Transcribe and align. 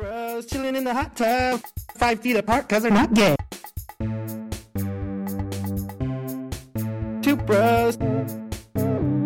bros 0.00 0.46
chilling 0.46 0.76
in 0.76 0.84
the 0.84 0.94
hot 0.94 1.14
tub, 1.14 1.60
five 1.96 2.20
feet 2.20 2.36
apart 2.36 2.66
because 2.66 2.82
they're 2.82 2.90
not 2.90 3.12
gay. 3.12 3.36
Two 7.20 7.36
bros, 7.36 7.98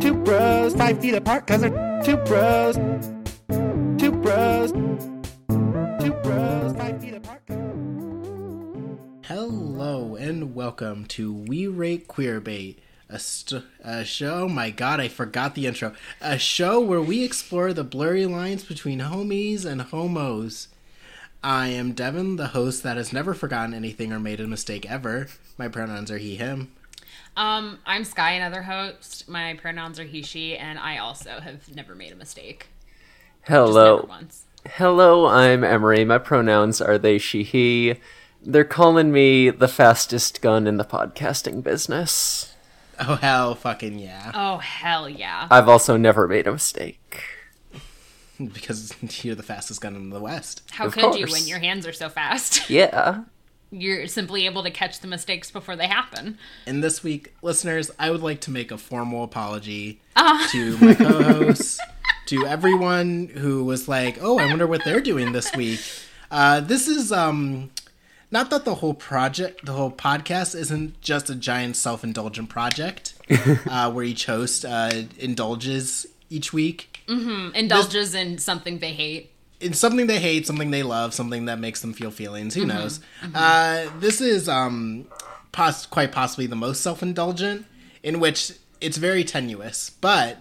two 0.01 0.15
bros, 0.25 0.75
five 0.75 1.01
feet 1.01 1.15
apart 1.15 1.47
because 1.47 1.61
they're 1.61 2.03
two 2.05 2.17
bros, 2.17 2.75
two 3.99 4.11
bros, 4.11 4.73
two 6.03 6.13
bros, 6.25 6.77
five 6.77 7.01
feet 7.01 7.15
apart. 7.15 7.43
Hello 9.27 10.17
and 10.17 10.57
welcome 10.57 11.05
to 11.07 11.33
We 11.33 11.69
Rate 11.69 12.09
Queerbait, 12.09 12.79
a, 13.15 13.19
st- 13.19 13.65
a 13.83 14.05
show. 14.05 14.49
My 14.49 14.71
God, 14.71 15.01
I 15.01 15.09
forgot 15.09 15.55
the 15.55 15.67
intro. 15.67 15.95
A 16.21 16.39
show 16.39 16.81
where 16.81 17.01
we 17.01 17.23
explore 17.23 17.73
the 17.73 17.85
blurry 17.85 18.27
lines 18.27 18.65
between 18.65 18.99
homies 19.01 19.65
and 19.65 19.81
homos. 19.81 20.69
I 21.43 21.69
am 21.69 21.93
Devon, 21.93 22.37
the 22.37 22.49
host 22.49 22.83
that 22.83 22.97
has 22.97 23.13
never 23.13 23.33
forgotten 23.35 23.75
anything 23.75 24.13
or 24.13 24.19
made 24.19 24.41
a 24.41 24.47
mistake 24.47 24.91
ever. 24.91 25.29
My 25.57 25.69
pronouns 25.69 26.11
are 26.11 26.19
he/him. 26.19 26.73
Um, 27.37 27.79
I'm 27.85 28.05
Skye, 28.05 28.33
another 28.33 28.63
host. 28.63 29.29
My 29.29 29.55
pronouns 29.55 29.99
are 30.01 30.05
he, 30.05 30.23
she, 30.23 30.57
and 30.57 30.79
I 30.79 30.99
also 30.99 31.41
have 31.41 31.75
never 31.75 31.95
made 31.95 32.13
a 32.13 32.17
mistake. 32.17 32.69
Just 33.41 33.51
Hello. 33.51 33.97
never 33.97 34.09
once. 34.09 34.45
Hello, 34.67 35.27
I'm 35.27 35.63
Emory. 35.63 36.05
My 36.05 36.19
pronouns 36.19 36.81
are 36.81 36.97
they, 36.97 37.19
she, 37.19 37.43
he. 37.43 37.97
They're 38.43 38.65
calling 38.65 39.13
me 39.13 39.51
the 39.51 39.69
fastest 39.69 40.41
gun 40.41 40.67
in 40.67 40.77
the 40.79 40.85
podcasting 40.85 41.63
business. 41.63 42.54
Oh 43.01 43.17
hell, 43.17 43.55
fucking 43.55 43.99
yeah! 43.99 44.31
Oh, 44.35 44.59
hell 44.59 45.09
yeah. 45.09 45.49
I've 45.51 45.69
also 45.69 45.97
never 45.97 46.27
made 46.29 46.47
a 46.47 46.53
mistake. 46.53 47.23
Because 48.53 48.93
you're 49.25 49.37
the 49.37 49.45
fastest 49.45 49.81
gun 49.81 49.95
in 49.95 50.11
the 50.11 50.19
West. 50.21 50.63
How 50.73 50.87
of 50.87 50.93
could 50.95 51.15
you 51.15 51.27
when 51.31 51.47
your 51.47 51.61
hands 51.61 51.87
are 51.87 51.93
so 51.93 52.09
fast? 52.09 52.69
Yeah. 52.69 53.23
You're 53.71 54.09
simply 54.09 54.47
able 54.47 54.65
to 54.65 54.71
catch 54.73 54.99
the 55.01 55.07
mistakes 55.07 55.53
before 55.53 55.77
they 55.77 55.87
happen. 55.87 56.39
And 56.67 56.83
this 56.83 57.03
week, 57.05 57.33
listeners, 57.43 57.91
I 57.99 58.11
would 58.11 58.23
like 58.23 58.41
to 58.43 58.51
make 58.51 58.73
a 58.73 58.79
formal 58.79 59.23
apology 59.23 60.01
Ah. 60.17 60.49
to 60.51 60.77
my 60.79 60.95
co-hosts, 60.95 61.79
to 62.27 62.45
everyone 62.47 63.29
who 63.29 63.65
was 63.65 63.87
like, 63.89 64.19
"Oh, 64.21 64.39
I 64.39 64.47
wonder 64.47 64.67
what 64.67 64.85
they're 64.85 65.01
doing 65.01 65.31
this 65.33 65.55
week." 65.55 65.81
Uh, 66.31 66.59
this 66.61 66.89
is 66.89 67.13
um, 67.13 67.71
not 68.35 68.51
that 68.51 68.65
the 68.67 68.75
whole 68.75 68.93
project, 68.95 69.65
the 69.65 69.73
whole 69.73 69.93
podcast, 69.93 70.55
isn't 70.55 71.01
just 71.01 71.31
a 71.31 71.35
giant 71.37 71.77
self-indulgent 71.77 72.49
project 72.51 73.15
uh, 73.71 73.91
where 73.93 74.05
each 74.05 74.27
host 74.27 74.65
uh, 74.65 74.91
indulges 75.19 76.07
each 76.29 76.53
week 76.53 77.01
Indulges 77.09 78.15
in 78.15 78.39
something 78.39 78.79
they 78.81 78.93
hate. 78.93 79.31
in 79.61 79.73
something 79.73 80.07
they 80.07 80.19
hate, 80.19 80.47
something 80.47 80.71
they 80.71 80.83
love, 80.83 81.15
something 81.15 81.45
that 81.47 81.59
makes 81.59 81.81
them 81.81 81.93
feel 81.93 82.11
feelings. 82.11 82.55
Who 82.55 82.65
knows? 82.67 83.01
Uh, 83.35 83.87
this 84.01 84.21
is 84.21 84.49
um, 84.49 85.07
pos- 85.53 85.87
quite 85.87 86.13
possibly 86.13 86.47
the 86.47 86.57
most 86.57 86.81
self-indulgent, 86.81 87.67
in 88.03 88.21
which 88.21 88.53
it's 88.81 88.97
very 88.97 89.23
tenuous, 89.23 89.91
but 90.01 90.41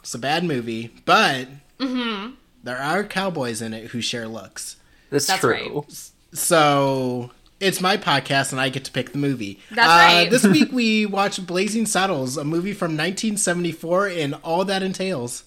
it's 0.00 0.14
a 0.14 0.18
bad 0.18 0.44
movie. 0.44 0.94
But 1.04 1.48
there 1.78 2.78
are 2.78 3.02
cowboys 3.04 3.60
in 3.62 3.72
it 3.74 3.86
who 3.92 4.00
share 4.00 4.28
looks, 4.28 4.76
That's, 5.10 5.26
That's 5.26 5.40
true. 5.40 5.84
So 6.32 7.30
it's 7.60 7.80
my 7.80 7.96
podcast 7.96 8.52
and 8.52 8.60
I 8.60 8.68
get 8.68 8.84
to 8.84 8.92
pick 8.92 9.12
the 9.12 9.18
movie. 9.18 9.60
That's 9.70 9.88
Uh, 9.88 10.16
right. 10.20 10.30
This 10.30 10.44
week 10.46 10.70
we 10.72 11.06
watched 11.06 11.46
Blazing 11.46 11.86
Saddles, 11.86 12.36
a 12.36 12.44
movie 12.44 12.72
from 12.72 12.92
1974, 12.92 14.08
and 14.08 14.34
all 14.44 14.64
that 14.64 14.82
entails. 14.82 15.44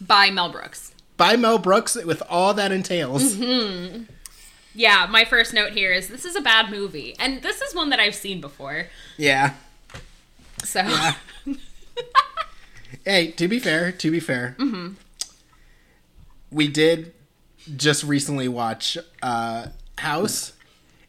By 0.00 0.30
Mel 0.30 0.50
Brooks. 0.50 0.92
By 1.16 1.36
Mel 1.36 1.58
Brooks, 1.58 1.94
with 1.94 2.22
all 2.28 2.52
that 2.54 2.72
entails. 2.72 3.36
Yeah, 4.74 5.06
my 5.08 5.24
first 5.24 5.54
note 5.54 5.72
here 5.72 5.90
is 5.92 6.08
this 6.08 6.26
is 6.26 6.36
a 6.36 6.42
bad 6.42 6.70
movie. 6.70 7.16
And 7.18 7.40
this 7.40 7.62
is 7.62 7.74
one 7.74 7.88
that 7.90 7.98
I've 8.00 8.14
seen 8.14 8.42
before. 8.42 8.88
Yeah. 9.16 9.54
So, 10.64 10.82
Hey, 13.04 13.30
to 13.32 13.48
be 13.48 13.58
fair, 13.58 13.92
to 13.92 14.10
be 14.10 14.20
fair, 14.20 14.54
Mm-hmm. 14.58 14.94
we 16.50 16.68
did 16.68 17.12
just 17.76 18.04
recently 18.04 18.48
watch 18.48 18.96
uh, 19.22 19.68
House. 19.98 20.52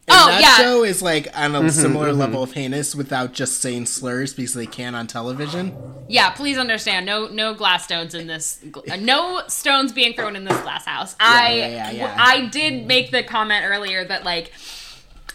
And 0.10 0.16
Oh, 0.18 0.28
that 0.28 0.42
yeah. 0.42 0.56
show 0.56 0.84
is 0.84 1.02
like 1.02 1.28
on 1.38 1.52
Mm-hmm, 1.52 1.66
a 1.66 1.72
similar 1.72 2.14
level 2.14 2.42
of 2.42 2.54
heinous 2.54 2.96
without 2.96 3.34
just 3.34 3.60
saying 3.62 3.88
slurs 3.88 4.34
because 4.34 4.54
they 4.54 4.66
can 4.66 4.96
on 4.96 5.06
television. 5.08 5.76
yeah, 6.08 6.30
please 6.30 6.58
understand 6.58 7.06
no 7.06 7.28
no 7.28 7.54
glass 7.54 7.84
stones 7.84 8.16
in 8.16 8.28
this 8.28 8.64
uh, 8.90 8.96
no 8.96 9.42
stones 9.50 9.92
being 9.92 10.14
thrown 10.14 10.38
in 10.38 10.46
this 10.46 10.58
glass 10.62 10.86
house. 10.86 11.16
I 11.20 11.54
yeah, 11.56 11.68
yeah, 11.68 11.92
yeah. 11.92 12.16
I 12.18 12.46
did 12.48 12.88
make 12.88 13.12
the 13.12 13.24
comment 13.24 13.66
earlier 13.66 14.06
that 14.06 14.24
like 14.24 14.54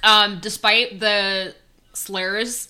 um 0.02 0.38
despite 0.40 0.98
the 0.98 1.54
slurs 1.92 2.68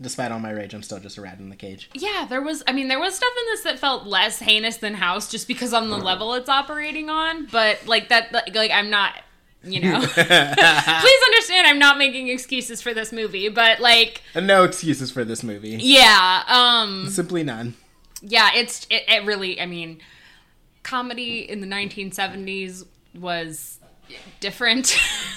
Despite 0.00 0.30
all 0.30 0.38
my 0.38 0.52
rage, 0.52 0.74
I'm 0.74 0.82
still 0.84 1.00
just 1.00 1.18
a 1.18 1.22
rat 1.22 1.38
in 1.40 1.48
the 1.48 1.56
cage. 1.56 1.90
Yeah, 1.92 2.26
there 2.28 2.40
was. 2.40 2.62
I 2.68 2.72
mean, 2.72 2.86
there 2.86 3.00
was 3.00 3.16
stuff 3.16 3.32
in 3.36 3.44
this 3.52 3.62
that 3.62 3.78
felt 3.80 4.06
less 4.06 4.38
heinous 4.38 4.76
than 4.76 4.94
House, 4.94 5.28
just 5.28 5.48
because 5.48 5.74
on 5.74 5.90
the 5.90 5.96
level 5.96 6.34
it's 6.34 6.48
operating 6.48 7.10
on. 7.10 7.46
But 7.46 7.84
like 7.86 8.08
that, 8.10 8.32
like, 8.32 8.54
like 8.54 8.70
I'm 8.70 8.90
not. 8.90 9.14
You 9.64 9.80
know, 9.80 9.98
please 10.06 10.24
understand. 10.24 11.66
I'm 11.66 11.80
not 11.80 11.98
making 11.98 12.28
excuses 12.28 12.80
for 12.80 12.94
this 12.94 13.10
movie, 13.12 13.48
but 13.48 13.80
like, 13.80 14.22
no 14.40 14.62
excuses 14.62 15.10
for 15.10 15.24
this 15.24 15.42
movie. 15.42 15.78
yeah, 15.80 16.44
um, 16.46 17.08
Simply 17.10 17.42
none. 17.42 17.74
yeah, 18.22 18.50
it's 18.54 18.86
it, 18.88 19.02
it 19.08 19.26
really. 19.26 19.60
I 19.60 19.66
mean, 19.66 19.98
comedy 20.84 21.40
in 21.40 21.60
the 21.60 21.66
1970s 21.66 22.86
was 23.18 23.80
different. 24.38 24.96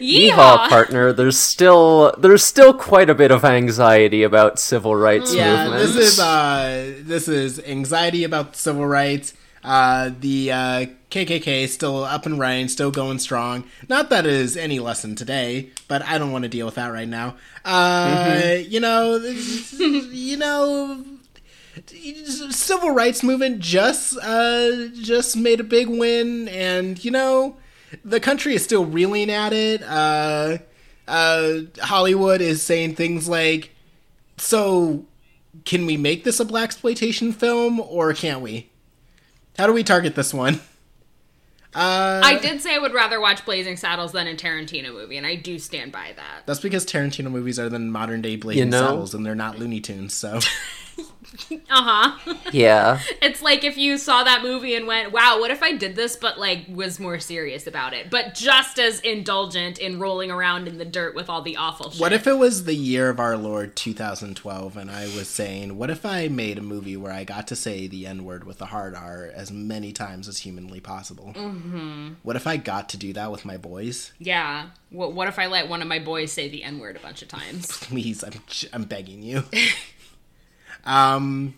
Yeehaw, 0.00 0.30
Yeehaw! 0.30 0.68
partner. 0.68 1.12
There's 1.12 1.38
still 1.38 2.14
there's 2.18 2.44
still 2.44 2.72
quite 2.74 3.10
a 3.10 3.14
bit 3.14 3.30
of 3.30 3.44
anxiety 3.44 4.22
about 4.22 4.58
civil 4.58 4.94
rights 4.96 5.34
Yeah, 5.34 5.64
movements. 5.64 5.94
this 5.94 6.12
is 6.14 6.20
uh, 6.20 6.94
this 7.00 7.28
is 7.28 7.60
anxiety 7.60 8.24
about 8.24 8.56
civil 8.56 8.86
rights. 8.86 9.34
Uh, 9.64 10.10
the 10.20 10.52
uh, 10.52 10.86
KKK 11.10 11.64
is 11.64 11.74
still 11.74 12.04
up 12.04 12.24
and 12.26 12.38
running, 12.38 12.68
still 12.68 12.90
going 12.92 13.18
strong. 13.18 13.64
Not 13.88 14.08
that 14.10 14.24
it 14.24 14.32
is 14.32 14.56
any 14.56 14.78
lesson 14.78 15.14
today, 15.16 15.70
but 15.88 16.00
I 16.02 16.16
don't 16.16 16.30
want 16.32 16.44
to 16.44 16.48
deal 16.48 16.64
with 16.64 16.76
that 16.76 16.88
right 16.92 17.08
now. 17.08 17.34
Uh, 17.64 18.54
You 18.66 18.80
know, 18.80 19.16
you 19.16 20.36
know, 20.36 21.04
civil 22.50 22.90
rights 22.90 23.22
movement 23.22 23.60
just 23.60 24.16
uh, 24.18 24.88
just 24.94 25.36
made 25.36 25.60
a 25.60 25.64
big 25.64 25.88
win, 25.88 26.48
and 26.48 27.02
you 27.04 27.10
know, 27.10 27.56
the 28.04 28.20
country 28.20 28.54
is 28.54 28.64
still 28.64 28.84
reeling 28.84 29.30
at 29.30 29.52
it. 29.52 29.82
Uh, 29.82 30.58
uh, 31.06 31.60
Hollywood 31.80 32.40
is 32.40 32.62
saying 32.62 32.94
things 32.94 33.28
like, 33.28 33.70
"So, 34.36 35.06
can 35.64 35.86
we 35.86 35.96
make 35.96 36.24
this 36.24 36.40
a 36.40 36.44
black 36.44 36.64
exploitation 36.64 37.32
film, 37.32 37.80
or 37.80 38.12
can't 38.12 38.40
we? 38.40 38.70
How 39.56 39.66
do 39.66 39.72
we 39.72 39.82
target 39.82 40.14
this 40.14 40.34
one?" 40.34 40.60
Uh, 41.74 42.22
I 42.24 42.38
did 42.38 42.62
say 42.62 42.74
I 42.74 42.78
would 42.78 42.94
rather 42.94 43.20
watch 43.20 43.44
Blazing 43.44 43.76
Saddles 43.76 44.12
than 44.12 44.26
a 44.26 44.34
Tarantino 44.34 44.92
movie, 44.92 45.16
and 45.16 45.26
I 45.26 45.34
do 45.34 45.58
stand 45.58 45.92
by 45.92 46.12
that. 46.16 46.42
That's 46.46 46.60
because 46.60 46.86
Tarantino 46.86 47.30
movies 47.30 47.58
are 47.58 47.68
the 47.68 47.78
modern 47.78 48.22
day 48.22 48.36
Blazing 48.36 48.64
You 48.64 48.70
know? 48.70 48.80
Saddles, 48.80 49.14
and 49.14 49.24
they're 49.24 49.34
not 49.34 49.58
Looney 49.58 49.80
Tunes. 49.80 50.14
So, 50.14 50.40
Uh 51.70 52.16
huh. 52.18 52.34
yeah. 52.52 53.00
It's 53.22 53.42
like 53.42 53.62
if 53.64 53.76
you 53.76 53.98
saw 53.98 54.24
that 54.24 54.42
movie 54.42 54.74
and 54.74 54.86
went, 54.86 55.12
"Wow, 55.12 55.38
what 55.40 55.50
if 55.50 55.62
I 55.62 55.72
did 55.76 55.96
this?" 55.96 56.16
but 56.16 56.38
like 56.38 56.64
was 56.68 56.98
more 56.98 57.18
serious 57.18 57.66
about 57.66 57.92
it, 57.92 58.10
but 58.10 58.34
just 58.34 58.78
as 58.78 59.00
indulgent 59.00 59.78
in 59.78 59.98
rolling 59.98 60.30
around 60.30 60.66
in 60.68 60.78
the 60.78 60.84
dirt 60.84 61.14
with 61.14 61.28
all 61.28 61.42
the 61.42 61.56
awful 61.56 61.90
shit. 61.90 62.00
what 62.00 62.12
if 62.12 62.26
it 62.26 62.38
was 62.38 62.64
the 62.64 62.74
year 62.74 63.10
of 63.10 63.20
our 63.20 63.36
Lord 63.36 63.76
2012, 63.76 64.76
and 64.76 64.90
I 64.90 65.04
was 65.04 65.28
saying, 65.28 65.76
what 65.76 65.90
if 65.90 66.06
I 66.06 66.28
made 66.28 66.58
a 66.58 66.62
movie 66.62 66.96
where 66.96 67.12
I 67.12 67.24
got 67.24 67.46
to 67.48 67.56
say 67.56 67.86
the 67.86 68.06
N 68.06 68.24
word 68.24 68.44
with 68.44 68.60
a 68.62 68.66
hard 68.66 68.94
R 68.94 69.30
as 69.34 69.50
many 69.50 69.92
times 69.92 70.28
as 70.28 70.38
humanly 70.38 70.80
possible? 70.80 71.32
Mm-hmm. 71.36 72.14
What 72.22 72.36
if 72.36 72.46
I 72.46 72.56
got 72.56 72.88
to 72.90 72.96
do 72.96 73.12
that 73.12 73.30
with 73.30 73.44
my 73.44 73.56
boys? 73.56 74.12
Yeah. 74.18 74.70
What, 74.90 75.12
what 75.12 75.28
if 75.28 75.38
I 75.38 75.46
let 75.46 75.68
one 75.68 75.82
of 75.82 75.88
my 75.88 75.98
boys 75.98 76.32
say 76.32 76.48
the 76.48 76.62
N 76.64 76.78
word 76.78 76.96
a 76.96 77.00
bunch 77.00 77.20
of 77.22 77.28
times? 77.28 77.66
Please, 77.82 78.22
I'm 78.24 78.32
I'm 78.72 78.84
begging 78.84 79.22
you. 79.22 79.44
Um. 80.88 81.54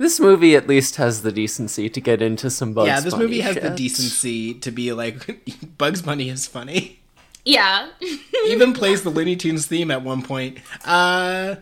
This 0.00 0.20
movie 0.20 0.54
at 0.54 0.68
least 0.68 0.94
has 0.94 1.22
the 1.22 1.32
decency 1.32 1.88
to 1.88 2.00
get 2.00 2.22
into 2.22 2.50
some 2.50 2.72
Bugs 2.72 2.86
yeah, 2.86 3.00
this 3.00 3.14
Bunny 3.14 3.24
movie 3.24 3.40
has 3.40 3.56
the 3.56 3.70
decency 3.70 4.54
to 4.54 4.70
be 4.70 4.92
like 4.92 5.40
Bugs 5.78 6.02
Bunny 6.02 6.28
is 6.28 6.46
funny. 6.46 7.00
yeah. 7.44 7.88
Even 8.46 8.72
plays 8.74 9.02
the 9.02 9.10
Looney 9.10 9.34
Tunes 9.34 9.66
theme 9.66 9.90
at 9.90 10.02
one 10.02 10.22
point. 10.22 10.58
Uh 10.84 11.56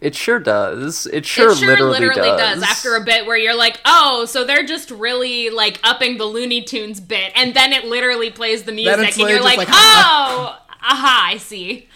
It 0.00 0.14
sure 0.14 0.40
does. 0.40 1.06
It 1.12 1.26
sure, 1.26 1.52
it 1.52 1.56
sure 1.58 1.78
literally, 1.78 2.22
does. 2.22 2.62
After 2.62 2.96
a 2.96 3.04
bit 3.04 3.26
where 3.26 3.36
you're 3.36 3.54
like, 3.54 3.80
oh, 3.84 4.24
so 4.24 4.44
they're 4.44 4.64
just 4.64 4.90
really 4.90 5.50
like 5.50 5.78
upping 5.84 6.16
the 6.16 6.24
Looney 6.24 6.62
Tunes 6.62 7.00
bit, 7.00 7.32
and 7.36 7.54
then 7.54 7.74
it 7.74 7.84
literally 7.84 8.30
plays 8.30 8.62
the 8.62 8.72
music, 8.72 9.18
and 9.18 9.28
you're 9.30 9.42
like, 9.42 9.58
like, 9.58 9.68
oh, 9.70 10.58
aha, 10.82 11.28
I 11.32 11.36
see. 11.36 11.86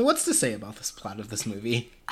So 0.00 0.04
what's 0.04 0.24
to 0.24 0.32
say 0.34 0.54
about 0.54 0.76
this 0.76 0.90
plot 0.90 1.20
of 1.20 1.28
this 1.28 1.44
movie? 1.46 1.92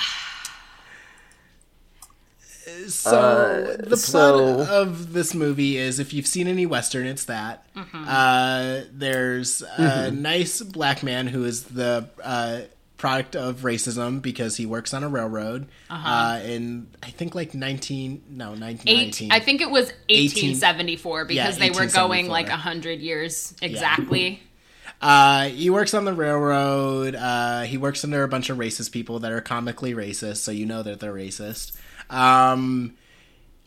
So 2.89 3.11
Uh, 3.17 3.77
the 3.79 3.87
plot 3.87 3.99
so- 3.99 4.67
of 4.83 5.15
this 5.15 5.35
movie 5.35 5.79
is 5.79 5.99
if 5.99 6.13
you've 6.13 6.27
seen 6.27 6.47
any 6.47 6.67
western, 6.67 7.07
it's 7.07 7.25
that. 7.25 7.65
Mm-hmm. 7.75 8.05
Uh, 8.07 8.81
there's 8.93 9.63
a 9.63 9.67
Mm-hmm. 10.11 10.23
nice 10.23 10.61
black 10.61 11.03
man 11.03 11.29
who 11.29 11.45
is 11.45 11.65
the 11.65 12.11
uh, 12.23 12.61
product 12.99 13.37
of 13.37 13.61
racism 13.61 14.21
because 14.21 14.57
he 14.59 14.67
works 14.67 14.93
on 14.93 15.03
a 15.05 15.09
railroad 15.09 15.67
uh 15.89 16.41
in 16.45 16.89
I 17.01 17.11
think 17.11 17.33
like 17.35 17.55
nineteen 17.55 18.23
no 18.29 18.55
nineteen 18.57 18.93
Uh-huh. 18.93 19.01
Eight, 19.01 19.05
nineteen. 19.05 19.33
I 19.33 19.39
think 19.41 19.61
it 19.63 19.71
was 19.71 19.87
1874 20.11 21.25
because 21.27 21.37
Yeah, 21.37 21.51
they 21.65 21.71
were 21.71 21.87
going 21.87 22.27
1874. 22.29 22.33
like 22.33 22.49
100 22.49 23.01
years 23.01 23.55
exactly. 23.63 24.43
Uh, 25.01 25.49
he 25.49 25.71
works 25.71 25.95
on 25.95 26.05
the 26.05 26.13
railroad. 26.13 27.15
Uh, 27.15 27.63
he 27.63 27.77
works 27.77 28.05
under 28.05 28.23
a 28.23 28.29
bunch 28.29 28.51
of 28.51 28.59
racist 28.59 28.93
people 28.93 29.21
that 29.21 29.33
are 29.33 29.41
comically 29.41 29.95
racist, 29.95 30.39
so 30.39 30.51
you 30.51 30.67
know 30.67 30.83
that 30.83 31.01
they're 31.01 31.13
racist. 31.13 31.77
Um, 32.11 32.97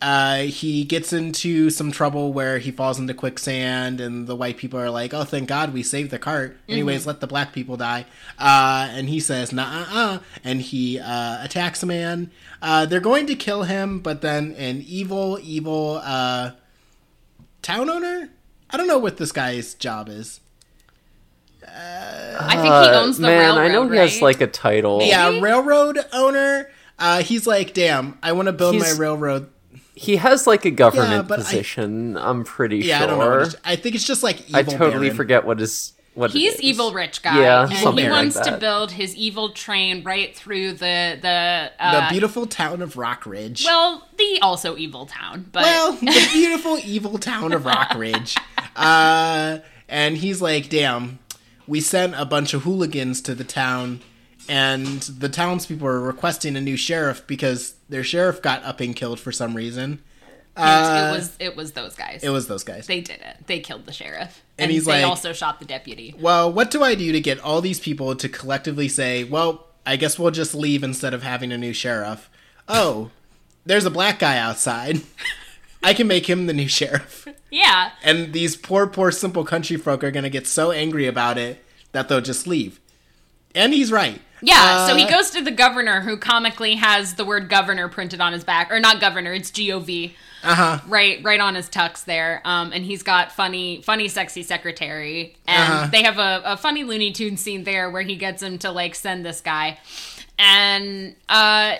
uh, 0.01 0.39
he 0.39 0.83
gets 0.83 1.13
into 1.13 1.69
some 1.69 1.91
trouble 1.91 2.33
where 2.33 2.57
he 2.57 2.71
falls 2.71 2.97
into 2.97 3.13
quicksand, 3.13 4.01
and 4.01 4.25
the 4.25 4.35
white 4.35 4.57
people 4.57 4.79
are 4.79 4.89
like, 4.89 5.13
"Oh, 5.13 5.23
thank 5.23 5.47
God 5.47 5.73
we 5.73 5.83
saved 5.83 6.09
the 6.09 6.17
cart." 6.17 6.57
Anyways, 6.67 7.05
let 7.05 7.19
the 7.19 7.27
black 7.27 7.53
people 7.53 7.77
die. 7.77 8.05
Uh, 8.39 8.89
and 8.91 9.07
he 9.07 9.19
says, 9.19 9.53
"Nah, 9.53 9.63
uh, 9.63 9.85
uh," 9.91 10.19
and 10.43 10.61
he 10.61 10.99
uh, 10.99 11.43
attacks 11.43 11.83
a 11.83 11.85
man. 11.85 12.31
Uh, 12.61 12.85
they're 12.87 12.99
going 12.99 13.27
to 13.27 13.35
kill 13.35 13.63
him, 13.63 13.99
but 13.99 14.21
then 14.21 14.53
an 14.57 14.83
evil, 14.87 15.37
evil 15.41 16.01
uh, 16.03 16.51
town 17.61 17.89
owner. 17.89 18.29
I 18.71 18.77
don't 18.77 18.87
know 18.87 18.99
what 18.99 19.17
this 19.17 19.31
guy's 19.31 19.75
job 19.75 20.09
is. 20.09 20.39
I 21.73 22.53
think 22.61 22.73
he 22.73 22.89
owns 22.91 23.17
the 23.17 23.27
Uh, 23.27 23.29
man, 23.29 23.39
railroad. 23.39 23.61
I 23.63 23.67
know 23.69 23.83
he 23.83 23.89
right? 23.89 24.09
has 24.09 24.21
like 24.21 24.41
a 24.41 24.47
title. 24.47 25.01
Yeah, 25.03 25.39
railroad 25.39 25.99
owner. 26.13 26.69
Uh, 26.99 27.21
he's 27.23 27.47
like, 27.47 27.73
damn, 27.73 28.17
I 28.21 28.31
want 28.33 28.47
to 28.47 28.53
build 28.53 28.77
my 28.77 28.91
railroad. 28.91 29.49
He 29.95 30.15
has 30.17 30.47
like 30.47 30.65
a 30.65 30.71
government 30.71 31.27
but 31.27 31.39
I- 31.39 31.43
position. 31.43 32.17
I, 32.17 32.29
am 32.29 32.43
pretty 32.43 32.77
Yeah, 32.79 32.99
sure. 32.99 33.07
I 33.07 33.09
don't 33.09 33.19
know. 33.19 33.39
what 33.39 33.55
I 33.65 33.75
think 33.75 33.95
it's 33.95 34.05
just 34.05 34.23
like 34.23 34.41
evil 34.49 34.55
I 34.59 34.63
totally 34.63 35.07
baron. 35.07 35.15
forget 35.17 35.45
what 35.45 35.59
is 35.61 35.93
what. 36.13 36.31
He's 36.31 36.59
evil 36.59 36.91
rich 36.93 37.21
guy, 37.21 37.39
Yeah, 37.41 37.63
and 37.67 37.73
something 37.77 38.05
he 38.05 38.09
like 38.09 38.21
wants 38.23 38.39
to 38.39 38.57
build 38.57 38.91
his 38.91 39.15
evil 39.15 39.51
train 39.51 40.03
right 40.03 40.35
through 40.35 40.73
the 40.73 41.17
the, 41.21 41.71
The 41.77 41.85
uh, 41.85 42.09
beautiful 42.09 42.45
town 42.47 42.81
of 42.81 42.97
Rock 42.97 43.25
Ridge. 43.25 43.63
well, 43.65 44.07
the 44.17 44.39
also 44.41 44.75
evil 44.77 45.05
town, 45.05 45.47
but 45.51 45.63
well, 45.63 45.91
the 46.01 46.29
beautiful 46.33 46.77
evil 46.83 47.17
town 47.17 47.51
of 47.53 47.65
Rock 47.65 47.93
Ridge. 47.95 48.35
Uh, 48.73 49.59
and 49.89 50.15
he's 50.15 50.41
like, 50.41 50.69
damn, 50.69 51.19
we 51.67 51.81
sent 51.81 52.13
a 52.15 52.25
bunch 52.25 52.53
of 52.53 52.63
hooligans 52.63 53.21
to 53.21 53.35
the 53.35 53.43
town, 53.43 54.01
and 54.49 55.01
the 55.01 55.29
townspeople 55.29 55.87
are 55.87 55.99
requesting 56.01 56.55
a 56.55 56.61
new 56.61 56.77
sheriff 56.77 57.25
because 57.27 57.75
their 57.89 58.03
sheriff 58.03 58.41
got 58.41 58.63
up 58.63 58.79
and 58.79 58.95
killed 58.95 59.19
for 59.19 59.31
some 59.31 59.55
reason. 59.55 59.99
it 60.57 60.61
uh, 60.61 61.13
was 61.15 61.35
it 61.39 61.55
was 61.55 61.71
those 61.73 61.95
guys. 61.95 62.23
It 62.23 62.29
was 62.29 62.47
those 62.47 62.63
guys. 62.63 62.87
they 62.87 63.01
did 63.01 63.19
it. 63.21 63.37
They 63.47 63.59
killed 63.59 63.85
the 63.85 63.93
sheriff, 63.93 64.41
And 64.57 64.65
and, 64.65 64.71
he's 64.71 64.85
they 64.85 65.01
like- 65.01 65.05
also 65.05 65.31
shot 65.33 65.59
the 65.59 65.65
deputy. 65.65 66.15
well, 66.19 66.51
what 66.51 66.71
do 66.71 66.83
I 66.83 66.95
do 66.95 67.11
to 67.11 67.19
get 67.21 67.39
all 67.39 67.61
these 67.61 67.79
people 67.79 68.15
to 68.15 68.27
collectively 68.29 68.87
say, 68.87 69.23
well, 69.23 69.67
I 69.85 69.95
guess 69.95 70.19
we'll 70.19 70.31
just 70.31 70.53
leave 70.53 70.83
instead 70.83 71.13
of 71.13 71.23
having 71.23 71.51
a 71.51 71.57
new 71.57 71.73
sheriff? 71.73 72.29
Oh, 72.67 73.11
there's 73.65 73.85
a 73.85 73.89
black 73.91 74.19
guy 74.19 74.37
outside. 74.37 75.01
I 75.83 75.93
can 75.93 76.07
make 76.07 76.29
him 76.29 76.47
the 76.47 76.53
new 76.53 76.67
sheriff. 76.79 77.27
Yeah, 77.49 77.91
And 78.03 78.31
these 78.33 78.55
poor, 78.55 78.87
poor, 78.87 79.11
simple 79.11 79.43
country 79.43 79.75
folk 79.77 80.03
are 80.03 80.11
going 80.11 80.23
to 80.23 80.29
get 80.29 80.47
so 80.47 80.71
angry 80.71 81.05
about 81.07 81.37
it 81.37 81.63
that 81.91 82.07
they'll 82.07 82.21
just 82.21 82.47
leave. 82.47 82.79
And 83.53 83.73
he's 83.73 83.91
right. 83.91 84.21
yeah. 84.41 84.87
so 84.87 84.95
he 84.95 85.03
Uh, 85.03 85.09
goes 85.09 85.31
to 85.31 85.41
the 85.41 85.51
governor, 85.51 85.99
who 86.01 86.15
comically 86.15 86.75
has 86.75 87.15
the 87.15 87.25
word 87.25 87.49
governor 87.49 87.89
printed 87.89 88.21
on 88.21 88.31
his 88.31 88.45
back, 88.45 88.71
or 88.71 88.79
not 88.79 89.01
governor, 89.01 89.33
it's 89.33 89.51
G 89.51 89.71
O 89.73 89.79
V. 89.79 90.15
Uh 90.43 90.55
huh. 90.55 90.79
right 90.87 91.19
right 91.23 91.39
on 91.39 91.53
his 91.53 91.69
tux 91.69 92.03
there 92.05 92.41
um 92.45 92.71
and 92.73 92.83
he's 92.83 93.03
got 93.03 93.31
funny 93.31 93.79
funny 93.83 94.07
sexy 94.07 94.41
secretary 94.41 95.37
and 95.45 95.71
Uh-huh. 95.71 95.87
they 95.91 96.01
have 96.01 96.17
a, 96.17 96.41
a 96.43 96.57
funny 96.57 96.83
looney 96.83 97.11
tune 97.11 97.37
scene 97.37 97.63
there 97.63 97.91
where 97.91 98.01
he 98.01 98.15
gets 98.15 98.41
him 98.41 98.57
to 98.57 98.71
like 98.71 98.95
send 98.95 99.23
this 99.23 99.39
guy 99.39 99.77
and 100.39 101.15
uh 101.29 101.75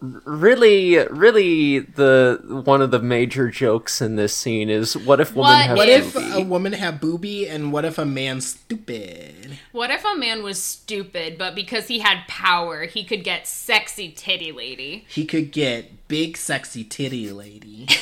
really, 0.00 0.98
really 1.08 1.78
the 1.80 2.40
one 2.64 2.82
of 2.82 2.90
the 2.90 2.98
major 3.00 3.48
jokes 3.48 4.00
in 4.02 4.16
this 4.16 4.36
scene 4.36 4.68
is 4.68 4.96
what 4.96 5.20
if 5.20 5.30
women 5.34 5.40
What 5.50 5.64
have 5.66 5.76
What 5.76 5.88
if- 5.88 6.16
if 6.16 6.34
a 6.34 6.42
woman 6.42 6.74
had 6.74 7.00
booby 7.00 7.48
and 7.48 7.72
what 7.72 7.84
if 7.84 7.96
a 7.98 8.04
man's 8.04 8.46
stupid? 8.46 9.58
what 9.72 9.90
if 9.90 10.04
a 10.04 10.14
man 10.14 10.42
was 10.42 10.62
stupid 10.62 11.38
but 11.38 11.54
because 11.54 11.88
he 11.88 12.00
had 12.00 12.26
power 12.28 12.84
he 12.84 13.04
could 13.04 13.24
get 13.24 13.46
sexy 13.46 14.10
titty 14.10 14.52
lady 14.52 15.04
He 15.08 15.24
could 15.24 15.50
get 15.50 16.08
big, 16.08 16.36
sexy 16.36 16.84
titty 16.84 17.30
lady. 17.32 17.88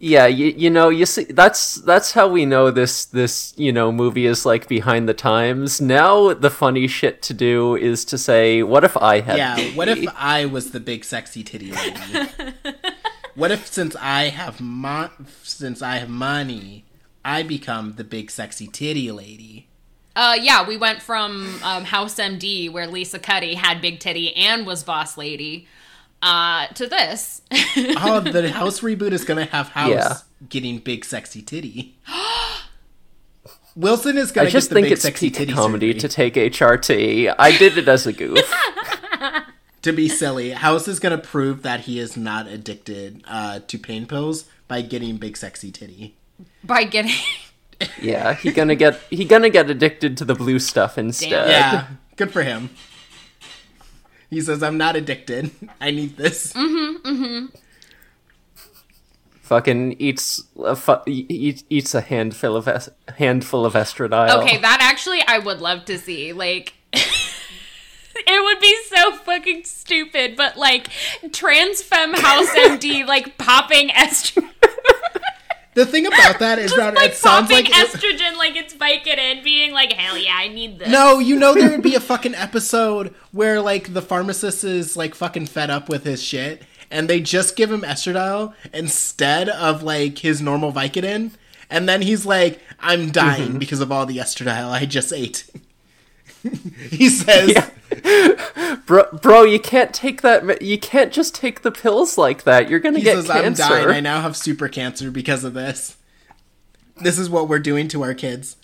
Yeah, 0.00 0.26
you, 0.26 0.46
you 0.56 0.70
know, 0.70 0.90
you 0.90 1.06
see, 1.06 1.24
that's 1.24 1.76
that's 1.76 2.12
how 2.12 2.28
we 2.28 2.46
know 2.46 2.70
this 2.70 3.04
this 3.06 3.52
you 3.56 3.72
know 3.72 3.90
movie 3.90 4.26
is 4.26 4.46
like 4.46 4.68
behind 4.68 5.08
the 5.08 5.14
times. 5.14 5.80
Now 5.80 6.34
the 6.34 6.50
funny 6.50 6.86
shit 6.86 7.20
to 7.22 7.34
do 7.34 7.74
is 7.74 8.04
to 8.06 8.18
say, 8.18 8.62
what 8.62 8.84
if 8.84 8.96
I 8.96 9.20
had? 9.20 9.38
Yeah, 9.38 9.56
baby? 9.56 9.76
what 9.76 9.88
if 9.88 10.08
I 10.14 10.46
was 10.46 10.70
the 10.70 10.78
big 10.78 11.04
sexy 11.04 11.42
titty 11.42 11.72
lady? 11.72 12.30
what 13.34 13.50
if 13.50 13.66
since 13.66 13.96
I 13.96 14.24
have 14.28 14.60
mo- 14.60 15.10
since 15.42 15.82
I 15.82 15.96
have 15.96 16.08
money, 16.08 16.84
I 17.24 17.42
become 17.42 17.94
the 17.94 18.04
big 18.04 18.30
sexy 18.30 18.68
titty 18.68 19.10
lady? 19.10 19.68
uh 20.16 20.36
yeah 20.40 20.66
we 20.66 20.76
went 20.76 21.00
from 21.00 21.60
um, 21.62 21.84
house 21.84 22.16
md 22.16 22.72
where 22.72 22.86
lisa 22.86 23.18
cuddy 23.18 23.54
had 23.54 23.80
big 23.80 24.00
titty 24.00 24.34
and 24.34 24.66
was 24.66 24.82
boss 24.82 25.16
lady 25.16 25.68
uh 26.22 26.66
to 26.68 26.86
this 26.86 27.42
Oh, 27.50 28.20
the 28.20 28.50
house 28.50 28.80
reboot 28.80 29.12
is 29.12 29.24
gonna 29.24 29.44
have 29.46 29.68
House 29.68 29.90
Yeah. 29.90 30.14
getting 30.48 30.78
big 30.78 31.04
sexy 31.04 31.42
titty. 31.42 31.96
Wilson 33.76 34.18
is 34.18 34.32
gonna 34.32 34.48
I 34.48 34.50
just 34.50 34.68
get 34.68 34.70
the 34.70 34.74
think 34.74 34.84
big 34.86 34.92
it's 34.94 35.02
sexy 35.02 35.28
peak 35.28 35.36
titty 35.38 35.52
comedy 35.52 35.92
surgery. 35.92 36.00
to 36.00 36.08
take 36.08 36.34
HRT. 36.34 37.34
I 37.38 37.56
did 37.56 37.78
it 37.78 37.86
as 37.88 38.06
a 38.06 38.12
goof. 38.12 38.40
to 39.82 39.92
be 39.92 40.08
silly. 40.08 40.50
House 40.50 40.88
is 40.88 40.98
gonna 40.98 41.18
prove 41.18 41.62
that 41.62 41.80
he 41.80 42.00
is 42.00 42.16
not 42.16 42.48
addicted 42.48 43.22
uh, 43.28 43.60
to 43.68 43.78
pain 43.78 44.06
pills 44.06 44.46
by 44.66 44.80
getting 44.82 45.16
big 45.16 45.36
sexy 45.36 45.70
titty. 45.70 46.16
by 46.64 46.84
getting 46.84 47.14
yeah, 48.02 48.34
he 48.34 48.50
gonna 48.50 48.74
get 48.74 49.00
he 49.10 49.24
gonna 49.24 49.50
get 49.50 49.70
addicted 49.70 50.16
to 50.16 50.24
the 50.24 50.34
blue 50.34 50.58
stuff 50.58 50.98
instead. 50.98 51.30
Yeah, 51.48 51.86
good 52.16 52.32
for 52.32 52.42
him. 52.42 52.70
He 54.30 54.40
says, 54.40 54.62
"I'm 54.62 54.78
not 54.78 54.96
addicted. 54.96 55.50
I 55.80 55.90
need 55.90 56.16
this." 56.16 56.52
Mm-hmm, 56.52 57.08
mm-hmm. 57.08 57.46
Fucking 59.42 59.96
eats 59.98 60.44
a 60.62 60.76
fu- 60.76 61.00
eat, 61.06 61.64
eats 61.70 61.94
a 61.94 62.02
handful 62.02 62.54
of 62.54 62.68
es- 62.68 62.90
handful 63.16 63.64
of 63.64 63.72
estradiol. 63.72 64.42
Okay, 64.42 64.58
that 64.58 64.78
actually 64.82 65.22
I 65.26 65.38
would 65.38 65.60
love 65.60 65.86
to 65.86 65.98
see. 65.98 66.34
Like 66.34 66.74
it 66.92 68.44
would 68.44 68.60
be 68.60 68.76
so 68.88 69.16
fucking 69.16 69.64
stupid, 69.64 70.36
but 70.36 70.58
like 70.58 70.88
trans 71.32 71.82
femme 71.82 72.12
house 72.12 72.50
MD 72.50 73.06
like 73.06 73.38
popping 73.38 73.88
estrogen 73.88 74.50
The 75.78 75.86
thing 75.86 76.06
about 76.06 76.40
that 76.40 76.58
is 76.58 76.74
that 76.76 76.96
like 76.96 77.10
it 77.10 77.14
sounds 77.14 77.52
like 77.52 77.68
it- 77.68 77.72
estrogen 77.72 78.36
like 78.36 78.56
it's 78.56 78.74
Vicodin 78.74 79.44
being 79.44 79.70
like, 79.70 79.92
hell 79.92 80.18
yeah, 80.18 80.34
I 80.34 80.48
need 80.48 80.80
this. 80.80 80.88
no, 80.88 81.20
you 81.20 81.38
know 81.38 81.54
there 81.54 81.70
would 81.70 81.84
be 81.84 81.94
a 81.94 82.00
fucking 82.10 82.34
episode 82.34 83.14
where 83.30 83.60
like 83.60 83.94
the 83.94 84.02
pharmacist 84.02 84.64
is 84.64 84.96
like 84.96 85.14
fucking 85.14 85.46
fed 85.46 85.70
up 85.70 85.88
with 85.88 86.02
his 86.02 86.20
shit, 86.20 86.64
and 86.90 87.08
they 87.08 87.20
just 87.20 87.54
give 87.54 87.70
him 87.70 87.82
estradiol 87.82 88.54
instead 88.74 89.48
of 89.48 89.84
like 89.84 90.18
his 90.18 90.42
normal 90.42 90.72
Vicodin, 90.72 91.34
and 91.70 91.88
then 91.88 92.02
he's 92.02 92.26
like, 92.26 92.60
"I'm 92.80 93.12
dying 93.12 93.50
mm-hmm. 93.50 93.58
because 93.58 93.80
of 93.80 93.92
all 93.92 94.04
the 94.04 94.16
estradiol 94.16 94.72
I 94.72 94.84
just 94.84 95.12
ate." 95.12 95.48
he 96.90 97.08
says, 97.08 97.70
bro, 98.86 99.04
bro, 99.22 99.42
you 99.44 99.58
can't 99.60 99.94
take 99.94 100.22
that. 100.22 100.62
You 100.62 100.78
can't 100.78 101.12
just 101.12 101.34
take 101.34 101.62
the 101.62 101.70
pills 101.70 102.18
like 102.18 102.44
that. 102.44 102.68
You're 102.68 102.80
gonna 102.80 102.98
"He 102.98 103.04
get 103.04 103.16
says 103.16 103.30
I'm 103.30 103.54
dying. 103.54 103.88
I 103.88 104.00
now 104.00 104.20
have 104.20 104.36
super 104.36 104.68
cancer 104.68 105.10
because 105.10 105.44
of 105.44 105.54
this. 105.54 105.96
This 107.00 107.18
is 107.18 107.30
what 107.30 107.48
we're 107.48 107.58
doing 107.58 107.88
to 107.88 108.02
our 108.02 108.14
kids." 108.14 108.56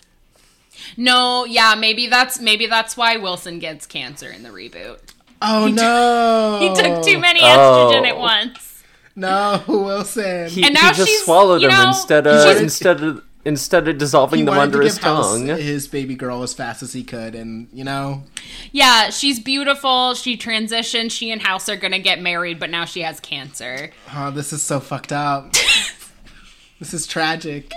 No, 0.97 1.45
yeah, 1.45 1.75
maybe 1.75 2.07
that's 2.07 2.39
maybe 2.39 2.67
that's 2.67 2.97
why 2.97 3.17
Wilson 3.17 3.59
gets 3.59 3.85
cancer 3.85 4.29
in 4.29 4.43
the 4.43 4.49
reboot. 4.49 4.99
Oh 5.41 5.67
no! 5.67 6.59
He 6.61 6.81
took 6.81 7.03
too 7.03 7.19
many 7.19 7.39
oh. 7.43 7.91
estrogen 7.93 8.07
at 8.07 8.15
Oh. 8.15 8.19
once. 8.19 8.83
No, 9.15 9.63
Wilson. 9.67 10.49
He, 10.49 10.63
And 10.63 10.73
now 10.73 10.89
he 10.89 10.95
just 10.95 11.09
she's- 11.09 11.23
swallowed 11.23 11.61
you 11.61 11.69
them 11.69 11.81
know, 11.83 11.87
instead 11.89 12.27
of 12.27 12.61
instead 12.61 13.01
of 13.01 13.23
instead 13.45 13.87
of 13.87 13.97
dissolving 13.97 14.39
he 14.39 14.45
them 14.45 14.57
under 14.57 14.79
to 14.79 14.83
his 14.85 14.95
give 14.95 15.03
House 15.03 15.31
tongue. 15.33 15.47
his 15.47 15.87
baby 15.87 16.15
girl 16.15 16.41
as 16.43 16.53
fast 16.53 16.81
as 16.83 16.91
he 16.93 17.03
could, 17.03 17.35
and 17.35 17.67
you 17.71 17.83
know, 17.83 18.23
Yeah, 18.71 19.09
she's 19.11 19.39
beautiful. 19.39 20.13
She 20.15 20.35
transitioned. 20.37 21.11
She 21.11 21.31
and 21.31 21.41
House 21.41 21.69
are 21.69 21.75
gonna 21.77 21.99
get 21.99 22.19
married, 22.21 22.59
but 22.59 22.69
now 22.69 22.85
she 22.85 23.01
has 23.01 23.19
cancer. 23.19 23.91
oh, 24.13 24.31
this 24.31 24.51
is 24.51 24.61
so 24.63 24.79
fucked 24.79 25.11
up. 25.13 25.51
this 26.79 26.93
is 26.93 27.07
tragic. 27.07 27.71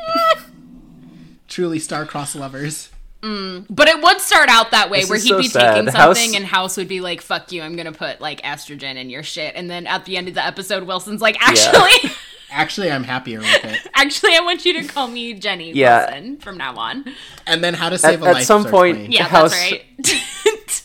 Truly 1.48 1.78
star-crossed 1.78 2.36
lovers. 2.36 2.90
Mm. 3.22 3.66
But 3.68 3.88
it 3.88 4.00
would 4.02 4.20
start 4.20 4.48
out 4.48 4.70
that 4.70 4.90
way, 4.90 5.00
This 5.00 5.08
where 5.10 5.16
is 5.16 5.24
he'd 5.24 5.30
so 5.30 5.38
be 5.38 5.48
sad. 5.48 5.74
taking 5.74 5.86
House- 5.88 6.18
something, 6.18 6.36
and 6.36 6.44
House 6.46 6.76
would 6.76 6.86
be 6.88 7.00
like, 7.00 7.20
"Fuck 7.20 7.50
you, 7.50 7.62
I'm 7.62 7.74
gonna 7.74 7.90
put 7.92 8.20
like 8.20 8.40
estrogen 8.42 8.96
in 8.96 9.10
your 9.10 9.22
shit." 9.24 9.54
And 9.56 9.68
then 9.68 9.86
at 9.88 10.04
the 10.04 10.16
end 10.16 10.28
of 10.28 10.34
the 10.34 10.46
episode, 10.46 10.84
Wilson's 10.84 11.20
like, 11.20 11.36
"Actually, 11.40 12.12
Actually, 12.50 12.90
I'm 12.90 13.04
happier 13.04 13.40
with 13.40 13.64
it. 13.64 13.78
actually, 13.94 14.34
I 14.34 14.40
want 14.40 14.64
you 14.64 14.80
to 14.80 14.88
call 14.88 15.08
me 15.08 15.34
Jenny 15.34 15.72
Yeah. 15.74 16.06
Wilson 16.10 16.38
from 16.38 16.56
now 16.56 16.74
on." 16.76 17.04
And 17.46 17.62
then 17.62 17.74
how 17.74 17.88
to 17.90 17.98
save 17.98 18.22
At- 18.22 18.26
a 18.26 18.28
at 18.30 18.32
life. 18.34 18.40
At 18.42 18.46
some 18.46 18.62
point- 18.64 18.96
playing. 18.96 19.12
Yeah, 19.12 19.24
House- 19.24 19.50
that's 19.52 19.72
right. 19.72 20.84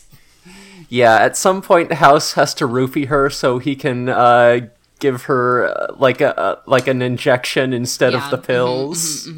Yeah, 0.88 1.16
at 1.16 1.36
some 1.36 1.60
point, 1.62 1.92
House 1.94 2.34
has 2.34 2.54
to 2.54 2.68
roofie 2.68 3.06
her 3.08 3.28
so 3.30 3.58
he 3.58 3.74
can 3.74 4.08
uh, 4.08 4.68
give 5.00 5.24
her 5.24 5.66
uh, 5.66 5.94
like 5.96 6.20
a 6.20 6.38
uh, 6.38 6.60
like 6.66 6.86
an 6.86 7.02
injection 7.02 7.72
instead 7.72 8.12
Yeah, 8.12 8.24
of 8.24 8.30
the 8.30 8.38
mhm, 8.38 8.44
pills, 8.46 9.28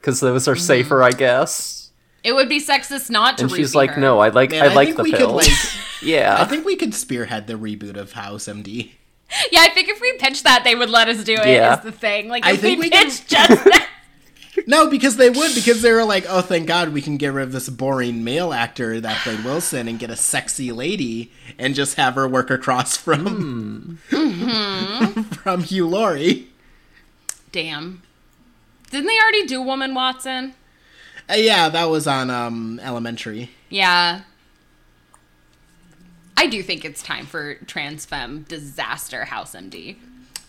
because 0.00 0.20
those 0.20 0.48
are 0.48 0.56
safer, 0.56 1.02
I 1.02 1.10
guess. 1.10 1.90
it 2.24 2.32
would 2.32 2.48
be 2.48 2.58
sexist 2.60 3.10
not 3.10 3.36
to. 3.38 3.44
And 3.44 3.52
she's 3.52 3.74
like, 3.74 3.90
her. 3.90 4.00
"No, 4.00 4.20
I 4.20 4.28
like 4.28 4.52
Man, 4.52 4.62
I 4.62 4.66
I 4.70 4.74
like 4.74 4.86
think 4.88 4.96
the 4.98 5.02
we 5.02 5.10
could 5.10 5.18
pills." 5.18 5.48
like. 5.48 5.58
yeah, 6.02 6.36
I 6.40 6.44
think 6.46 6.64
we 6.64 6.76
could 6.76 6.94
spearhead 6.94 7.48
the 7.48 7.54
reboot 7.54 7.96
of 7.96 8.12
House 8.12 8.44
MD. 8.46 8.92
Yeah, 9.52 9.60
I 9.62 9.68
think 9.70 9.88
if 9.88 10.00
we 10.00 10.12
pitched 10.18 10.44
that, 10.44 10.62
they 10.64 10.74
would 10.74 10.90
let 10.90 11.08
us 11.08 11.24
do 11.24 11.34
it. 11.34 11.46
Yeah. 11.46 11.78
Is 11.78 11.84
the 11.84 11.92
thing. 11.92 12.28
Like 12.28 12.44
I 12.44 12.52
if 12.52 12.60
think 12.60 12.78
we 12.78 12.86
we 12.86 12.90
can- 12.90 13.04
just 13.04 13.28
that. 13.30 13.88
No, 14.66 14.90
because 14.90 15.16
they 15.16 15.30
would, 15.30 15.54
because 15.54 15.80
they 15.80 15.92
were 15.92 16.04
like, 16.04 16.26
oh, 16.28 16.42
thank 16.42 16.66
God 16.68 16.90
we 16.90 17.00
can 17.00 17.16
get 17.16 17.32
rid 17.32 17.44
of 17.44 17.52
this 17.52 17.70
boring 17.70 18.22
male 18.22 18.52
actor 18.52 19.00
that 19.00 19.16
played 19.22 19.42
Wilson 19.44 19.88
and 19.88 19.98
get 19.98 20.10
a 20.10 20.16
sexy 20.16 20.70
lady 20.72 21.32
and 21.58 21.74
just 21.74 21.94
have 21.96 22.16
her 22.16 22.28
work 22.28 22.50
across 22.50 22.94
from 22.98 23.96
from 24.08 25.62
Hugh 25.62 25.88
Laurie. 25.88 26.48
Damn. 27.50 28.02
Didn't 28.90 29.06
they 29.06 29.18
already 29.18 29.46
do 29.46 29.62
Woman 29.62 29.94
Watson? 29.94 30.52
Uh, 31.30 31.34
yeah, 31.36 31.70
that 31.70 31.84
was 31.84 32.06
on 32.06 32.28
um, 32.30 32.78
Elementary. 32.82 33.50
Yeah. 33.70 34.20
I 36.42 36.46
do 36.48 36.60
think 36.60 36.84
it's 36.84 37.02
time 37.04 37.24
for 37.26 37.54
trans 37.66 38.04
femme 38.04 38.44
disaster 38.48 39.24
House 39.24 39.54
MD. 39.54 39.96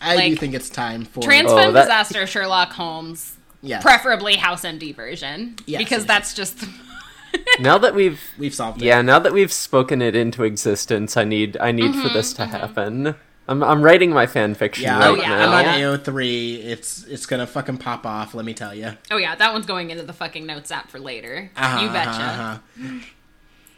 I 0.00 0.28
do 0.30 0.34
think 0.36 0.52
it's 0.54 0.68
time 0.68 1.04
for 1.04 1.22
Trans 1.22 1.50
Oh, 1.52 1.56
femme 1.56 1.72
that- 1.74 1.82
disaster 1.82 2.26
Sherlock 2.26 2.72
Holmes, 2.72 3.36
Yes. 3.62 3.80
preferably 3.82 4.34
House 4.36 4.64
MD 4.64 4.92
version, 4.94 5.54
Yes, 5.66 5.78
because 5.78 5.98
yes, 6.00 6.06
that's 6.08 6.34
just 6.34 6.64
now 7.60 7.78
that 7.78 7.94
we've 7.94 8.20
We've 8.38 8.52
solved 8.54 8.82
it. 8.82 8.86
yeah 8.86 9.02
now 9.02 9.20
that 9.20 9.32
we've 9.32 9.52
spoken 9.52 10.02
it 10.02 10.16
into 10.16 10.42
existence, 10.42 11.16
I 11.16 11.22
need 11.22 11.56
I 11.58 11.70
need 11.70 11.94
for 11.94 12.08
this 12.08 12.34
Mm-hmm, 12.34 12.42
to 12.52 12.58
happen. 12.58 13.14
I'm 13.46 13.62
I'm 13.62 13.82
writing 13.82 14.10
my 14.10 14.26
fan 14.26 14.54
fiction 14.54 14.84
Yeah, 14.84 14.98
right 14.98 15.08
I'm, 15.10 15.16
yeah. 15.18 15.28
now. 15.28 15.52
I'm 15.52 15.66
on 15.68 15.78
Yeah. 15.78 15.96
AO3. 15.96 16.64
It's 16.64 17.04
it's 17.04 17.26
gonna 17.26 17.46
fucking 17.46 17.78
pop 17.78 18.04
off. 18.04 18.34
Let 18.34 18.44
me 18.44 18.52
tell 18.54 18.74
you. 18.74 18.92
oh 19.12 19.16
yeah, 19.18 19.34
that 19.36 19.52
one's 19.52 19.66
going 19.66 19.90
into 19.90 20.02
the 20.02 20.12
fucking 20.14 20.44
notes 20.44 20.70
app 20.72 20.90
for 20.90 20.98
later. 20.98 21.50
Uh-huh, 21.56 21.80
you 21.82 21.88
betcha. 21.90 22.10
uh-huh, 22.10 22.42
uh-huh. 22.82 22.98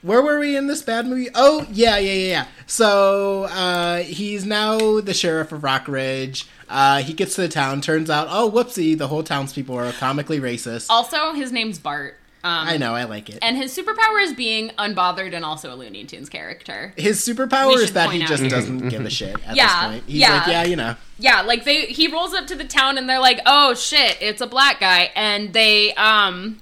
Where 0.06 0.22
were 0.22 0.38
we 0.38 0.56
in 0.56 0.68
this 0.68 0.82
bad 0.82 1.06
movie? 1.08 1.28
Oh, 1.34 1.66
yeah, 1.68 1.98
yeah, 1.98 2.12
yeah, 2.12 2.28
yeah. 2.28 2.46
So, 2.68 3.44
uh, 3.44 3.98
he's 3.98 4.46
now 4.46 5.00
the 5.00 5.12
sheriff 5.12 5.50
of 5.50 5.64
Rock 5.64 5.88
Ridge. 5.88 6.46
Uh, 6.68 7.02
he 7.02 7.12
gets 7.12 7.34
to 7.34 7.40
the 7.40 7.48
town. 7.48 7.80
Turns 7.80 8.08
out, 8.08 8.28
oh, 8.30 8.48
whoopsie, 8.48 8.96
the 8.96 9.08
whole 9.08 9.24
townspeople 9.24 9.76
are 9.76 9.90
comically 9.92 10.38
racist. 10.38 10.86
Also, 10.90 11.32
his 11.32 11.50
name's 11.50 11.80
Bart. 11.80 12.16
Um, 12.44 12.68
I 12.68 12.76
know, 12.76 12.94
I 12.94 13.02
like 13.04 13.28
it. 13.28 13.40
And 13.42 13.56
his 13.56 13.76
superpower 13.76 14.22
is 14.22 14.32
being 14.32 14.68
unbothered 14.78 15.34
and 15.34 15.44
also 15.44 15.74
a 15.74 15.74
Looney 15.74 16.04
Tunes 16.04 16.28
character. 16.28 16.94
His 16.96 17.18
superpower 17.26 17.74
is 17.74 17.92
that 17.94 18.10
he 18.12 18.22
out 18.22 18.28
just 18.28 18.48
doesn't 18.48 18.88
give 18.88 19.04
a 19.04 19.10
shit 19.10 19.34
at 19.44 19.56
Yeah, 19.56 19.66
this 19.66 19.90
point. 19.96 20.04
He's 20.06 20.20
yeah. 20.20 20.36
like, 20.36 20.46
yeah, 20.46 20.62
you 20.62 20.76
know. 20.76 20.94
Yeah, 21.18 21.42
like 21.42 21.64
they 21.64 21.86
he 21.86 22.06
rolls 22.06 22.34
up 22.34 22.46
to 22.46 22.54
the 22.54 22.62
town 22.62 22.98
and 22.98 23.08
they're 23.08 23.18
like, 23.18 23.40
"Oh 23.46 23.74
shit, 23.74 24.18
it's 24.20 24.40
a 24.40 24.46
black 24.46 24.78
guy." 24.78 25.10
And 25.16 25.52
they 25.54 25.92
um 25.94 26.58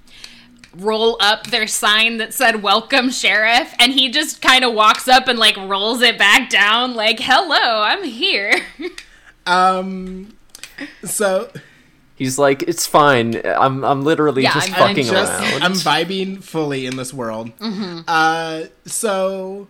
roll 0.76 1.16
up 1.20 1.46
their 1.48 1.66
sign 1.66 2.18
that 2.18 2.34
said 2.34 2.62
"Welcome 2.62 3.10
Sheriff" 3.10 3.74
and 3.78 3.92
he 3.92 4.10
just 4.10 4.40
kind 4.42 4.64
of 4.64 4.74
walks 4.74 5.08
up 5.08 5.28
and 5.28 5.38
like 5.38 5.56
rolls 5.56 6.02
it 6.02 6.18
back 6.18 6.50
down 6.50 6.94
like, 6.94 7.20
"Hello, 7.20 7.82
I'm 7.82 8.04
here." 8.04 8.60
Um, 9.46 10.36
so 11.04 11.50
He's 12.16 12.38
like, 12.38 12.62
it's 12.62 12.86
fine. 12.86 13.42
I'm 13.44 13.84
I'm 13.84 14.02
literally 14.04 14.42
Yeah, 14.44 14.54
just 14.54 14.72
I'm- 14.72 14.82
I'm 14.82 14.88
fucking 14.88 15.04
just, 15.06 15.32
around. 15.32 15.62
I'm 15.64 15.72
vibing 15.72 16.42
fully 16.42 16.86
in 16.86 16.96
this 16.96 17.12
world. 17.12 17.50
Uh, 17.60 18.62
so 18.86 19.66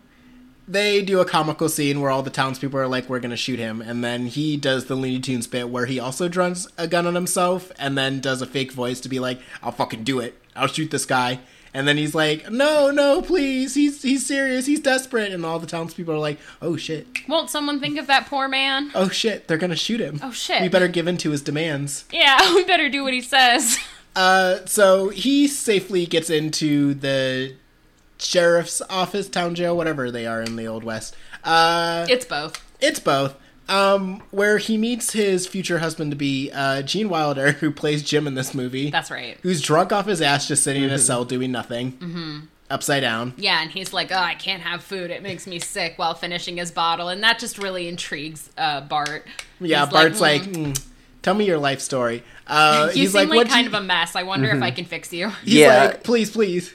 they 0.68 1.02
do 1.02 1.20
a 1.20 1.24
comical 1.24 1.68
scene 1.68 2.00
where 2.00 2.10
all 2.10 2.22
the 2.22 2.30
townspeople 2.30 2.78
are 2.78 2.86
like, 2.86 3.08
"We're 3.08 3.18
gonna 3.20 3.36
shoot 3.36 3.58
him," 3.58 3.80
and 3.80 4.04
then 4.04 4.26
he 4.26 4.56
does 4.58 4.84
the 4.84 4.94
Looney 4.94 5.20
Tunes 5.20 5.46
bit 5.46 5.70
where 5.70 5.86
he 5.86 5.98
also 5.98 6.28
draws 6.28 6.68
a 6.76 6.86
gun 6.86 7.06
on 7.06 7.14
himself 7.14 7.72
and 7.78 7.96
then 7.98 8.20
does 8.20 8.42
a 8.42 8.46
fake 8.46 8.72
voice 8.72 9.00
to 9.00 9.08
be 9.08 9.18
like, 9.18 9.40
"I'll 9.62 9.72
fucking 9.72 10.04
do 10.04 10.20
it. 10.20 10.38
I'll 10.56 10.66
shoot 10.68 10.90
this 10.90 11.06
guy." 11.06 11.40
And 11.76 11.88
then 11.88 11.96
he's 11.96 12.14
like, 12.14 12.50
"No, 12.50 12.90
no, 12.92 13.20
please. 13.20 13.74
He's 13.74 14.02
he's 14.02 14.24
serious. 14.24 14.66
He's 14.66 14.78
desperate." 14.80 15.32
And 15.32 15.44
all 15.44 15.58
the 15.58 15.66
townspeople 15.66 16.14
are 16.14 16.18
like, 16.18 16.38
"Oh 16.62 16.76
shit. 16.76 17.06
Won't 17.28 17.50
someone 17.50 17.80
think 17.80 17.98
of 17.98 18.06
that 18.06 18.26
poor 18.26 18.46
man? 18.48 18.92
Oh 18.94 19.08
shit. 19.08 19.48
They're 19.48 19.58
gonna 19.58 19.74
shoot 19.74 20.00
him. 20.00 20.20
Oh, 20.22 20.30
shit. 20.30 20.62
We 20.62 20.68
better 20.68 20.86
give 20.88 21.08
in 21.08 21.16
to 21.18 21.30
his 21.30 21.42
demands." 21.42 22.04
Yeah, 22.12 22.54
we 22.54 22.62
better 22.64 22.88
do 22.88 23.02
what 23.04 23.12
he 23.14 23.20
says. 23.20 23.78
Uh, 24.16 24.64
so 24.64 25.08
he 25.08 25.48
safely 25.48 26.06
gets 26.06 26.30
into 26.30 26.94
the 26.94 27.52
sheriff's 28.16 28.80
office, 28.88 29.28
town 29.28 29.56
jail, 29.56 29.76
whatever 29.76 30.08
they 30.10 30.24
are 30.24 30.40
in 30.40 30.54
the 30.54 30.66
old 30.66 30.84
west. 30.84 31.16
Uh, 31.42 32.06
It's 32.08 32.24
both. 32.24 32.62
it's 32.80 33.00
both. 33.00 33.34
Um, 33.68 34.22
where 34.30 34.58
he 34.58 34.76
meets 34.76 35.12
his 35.12 35.46
future 35.46 35.78
husband 35.78 36.10
to 36.12 36.16
be 36.16 36.50
uh, 36.52 36.82
Gene 36.82 37.08
Wilder, 37.08 37.52
who 37.60 37.70
plays 37.70 38.02
Jim 38.02 38.26
in 38.26 38.34
this 38.34 38.54
movie, 38.54 38.90
That's 38.90 39.10
right. 39.10 39.38
who's 39.42 39.62
drunk 39.62 39.90
off 39.92 40.06
his 40.06 40.20
ass, 40.20 40.46
just 40.46 40.62
sitting 40.62 40.82
in 40.82 40.90
a 40.90 40.98
cell 40.98 41.24
doing 41.24 41.50
nothing, 41.50 41.92
mm-hmm. 41.92 42.38
upside 42.68 43.00
down. 43.00 43.32
Yeah, 43.38 43.62
and 43.62 43.70
he's 43.70 43.92
like, 43.94 44.12
"Oh, 44.12 44.16
I 44.18 44.34
can't 44.34 44.62
have 44.62 44.82
food. 44.84 45.10
It 45.10 45.22
makes 45.22 45.46
me 45.46 45.58
sick." 45.58 45.94
While 45.96 46.14
finishing 46.14 46.58
his 46.58 46.70
bottle, 46.70 47.08
and 47.08 47.22
that 47.22 47.38
just 47.38 47.56
really 47.56 47.88
intrigues 47.88 48.50
uh, 48.58 48.82
Bart. 48.82 49.26
Yeah, 49.60 49.84
He's 49.86 49.92
Bart's 49.92 50.18
"Mm, 50.18 50.20
like, 50.20 50.42
"Mm, 50.42 50.84
"Tell 51.22 51.34
me 51.34 51.46
your 51.46 51.58
life 51.58 51.80
story." 51.80 52.22
Uh, 52.46 52.90
you 52.92 53.00
he's 53.00 53.12
seem 53.12 53.20
like, 53.20 53.28
like, 53.30 53.36
"What?" 53.38 53.48
kind 53.48 53.66
of 53.66 53.72
a 53.72 53.80
mess. 53.80 54.14
I 54.14 54.22
wonder 54.24 54.50
if 54.50 54.62
I 54.62 54.70
can 54.70 54.84
fix 54.84 55.10
you." 55.14 55.30
He's 55.44 55.54
Yeah. 55.54 55.84
like, 55.84 56.02
"Please, 56.02 56.30
please." 56.30 56.74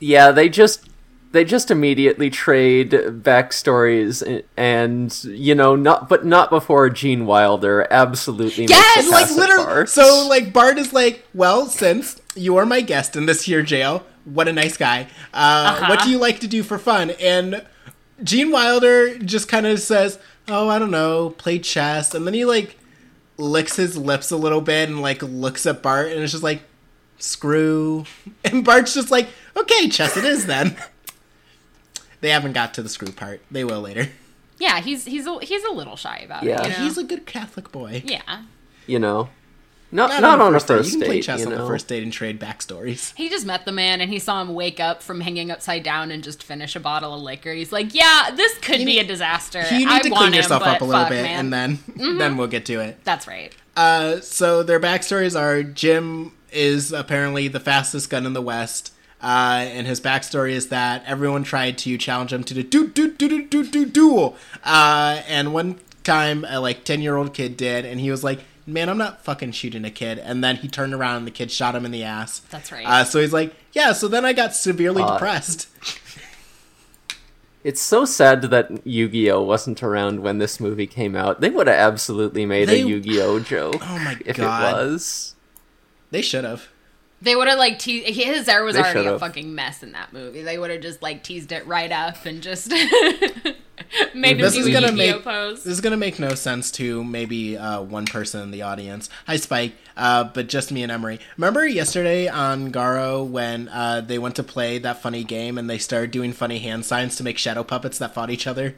yeah, 0.00 0.32
they 0.32 0.48
just 0.48 0.88
they 1.34 1.44
just 1.44 1.70
immediately 1.70 2.30
trade 2.30 2.92
backstories 2.92 4.42
and 4.56 5.24
you 5.24 5.54
know 5.54 5.74
not 5.74 6.08
but 6.08 6.24
not 6.24 6.48
before 6.48 6.88
Gene 6.90 7.26
Wilder 7.26 7.86
absolutely 7.90 8.66
Yes, 8.66 8.96
makes 8.96 9.10
like 9.10 9.30
literally. 9.36 9.64
Bart. 9.64 9.88
So 9.88 10.26
like 10.28 10.52
Bart 10.52 10.78
is 10.78 10.92
like, 10.92 11.26
well, 11.34 11.66
since 11.66 12.22
you 12.36 12.56
are 12.56 12.64
my 12.64 12.80
guest 12.80 13.16
in 13.16 13.26
this 13.26 13.42
here 13.42 13.62
jail, 13.62 14.04
what 14.24 14.46
a 14.48 14.52
nice 14.52 14.76
guy. 14.76 15.08
Uh, 15.32 15.74
Uh-huh. 15.76 15.86
What 15.88 16.02
do 16.04 16.10
you 16.10 16.18
like 16.18 16.38
to 16.40 16.46
do 16.46 16.62
for 16.62 16.78
fun? 16.78 17.10
And 17.20 17.66
Gene 18.22 18.52
Wilder 18.52 19.18
just 19.18 19.48
kind 19.48 19.66
of 19.66 19.80
says, 19.80 20.20
oh, 20.46 20.68
I 20.68 20.78
don't 20.78 20.92
know, 20.92 21.30
play 21.30 21.58
chess, 21.58 22.14
and 22.14 22.26
then 22.26 22.34
he 22.34 22.44
like 22.44 22.78
licks 23.38 23.74
his 23.74 23.96
lips 23.98 24.30
a 24.30 24.36
little 24.36 24.60
bit 24.60 24.88
and 24.88 25.02
like 25.02 25.20
looks 25.22 25.66
at 25.66 25.82
Bart, 25.82 26.12
and 26.12 26.20
it's 26.22 26.30
just 26.32 26.44
like, 26.44 26.62
screw. 27.18 28.04
And 28.44 28.64
Bart's 28.64 28.94
just 28.94 29.10
like, 29.10 29.28
okay, 29.56 29.88
chess 29.88 30.16
it 30.16 30.24
is 30.24 30.46
then. 30.46 30.76
they 32.24 32.30
haven't 32.30 32.54
got 32.54 32.72
to 32.74 32.82
the 32.82 32.88
screw 32.88 33.12
part. 33.12 33.42
They 33.50 33.64
will 33.64 33.82
later. 33.82 34.08
Yeah, 34.58 34.80
he's 34.80 35.04
he's 35.04 35.26
a, 35.26 35.38
he's 35.44 35.62
a 35.64 35.72
little 35.72 35.96
shy 35.96 36.18
about 36.24 36.42
Yeah. 36.44 36.60
it. 36.62 36.64
You 36.64 36.70
know? 36.70 36.84
He's 36.84 36.96
a 36.96 37.04
good 37.04 37.26
Catholic 37.26 37.70
boy. 37.70 38.02
yeah. 38.06 38.42
you 38.86 38.98
know 38.98 39.28
not 39.92 40.20
not, 40.20 40.40
on 40.40 40.54
a 40.56 40.60
first 40.60 40.68
date. 40.68 40.92
You 40.94 40.98
can 40.98 41.06
play 41.08 41.20
chess 41.20 41.40
you 41.40 41.46
on 41.46 41.52
know 41.52 41.58
the 41.58 41.66
first 41.68 41.86
date 41.86 42.02
and 42.02 42.12
trade 42.12 42.40
backstories. 42.40 43.14
He 43.14 43.28
just 43.28 43.46
met 43.46 43.64
the 43.64 43.70
man 43.72 44.00
and 44.00 44.10
he 44.10 44.18
saw 44.18 44.40
him 44.40 44.54
wake 44.54 44.80
up 44.80 45.02
from 45.02 45.20
hanging 45.20 45.50
upside 45.52 45.82
down 45.84 46.10
and 46.10 46.24
just 46.24 46.42
finish 46.42 46.74
a 46.74 46.80
bottle 46.80 47.14
of 47.14 47.20
liquor. 47.22 47.52
He's 47.52 47.70
like, 47.70 47.94
"Yeah, 47.94 48.30
this 48.34 48.58
could 48.58 48.80
You 48.80 48.86
be 48.86 48.94
need- 48.94 49.00
a 49.00 49.06
disaster. 49.06 49.62
You 49.70 49.78
need 49.80 49.88
I 49.88 50.00
to 50.00 50.10
clean 50.10 50.32
yourself 50.32 50.62
but 50.64 50.76
up 50.76 50.80
a 50.80 50.84
little 50.84 51.00
fuck, 51.02 51.10
bit, 51.10 51.22
man. 51.22 51.38
and 51.40 51.52
then 51.52 51.78
then 52.18 52.36
we'll 52.36 52.48
get 52.48 52.64
to 52.66 52.80
it. 52.80 52.98
That's 53.04 53.28
right. 53.28 53.54
Uh, 53.76 54.20
so 54.20 54.62
their 54.64 54.80
backstories 54.80 55.38
are 55.38 55.62
Jim 55.62 56.32
is 56.52 56.90
apparently 56.92 57.48
the 57.48 57.60
fastest 57.60 58.08
gun 58.10 58.24
in 58.26 58.32
the 58.32 58.42
West. 58.42 58.92
Uh, 59.24 59.64
and 59.72 59.86
his 59.86 60.00
backstory 60.02 60.50
is 60.52 60.68
that 60.68 61.02
everyone 61.06 61.44
tried 61.44 61.78
to 61.78 61.96
challenge 61.96 62.30
him 62.32 62.44
to 62.44 62.52
the 62.52 62.62
do 62.62 62.86
do 62.88 63.10
do 63.10 63.28
do 63.28 63.46
do 63.46 63.64
do 63.64 63.86
duel. 63.86 64.36
Uh, 64.62 65.22
and 65.26 65.54
one 65.54 65.80
time 66.02 66.44
a 66.48 66.60
like 66.60 66.84
ten 66.84 67.00
year 67.00 67.16
old 67.16 67.32
kid 67.32 67.56
did, 67.56 67.86
and 67.86 67.98
he 68.00 68.10
was 68.10 68.22
like, 68.22 68.40
"Man, 68.66 68.90
I'm 68.90 68.98
not 68.98 69.24
fucking 69.24 69.52
shooting 69.52 69.86
a 69.86 69.90
kid." 69.90 70.18
And 70.18 70.44
then 70.44 70.56
he 70.56 70.68
turned 70.68 70.92
around 70.92 71.16
and 71.16 71.26
the 71.26 71.30
kid 71.30 71.50
shot 71.50 71.74
him 71.74 71.86
in 71.86 71.90
the 71.90 72.02
ass. 72.04 72.40
That's 72.50 72.70
right. 72.70 72.84
Uh, 72.86 73.04
so 73.04 73.18
he's 73.20 73.32
like, 73.32 73.54
"Yeah." 73.72 73.92
So 73.94 74.08
then 74.08 74.26
I 74.26 74.34
got 74.34 74.54
severely 74.54 75.02
Uh, 75.02 75.14
depressed. 75.14 75.68
it's 77.62 77.80
so 77.80 78.04
sad 78.04 78.42
that 78.42 78.86
Yu-Gi-Oh 78.86 79.42
wasn't 79.42 79.82
around 79.82 80.20
when 80.20 80.36
this 80.36 80.60
movie 80.60 80.86
came 80.86 81.16
out 81.16 81.40
they 81.40 81.48
would 81.48 81.66
have 81.66 81.78
absolutely 81.78 82.44
made 82.44 82.68
They- 82.68 82.82
a 82.82 82.86
Yu-Gi-Oh 82.86 83.40
joke 83.40 83.76
Oh 83.88 83.98
my 84.00 84.18
if 84.26 84.36
God. 84.36 84.70
it 84.70 84.76
was 84.86 85.34
They 86.10 86.20
should 86.20 86.44
have. 86.44 86.68
They 87.24 87.34
would 87.34 87.48
have 87.48 87.58
like 87.58 87.78
te- 87.78 88.12
his 88.12 88.46
hair 88.46 88.64
was 88.64 88.76
They 88.76 88.82
already 88.82 89.00
a 89.00 89.02
should've. 89.04 89.20
fucking 89.20 89.54
mess 89.54 89.82
in 89.82 89.92
that 89.92 90.12
movie. 90.12 90.42
They 90.42 90.58
would 90.58 90.70
have 90.70 90.82
just 90.82 91.02
like 91.02 91.22
teased 91.22 91.52
it 91.52 91.66
right 91.66 91.90
up 91.90 92.24
and 92.26 92.42
just 92.42 92.70
Made 94.14 94.36
him 94.36 94.38
This 94.38 94.54
do 94.54 94.60
is 94.60 94.66
a 94.66 94.72
gonna 94.72 94.92
make 94.92 95.22
pose. 95.24 95.64
this 95.64 95.72
is 95.72 95.80
gonna 95.80 95.96
make 95.96 96.18
no 96.18 96.34
sense 96.34 96.70
to 96.72 97.02
maybe 97.02 97.56
uh, 97.56 97.80
one 97.80 98.04
person 98.06 98.42
in 98.42 98.50
the 98.50 98.62
audience. 98.62 99.08
Hi, 99.26 99.36
Spike, 99.36 99.72
uh, 99.96 100.24
but 100.24 100.48
just 100.48 100.70
me 100.70 100.82
and 100.82 100.92
Emory. 100.92 101.18
Remember 101.36 101.66
yesterday 101.66 102.28
on 102.28 102.70
Garo 102.72 103.26
when 103.26 103.68
uh, 103.68 104.00
they 104.00 104.18
went 104.18 104.36
to 104.36 104.42
play 104.42 104.78
that 104.78 105.00
funny 105.02 105.24
game 105.24 105.58
and 105.58 105.68
they 105.68 105.78
started 105.78 106.10
doing 106.10 106.32
funny 106.32 106.58
hand 106.58 106.84
signs 106.84 107.16
to 107.16 107.24
make 107.24 107.38
shadow 107.38 107.64
puppets 107.64 107.98
that 107.98 108.14
fought 108.14 108.30
each 108.30 108.46
other. 108.46 108.74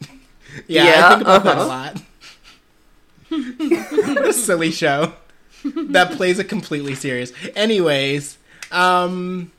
yeah, 0.66 1.06
I 1.06 1.08
think 1.10 1.20
about 1.22 1.44
that 1.44 1.58
a 1.58 1.60
uh-huh. 1.60 1.68
lot. 1.68 2.02
what 4.10 4.26
a 4.28 4.32
silly 4.32 4.70
show 4.70 5.14
that 5.64 6.12
plays 6.12 6.38
it 6.38 6.48
completely 6.48 6.94
serious. 6.94 7.32
Anyways, 7.54 8.38
um, 8.70 9.50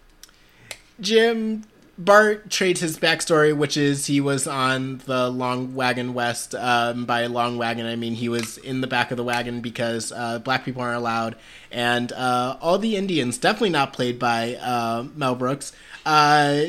Jim 1.00 1.64
Bart 1.98 2.50
trades 2.50 2.82
his 2.82 3.00
backstory, 3.00 3.56
which 3.56 3.78
is 3.78 4.08
he 4.08 4.20
was 4.20 4.48
on 4.48 4.98
the 5.06 5.30
Long 5.30 5.76
Wagon 5.76 6.14
West. 6.14 6.54
Um, 6.54 7.06
by 7.06 7.26
Long 7.28 7.58
Wagon, 7.58 7.86
I 7.86 7.96
mean 7.96 8.16
he 8.16 8.28
was 8.28 8.58
in 8.58 8.82
the 8.82 8.88
back 8.88 9.12
of 9.12 9.18
the 9.18 9.24
wagon 9.24 9.62
because 9.62 10.12
uh, 10.12 10.40
black 10.40 10.66
people 10.66 10.82
aren't 10.82 10.98
allowed, 10.98 11.36
and 11.72 12.12
uh, 12.12 12.58
all 12.62 12.78
the 12.78 12.98
Indians, 12.98 13.38
definitely 13.38 13.70
not 13.70 13.94
played 13.94 14.20
by 14.20 14.56
uh, 14.56 15.06
Mel 15.16 15.36
Brooks, 15.36 15.72
uh, 16.06 16.66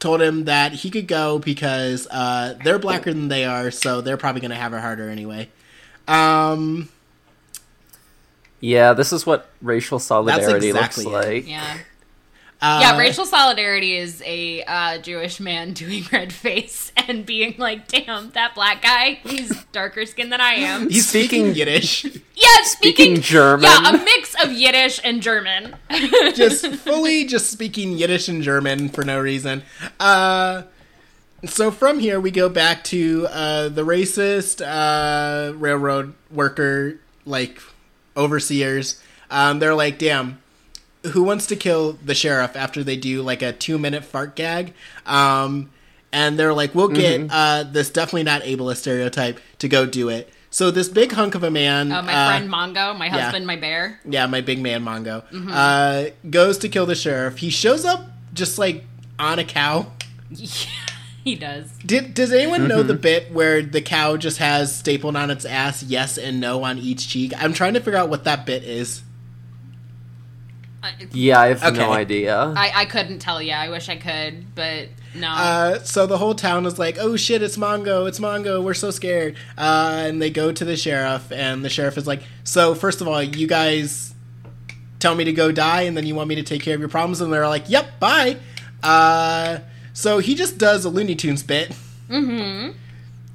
told 0.00 0.20
him 0.20 0.44
that 0.44 0.72
he 0.72 0.90
could 0.90 1.06
go 1.06 1.38
because 1.38 2.08
uh, 2.10 2.58
they're 2.64 2.80
blacker 2.80 3.12
than 3.12 3.28
they 3.28 3.44
are, 3.44 3.70
so 3.70 4.00
they're 4.00 4.16
probably 4.16 4.40
going 4.40 4.50
to 4.50 4.56
have 4.56 4.74
it 4.74 4.80
harder 4.80 5.08
anyway. 5.08 5.48
Um, 6.08 6.88
Yeah, 8.64 8.94
this 8.94 9.12
is 9.12 9.26
what 9.26 9.50
racial 9.60 9.98
solidarity 9.98 10.68
exactly 10.70 11.04
looks 11.04 11.26
it. 11.26 11.28
like. 11.28 11.46
Yeah. 11.48 11.76
uh, 12.62 12.78
Yeah, 12.80 12.96
racial 12.98 13.26
solidarity 13.26 13.94
is 13.96 14.22
a 14.24 14.62
uh, 14.64 14.98
Jewish 14.98 15.38
man 15.38 15.72
doing 15.82 16.04
red 16.10 16.32
face 16.32 16.90
and 16.96 17.26
being 17.26 17.56
like, 17.58 17.88
"Damn, 17.88 18.30
that 18.30 18.54
black 18.54 18.80
guy, 18.80 19.18
he's 19.22 19.50
darker 19.72 20.06
skinned 20.06 20.32
than 20.32 20.40
I 20.40 20.54
am." 20.54 20.88
He's 20.88 21.06
speaking 21.06 21.52
Speaking- 21.52 21.56
Yiddish. 21.56 22.04
Yeah, 22.04 22.48
speaking, 22.62 23.16
Speaking 23.16 23.20
German. 23.20 23.64
Yeah, 23.70 23.90
a 23.90 24.02
mix 24.02 24.34
of 24.42 24.50
Yiddish 24.52 24.98
and 25.04 25.20
German. 25.20 25.76
just 26.34 26.66
fully 26.66 27.26
just 27.26 27.50
speaking 27.50 27.92
Yiddish 27.98 28.28
and 28.30 28.42
German 28.42 28.88
for 28.88 29.04
no 29.04 29.20
reason. 29.20 29.62
Uh, 30.00 30.62
so 31.44 31.70
from 31.70 31.98
here 31.98 32.18
we 32.18 32.30
go 32.30 32.48
back 32.48 32.82
to 32.84 33.26
uh, 33.30 33.68
the 33.68 33.82
racist 33.84 34.62
uh, 34.66 35.52
railroad 35.54 36.14
worker 36.30 36.98
like 37.26 37.60
overseers. 38.16 39.00
Um, 39.30 39.58
they're 39.58 39.74
like, 39.74 39.98
damn. 39.98 40.38
Who 41.12 41.22
wants 41.22 41.46
to 41.48 41.56
kill 41.56 41.98
the 42.02 42.14
sheriff 42.14 42.56
after 42.56 42.82
they 42.82 42.96
do 42.96 43.20
like 43.20 43.42
a 43.42 43.52
two 43.52 43.78
minute 43.78 44.04
fart 44.04 44.34
gag? 44.36 44.72
Um, 45.04 45.70
and 46.12 46.38
they're 46.38 46.54
like, 46.54 46.74
we'll 46.74 46.88
get 46.88 47.28
uh, 47.30 47.64
this 47.64 47.90
definitely 47.90 48.22
not 48.22 48.42
ableist 48.42 48.76
stereotype 48.78 49.38
to 49.58 49.68
go 49.68 49.84
do 49.84 50.08
it. 50.08 50.32
So 50.48 50.70
this 50.70 50.88
big 50.88 51.12
hunk 51.12 51.34
of 51.34 51.42
a 51.42 51.50
man, 51.50 51.90
Uh, 51.92 52.00
my 52.02 52.14
uh, 52.14 52.28
friend 52.28 52.48
Mongo, 52.50 52.96
my 52.96 53.08
husband, 53.08 53.46
my 53.46 53.56
bear. 53.56 54.00
yeah, 54.08 54.26
my 54.26 54.40
big 54.40 54.60
man 54.60 54.82
Mongo, 54.84 55.24
uh, 55.50 56.10
goes 56.30 56.56
to 56.58 56.68
kill 56.68 56.86
the 56.86 56.94
sheriff. 56.94 57.38
He 57.38 57.50
shows 57.50 57.84
up 57.84 58.06
just 58.32 58.56
like 58.56 58.84
on 59.18 59.38
a 59.40 59.44
cow. 59.44 59.88
he 61.24 61.34
does. 61.34 61.70
Did 61.84 62.14
does 62.14 62.32
anyone 62.32 62.68
know 62.68 62.82
the 62.82 62.94
bit 62.94 63.32
where 63.32 63.62
the 63.62 63.80
cow 63.82 64.16
just 64.16 64.38
has 64.38 64.74
stapled 64.76 65.16
on 65.16 65.30
its 65.30 65.44
ass 65.44 65.82
yes 65.82 66.18
and 66.18 66.40
no 66.40 66.62
on 66.62 66.78
each 66.78 67.08
cheek? 67.08 67.32
I'm 67.38 67.52
trying 67.52 67.74
to 67.74 67.80
figure 67.80 67.98
out 67.98 68.08
what 68.10 68.24
that 68.24 68.46
bit 68.46 68.62
is. 68.64 69.02
I, 70.82 70.92
Yeah, 71.12 71.40
I 71.40 71.46
have 71.48 71.62
Okay. 71.64 71.78
no 71.78 71.92
idea. 71.92 72.36
I, 72.54 72.70
I 72.74 72.84
couldn't 72.84 73.20
tell 73.20 73.40
you. 73.40 73.52
I 73.52 73.70
wish 73.70 73.88
I 73.88 73.96
could, 73.96 74.54
but 74.54 74.88
no. 75.14 75.28
Uh, 75.30 75.78
so 75.78 76.06
the 76.06 76.18
whole 76.18 76.34
town 76.34 76.66
is 76.66 76.78
like, 76.78 76.98
"Oh 77.00 77.16
shit, 77.16 77.40
it's 77.40 77.56
Mongo! 77.56 78.06
It's 78.06 78.18
Mongo! 78.20 78.62
We're 78.62 78.74
so 78.74 78.90
scared!" 78.90 79.36
Uh, 79.56 80.04
and 80.08 80.20
they 80.20 80.28
go 80.28 80.52
to 80.52 80.64
the 80.64 80.76
sheriff, 80.76 81.32
and 81.32 81.64
the 81.64 81.70
sheriff 81.70 81.96
is 81.96 82.06
like, 82.06 82.22
"So 82.44 82.74
first 82.74 83.00
of 83.00 83.08
all, 83.08 83.22
you 83.22 83.46
guys 83.46 84.12
tell 84.98 85.14
me 85.14 85.24
to 85.24 85.32
go 85.32 85.50
die, 85.52 85.82
and 85.82 85.96
then 85.96 86.04
you 86.06 86.14
want 86.14 86.28
me 86.28 86.34
to 86.34 86.42
take 86.42 86.60
care 86.60 86.74
of 86.74 86.80
your 86.80 86.90
problems?" 86.90 87.22
And 87.22 87.32
they're 87.32 87.48
like, 87.48 87.70
"Yep, 87.70 87.98
bye." 87.98 88.36
Uh, 88.82 89.60
so 89.94 90.18
he 90.18 90.34
just 90.34 90.58
does 90.58 90.84
a 90.84 90.90
Looney 90.90 91.14
Tunes 91.14 91.42
bit. 91.42 91.74
Mm-hmm. 92.10 92.72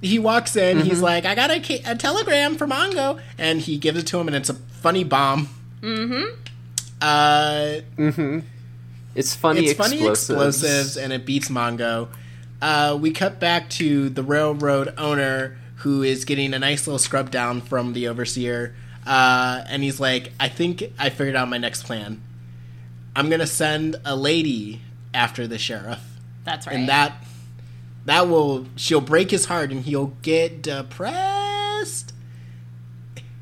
He 0.02 0.20
walks 0.20 0.56
in. 0.56 0.82
He's 0.82 1.02
like, 1.02 1.26
"I 1.26 1.34
got 1.34 1.50
a, 1.50 1.92
a 1.92 1.96
telegram 1.96 2.56
from 2.56 2.70
Mongo," 2.70 3.20
and 3.40 3.60
he 3.60 3.78
gives 3.78 3.98
it 4.00 4.08
to 4.08 4.20
him, 4.20 4.28
and 4.28 4.36
it's 4.36 4.50
a 4.50 4.54
funny 4.54 5.04
bomb. 5.04 5.50
Mm-hmm. 5.82 6.36
Uh, 7.02 7.80
It's 9.16 9.34
funny 9.36 9.66
it's 9.66 9.74
funny 9.74 9.96
explosives. 10.08 10.64
explosives 10.64 10.98
and 10.98 11.12
it 11.12 11.26
beats 11.26 11.50
Mongo. 11.50 12.10
Uh, 12.62 12.98
we 13.00 13.12
cut 13.12 13.40
back 13.40 13.70
to 13.72 14.10
the 14.10 14.22
railroad 14.24 14.94
owner 14.98 15.58
who 15.78 16.04
is 16.04 16.26
getting 16.26 16.54
a 16.54 16.60
nice 16.60 16.86
little 16.88 17.00
scrub 17.00 17.32
down 17.32 17.62
from 17.62 17.94
the 17.94 18.08
overseer. 18.08 18.76
Uh, 19.08 19.64
and 19.68 19.82
he's 19.82 20.00
like, 20.00 20.32
I 20.40 20.48
think 20.50 20.84
I 21.00 21.10
figured 21.10 21.36
out 21.36 21.48
my 21.50 21.58
next 21.58 21.84
plan. 21.84 22.22
I'm 23.16 23.30
going 23.30 23.40
to 23.40 23.48
send 23.48 23.96
a 24.06 24.16
lady 24.16 24.82
after 25.14 25.48
the 25.48 25.58
sheriff. 25.58 26.02
That's 26.50 26.66
right. 26.68 26.76
And 26.76 26.90
that 26.90 27.14
that 28.06 28.28
will 28.28 28.66
she'll 28.76 29.02
break 29.02 29.30
his 29.30 29.46
heart 29.46 29.72
and 29.72 29.82
he'll 29.84 30.14
get 30.24 30.64
depressed. 30.64 32.14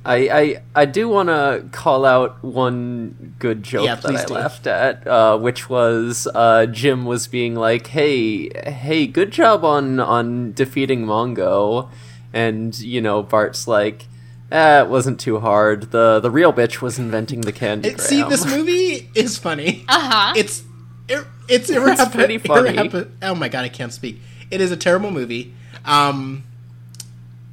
I, 0.05 0.15
I 0.29 0.61
I 0.75 0.85
do 0.85 1.09
want 1.09 1.27
to 1.29 1.65
call 1.71 2.05
out 2.05 2.41
one 2.43 3.35
good 3.39 3.61
joke 3.63 3.85
Yeah, 3.85 3.95
that 3.95 4.15
I 4.15 4.25
do. 4.25 4.33
laughed 4.35 4.65
at, 4.67 5.05
uh, 5.05 5.37
which 5.37 5.69
was 5.69 6.27
uh, 6.33 6.65
Jim 6.65 7.05
was 7.05 7.27
being 7.27 7.55
like, 7.55 7.87
"Hey, 7.87 8.49
hey, 8.69 9.05
good 9.07 9.31
job 9.31 9.65
on 9.65 9.99
on 9.99 10.53
defeating 10.53 11.05
Mongo," 11.05 11.89
and 12.33 12.77
you 12.79 13.01
know 13.01 13.21
Bart's 13.21 13.67
like, 13.67 14.05
"Eh, 14.49 14.81
it 14.83 14.87
wasn't 14.87 15.19
too 15.19 15.39
hard. 15.41 15.91
the 15.91 16.21
The 16.21 16.31
real 16.31 16.53
bitch 16.53 16.81
was 16.81 16.97
inventing 16.97 17.41
the 17.41 17.51
candy." 17.53 17.89
It- 17.89 17.99
see, 18.09 18.23
this 18.23 18.45
movie 18.45 19.09
is 19.13 19.37
funny. 19.37 19.83
uh 19.89 20.09
huh. 20.09 20.33
It's 20.37 20.63
it, 21.09 21.25
it's 21.47 21.69
irrep- 21.71 22.11
pretty 22.11 22.37
funny. 22.37 22.71
irrep- 22.77 23.09
oh 23.21 23.35
my 23.35 23.49
god, 23.49 23.65
I 23.65 23.69
can't 23.69 23.93
speak. 23.93 24.19
It 24.51 24.61
is 24.61 24.71
a 24.71 24.77
terrible 24.77 25.11
movie. 25.11 25.53
Um, 25.85 26.43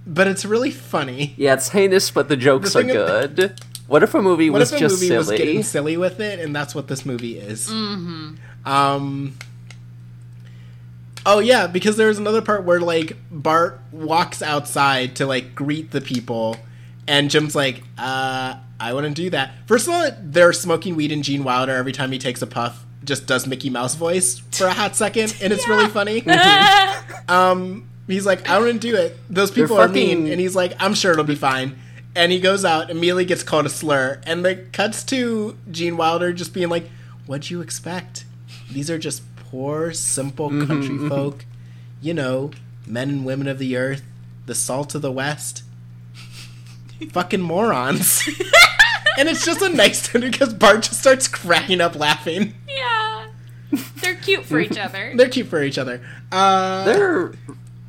but 0.07 0.27
it's 0.27 0.45
really 0.45 0.71
funny. 0.71 1.35
Yeah, 1.37 1.55
it's 1.55 1.69
heinous, 1.71 2.11
but 2.11 2.29
the 2.29 2.37
jokes 2.37 2.73
The 2.75 2.81
are 2.81 2.83
good. 2.83 3.61
What 3.87 4.03
if 4.03 4.15
a 4.15 4.23
movie 4.23 4.51
What 4.51 4.61
was 4.61 4.73
if 4.73 4.77
a 4.77 4.81
just 4.81 5.03
movie 5.03 5.15
was 5.17 5.31
getting 5.31 5.47
silly? 5.63 5.63
silly 5.63 5.97
with 5.97 6.21
it, 6.21 6.41
and 6.41 6.55
that's 6.57 6.75
what 6.75 6.89
this 6.89 7.05
movie 7.07 7.39
is? 7.39 7.69
Mm-hmm. 7.69 8.35
Um. 8.67 9.35
Oh 11.27 11.39
yeah, 11.39 11.67
because 11.67 11.97
there's 11.97 12.19
another 12.19 12.43
part 12.43 12.65
where 12.65 12.81
like 12.81 13.17
Bart 13.31 13.81
walks 13.93 14.43
outside 14.43 15.17
to 15.17 15.27
like 15.27 15.55
greet 15.55 15.91
the 15.91 16.01
people, 16.01 16.57
and 17.09 17.31
Jim's 17.31 17.55
like, 17.55 17.83
"Uh, 17.97 18.57
I 18.79 18.93
wouldn't 18.93 19.17
do 19.17 19.31
that." 19.31 19.53
First 19.67 19.89
of 19.89 19.95
all, 19.95 20.11
they're 20.21 20.53
smoking 20.53 20.97
weed, 20.97 21.13
and 21.13 21.25
Gene 21.25 21.43
Wilder 21.45 21.73
every 21.73 21.93
time 21.93 22.13
he 22.13 22.19
takes 22.19 22.43
a 22.43 22.47
puff 22.47 22.85
just 23.05 23.27
does 23.27 23.47
Mickey 23.47 23.71
Mouse 23.71 23.95
voice 23.95 24.39
for 24.53 24.67
a 24.67 24.73
hot 24.73 24.97
second, 24.97 25.37
and 25.43 25.53
it's 25.53 25.69
really 25.69 25.89
funny. 25.89 26.23
Mm-hmm. 26.35 27.31
um, 27.31 27.89
he's 28.07 28.27
like, 28.27 28.49
"I 28.49 28.59
wouldn't 28.59 28.81
do 28.81 28.97
it. 28.97 29.17
Those 29.31 29.51
people 29.51 29.79
are 29.79 29.89
mean," 29.89 30.19
fucking- 30.19 30.33
and 30.33 30.41
he's 30.41 30.57
like, 30.57 30.75
"I'm 30.81 30.95
sure 30.95 31.13
it'll 31.13 31.25
be 31.25 31.35
fine." 31.35 31.79
And 32.17 32.31
he 32.31 32.41
goes 32.41 32.65
out, 32.65 32.91
immediately 32.91 33.25
gets 33.25 33.43
called 33.43 33.67
a 33.67 33.69
slur, 33.69 34.21
and 34.25 34.45
the 34.45 34.57
cuts 34.73 35.03
to 35.05 35.57
Gene 35.71 35.97
Wilder 35.97 36.33
just 36.33 36.53
being 36.53 36.69
like, 36.69 36.89
"What'd 37.27 37.51
you 37.51 37.61
expect? 37.61 38.25
These 38.71 38.91
are 38.91 38.99
just 38.99 39.23
poor, 39.37 39.93
simple 39.93 40.51
mm-hmm, 40.51 40.67
country 40.67 40.95
mm-hmm. 40.95 41.09
folk, 41.09 41.45
you 42.01 42.15
know, 42.15 42.51
men 42.87 43.09
and 43.09 43.25
women 43.25 43.49
of 43.49 43.59
the 43.59 43.77
earth, 43.77 44.03
the 44.47 44.55
salt 44.55 44.95
of 44.95 45.03
the 45.03 45.13
West, 45.13 45.63
fucking 47.13 47.41
morons." 47.43 48.23
and 49.19 49.29
it's 49.29 49.45
just 49.45 49.63
a 49.63 49.69
nice 49.69 50.07
tune 50.07 50.23
because 50.23 50.53
Bart 50.55 50.83
just 50.83 51.01
starts 51.01 51.29
cracking 51.29 51.81
up 51.81 51.97
laughing. 51.97 52.55
yeah. 52.69 52.94
They're 54.01 54.15
cute 54.15 54.45
for 54.45 54.61
each 54.61 54.79
other. 54.79 55.13
They're 55.17 55.29
cute 55.29 55.49
for 55.49 55.63
each 55.63 55.79
other. 55.79 56.01
Uh, 56.31 56.85
They're 56.85 57.33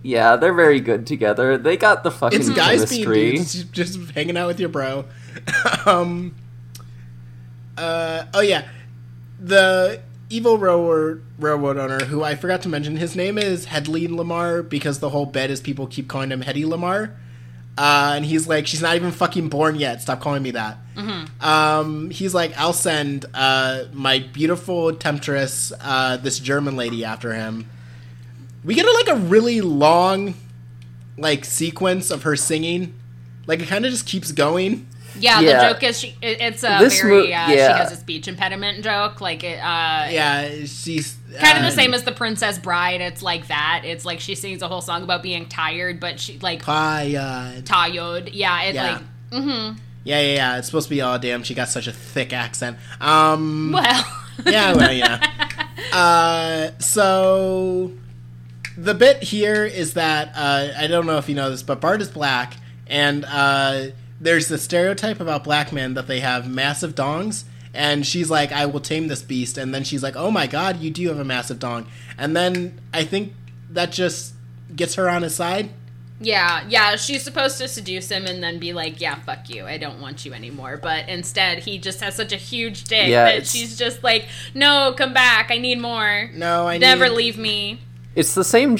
yeah, 0.05 0.35
they're 0.35 0.53
very 0.53 0.81
good 0.81 1.07
together. 1.07 1.57
They 1.57 1.77
got 1.77 2.03
the 2.03 2.11
fucking 2.11 2.39
it's 2.39 2.49
guys 2.49 2.87
being 2.87 3.05
chemistry. 3.05 3.31
dudes, 3.37 3.63
just 3.63 4.11
hanging 4.11 4.37
out 4.37 4.45
with 4.45 4.59
your 4.59 4.69
bro. 4.69 5.05
um. 5.87 6.35
Uh. 7.75 8.25
Oh 8.31 8.41
yeah, 8.41 8.67
the 9.39 10.01
evil 10.29 10.59
railroad 10.59 11.23
railroad 11.39 11.77
owner 11.77 12.05
who 12.05 12.23
I 12.23 12.35
forgot 12.35 12.61
to 12.63 12.69
mention. 12.69 12.97
His 12.97 13.15
name 13.15 13.39
is 13.39 13.65
Hedley 13.65 14.07
Lamarr 14.07 14.67
because 14.67 14.99
the 14.99 15.09
whole 15.09 15.25
bed 15.25 15.49
is 15.49 15.59
people 15.59 15.87
keep 15.87 16.07
calling 16.07 16.31
him 16.31 16.43
Hedy 16.43 16.65
Lamarr. 16.65 17.15
Uh, 17.77 18.13
and 18.15 18.25
he's 18.25 18.47
like, 18.47 18.67
she's 18.67 18.81
not 18.81 18.95
even 18.95 19.11
fucking 19.11 19.49
born 19.49 19.75
yet. 19.75 20.01
Stop 20.01 20.21
calling 20.21 20.41
me 20.41 20.51
that. 20.51 20.77
Um, 21.41 22.09
he's 22.09 22.33
like, 22.33 22.57
I'll 22.57 22.71
send 22.73 23.25
uh, 23.33 23.85
my 23.91 24.19
beautiful 24.19 24.93
temptress, 24.93 25.73
uh, 25.81 26.15
this 26.17 26.39
German 26.39 26.77
lady, 26.77 27.03
after 27.03 27.33
him. 27.33 27.69
We 28.63 28.75
get 28.75 28.85
a, 28.85 28.91
like 28.91 29.09
a 29.09 29.15
really 29.15 29.59
long, 29.61 30.35
like 31.17 31.43
sequence 31.43 32.11
of 32.11 32.23
her 32.23 32.35
singing. 32.37 32.93
Like 33.45 33.59
it 33.59 33.67
kind 33.67 33.85
of 33.85 33.91
just 33.91 34.05
keeps 34.07 34.31
going. 34.31 34.87
Yeah, 35.19 35.39
Yeah. 35.39 35.67
the 35.67 35.73
joke 35.73 35.83
is 35.83 35.99
she. 35.99 36.15
It, 36.21 36.41
it's 36.41 36.63
a 36.63 36.77
This 36.79 37.01
very. 37.01 37.27
mo- 37.29 37.33
uh, 37.35 37.47
She 37.47 37.57
has 37.57 37.91
a 37.91 37.95
speech 37.95 38.27
impediment 38.27 38.83
joke. 38.83 39.21
Like 39.21 39.43
it. 39.43 39.57
Uh, 39.59 40.07
Yeah, 40.09 40.65
she's 40.65 41.17
Kind 41.39 41.57
of 41.57 41.63
uh, 41.63 41.69
the 41.69 41.75
same 41.75 41.93
as 41.93 42.03
the 42.03 42.11
Princess 42.11 42.57
Bride. 42.57 43.01
It's 43.01 43.21
like 43.21 43.47
that. 43.47 43.81
It's 43.85 44.05
like 44.05 44.19
she 44.19 44.35
sings 44.35 44.61
a 44.61 44.67
whole 44.67 44.81
song 44.81 45.03
about 45.03 45.21
being 45.23 45.47
tired, 45.47 45.99
but 45.99 46.19
she 46.19 46.39
like 46.39 46.61
Tired. 46.63 47.65
tired. 47.65 48.29
Yeah, 48.29 48.61
it 48.63 48.75
Yeah. 48.75 48.91
like. 48.93 49.41
Mm-hmm. 49.41 49.77
Yeah, 50.03 50.21
yeah, 50.21 50.33
yeah. 50.35 50.57
It's 50.59 50.67
supposed 50.67 50.87
to 50.87 50.95
be 50.95 51.01
all 51.01 51.17
damn. 51.19 51.43
She 51.43 51.53
got 51.55 51.67
such 51.69 51.87
a 51.87 51.91
thick 51.91 52.31
accent. 52.33 52.77
Um. 53.01 53.71
Well. 53.73 54.05
yeah, 54.45 54.73
well, 54.73 54.91
yeah. 54.91 55.31
Uh, 55.91 56.71
so 56.79 57.91
the 58.77 58.93
bit 58.93 59.23
here 59.23 59.63
is 59.65 59.93
that 59.93 60.31
uh, 60.35 60.67
I 60.77 60.87
don't 60.87 61.05
know 61.05 61.17
if 61.17 61.29
you 61.29 61.35
know 61.35 61.49
this, 61.49 61.63
but 61.63 61.79
Bart 61.79 62.01
is 62.01 62.09
black, 62.09 62.55
and 62.87 63.23
uh, 63.25 63.87
there's 64.19 64.47
the 64.47 64.57
stereotype 64.57 65.19
about 65.19 65.43
black 65.43 65.71
men 65.71 65.93
that 65.95 66.07
they 66.07 66.19
have 66.21 66.49
massive 66.49 66.95
dongs. 66.95 67.43
And 67.73 68.05
she's 68.07 68.29
like, 68.29 68.53
"I 68.53 68.65
will 68.67 68.79
tame 68.79 69.09
this 69.09 69.21
beast," 69.21 69.57
and 69.57 69.75
then 69.75 69.83
she's 69.83 70.01
like, 70.01 70.15
"Oh 70.15 70.31
my 70.31 70.47
god, 70.47 70.79
you 70.81 70.89
do 70.91 71.09
have 71.09 71.19
a 71.19 71.25
massive 71.25 71.59
dong." 71.59 71.87
And 72.17 72.33
then 72.33 72.79
I 72.93 73.03
think 73.03 73.33
that 73.71 73.91
just 73.91 74.33
gets 74.73 74.95
her 74.95 75.09
on 75.09 75.23
his 75.23 75.35
side. 75.35 75.71
Yeah, 76.21 76.63
yeah, 76.69 76.95
she's 76.95 77.23
supposed 77.23 77.57
to 77.57 77.67
seduce 77.67 78.07
him 78.07 78.25
and 78.27 78.41
then 78.41 78.59
be 78.59 78.71
like, 78.71 79.01
"Yeah, 79.01 79.15
fuck 79.15 79.49
you, 79.49 79.65
I 79.65 79.77
don't 79.77 79.99
want 79.99 80.23
you 80.25 80.33
anymore." 80.33 80.79
But 80.81 81.09
instead, 81.09 81.59
he 81.59 81.77
just 81.77 81.99
has 81.99 82.15
such 82.15 82.31
a 82.31 82.37
huge 82.37 82.85
dick 82.85 83.09
Yeah, 83.09 83.25
that 83.25 83.45
she's 83.45 83.77
just 83.77 84.01
like, 84.01 84.27
"No, 84.53 84.93
come 84.95 85.13
back, 85.13 85.51
I 85.51 85.57
need 85.57 85.81
more. 85.81 86.29
No, 86.33 86.69
I 86.69 86.77
Never 86.77 87.09
need- 87.09 87.15
leave 87.15 87.37
me." 87.37 87.81
It's 88.15 88.33
the 88.33 88.45
same. 88.45 88.77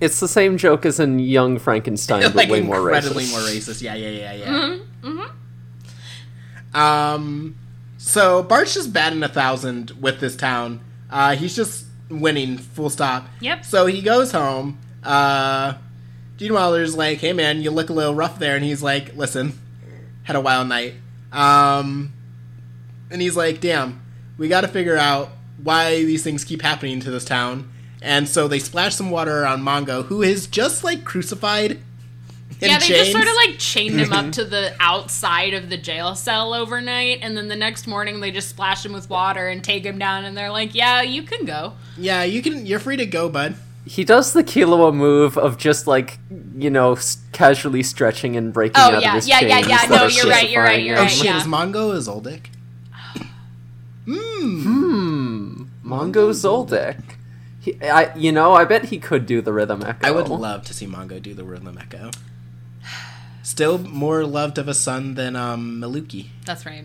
J- 0.00 0.06
It's 0.06 0.20
the 0.20 0.28
same 0.28 0.56
joke 0.58 0.84
as 0.86 1.00
in 1.00 1.18
Young 1.18 1.58
Frankenstein, 1.58 2.22
but 2.22 2.34
like 2.36 2.48
way 2.50 2.60
more 2.62 2.76
incredibly 2.78 3.24
racist. 3.24 3.30
more 3.32 3.40
racist. 3.40 3.82
Yeah, 3.82 3.94
yeah, 3.94 4.32
yeah, 4.34 4.78
yeah. 5.04 5.28
Um, 6.74 7.56
so 7.98 8.42
Bart's 8.42 8.74
just 8.74 8.92
batting 8.92 9.22
a 9.22 9.28
thousand 9.28 9.92
with 10.00 10.20
this 10.20 10.36
town. 10.36 10.80
Uh, 11.10 11.36
he's 11.36 11.54
just 11.54 11.84
winning, 12.10 12.58
full 12.58 12.90
stop. 12.90 13.26
Yep. 13.40 13.64
So 13.64 13.86
he 13.86 14.02
goes 14.02 14.32
home. 14.32 14.78
Uh, 15.02 15.74
Gene 16.36 16.52
Wilder's 16.52 16.96
like, 16.96 17.18
"Hey 17.18 17.32
man, 17.32 17.62
you 17.62 17.70
look 17.70 17.90
a 17.90 17.92
little 17.92 18.14
rough 18.14 18.38
there," 18.38 18.56
and 18.56 18.64
he's 18.64 18.82
like, 18.82 19.14
"Listen, 19.16 19.58
had 20.24 20.34
a 20.36 20.40
wild 20.40 20.68
night." 20.68 20.94
Um, 21.32 22.12
and 23.10 23.22
he's 23.22 23.36
like, 23.36 23.60
"Damn, 23.60 24.00
we 24.36 24.48
got 24.48 24.62
to 24.62 24.68
figure 24.68 24.96
out 24.96 25.30
why 25.62 26.02
these 26.04 26.24
things 26.24 26.42
keep 26.42 26.62
happening 26.62 26.98
to 27.00 27.10
this 27.10 27.24
town." 27.24 27.70
And 28.04 28.28
so 28.28 28.46
they 28.48 28.58
splash 28.58 28.94
some 28.96 29.10
water 29.10 29.46
on 29.46 29.62
Mongo, 29.62 30.04
who 30.04 30.20
is 30.22 30.46
just 30.46 30.84
like 30.84 31.04
crucified. 31.04 31.70
in 31.70 31.78
yeah, 32.60 32.78
they 32.78 32.86
just 32.88 33.12
sort 33.12 33.26
of 33.26 33.34
like 33.34 33.58
chained 33.58 33.98
him 33.98 34.12
up 34.12 34.30
to 34.38 34.44
the 34.44 34.74
outside 34.78 35.54
of 35.54 35.70
the 35.70 35.78
jail 35.78 36.14
cell 36.14 36.52
overnight, 36.52 37.20
and 37.22 37.34
then 37.34 37.48
the 37.48 37.56
next 37.56 37.86
morning 37.86 38.20
they 38.20 38.30
just 38.30 38.50
splash 38.50 38.84
him 38.84 38.92
with 38.92 39.08
water 39.08 39.48
and 39.48 39.64
take 39.64 39.84
him 39.86 39.98
down, 39.98 40.26
and 40.26 40.36
they're 40.36 40.50
like, 40.50 40.74
"Yeah, 40.74 41.00
you 41.00 41.22
can 41.22 41.46
go." 41.46 41.72
Yeah, 41.96 42.24
you 42.24 42.42
can. 42.42 42.66
You're 42.66 42.78
free 42.78 42.98
to 42.98 43.06
go, 43.06 43.30
bud. 43.30 43.54
He 43.86 44.04
does 44.04 44.34
the 44.34 44.44
Killua 44.44 44.94
move 44.94 45.38
of 45.38 45.56
just 45.56 45.86
like 45.86 46.18
you 46.56 46.68
know 46.70 46.92
s- 46.96 47.18
casually 47.32 47.82
stretching 47.82 48.36
and 48.36 48.52
breaking 48.52 48.76
Oh, 48.78 48.96
out 48.96 49.02
yeah, 49.02 49.08
of 49.10 49.14
his 49.16 49.28
yeah, 49.28 49.40
yeah, 49.40 49.56
chains 49.62 49.68
yeah, 49.68 49.86
no, 49.96 50.06
you're 50.06 50.26
right, 50.26 50.50
you're 50.50 50.62
right, 50.62 50.82
you're 50.84 50.98
Oh 50.98 51.06
shit, 51.06 51.24
yeah. 51.24 51.38
is 51.38 51.44
Mongo 51.44 51.92
a 51.94 51.98
Zoldyck? 51.98 52.46
Hmm. 54.04 54.62
Hmm. 54.62 55.62
Mongo 55.84 56.30
Zoldyck. 56.32 57.00
He, 57.64 57.80
I, 57.82 58.14
you 58.14 58.30
know, 58.30 58.52
I 58.52 58.64
bet 58.66 58.84
he 58.86 58.98
could 58.98 59.24
do 59.24 59.40
the 59.40 59.52
rhythm 59.52 59.82
echo. 59.82 60.06
I 60.06 60.10
would 60.10 60.28
love 60.28 60.64
to 60.66 60.74
see 60.74 60.86
Mongo 60.86 61.20
do 61.22 61.32
the 61.32 61.44
rhythm 61.44 61.78
echo. 61.80 62.10
Still 63.42 63.78
more 63.78 64.24
loved 64.24 64.58
of 64.58 64.68
a 64.68 64.74
son 64.74 65.14
than 65.14 65.34
um, 65.34 65.80
Milluki, 65.80 66.26
That's 66.44 66.66
right. 66.66 66.84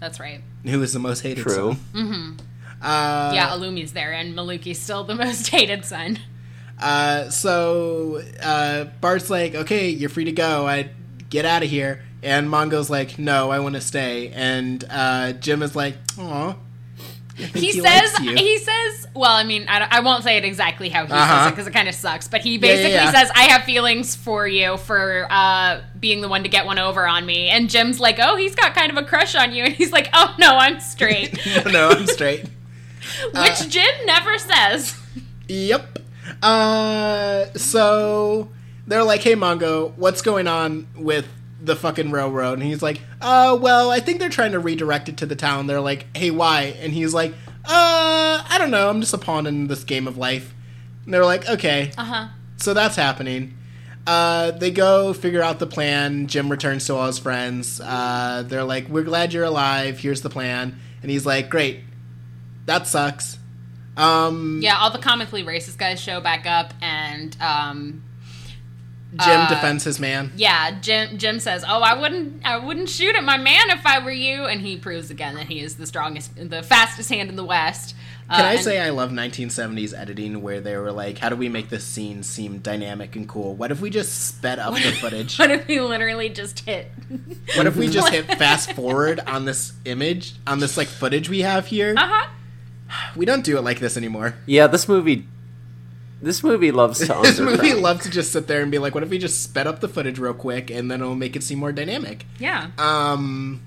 That's 0.00 0.18
right. 0.18 0.40
who 0.64 0.82
is 0.82 0.92
the 0.92 0.98
most 0.98 1.20
hated 1.20 1.42
True. 1.42 1.76
son. 1.94 2.38
Uh, 2.80 3.32
Yeah, 3.34 3.50
Illumi's 3.50 3.92
there, 3.92 4.12
and 4.12 4.34
Milluki's 4.34 4.78
still 4.78 5.04
the 5.04 5.14
most 5.26 5.48
hated 5.48 5.84
son. 5.84 6.18
Uh, 6.80 7.28
so 7.30 8.22
uh, 8.42 8.84
Bart's 9.00 9.28
like, 9.28 9.54
"Okay, 9.54 9.88
you're 9.90 10.08
free 10.10 10.24
to 10.24 10.32
go. 10.32 10.66
I 10.66 10.90
get 11.28 11.44
out 11.44 11.62
of 11.62 11.68
here." 11.68 12.02
And 12.22 12.48
Mongo's 12.48 12.88
like, 12.88 13.18
"No, 13.18 13.50
I 13.50 13.58
want 13.58 13.74
to 13.74 13.80
stay." 13.80 14.28
And 14.28 14.84
uh, 14.88 15.32
Jim 15.32 15.62
is 15.62 15.74
like, 15.74 15.96
"Aw." 16.18 16.54
Think 17.38 17.56
He, 17.56 17.72
says, 17.72 18.16
he 18.18 18.58
says, 18.58 19.06
well, 19.14 19.30
I 19.32 19.44
mean, 19.44 19.66
I, 19.68 19.86
I 19.90 20.00
won't 20.00 20.24
say 20.24 20.36
it 20.36 20.44
exactly 20.44 20.88
how 20.88 21.04
he 21.04 21.08
says 21.10 21.18
Uh-huh. 21.20 21.48
it 21.48 21.50
because 21.52 21.66
it 21.66 21.72
kind 21.72 21.88
of 21.88 21.94
sucks, 21.94 22.26
but 22.28 22.40
he 22.40 22.54
yeah, 22.54 22.60
basically 22.60 22.92
yeah. 22.92 23.12
says, 23.12 23.30
I 23.34 23.44
have 23.44 23.62
feelings 23.64 24.16
for 24.16 24.46
you 24.48 24.76
for 24.76 25.26
uh, 25.30 25.80
being 26.00 26.20
the 26.20 26.28
one 26.28 26.42
to 26.42 26.48
get 26.48 26.66
one 26.66 26.78
over 26.78 27.06
on 27.06 27.24
me. 27.24 27.48
And 27.48 27.70
Jim's 27.70 28.00
like, 28.00 28.18
oh, 28.20 28.36
he's 28.36 28.54
got 28.54 28.74
kind 28.74 28.90
of 28.90 28.96
a 28.98 29.04
crush 29.04 29.34
on 29.34 29.52
you. 29.52 29.64
And 29.68 29.74
he's 29.74 29.92
like, 29.92 30.08
oh, 30.12 30.34
no, 30.38 30.56
I'm 30.56 30.80
straight. 30.80 31.38
no, 31.64 31.70
no, 31.70 31.88
I'm 31.90 32.06
straight. 32.06 32.44
Which 33.34 33.68
Jim 33.68 33.94
never 34.06 34.36
says. 34.38 34.98
Yep. 35.48 35.98
Uh, 36.42 37.46
so 37.54 38.48
they're 38.86 39.02
like, 39.04 39.22
"Hey, 39.22 39.34
Mongo, 39.34 39.92
what's 39.96 40.22
going 40.22 40.46
on 40.46 40.86
with 40.96 41.26
the 41.68 41.76
fucking 41.76 42.10
railroad?" 42.10 42.54
And 42.54 42.62
he's 42.64 42.82
like, 42.82 43.00
"Uh, 43.20 43.56
well, 43.60 43.90
I 43.92 44.00
think 44.00 44.18
they're 44.18 44.28
trying 44.28 44.52
to 44.52 44.58
redirect 44.58 45.08
it 45.08 45.16
to 45.18 45.26
the 45.26 45.36
town." 45.36 45.68
They're 45.68 45.80
like, 45.80 46.06
"Hey, 46.16 46.32
why?" 46.32 46.74
And 46.80 46.92
he's 46.92 47.14
like, 47.14 47.32
"Uh, 47.64 48.42
I 48.48 48.56
don't 48.58 48.72
know. 48.72 48.90
I'm 48.90 49.00
just 49.00 49.14
a 49.14 49.18
pawn 49.18 49.46
in 49.46 49.68
this 49.68 49.84
game 49.84 50.08
of 50.08 50.18
life." 50.18 50.52
And 51.04 51.14
they're 51.14 51.24
like, 51.24 51.48
"Okay." 51.48 51.92
Uh 51.96 52.04
huh. 52.04 52.28
So 52.56 52.74
that's 52.74 52.96
happening. 52.96 53.54
Uh, 54.06 54.50
they 54.52 54.70
go 54.70 55.12
figure 55.12 55.42
out 55.42 55.58
the 55.58 55.66
plan. 55.66 56.26
Jim 56.26 56.50
returns 56.50 56.86
to 56.86 56.94
all 56.94 57.06
his 57.06 57.18
friends. 57.18 57.80
Uh, 57.80 58.42
they're 58.46 58.64
like, 58.64 58.88
"We're 58.88 59.04
glad 59.04 59.32
you're 59.32 59.44
alive. 59.44 59.98
Here's 60.00 60.22
the 60.22 60.30
plan." 60.30 60.78
And 61.02 61.10
he's 61.10 61.24
like, 61.24 61.48
"Great. 61.50 61.80
That 62.66 62.86
sucks." 62.86 63.38
Um, 63.96 64.60
Yeah, 64.62 64.78
all 64.78 64.90
the 64.90 64.98
comically 64.98 65.42
racist 65.44 65.76
guys 65.78 66.00
show 66.00 66.20
back 66.20 66.46
up, 66.46 66.72
and 66.80 67.36
um, 67.40 68.02
Jim 69.12 69.40
Uh, 69.40 69.48
defends 69.48 69.84
his 69.84 69.98
man. 69.98 70.30
yeah, 70.36 70.78
Jim 70.80 71.16
Jim 71.16 71.40
says, 71.40 71.64
"Oh, 71.66 71.80
I 71.80 71.98
wouldn't, 71.98 72.42
I 72.44 72.58
wouldn't 72.58 72.90
shoot 72.90 73.16
at 73.16 73.24
my 73.24 73.38
man 73.38 73.70
if 73.70 73.86
I 73.86 73.98
were 74.04 74.10
you," 74.10 74.44
and 74.44 74.60
he 74.60 74.76
proves 74.76 75.10
again 75.10 75.34
that 75.36 75.46
he 75.46 75.60
is 75.60 75.76
the 75.76 75.86
strongest, 75.86 76.32
the 76.36 76.62
fastest 76.62 77.08
hand 77.08 77.30
in 77.30 77.36
the 77.36 77.44
West. 77.44 77.94
Can 78.30 78.44
Uh, 78.44 78.48
I 78.48 78.52
and- 78.54 78.62
say 78.62 78.78
I 78.78 78.90
love 78.90 79.10
1970s 79.10 79.94
editing 79.94 80.42
where 80.42 80.60
they 80.60 80.76
were 80.76 80.92
like, 80.92 81.16
how 81.16 81.30
do 81.30 81.36
we 81.36 81.48
make 81.48 81.70
this 81.70 81.82
scene 81.84 82.22
seem 82.22 82.58
dynamic 82.58 83.16
and 83.16 83.26
cool? 83.26 83.54
What 83.54 83.70
if 83.72 83.80
we 83.80 83.88
just 83.88 84.26
sped 84.28 84.58
up 84.58 84.74
the 84.74 84.92
footage? 85.00 85.38
What 85.38 85.50
if 85.50 85.66
we 85.66 85.80
literally 85.80 86.28
just 86.28 86.60
hit? 86.60 86.92
What 87.56 87.66
if 87.66 87.76
we 87.76 87.88
just 87.88 88.08
hit 88.12 88.26
fast 88.36 88.72
forward 88.74 89.20
on 89.26 89.46
this 89.46 89.72
image, 89.86 90.34
on 90.46 90.58
this 90.60 90.76
like 90.76 90.88
footage 90.88 91.30
we 91.30 91.40
have 91.40 91.68
here? 91.68 91.94
Uh 91.96 92.06
huh. 92.06 92.26
We 93.16 93.24
don't 93.24 93.42
do 93.44 93.56
it 93.56 93.62
like 93.62 93.80
this 93.80 93.96
anymore. 93.96 94.34
Yeah, 94.44 94.66
this 94.66 94.86
movie. 94.86 95.26
This 96.20 96.42
movie 96.42 96.72
loves 96.72 96.98
to 97.06 97.18
This 97.22 97.38
movie 97.38 97.74
loves 97.74 98.04
to 98.04 98.10
just 98.10 98.32
sit 98.32 98.46
there 98.48 98.60
and 98.62 98.70
be 98.70 98.78
like, 98.78 98.94
what 98.94 99.02
if 99.04 99.10
we 99.10 99.18
just 99.18 99.42
sped 99.42 99.66
up 99.66 99.80
the 99.80 99.88
footage 99.88 100.18
real 100.18 100.34
quick 100.34 100.70
and 100.70 100.90
then 100.90 101.00
it'll 101.00 101.14
make 101.14 101.36
it 101.36 101.42
seem 101.42 101.58
more 101.58 101.72
dynamic? 101.72 102.26
Yeah. 102.38 102.70
Um. 102.78 103.62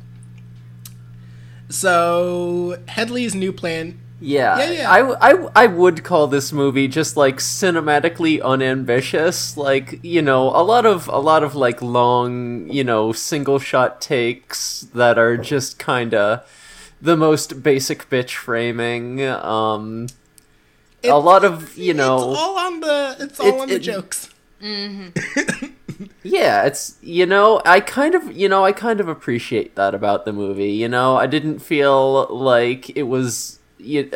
So 1.69 2.77
Hedley's 2.87 3.33
new 3.33 3.53
plan. 3.53 3.99
Yeah, 4.23 4.59
Yeah, 4.59 4.71
yeah. 4.71 4.91
I, 4.91 5.31
I, 5.31 5.49
I 5.63 5.67
would 5.67 6.03
call 6.03 6.27
this 6.27 6.51
movie 6.51 6.87
just 6.87 7.17
like 7.17 7.37
cinematically 7.37 8.39
unambitious. 8.41 9.57
Like 9.57 9.99
you 10.03 10.21
know, 10.21 10.49
a 10.49 10.61
lot 10.61 10.85
of 10.85 11.07
a 11.07 11.17
lot 11.17 11.43
of 11.43 11.55
like 11.55 11.81
long, 11.81 12.69
you 12.69 12.83
know, 12.83 13.13
single 13.13 13.57
shot 13.57 13.99
takes 13.99 14.81
that 14.93 15.17
are 15.17 15.37
just 15.37 15.79
kind 15.79 16.13
of 16.13 16.45
the 17.01 17.17
most 17.17 17.63
basic 17.63 18.09
bitch 18.09 18.35
framing. 18.35 19.23
Um, 19.25 20.07
a 21.03 21.13
lot 21.17 21.43
of 21.45 21.77
you 21.77 21.93
know, 21.93 22.31
it's 22.31 22.39
all 22.39 22.57
on 22.59 22.79
the. 22.79 23.15
It's 23.19 23.39
all 23.39 23.47
It- 23.47 23.59
on 23.61 23.67
the 23.69 23.75
it- 23.75 23.79
jokes. 23.79 24.29
yeah, 26.23 26.63
it's 26.65 26.97
you 27.01 27.25
know, 27.25 27.61
I 27.65 27.79
kind 27.79 28.15
of 28.15 28.31
you 28.35 28.47
know, 28.49 28.63
I 28.63 28.71
kind 28.71 28.99
of 28.99 29.07
appreciate 29.07 29.75
that 29.75 29.93
about 29.95 30.25
the 30.25 30.33
movie. 30.33 30.71
You 30.71 30.87
know, 30.87 31.15
I 31.17 31.27
didn't 31.27 31.59
feel 31.59 32.27
like 32.35 32.95
it 32.95 33.03
was. 33.03 33.59
You, 33.77 34.09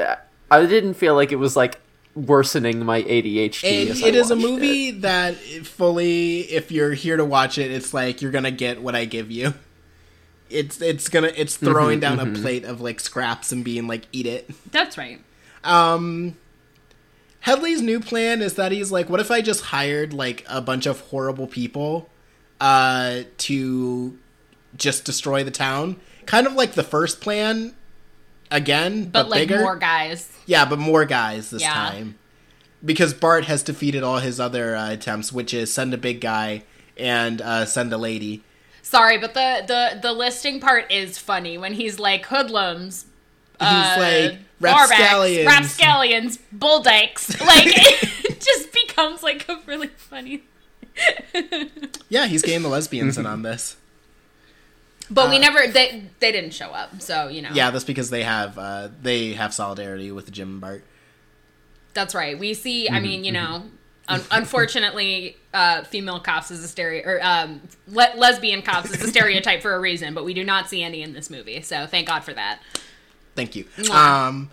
I 0.52 0.66
didn't 0.66 0.94
feel 0.96 1.16
like 1.16 1.32
it 1.32 1.38
was 1.38 1.56
like 1.56 1.80
worsening 2.14 2.86
my 2.86 3.02
ADHD. 3.04 3.64
It, 3.64 3.90
as 3.90 4.04
I 4.04 4.08
it 4.08 4.16
is 4.16 4.32
a 4.32 4.36
movie 4.36 4.90
it. 4.90 5.02
that 5.02 5.36
fully, 5.36 6.42
if 6.42 6.72
you're 6.72 6.94
here 6.94 7.18
to 7.18 7.26
watch 7.26 7.58
it, 7.58 7.72
it's 7.72 7.94
like 7.94 8.22
you're 8.22 8.32
gonna 8.32 8.52
get 8.52 8.82
what 8.82 8.96
I 8.96 9.06
give 9.06 9.32
you. 9.32 9.54
It's 10.50 10.80
it's 10.82 11.10
gonna 11.10 11.32
it's 11.36 11.58
Mm-hmm, 11.58 11.66
throwing 11.66 12.00
down 12.00 12.20
a 12.20 12.40
plate 12.40 12.66
of 12.66 12.82
like 12.82 13.00
scraps 13.00 13.52
and 13.52 13.64
being 13.66 13.88
like 13.88 14.04
eat 14.12 14.28
it. 14.28 14.50
That's 14.72 14.98
right. 14.98 15.20
Um, 15.64 16.38
Hedley's 17.46 17.82
new 17.82 18.00
plan 18.00 18.42
is 18.42 18.56
that 18.56 18.72
he's 18.72 18.92
like, 18.92 19.10
what 19.10 19.20
if 19.20 19.30
I 19.30 19.42
just 19.42 19.66
hired 19.66 20.14
like 20.14 20.44
a 20.50 20.62
bunch 20.62 20.86
of 20.86 21.00
horrible 21.02 21.48
people, 21.48 22.10
uh, 22.60 23.22
to 23.40 24.18
just 24.76 25.06
destroy 25.06 25.44
the 25.44 25.52
town? 25.52 25.98
Kind 26.26 26.48
of 26.48 26.54
like 26.54 26.74
the 26.74 26.84
first 26.84 27.22
plan, 27.22 27.76
again, 28.50 29.06
but, 29.06 29.24
But, 29.24 29.30
like 29.30 29.48
bigger. 29.48 29.60
more 29.62 29.76
guys. 29.76 30.30
Yeah, 30.48 30.66
but 30.66 30.80
more 30.80 31.06
guys 31.06 31.50
this 31.52 31.62
Yeah. 31.62 31.74
time. 31.74 32.16
Because 32.84 33.14
Bart 33.14 33.46
has 33.46 33.64
defeated 33.64 34.04
all 34.04 34.20
his 34.20 34.40
other 34.40 34.76
uh, 34.76 34.92
attempts, 34.92 35.32
which 35.32 35.54
is 35.54 35.74
send 35.74 35.94
a 35.94 35.98
big 35.98 36.22
guy 36.22 36.64
and 36.98 37.42
uh, 37.42 37.66
send 37.66 37.92
a 37.94 37.98
lady. 37.98 38.44
Sorry, 38.82 39.18
but 39.18 39.34
the 39.34 39.64
the 39.66 40.00
the 40.02 40.14
listing 40.14 40.60
part 40.60 40.92
is 40.92 41.18
funny 41.18 41.58
when 41.58 41.74
he's 41.74 41.98
like 42.00 42.28
hoodlums. 42.28 43.06
He's 43.60 43.68
uh, 43.68 43.96
like 44.30 44.40
rapscallions. 44.60 45.46
rapscallions, 45.48 46.38
bull 46.52 46.82
dykes. 46.82 47.40
Like 47.42 47.68
it 47.68 48.42
just 48.42 48.72
becomes 48.74 49.24
like 49.24 49.48
a 49.50 49.60
really 49.66 49.88
funny. 49.88 50.44
Yeah, 52.08 52.28
he's 52.28 52.44
getting 52.44 52.62
the 52.62 52.70
lesbians 52.70 53.18
in 53.18 53.26
on 53.26 53.42
this. 53.42 53.78
But 55.10 55.30
we 55.30 55.40
never 55.40 55.68
they 55.68 56.04
they 56.20 56.32
didn't 56.32 56.52
show 56.54 56.68
up, 56.70 57.02
so 57.02 57.28
you 57.28 57.42
know. 57.42 57.50
Yeah, 57.54 57.72
that's 57.72 57.84
because 57.84 58.10
they 58.10 58.24
have 58.24 58.58
uh, 58.58 58.90
they 59.02 59.34
have 59.34 59.54
solidarity 59.54 60.12
with 60.12 60.32
Jim 60.32 60.50
and 60.50 60.62
Bart. 60.62 60.84
That's 61.94 62.16
right. 62.16 62.38
We 62.38 62.54
see. 62.54 62.86
Mm-hmm, 62.86 62.96
I 62.96 63.00
mean, 63.00 63.24
you 63.24 63.32
know, 63.32 63.64
un- 64.08 64.22
unfortunately, 64.32 65.38
uh, 65.54 65.84
female 65.84 66.20
cops 66.20 66.52
is 66.52 66.64
a 66.64 66.68
stereo 66.68 67.04
or 67.06 67.20
um, 67.24 67.62
le- 67.88 68.14
lesbian 68.18 68.62
cops 68.62 68.92
is 68.92 69.04
a 69.04 69.08
stereotype 69.08 69.62
for 69.62 69.74
a 69.76 69.80
reason, 69.80 70.14
but 70.14 70.26
we 70.26 70.34
do 70.34 70.44
not 70.44 70.70
see 70.70 70.84
any 70.84 71.02
in 71.02 71.14
this 71.14 71.30
movie. 71.30 71.62
So 71.62 71.86
thank 71.88 72.08
God 72.08 72.22
for 72.22 72.34
that. 72.34 72.60
Thank 73.36 73.56
you. 73.56 73.66
Mwah. 73.78 73.90
Um, 73.94 74.50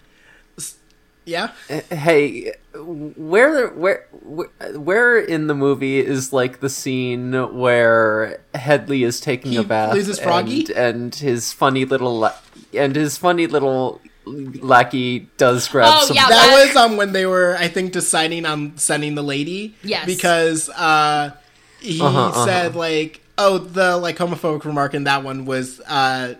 yeah, 1.25 1.53
Hey, 1.91 2.53
where 2.75 3.69
where 3.69 4.07
where 4.25 4.49
where 4.75 5.19
in 5.19 5.47
the 5.47 5.55
movie 5.55 6.01
is 6.01 6.33
like 6.33 6.59
the 6.59 6.69
scene 6.69 7.33
where 7.57 8.41
Hedley 8.57 9.05
is 9.05 9.21
taking 9.21 9.53
He 9.53 9.59
a 9.59 9.63
bath 9.63 9.95
loses 9.95 10.19
Froggy? 10.19 10.63
and, 10.75 10.97
and 10.97 11.15
his 11.15 11.53
funny 11.53 11.85
little 11.85 12.19
la- 12.19 12.35
and 12.75 12.97
his 12.97 13.17
funny 13.19 13.47
little 13.47 14.01
lackey 14.27 15.29
does 15.37 15.69
grab 15.69 15.93
Oh, 15.97 16.07
some 16.07 16.17
yeah, 16.17 16.29
that 16.29 16.49
that- 16.51 16.67
was 16.67 16.75
um 16.77 16.97
when 16.97 17.13
they 17.13 17.25
were 17.27 17.57
I 17.57 17.69
think 17.69 17.93
deciding 17.93 18.45
on 18.45 18.77
sending 18.77 19.15
the 19.15 19.23
lady. 19.23 19.77
Yes. 19.85 20.07
Because 20.07 20.69
uh, 20.71 21.31
he 21.79 22.01
Uh-huh, 22.01 22.19
uh-huh. 22.31 22.45
said 22.45 22.75
like, 22.75 23.21
oh, 23.39 23.59
the 23.59 23.97
like 23.97 24.17
homophobic 24.19 24.65
remark 24.65 24.95
in 24.95 25.05
that 25.05 25.23
one 25.23 25.45
was 25.45 25.79
uh, 25.87 26.35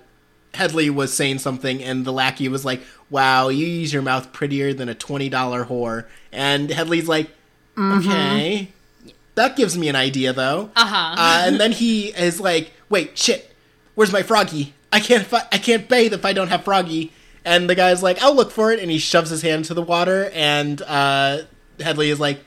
Hedley 0.55 0.91
was 0.91 1.15
saying 1.15 1.39
something, 1.39 1.83
and 1.83 2.05
the 2.05 2.13
lackey 2.13 2.49
was 2.49 2.65
like, 2.65 2.83
"Wow, 3.11 3.49
you 3.49 3.67
use 3.67 3.93
your 3.93 4.03
mouth 4.03 4.33
prettier 4.33 4.75
than 4.75 4.89
a 4.89 4.95
twenty 4.95 5.29
dollar 5.29 5.65
whore," 5.65 6.07
and 6.31 6.71
Hedley's 6.71 7.09
like, 7.09 7.31
"Okay." 7.79 8.69
That 9.35 9.57
gives 9.57 9.79
me 9.79 9.89
an 9.89 9.97
idea, 9.97 10.35
though. 10.35 10.71
Uh-huh. 10.77 11.15
Uh, 11.19 11.45
and 11.47 11.59
then 11.59 11.73
he 11.73 12.09
is 12.09 12.39
like, 12.39 12.71
"Wait, 12.91 13.17
shit, 13.17 13.51
where's 13.95 14.13
my 14.13 14.23
froggy? 14.23 14.75
I 14.93 15.01
can't, 15.01 15.27
fi- 15.27 15.49
I 15.51 15.57
can't 15.57 15.89
bathe 15.89 16.13
if 16.13 16.27
I 16.27 16.35
don't 16.35 16.49
have 16.49 16.65
froggy." 16.65 17.13
And 17.45 17.69
the 17.69 17.75
guy's 17.75 18.03
like, 18.03 18.23
"I'll 18.23 18.35
look 18.35 18.51
for 18.51 18.73
it," 18.73 18.79
and 18.79 18.91
he 18.91 18.99
shoves 18.99 19.31
his 19.31 19.41
hand 19.43 19.61
into 19.61 19.75
the 19.75 19.83
water, 19.83 20.31
and 20.35 20.83
uh, 20.83 21.43
Hedley 21.81 22.11
is 22.11 22.21
like, 22.21 22.45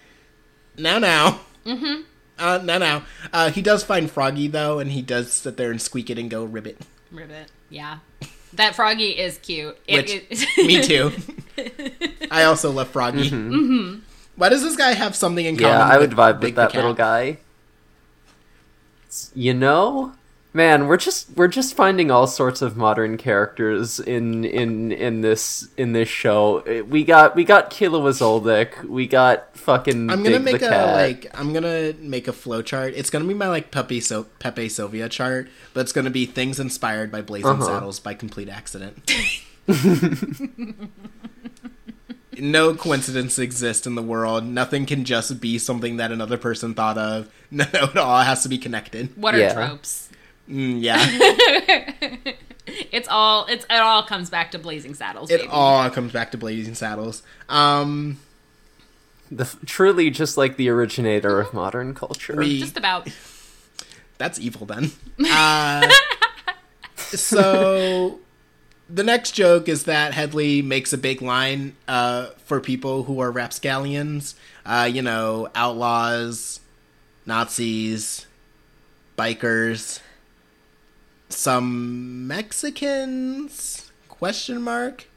"Now, 0.77 0.99
now." 0.99 1.39
Mm-hmm. 1.65 2.01
Uh, 2.37 2.59
now, 2.63 2.77
now. 2.77 3.03
Uh, 3.33 3.49
he 3.49 3.61
does 3.61 3.83
find 3.83 4.11
Froggy 4.11 4.47
though, 4.47 4.77
and 4.79 4.91
he 4.91 5.01
does 5.01 5.31
sit 5.33 5.57
there 5.57 5.71
and 5.71 5.81
squeak 5.81 6.09
it 6.09 6.19
and 6.19 6.29
go 6.29 6.43
ribbit. 6.43 6.79
Ribbit. 7.11 7.49
Yeah. 7.69 7.99
That 8.54 8.75
froggy 8.75 9.10
is 9.10 9.38
cute. 9.38 9.78
It- 9.88 9.95
Which 10.30 10.47
it- 10.58 10.58
me 10.67 10.82
too. 10.82 11.12
I 12.32 12.43
also 12.43 12.71
love 12.71 12.89
Froggy. 12.89 13.30
Mm-hmm. 13.30 13.99
Why 14.36 14.49
does 14.49 14.62
this 14.62 14.75
guy 14.75 14.91
have 14.93 15.15
something 15.15 15.45
in 15.45 15.56
common? 15.56 15.71
Yeah, 15.71 15.80
I 15.86 15.97
would 15.97 16.10
with 16.10 16.17
vibe 16.17 16.41
with 16.41 16.56
that 16.56 16.71
the 16.71 16.78
little 16.78 16.93
guy. 16.93 17.38
You 19.34 19.54
know, 19.54 20.13
man, 20.55 20.87
we're 20.87 20.97
just 20.97 21.29
we're 21.35 21.47
just 21.49 21.75
finding 21.75 22.09
all 22.09 22.25
sorts 22.25 22.61
of 22.63 22.75
modern 22.77 23.17
characters 23.17 23.99
in 23.99 24.43
in 24.45 24.91
in 24.91 25.21
this 25.21 25.67
in 25.77 25.91
this 25.91 26.07
show. 26.09 26.59
Eh, 26.61 26.81
We 26.81 27.03
got 27.03 27.35
we 27.35 27.43
got 27.43 27.69
Killua 27.69 28.11
Zoldyck, 28.13 28.85
we 28.85 29.05
got 29.05 29.55
fucking. 29.57 30.09
I'm 30.09 30.23
gonna 30.23 30.37
Big 30.39 30.45
make 30.53 30.59
the 30.61 30.67
a 30.67 30.69
Cat. 30.69 30.93
like. 30.95 31.27
I'm 31.39 31.53
gonna 31.53 31.93
make 31.99 32.27
a 32.27 32.33
flow 32.33 32.61
chart. 32.61 32.93
It's 32.95 33.09
gonna 33.09 33.25
be 33.25 33.33
my 33.33 33.47
like 33.49 33.69
Pepe 33.69 33.99
so 33.99 34.23
Pepe 34.39 34.69
Silvia 34.69 35.09
chart, 35.09 35.49
but 35.73 35.81
it's 35.81 35.91
gonna 35.91 36.09
be 36.09 36.25
things 36.25 36.59
inspired 36.59 37.11
by 37.11 37.21
Blazing 37.21 37.49
Uh-huh. 37.51 37.65
Saddles 37.65 37.99
by 37.99 38.13
complete 38.13 38.49
accident. 38.49 39.11
no 42.37 42.75
coincidence 42.75 43.39
exists 43.39 43.87
in 43.87 43.95
the 43.95 44.01
world. 44.03 44.43
Nothing 44.45 44.85
can 44.85 45.05
just 45.05 45.39
be 45.39 45.57
something 45.57 45.97
that 45.97 46.11
another 46.11 46.37
person 46.37 46.73
thought 46.73 46.97
of. 46.97 47.29
No, 47.51 47.63
it 47.71 47.95
all 47.95 48.19
has 48.21 48.43
to 48.43 48.49
be 48.49 48.57
connected. 48.57 49.15
what 49.15 49.33
are 49.33 49.37
Yeah. 49.37 49.53
tropes? 49.53 50.04
Mm, 50.49 50.81
yeah, 50.81 52.34
It's 52.91 53.08
all 53.08 53.45
it's 53.45 53.63
it 53.65 53.75
all 53.77 54.03
comes 54.03 54.29
back 54.29 54.51
to 54.51 54.60
Blazing 54.60 54.95
Saddles. 54.95 55.29
it 55.29 55.39
baby. 55.39 55.49
all 55.51 55.89
comes 55.89 56.12
back 56.12 56.31
to 56.31 56.38
Blazing 56.38 56.73
Saddles. 56.73 57.23
Um, 57.47 58.19
the, 59.31 59.45
truly 59.65 60.10
just 60.10 60.38
like 60.38 60.58
the 60.58 60.69
originator 60.69 61.39
of 61.39 61.53
modern 61.53 61.93
culture. 61.93 62.36
we 62.36 62.60
just 62.60 62.77
about 62.77 63.08
That's 64.17 64.39
evil 64.39 64.65
then. 64.65 64.91
Uh, 65.29 65.89
so 66.97 68.19
the 68.89 69.03
next 69.03 69.31
joke 69.31 69.69
is 69.69 69.84
that 69.84 70.13
Hedley 70.13 70.62
makes 70.62 70.91
a 70.93 70.97
big 70.97 71.21
line 71.21 71.75
uh, 71.88 72.27
for 72.45 72.60
people 72.60 73.03
who 73.03 73.19
are 73.19 73.31
rapscallions. 73.31 74.36
Uh, 74.65 74.89
you 74.91 75.01
know, 75.01 75.49
outlaws, 75.53 76.60
Nazis, 77.25 78.25
bikers, 79.17 79.99
some 81.29 82.27
Mexicans? 82.27 83.91
Question 84.07 84.61
mark. 84.61 85.07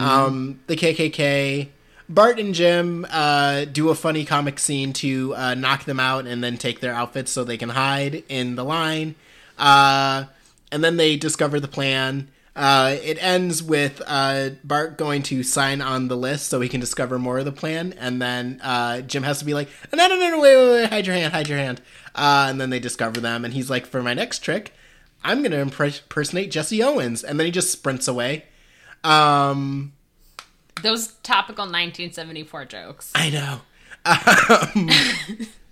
Um, 0.00 0.60
the 0.66 0.76
KKK. 0.76 1.68
Bart 2.08 2.38
and 2.38 2.54
Jim 2.54 3.06
uh, 3.10 3.64
do 3.64 3.88
a 3.88 3.94
funny 3.94 4.24
comic 4.24 4.58
scene 4.58 4.92
to 4.94 5.34
uh, 5.34 5.54
knock 5.54 5.84
them 5.84 5.98
out 5.98 6.26
and 6.26 6.44
then 6.44 6.58
take 6.58 6.80
their 6.80 6.92
outfits 6.92 7.30
so 7.32 7.42
they 7.42 7.56
can 7.56 7.70
hide 7.70 8.22
in 8.28 8.54
the 8.54 8.64
line. 8.64 9.14
Uh, 9.58 10.24
and 10.70 10.84
then 10.84 10.96
they 10.96 11.16
discover 11.16 11.58
the 11.58 11.68
plan. 11.68 12.28
Uh, 12.54 12.96
it 13.02 13.16
ends 13.22 13.62
with 13.62 14.02
uh, 14.06 14.50
Bart 14.62 14.98
going 14.98 15.22
to 15.24 15.42
sign 15.42 15.80
on 15.80 16.08
the 16.08 16.16
list 16.16 16.48
so 16.48 16.60
he 16.60 16.68
can 16.68 16.80
discover 16.80 17.18
more 17.18 17.38
of 17.38 17.46
the 17.46 17.52
plan. 17.52 17.94
And 17.94 18.20
then 18.20 18.60
uh, 18.62 19.00
Jim 19.00 19.22
has 19.22 19.38
to 19.38 19.44
be 19.46 19.54
like, 19.54 19.68
no, 19.92 20.06
no, 20.06 20.16
no, 20.16 20.30
no, 20.30 20.40
wait, 20.40 20.56
wait, 20.56 20.70
wait, 20.82 20.90
hide 20.90 21.06
your 21.06 21.16
hand, 21.16 21.32
hide 21.32 21.48
your 21.48 21.58
hand. 21.58 21.80
Uh, 22.14 22.46
and 22.50 22.60
then 22.60 22.68
they 22.68 22.80
discover 22.80 23.20
them. 23.20 23.44
And 23.44 23.54
he's 23.54 23.70
like, 23.70 23.86
for 23.86 24.02
my 24.02 24.12
next 24.12 24.40
trick, 24.40 24.74
I'm 25.24 25.38
going 25.42 25.52
to 25.52 25.60
impersonate 25.60 26.50
Jesse 26.50 26.82
Owens. 26.82 27.22
And 27.22 27.38
then 27.38 27.46
he 27.46 27.50
just 27.50 27.70
sprints 27.70 28.08
away. 28.08 28.44
Um, 29.04 29.92
those 30.82 31.08
topical 31.22 31.64
1974 31.64 32.64
jokes. 32.66 33.12
I 33.14 33.30
know. 33.30 33.60
Um, 34.04 34.88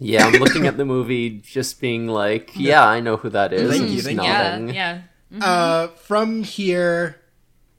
Yeah, 0.00 0.26
I'm 0.26 0.34
looking 0.34 0.66
at 0.66 0.76
the 0.76 0.84
movie, 0.84 1.30
just 1.44 1.80
being 1.80 2.06
like, 2.06 2.52
yeah, 2.54 2.86
I 2.86 3.00
know 3.00 3.16
who 3.16 3.30
that 3.30 3.52
is. 3.52 3.70
Thank 3.70 3.82
and 3.82 3.90
you, 3.90 4.02
thank 4.02 4.18
you. 4.18 4.24
Yeah, 4.24 4.58
nodding. 4.58 4.74
yeah. 4.74 5.00
uh, 5.40 5.88
from 5.88 6.44
here, 6.44 7.20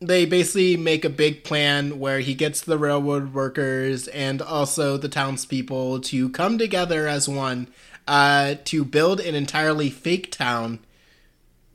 they 0.01 0.25
basically 0.25 0.75
make 0.75 1.05
a 1.05 1.09
big 1.09 1.43
plan 1.43 1.97
where 1.99 2.19
he 2.19 2.33
gets 2.33 2.61
the 2.61 2.77
railroad 2.77 3.33
workers 3.33 4.07
and 4.09 4.41
also 4.41 4.97
the 4.97 5.09
townspeople 5.09 6.01
to 6.01 6.29
come 6.29 6.57
together 6.57 7.07
as 7.07 7.29
one 7.29 7.67
uh, 8.09 8.55
to 8.65 8.83
build 8.83 9.19
an 9.19 9.35
entirely 9.35 9.91
fake 9.91 10.31
town. 10.31 10.79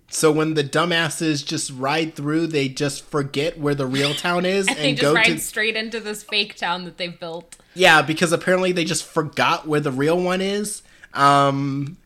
So 0.08 0.32
when 0.32 0.54
the 0.54 0.64
dumbasses 0.64 1.46
just 1.46 1.70
ride 1.70 2.16
through, 2.16 2.48
they 2.48 2.68
just 2.68 3.04
forget 3.04 3.56
where 3.56 3.76
the 3.76 3.86
real 3.86 4.14
town 4.14 4.44
is 4.44 4.66
And 4.66 4.76
and, 4.76 4.84
they 4.84 4.92
just 4.92 5.02
go 5.02 5.14
ride 5.14 5.26
to 5.26 5.38
straight 5.38 5.76
into 5.76 6.00
this 6.00 6.24
fake 6.24 6.56
town 6.56 6.84
that 6.86 6.98
they've 6.98 7.18
built. 7.18 7.56
Yeah, 7.74 8.02
because 8.02 8.32
apparently 8.32 8.72
they 8.72 8.84
just 8.84 9.04
forgot 9.04 9.68
where 9.68 9.78
the 9.78 9.92
real 9.92 10.20
one 10.20 10.40
is. 10.40 10.82
Um, 11.14 11.98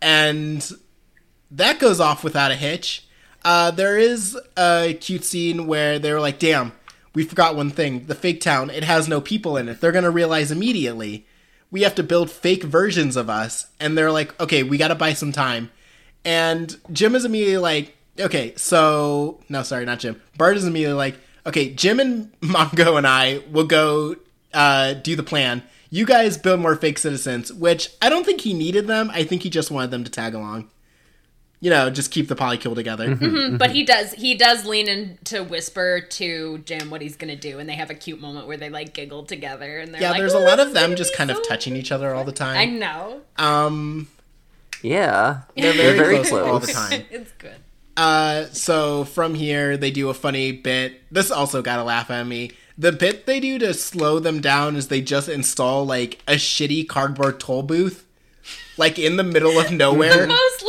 and 0.00 0.66
that 1.50 1.78
goes 1.78 2.00
off 2.00 2.24
without 2.24 2.50
a 2.50 2.56
hitch. 2.56 3.06
Uh, 3.44 3.70
there 3.70 3.98
is 3.98 4.38
a 4.56 4.96
cute 4.98 5.24
scene 5.24 5.66
where 5.66 5.98
they're 5.98 6.20
like, 6.20 6.38
damn, 6.38 6.72
we 7.14 7.24
forgot 7.24 7.54
one 7.54 7.70
thing. 7.70 8.06
The 8.06 8.14
fake 8.14 8.40
town, 8.40 8.70
it 8.70 8.84
has 8.84 9.06
no 9.06 9.20
people 9.20 9.58
in 9.58 9.68
it. 9.68 9.82
They're 9.82 9.92
going 9.92 10.04
to 10.04 10.10
realize 10.10 10.50
immediately. 10.50 11.25
We 11.70 11.82
have 11.82 11.94
to 11.96 12.02
build 12.02 12.30
fake 12.30 12.62
versions 12.62 13.16
of 13.16 13.28
us. 13.28 13.66
And 13.80 13.96
they're 13.96 14.12
like, 14.12 14.38
okay, 14.40 14.62
we 14.62 14.78
got 14.78 14.88
to 14.88 14.94
buy 14.94 15.12
some 15.12 15.32
time. 15.32 15.70
And 16.24 16.76
Jim 16.92 17.14
is 17.14 17.24
immediately 17.24 17.58
like, 17.58 17.96
okay, 18.18 18.54
so. 18.56 19.40
No, 19.48 19.62
sorry, 19.62 19.84
not 19.84 20.00
Jim. 20.00 20.20
Bart 20.36 20.56
is 20.56 20.66
immediately 20.66 20.96
like, 20.96 21.16
okay, 21.46 21.72
Jim 21.72 22.00
and 22.00 22.32
Mongo 22.40 22.96
and 22.96 23.06
I 23.06 23.42
will 23.50 23.66
go 23.66 24.16
uh, 24.52 24.94
do 24.94 25.16
the 25.16 25.22
plan. 25.22 25.62
You 25.90 26.04
guys 26.04 26.36
build 26.36 26.60
more 26.60 26.74
fake 26.76 26.98
citizens, 26.98 27.52
which 27.52 27.90
I 28.02 28.08
don't 28.08 28.26
think 28.26 28.40
he 28.40 28.54
needed 28.54 28.86
them. 28.86 29.10
I 29.12 29.22
think 29.24 29.42
he 29.42 29.50
just 29.50 29.70
wanted 29.70 29.90
them 29.92 30.04
to 30.04 30.10
tag 30.10 30.34
along. 30.34 30.68
You 31.60 31.70
know, 31.70 31.88
just 31.88 32.10
keep 32.10 32.28
the 32.28 32.36
polycule 32.36 32.74
together. 32.74 33.14
But 33.56 33.70
he 33.70 33.84
does 33.84 34.12
he 34.12 34.34
does 34.34 34.66
lean 34.66 34.88
in 34.88 35.18
to 35.24 35.42
whisper 35.42 36.00
to 36.00 36.58
Jim 36.58 36.90
what 36.90 37.00
he's 37.00 37.16
gonna 37.16 37.36
do, 37.36 37.58
and 37.58 37.68
they 37.68 37.74
have 37.74 37.90
a 37.90 37.94
cute 37.94 38.20
moment 38.20 38.46
where 38.46 38.56
they 38.58 38.68
like 38.68 38.92
giggle 38.92 39.24
together, 39.24 39.78
and 39.78 39.94
they're 39.94 40.02
yeah, 40.02 40.10
like, 40.10 40.20
there's 40.20 40.34
a 40.34 40.38
lot 40.38 40.60
of 40.60 40.74
them 40.74 40.96
just 40.96 41.12
be 41.12 41.16
kind 41.16 41.30
of 41.30 41.38
so 41.38 41.42
touching 41.44 41.74
each 41.76 41.90
other 41.90 42.14
all 42.14 42.24
the 42.24 42.32
time. 42.32 42.58
I 42.58 42.64
know. 42.66 43.22
Um, 43.38 44.08
Yeah, 44.82 45.40
they're 45.56 45.72
very, 45.72 46.22
close, 46.24 46.32
all 46.32 46.58
the 46.58 46.66
time. 46.66 47.04
it's 47.10 47.32
good. 47.32 47.56
Uh, 47.96 48.44
so 48.52 49.04
from 49.04 49.34
here 49.34 49.76
they 49.76 49.90
do 49.90 50.10
a 50.10 50.14
funny 50.14 50.52
bit. 50.52 51.00
This 51.10 51.30
also 51.30 51.62
got 51.62 51.78
a 51.78 51.84
laugh 51.84 52.10
at 52.10 52.26
me. 52.26 52.50
The 52.76 52.92
bit 52.92 53.24
they 53.24 53.40
do 53.40 53.58
to 53.60 53.72
slow 53.72 54.18
them 54.18 54.40
down 54.42 54.76
is 54.76 54.88
they 54.88 55.00
just 55.00 55.30
install 55.30 55.86
like 55.86 56.20
a 56.28 56.34
shitty 56.34 56.86
cardboard 56.86 57.40
toll 57.40 57.62
booth, 57.62 58.06
like 58.76 58.98
in 58.98 59.16
the 59.16 59.24
middle 59.24 59.58
of 59.58 59.72
nowhere. 59.72 60.26
Most 60.26 60.62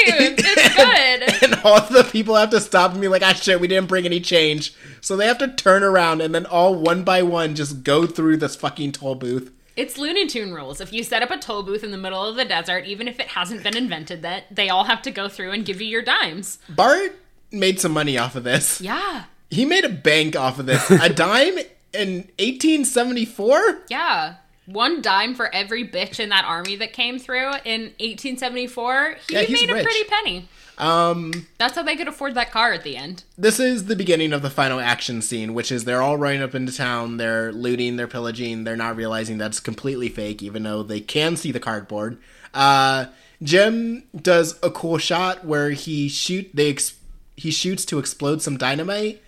It's 0.00 0.74
good. 1.42 1.44
and 1.52 1.60
all 1.64 1.80
the 1.80 2.04
people 2.04 2.34
have 2.36 2.50
to 2.50 2.60
stop 2.60 2.92
and 2.92 3.00
be 3.00 3.08
like, 3.08 3.22
ah, 3.22 3.32
shit, 3.32 3.60
we 3.60 3.68
didn't 3.68 3.88
bring 3.88 4.04
any 4.06 4.20
change. 4.20 4.74
So 5.00 5.16
they 5.16 5.26
have 5.26 5.38
to 5.38 5.48
turn 5.48 5.82
around 5.82 6.20
and 6.22 6.34
then 6.34 6.46
all 6.46 6.74
one 6.74 7.04
by 7.04 7.22
one 7.22 7.54
just 7.54 7.82
go 7.84 8.06
through 8.06 8.38
this 8.38 8.56
fucking 8.56 8.92
toll 8.92 9.14
booth. 9.14 9.52
It's 9.76 9.98
Looney 9.98 10.26
Tune 10.28 10.54
rules. 10.54 10.80
If 10.80 10.92
you 10.92 11.02
set 11.02 11.22
up 11.22 11.30
a 11.32 11.36
toll 11.38 11.64
booth 11.64 11.82
in 11.82 11.90
the 11.90 11.98
middle 11.98 12.24
of 12.24 12.36
the 12.36 12.44
desert, 12.44 12.86
even 12.86 13.08
if 13.08 13.18
it 13.18 13.26
hasn't 13.28 13.64
been 13.64 13.76
invented, 13.76 14.22
that 14.22 14.44
they 14.54 14.68
all 14.68 14.84
have 14.84 15.02
to 15.02 15.10
go 15.10 15.28
through 15.28 15.50
and 15.50 15.64
give 15.66 15.80
you 15.80 15.88
your 15.88 16.02
dimes. 16.02 16.58
Bart 16.68 17.16
made 17.50 17.80
some 17.80 17.92
money 17.92 18.16
off 18.16 18.36
of 18.36 18.44
this. 18.44 18.80
Yeah. 18.80 19.24
He 19.50 19.64
made 19.64 19.84
a 19.84 19.88
bank 19.88 20.36
off 20.36 20.58
of 20.60 20.66
this. 20.66 20.88
a 20.90 21.08
dime 21.12 21.58
in 21.92 22.28
1874? 22.38 23.82
Yeah. 23.88 24.34
One 24.66 25.02
dime 25.02 25.34
for 25.34 25.54
every 25.54 25.86
bitch 25.86 26.18
in 26.20 26.30
that 26.30 26.44
army 26.44 26.76
that 26.76 26.92
came 26.92 27.18
through 27.18 27.52
in 27.64 27.92
1874. 28.00 29.16
He 29.28 29.34
Yeah, 29.34 29.40
made 29.48 29.70
a 29.70 29.82
pretty 29.82 30.04
penny. 30.04 30.48
Um, 30.76 31.46
That's 31.58 31.76
how 31.76 31.82
they 31.84 31.94
could 31.94 32.08
afford 32.08 32.34
that 32.34 32.50
car 32.50 32.72
at 32.72 32.82
the 32.82 32.96
end. 32.96 33.22
this 33.38 33.60
is 33.60 33.84
the 33.84 33.94
beginning 33.94 34.32
of 34.32 34.42
the 34.42 34.50
final 34.50 34.80
action 34.80 35.22
scene, 35.22 35.54
which 35.54 35.70
is 35.70 35.84
they're 35.84 36.02
all 36.02 36.16
running 36.16 36.42
up 36.42 36.52
into 36.54 36.72
town, 36.72 37.16
they're 37.16 37.52
looting, 37.52 37.96
they're 37.96 38.08
pillaging, 38.08 38.64
they're 38.64 38.74
not 38.76 38.96
realizing 38.96 39.38
that's 39.38 39.60
completely 39.60 40.08
fake, 40.08 40.42
even 40.42 40.64
though 40.64 40.82
they 40.82 41.00
can 41.00 41.36
see 41.36 41.52
the 41.52 41.60
cardboard. 41.60 42.18
Uh, 42.52 43.06
Jim 43.42 44.02
does 44.20 44.58
a 44.64 44.70
cool 44.70 44.98
shot 44.98 45.44
where 45.44 45.70
he 45.70 46.08
shoot 46.08 46.50
they 46.54 46.70
ex- 46.70 46.94
he 47.36 47.50
shoots 47.52 47.84
to 47.84 47.98
explode 48.00 48.42
some 48.42 48.56
dynamite. 48.56 49.22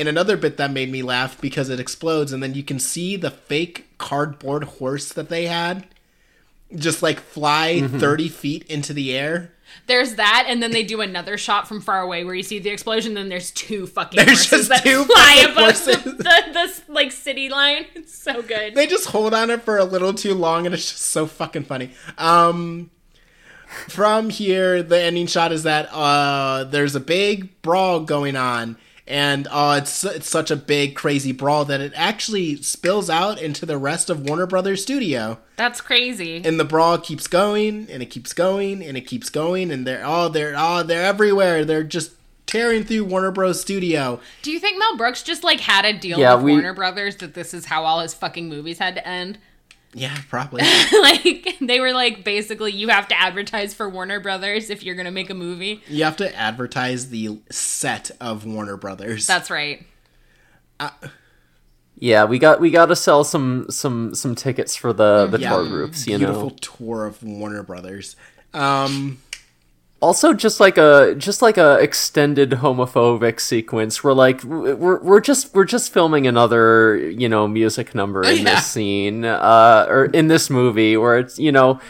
In 0.00 0.08
another 0.08 0.38
bit 0.38 0.56
that 0.56 0.70
made 0.70 0.90
me 0.90 1.02
laugh 1.02 1.38
because 1.40 1.68
it 1.68 1.78
explodes, 1.78 2.32
and 2.32 2.42
then 2.42 2.54
you 2.54 2.62
can 2.62 2.78
see 2.78 3.16
the 3.16 3.30
fake 3.30 3.86
cardboard 3.98 4.64
horse 4.64 5.12
that 5.12 5.28
they 5.28 5.44
had 5.44 5.86
just 6.74 7.02
like 7.02 7.20
fly 7.20 7.82
30 7.82 8.28
feet 8.28 8.64
into 8.70 8.94
the 8.94 9.14
air. 9.14 9.52
There's 9.86 10.14
that, 10.14 10.46
and 10.48 10.62
then 10.62 10.70
they 10.70 10.84
do 10.84 11.02
another 11.02 11.36
shot 11.36 11.68
from 11.68 11.80
far 11.82 12.00
away 12.00 12.24
where 12.24 12.34
you 12.34 12.42
see 12.42 12.58
the 12.58 12.70
explosion. 12.70 13.12
Then 13.12 13.28
there's 13.28 13.50
two 13.50 13.86
fucking 13.86 14.16
There's 14.24 14.48
horses 14.48 14.68
just 14.68 14.68
that 14.70 14.82
two 14.84 15.04
fly 15.04 15.36
fucking 15.36 15.52
above 15.52 15.84
the, 15.84 15.92
horses. 15.96 16.16
the, 16.16 16.82
the 16.86 16.92
like 16.92 17.12
city 17.12 17.50
line. 17.50 17.84
It's 17.94 18.14
so 18.16 18.40
good. 18.40 18.74
they 18.74 18.86
just 18.86 19.06
hold 19.06 19.34
on 19.34 19.50
it 19.50 19.62
for 19.62 19.76
a 19.76 19.84
little 19.84 20.14
too 20.14 20.32
long 20.34 20.64
and 20.64 20.74
it's 20.74 20.90
just 20.90 21.02
so 21.02 21.26
fucking 21.26 21.64
funny 21.64 21.90
um 22.18 22.90
from 23.88 24.30
here 24.30 24.82
the 24.82 24.98
ending 25.00 25.26
shot 25.26 25.52
is 25.52 25.62
that 25.64 25.88
uh 25.92 26.64
there's 26.64 26.94
a 26.96 27.00
big 27.00 27.60
brawl 27.62 28.00
going 28.00 28.36
on 28.36 28.76
and 29.10 29.46
uh 29.50 29.80
it's 29.82 30.04
it's 30.04 30.28
such 30.30 30.50
a 30.50 30.56
big 30.56 30.94
crazy 30.94 31.32
brawl 31.32 31.64
that 31.66 31.80
it 31.80 31.92
actually 31.96 32.56
spills 32.62 33.10
out 33.10 33.40
into 33.42 33.66
the 33.66 33.76
rest 33.76 34.08
of 34.08 34.26
Warner 34.28 34.46
Brothers 34.46 34.80
studio 34.82 35.38
That's 35.56 35.80
crazy. 35.80 36.40
and 36.44 36.58
the 36.58 36.64
brawl 36.64 36.96
keeps 36.98 37.26
going 37.26 37.88
and 37.90 38.02
it 38.02 38.06
keeps 38.06 38.32
going 38.32 38.82
and 38.82 38.96
it 38.96 39.02
keeps 39.02 39.28
going 39.28 39.70
and 39.70 39.86
they're 39.86 40.04
all 40.06 40.30
they're 40.30 40.56
all 40.56 40.84
they're 40.84 41.04
everywhere 41.04 41.64
they're 41.64 41.82
just 41.84 42.12
tearing 42.46 42.84
through 42.84 43.04
Warner 43.04 43.30
Bros 43.30 43.60
studio 43.60 44.18
Do 44.42 44.50
you 44.50 44.58
think 44.58 44.78
Mel 44.78 44.96
Brooks 44.96 45.22
just 45.22 45.44
like 45.44 45.60
had 45.60 45.84
a 45.84 45.92
deal 45.92 46.18
Yeah, 46.18 46.34
with 46.36 46.44
we- 46.44 46.52
Warner 46.52 46.74
Brothers 46.74 47.16
that 47.16 47.34
this 47.34 47.52
is 47.52 47.66
how 47.66 47.84
all 47.84 48.00
his 48.00 48.14
fucking 48.14 48.48
movies 48.48 48.78
had 48.78 48.94
to 48.94 49.06
end? 49.06 49.38
Yeah 49.92 50.16
probably 50.28 50.62
like 51.02 51.56
they 51.60 51.80
were 51.80 51.92
like 51.92 52.22
basically 52.24 52.70
you 52.72 52.88
have 52.88 53.08
to 53.08 53.20
advertise 53.20 53.74
for 53.74 53.88
Warner 53.88 54.20
Brothers 54.20 54.70
if 54.70 54.82
you're 54.84 54.94
gonna 54.94 55.10
make 55.10 55.30
a 55.30 55.34
movie. 55.34 55.82
you 55.88 56.04
have 56.04 56.16
to 56.18 56.34
advertise 56.36 57.08
the 57.10 57.38
set 57.50 58.10
of 58.20 58.44
Warner 58.46 58.76
Brothers 58.76 59.26
That's 59.26 59.50
right. 59.50 59.84
Yeah, 62.02 62.24
we 62.24 62.38
got 62.38 62.60
we 62.60 62.70
got 62.70 62.86
to 62.86 62.96
sell 62.96 63.24
some 63.24 63.66
some 63.68 64.14
some 64.14 64.34
tickets 64.34 64.74
for 64.74 64.92
the 64.94 65.26
the 65.26 65.38
Yeah, 65.38 65.50
tour 65.50 65.66
groups, 65.68 66.06
you 66.06 66.16
beautiful 66.16 66.50
know. 66.50 66.56
tour 66.60 67.04
of 67.06 67.22
Warner 67.22 67.62
Brothers. 67.62 68.16
Um, 68.54 69.18
Also, 70.02 70.32
just 70.32 70.60
like 70.60 70.78
a 70.78 71.14
just 71.18 71.42
like 71.42 71.58
a 71.58 71.74
extended 71.78 72.52
homophobic 72.52 73.38
sequence. 73.38 74.02
We're 74.02 74.14
like 74.14 74.42
we're 74.44 74.98
we're 74.98 75.20
just 75.20 75.54
we're 75.54 75.66
just 75.66 75.92
filming 75.92 76.26
another 76.26 76.96
you 76.96 77.28
know 77.28 77.46
music 77.46 77.94
number 77.94 78.22
in 78.22 78.38
yeah. 78.38 78.54
this 78.54 78.66
scene, 78.66 79.26
uh, 79.26 79.84
or 79.90 80.06
in 80.06 80.28
this 80.28 80.48
movie 80.48 80.96
where 80.96 81.18
it's 81.18 81.38
you 81.38 81.52
know 81.52 81.80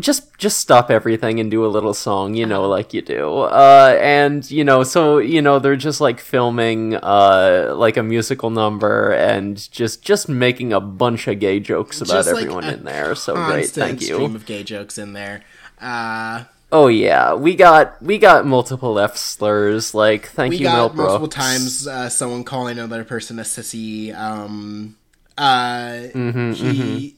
just 0.00 0.36
just 0.36 0.58
stop 0.58 0.90
everything 0.90 1.38
and 1.38 1.48
do 1.48 1.64
a 1.64 1.68
little 1.68 1.94
song, 1.94 2.34
you 2.34 2.44
know, 2.44 2.68
like 2.68 2.92
you 2.92 3.02
do. 3.02 3.38
Uh, 3.38 3.96
and 4.00 4.50
you 4.50 4.64
know, 4.64 4.82
so 4.82 5.18
you 5.18 5.40
know 5.40 5.60
they're 5.60 5.76
just 5.76 6.00
like 6.00 6.18
filming 6.18 6.96
uh 6.96 7.72
like 7.76 7.96
a 7.96 8.02
musical 8.02 8.50
number 8.50 9.12
and 9.12 9.70
just 9.70 10.02
just 10.02 10.28
making 10.28 10.72
a 10.72 10.80
bunch 10.80 11.28
of 11.28 11.38
gay 11.38 11.60
jokes 11.60 12.00
about 12.00 12.24
just 12.24 12.28
everyone 12.30 12.64
a 12.64 12.72
in 12.72 12.84
there. 12.84 13.14
So 13.14 13.34
great, 13.34 13.68
thank 13.68 14.00
you. 14.00 14.14
Stream 14.14 14.34
of 14.34 14.44
gay 14.44 14.64
jokes 14.64 14.98
in 14.98 15.12
there. 15.12 15.42
Uh, 15.80 16.44
Oh 16.72 16.86
yeah, 16.86 17.34
we 17.34 17.56
got 17.56 18.00
we 18.00 18.18
got 18.18 18.46
multiple 18.46 18.98
F 18.98 19.16
slurs. 19.16 19.92
Like, 19.94 20.26
thank 20.28 20.54
we 20.54 20.60
you, 20.60 20.68
Mel 20.70 20.88
got 20.88 20.94
Brooks. 20.94 21.24
multiple 21.24 21.28
times 21.28 21.86
uh, 21.86 22.08
someone 22.08 22.44
calling 22.44 22.78
another 22.78 23.04
person 23.04 23.38
a 23.38 23.42
sissy. 23.42 24.14
Um, 24.16 24.96
uh, 25.36 26.08
Mm-hmm, 26.14 26.52
he 26.52 27.16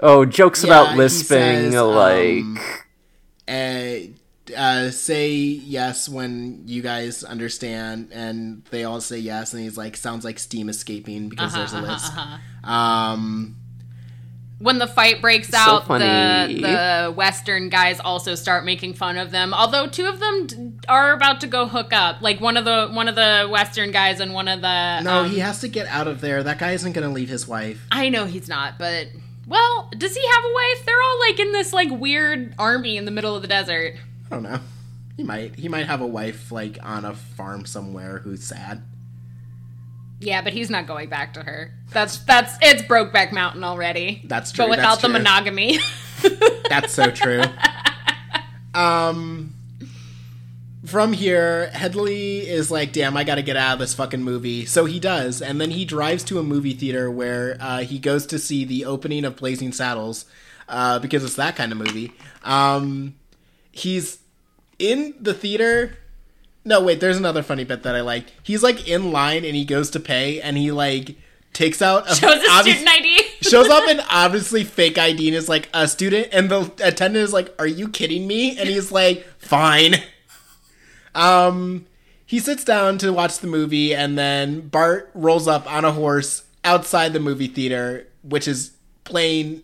Oh, 0.00 0.24
jokes 0.24 0.62
Yeah, 0.62 0.64
about 0.64 0.96
lisping, 0.96 1.72
says, 1.72 1.80
like 1.80 2.44
um, 2.44 2.58
uh, 3.48 3.94
uh, 4.56 4.90
say 4.90 5.30
yes 5.36 6.08
when 6.08 6.62
you 6.66 6.82
guys 6.82 7.24
understand, 7.24 8.10
and 8.12 8.64
they 8.70 8.84
all 8.84 9.00
say 9.00 9.18
yes, 9.18 9.52
and 9.54 9.62
he's 9.62 9.76
like, 9.76 9.96
sounds 9.96 10.24
like 10.24 10.38
steam 10.38 10.68
escaping 10.68 11.28
because 11.28 11.54
there's 11.54 11.72
a 11.72 11.78
lisp. 11.78 12.12
Um, 12.64 13.56
When 14.58 14.78
the 14.78 14.86
fight 14.86 15.20
breaks 15.20 15.52
out, 15.52 15.86
the 15.86 16.48
the 16.62 17.12
Western 17.14 17.68
guys 17.68 18.00
also 18.00 18.34
start 18.34 18.64
making 18.64 18.94
fun 18.94 19.18
of 19.18 19.30
them. 19.30 19.52
Although 19.52 19.86
two 19.86 20.06
of 20.06 20.18
them 20.18 20.46
d- 20.46 20.72
are 20.88 21.12
about 21.12 21.42
to 21.42 21.46
go 21.46 21.66
hook 21.66 21.92
up, 21.92 22.22
like 22.22 22.40
one 22.40 22.56
of 22.56 22.64
the 22.64 22.88
one 22.90 23.06
of 23.08 23.14
the 23.16 23.48
Western 23.50 23.90
guys 23.90 24.18
and 24.18 24.32
one 24.32 24.48
of 24.48 24.62
the 24.62 25.00
no, 25.02 25.24
um, 25.24 25.30
he 25.30 25.40
has 25.40 25.60
to 25.60 25.68
get 25.68 25.86
out 25.88 26.08
of 26.08 26.22
there. 26.22 26.42
That 26.42 26.58
guy 26.58 26.72
isn't 26.72 26.92
gonna 26.92 27.10
leave 27.10 27.28
his 27.28 27.46
wife. 27.46 27.86
I 27.92 28.08
know 28.08 28.24
he's 28.24 28.48
not, 28.48 28.78
but 28.78 29.08
well, 29.46 29.90
does 29.96 30.16
he 30.16 30.26
have 30.26 30.44
a 30.44 30.52
wife? 30.54 30.86
They're 30.86 31.02
all 31.02 31.20
like 31.20 31.38
in 31.38 31.52
this 31.52 31.72
like 31.74 31.90
weird 31.90 32.54
army 32.58 32.96
in 32.96 33.04
the 33.04 33.10
middle 33.10 33.36
of 33.36 33.42
the 33.42 33.48
desert. 33.48 33.96
I 34.30 34.34
don't 34.34 34.42
know. 34.42 34.60
He 35.18 35.22
might. 35.22 35.54
He 35.56 35.68
might 35.68 35.86
have 35.86 36.00
a 36.00 36.06
wife 36.06 36.50
like 36.50 36.78
on 36.82 37.04
a 37.04 37.14
farm 37.14 37.66
somewhere 37.66 38.18
who's 38.20 38.42
sad. 38.42 38.82
Yeah, 40.20 40.40
but 40.42 40.52
he's 40.52 40.70
not 40.70 40.86
going 40.86 41.08
back 41.08 41.34
to 41.34 41.42
her. 41.42 41.72
That's 41.90 42.18
that's 42.18 42.56
it's 42.62 42.82
Brokeback 42.82 43.32
Mountain 43.32 43.64
already. 43.64 44.22
That's 44.24 44.50
true, 44.52 44.64
But 44.64 44.70
without 44.70 44.96
the 45.00 45.08
true. 45.08 45.12
monogamy. 45.12 45.78
That's 46.70 46.92
so 46.94 47.10
true. 47.10 47.42
um, 48.74 49.52
from 50.84 51.12
here, 51.12 51.66
Hedley 51.68 52.46
is 52.48 52.70
like, 52.70 52.92
"Damn, 52.92 53.16
I 53.16 53.24
got 53.24 53.34
to 53.36 53.42
get 53.42 53.56
out 53.56 53.74
of 53.74 53.78
this 53.80 53.94
fucking 53.94 54.22
movie." 54.22 54.64
So 54.66 54.84
he 54.84 54.98
does, 55.00 55.42
and 55.42 55.60
then 55.60 55.70
he 55.70 55.84
drives 55.84 56.22
to 56.24 56.38
a 56.38 56.42
movie 56.42 56.74
theater 56.74 57.10
where 57.10 57.56
uh, 57.60 57.78
he 57.80 57.98
goes 57.98 58.26
to 58.26 58.38
see 58.38 58.64
the 58.64 58.84
opening 58.84 59.24
of 59.24 59.36
Blazing 59.36 59.72
Saddles 59.72 60.24
uh, 60.68 60.98
because 60.98 61.24
it's 61.24 61.34
that 61.36 61.56
kind 61.56 61.72
of 61.72 61.78
movie. 61.78 62.12
Um, 62.42 63.14
he's 63.72 64.18
in 64.78 65.14
the 65.20 65.34
theater. 65.34 65.96
No, 66.66 66.82
wait. 66.82 66.98
There's 67.00 67.16
another 67.16 67.42
funny 67.42 67.64
bit 67.64 67.84
that 67.84 67.94
I 67.94 68.00
like. 68.02 68.26
He's 68.42 68.62
like 68.62 68.86
in 68.88 69.12
line 69.12 69.44
and 69.44 69.54
he 69.54 69.64
goes 69.64 69.88
to 69.90 70.00
pay 70.00 70.40
and 70.40 70.58
he 70.58 70.70
like 70.72 71.16
takes 71.52 71.80
out 71.80 72.10
a 72.10 72.14
Shows 72.14 72.42
a 72.44 72.50
obvious- 72.50 72.76
student 72.78 72.88
ID. 72.98 73.20
shows 73.40 73.68
up 73.68 73.88
in 73.88 74.00
obviously 74.10 74.64
fake 74.64 74.98
ID 74.98 75.28
and 75.28 75.36
is 75.36 75.48
like 75.48 75.68
a 75.72 75.86
student, 75.88 76.28
and 76.32 76.50
the 76.50 76.70
attendant 76.82 77.22
is 77.22 77.32
like, 77.32 77.54
"Are 77.58 77.66
you 77.66 77.88
kidding 77.88 78.26
me?" 78.26 78.58
And 78.58 78.68
he's 78.68 78.90
like, 78.92 79.24
"Fine." 79.38 79.94
Um, 81.14 81.86
he 82.26 82.38
sits 82.40 82.64
down 82.64 82.98
to 82.98 83.12
watch 83.12 83.38
the 83.38 83.46
movie, 83.46 83.94
and 83.94 84.18
then 84.18 84.68
Bart 84.68 85.10
rolls 85.14 85.46
up 85.48 85.70
on 85.72 85.84
a 85.84 85.92
horse 85.92 86.42
outside 86.64 87.12
the 87.12 87.20
movie 87.20 87.46
theater, 87.46 88.06
which 88.22 88.48
is 88.48 88.72
playing 89.04 89.62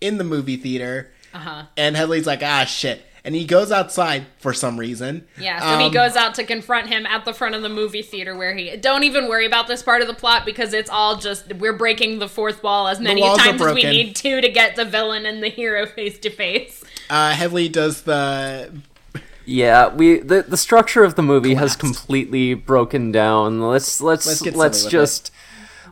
in 0.00 0.18
the 0.18 0.24
movie 0.24 0.56
theater. 0.56 1.10
Uh-huh. 1.34 1.64
And 1.76 1.96
Hedley's 1.96 2.26
like, 2.26 2.42
"Ah, 2.42 2.64
shit." 2.64 3.04
And 3.26 3.34
he 3.34 3.44
goes 3.44 3.72
outside 3.72 4.24
for 4.38 4.54
some 4.54 4.78
reason. 4.78 5.26
Yeah, 5.36 5.58
so 5.60 5.78
he 5.78 5.86
Um, 5.86 5.92
goes 5.92 6.14
out 6.14 6.36
to 6.36 6.44
confront 6.44 6.86
him 6.86 7.04
at 7.06 7.24
the 7.24 7.34
front 7.34 7.56
of 7.56 7.62
the 7.62 7.68
movie 7.68 8.00
theater 8.02 8.36
where 8.36 8.54
he 8.54 8.76
don't 8.76 9.02
even 9.02 9.28
worry 9.28 9.44
about 9.44 9.66
this 9.66 9.82
part 9.82 10.00
of 10.00 10.06
the 10.06 10.14
plot 10.14 10.46
because 10.46 10.72
it's 10.72 10.88
all 10.88 11.16
just 11.16 11.52
we're 11.54 11.72
breaking 11.72 12.20
the 12.20 12.28
fourth 12.28 12.62
wall 12.62 12.86
as 12.86 13.00
many 13.00 13.22
times 13.36 13.60
as 13.60 13.74
we 13.74 13.82
need 13.82 14.14
to 14.14 14.40
to 14.40 14.48
get 14.48 14.76
the 14.76 14.84
villain 14.84 15.26
and 15.26 15.42
the 15.42 15.48
hero 15.48 15.84
face 15.96 16.18
to 16.20 16.30
face. 16.30 16.84
Uh, 17.10 17.32
Hedley 17.32 17.68
does 17.68 18.02
the 18.02 18.72
yeah, 19.44 19.88
we 19.88 20.18
the 20.20 20.42
the 20.42 20.56
structure 20.56 21.02
of 21.02 21.16
the 21.16 21.22
movie 21.22 21.54
has 21.54 21.74
completely 21.76 22.54
broken 22.54 23.10
down. 23.12 23.60
Let's 23.60 24.00
let's 24.00 24.26
Let's 24.26 24.40
let's, 24.40 24.42
get 24.42 24.54
silly 24.54 24.68
with 24.68 24.90
just 24.90 25.32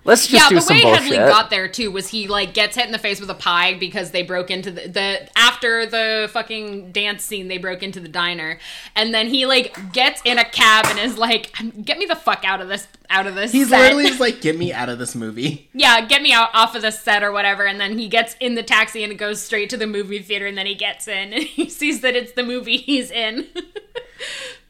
Let's 0.04 0.26
just 0.26 0.32
yeah, 0.32 0.48
do 0.48 0.60
the 0.60 0.72
way 0.72 0.82
bullshit. 0.82 1.02
Hedley 1.02 1.16
got 1.16 1.50
there 1.50 1.66
too 1.66 1.90
was 1.90 2.08
he 2.08 2.28
like 2.28 2.52
gets 2.52 2.76
hit 2.76 2.86
in 2.86 2.92
the 2.92 2.98
face 2.98 3.20
with 3.20 3.30
a 3.30 3.34
pie 3.34 3.74
because 3.74 4.10
they 4.10 4.22
broke 4.22 4.50
into 4.50 4.70
the, 4.70 4.88
the 4.88 5.28
after 5.38 5.86
the 5.86 6.28
fucking 6.32 6.92
dance 6.92 7.24
scene 7.24 7.48
they 7.48 7.58
broke 7.58 7.82
into 7.82 8.00
the 8.00 8.08
diner, 8.08 8.58
and 8.94 9.14
then 9.14 9.28
he 9.28 9.46
like 9.46 9.92
gets 9.92 10.20
in 10.24 10.38
a 10.38 10.44
cab 10.44 10.86
and 10.88 10.98
is 10.98 11.16
like, 11.16 11.52
"Get 11.82 11.98
me 11.98 12.04
the 12.04 12.16
fuck 12.16 12.44
out 12.44 12.60
of 12.60 12.68
this 12.68 12.86
out 13.08 13.26
of 13.26 13.34
this." 13.34 13.52
He's 13.52 13.70
set. 13.70 13.80
literally 13.80 14.06
just 14.08 14.20
like, 14.20 14.40
get 14.40 14.58
me 14.58 14.72
out 14.72 14.88
of 14.88 14.98
this 14.98 15.14
movie. 15.14 15.70
yeah, 15.72 16.04
get 16.06 16.22
me 16.22 16.32
out 16.32 16.50
off 16.52 16.74
of 16.74 16.82
the 16.82 16.90
set 16.90 17.22
or 17.22 17.32
whatever. 17.32 17.64
And 17.64 17.80
then 17.80 17.98
he 17.98 18.08
gets 18.08 18.36
in 18.40 18.54
the 18.54 18.62
taxi 18.62 19.02
and 19.02 19.12
it 19.12 19.16
goes 19.16 19.40
straight 19.42 19.70
to 19.70 19.76
the 19.76 19.86
movie 19.86 20.20
theater. 20.20 20.46
And 20.46 20.58
then 20.58 20.66
he 20.66 20.74
gets 20.74 21.08
in 21.08 21.32
and 21.32 21.42
he 21.42 21.68
sees 21.68 22.00
that 22.02 22.14
it's 22.14 22.32
the 22.32 22.42
movie 22.42 22.76
he's 22.76 23.10
in. 23.10 23.46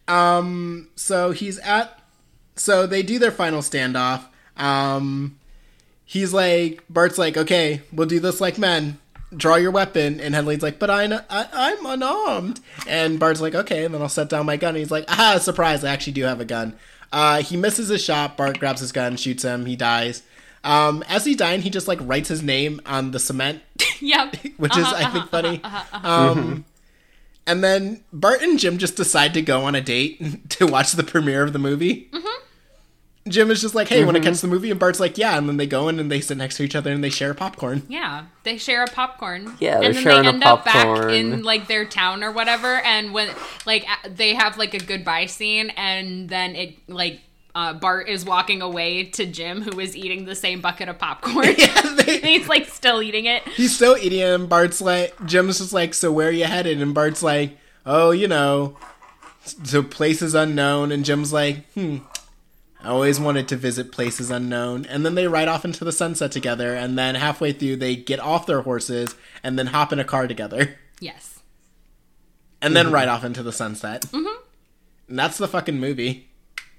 Um, 0.06 0.90
so 0.96 1.30
he's 1.30 1.58
at, 1.60 1.98
so 2.56 2.86
they 2.86 3.02
do 3.02 3.18
their 3.18 3.30
final 3.30 3.60
standoff. 3.60 4.26
Um, 4.56 5.38
he's 6.04 6.32
like, 6.32 6.82
Bart's 6.88 7.18
like, 7.18 7.36
okay, 7.36 7.82
we'll 7.92 8.06
do 8.06 8.20
this 8.20 8.40
like 8.40 8.58
men. 8.58 8.98
Draw 9.36 9.56
your 9.56 9.72
weapon, 9.72 10.20
and 10.20 10.32
Hedley's 10.32 10.62
like, 10.62 10.78
but 10.78 10.90
I, 10.90 11.04
I 11.28 11.48
I'm 11.52 11.86
unarmed. 11.86 12.60
And 12.86 13.18
Bart's 13.18 13.40
like, 13.40 13.54
okay, 13.54 13.84
and 13.84 13.92
then 13.92 14.00
I'll 14.00 14.08
set 14.08 14.28
down 14.28 14.46
my 14.46 14.56
gun. 14.56 14.70
And 14.70 14.78
he's 14.78 14.92
like, 14.92 15.06
ah, 15.08 15.38
surprise, 15.40 15.82
I 15.82 15.92
actually 15.92 16.12
do 16.12 16.22
have 16.24 16.40
a 16.40 16.44
gun. 16.44 16.76
Uh, 17.12 17.42
he 17.42 17.56
misses 17.56 17.88
his 17.88 18.02
shot. 18.02 18.36
Bart 18.36 18.60
grabs 18.60 18.80
his 18.80 18.92
gun, 18.92 19.16
shoots 19.16 19.42
him. 19.42 19.66
He 19.66 19.74
dies. 19.74 20.22
Um, 20.64 21.04
as 21.08 21.24
he's 21.24 21.36
dying, 21.36 21.62
he 21.62 21.70
just 21.70 21.86
like 21.86 21.98
writes 22.00 22.28
his 22.28 22.42
name 22.42 22.80
on 22.86 23.10
the 23.10 23.18
cement 23.18 23.62
yep. 24.00 24.34
which 24.56 24.76
is 24.76 24.86
I 24.86 25.10
think 25.10 25.28
funny. 25.28 25.60
Um, 25.92 26.64
and 27.46 27.62
then 27.62 28.02
Bart 28.12 28.42
and 28.42 28.58
Jim 28.58 28.78
just 28.78 28.96
decide 28.96 29.34
to 29.34 29.42
go 29.42 29.64
on 29.64 29.74
a 29.74 29.80
date 29.80 30.48
to 30.50 30.66
watch 30.66 30.92
the 30.92 31.04
premiere 31.04 31.42
of 31.42 31.52
the 31.52 31.58
movie. 31.58 32.10
Jim 33.26 33.50
is 33.50 33.62
just 33.62 33.74
like, 33.74 33.88
"Hey, 33.88 34.04
want 34.04 34.16
to 34.16 34.22
catch 34.22 34.40
the 34.40 34.46
movie?" 34.48 34.70
And 34.70 34.78
Bart's 34.78 35.00
like, 35.00 35.16
"Yeah." 35.16 35.38
And 35.38 35.48
then 35.48 35.56
they 35.56 35.66
go 35.66 35.88
in 35.88 35.98
and 35.98 36.10
they 36.10 36.20
sit 36.20 36.36
next 36.36 36.56
to 36.58 36.62
each 36.62 36.74
other 36.76 36.92
and 36.92 37.02
they 37.02 37.08
share 37.10 37.32
popcorn. 37.32 37.82
Yeah, 37.88 38.26
they 38.42 38.58
share 38.58 38.84
a 38.84 38.86
popcorn. 38.86 39.56
Yeah, 39.60 39.78
they're 39.78 39.88
and 39.88 39.94
then 39.96 40.02
sharing 40.02 40.22
they 40.22 40.28
a 40.28 40.32
end 40.32 40.44
up 40.44 40.64
back 40.64 41.10
in 41.10 41.42
like 41.42 41.66
their 41.66 41.86
town 41.86 42.22
or 42.22 42.32
whatever. 42.32 42.76
And 42.80 43.14
when 43.14 43.30
like 43.64 43.86
they 44.14 44.34
have 44.34 44.58
like 44.58 44.74
a 44.74 44.78
goodbye 44.78 45.26
scene, 45.26 45.70
and 45.70 46.28
then 46.28 46.54
it 46.54 46.76
like 46.86 47.20
uh, 47.54 47.72
Bart 47.72 48.08
is 48.10 48.26
walking 48.26 48.60
away 48.60 49.04
to 49.04 49.24
Jim, 49.24 49.62
who 49.62 49.80
is 49.80 49.96
eating 49.96 50.26
the 50.26 50.34
same 50.34 50.60
bucket 50.60 50.88
of 50.90 50.98
popcorn. 50.98 51.46
Yeah, 51.56 51.94
they, 51.96 52.18
He's 52.38 52.46
like 52.48 52.68
still 52.68 53.00
eating 53.02 53.24
it. 53.24 53.46
he's 53.48 53.74
still 53.74 53.96
eating 53.96 54.18
it. 54.18 54.34
And 54.34 54.48
Bart's 54.50 54.80
like, 54.82 55.14
Jim's 55.24 55.58
just 55.60 55.72
like, 55.72 55.94
"So 55.94 56.12
where 56.12 56.28
are 56.28 56.32
you 56.32 56.44
headed?" 56.44 56.82
And 56.82 56.92
Bart's 56.92 57.22
like, 57.22 57.56
"Oh, 57.86 58.10
you 58.10 58.28
know, 58.28 58.76
to 59.68 59.82
places 59.82 60.34
unknown." 60.34 60.92
And 60.92 61.06
Jim's 61.06 61.32
like, 61.32 61.64
"Hmm." 61.72 61.98
I 62.84 62.88
always 62.88 63.18
wanted 63.18 63.48
to 63.48 63.56
visit 63.56 63.90
places 63.92 64.30
unknown. 64.30 64.84
And 64.86 65.04
then 65.06 65.14
they 65.14 65.26
ride 65.26 65.48
off 65.48 65.64
into 65.64 65.84
the 65.84 65.92
sunset 65.92 66.30
together. 66.32 66.74
And 66.74 66.98
then 66.98 67.14
halfway 67.14 67.52
through, 67.52 67.76
they 67.76 67.96
get 67.96 68.20
off 68.20 68.46
their 68.46 68.60
horses 68.62 69.14
and 69.42 69.58
then 69.58 69.68
hop 69.68 69.92
in 69.92 69.98
a 69.98 70.04
car 70.04 70.26
together. 70.28 70.76
Yes. 71.00 71.40
and 72.62 72.74
then 72.76 72.90
ride 72.92 73.08
off 73.08 73.24
into 73.24 73.42
the 73.42 73.52
sunset. 73.52 74.02
Mm-hmm. 74.02 74.40
And 75.08 75.18
that's 75.18 75.36
the 75.38 75.48
fucking 75.48 75.78
movie. 75.80 76.28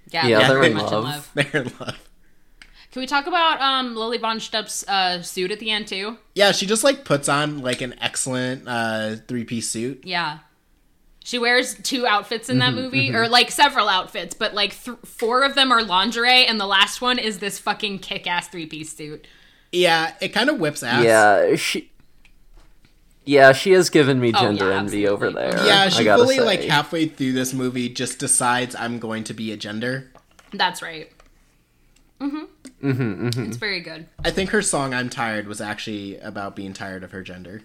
Yeah, 0.09 0.25
Yeah, 0.27 0.37
they're 0.47 0.47
they're 0.61 0.63
in 0.63 0.73
much 0.77 0.91
love. 0.91 1.03
in 1.03 1.09
love. 1.11 1.31
They're 1.35 1.61
in 1.63 1.71
love. 1.79 1.99
Can 2.91 3.01
we 3.01 3.07
talk 3.07 3.27
about 3.27 3.59
um 3.61 3.95
Lili 3.95 4.17
Von 4.17 4.37
Shtupp's 4.39 4.87
uh, 4.87 5.21
suit 5.21 5.51
at 5.51 5.59
the 5.59 5.69
end 5.69 5.87
too? 5.87 6.17
Yeah, 6.33 6.53
she 6.53 6.65
just 6.65 6.83
like 6.83 7.03
puts 7.03 7.27
on 7.27 7.59
like 7.61 7.81
an 7.81 7.93
excellent 7.99 8.67
uh, 8.67 9.17
three 9.27 9.43
piece 9.43 9.69
suit. 9.69 10.01
Yeah. 10.05 10.39
She 11.25 11.39
wears 11.39 11.73
two 11.81 12.05
outfits 12.05 12.51
in 12.51 12.59
that 12.59 12.73
Mm-hmm, 12.73 12.81
movie, 12.83 13.15
or 13.15 13.27
like 13.27 13.49
several 13.49 13.89
outfits, 13.89 14.35
but 14.35 14.53
like 14.53 14.79
th- 14.79 14.99
four 15.03 15.41
of 15.43 15.55
them 15.55 15.71
are 15.71 15.81
lingerie, 15.81 16.45
and 16.45 16.61
the 16.61 16.67
last 16.67 17.01
one 17.01 17.17
is 17.17 17.39
this 17.39 17.57
fucking 17.57 17.97
kick 17.99 18.27
ass 18.27 18.47
three 18.47 18.67
piece 18.67 18.93
suit. 18.95 19.25
Yeah, 19.71 20.13
it 20.21 20.29
kind 20.29 20.51
of 20.51 20.59
whips 20.59 20.83
ass. 20.83 21.03
Yeah, 21.03 21.55
she. 21.55 21.91
Yeah, 23.25 23.53
she 23.53 23.71
has 23.71 23.89
given 23.89 24.19
me 24.19 24.33
Oh, 24.35 24.39
gender 24.39 24.69
yeah, 24.69 24.77
envy 24.77 25.07
over 25.07 25.31
there. 25.31 25.65
Yeah, 25.65 25.85
I 25.85 25.89
she 25.89 26.03
gotta 26.03 26.21
fully 26.21 26.37
say. 26.37 26.43
like 26.43 26.61
halfway 26.61 27.07
through 27.07 27.31
this 27.33 27.55
movie 27.55 27.89
just 27.89 28.19
decides 28.19 28.75
I'm 28.75 28.99
going 28.99 29.23
to 29.23 29.33
be 29.33 29.51
a 29.51 29.57
gender. 29.57 30.11
That's 30.53 30.83
right. 30.83 31.11
Mm-hmm. 32.21 32.87
Mm-hmm, 32.91 33.41
It's 33.47 33.57
very 33.57 33.79
good. 33.81 34.05
I 34.23 34.29
think 34.29 34.51
her 34.51 34.61
song 34.61 34.93
"I'm 34.93 35.09
Tired" 35.09 35.47
was 35.47 35.59
actually 35.59 36.17
about 36.19 36.55
being 36.55 36.73
tired 36.73 37.03
of 37.03 37.11
her 37.13 37.23
gender. 37.23 37.63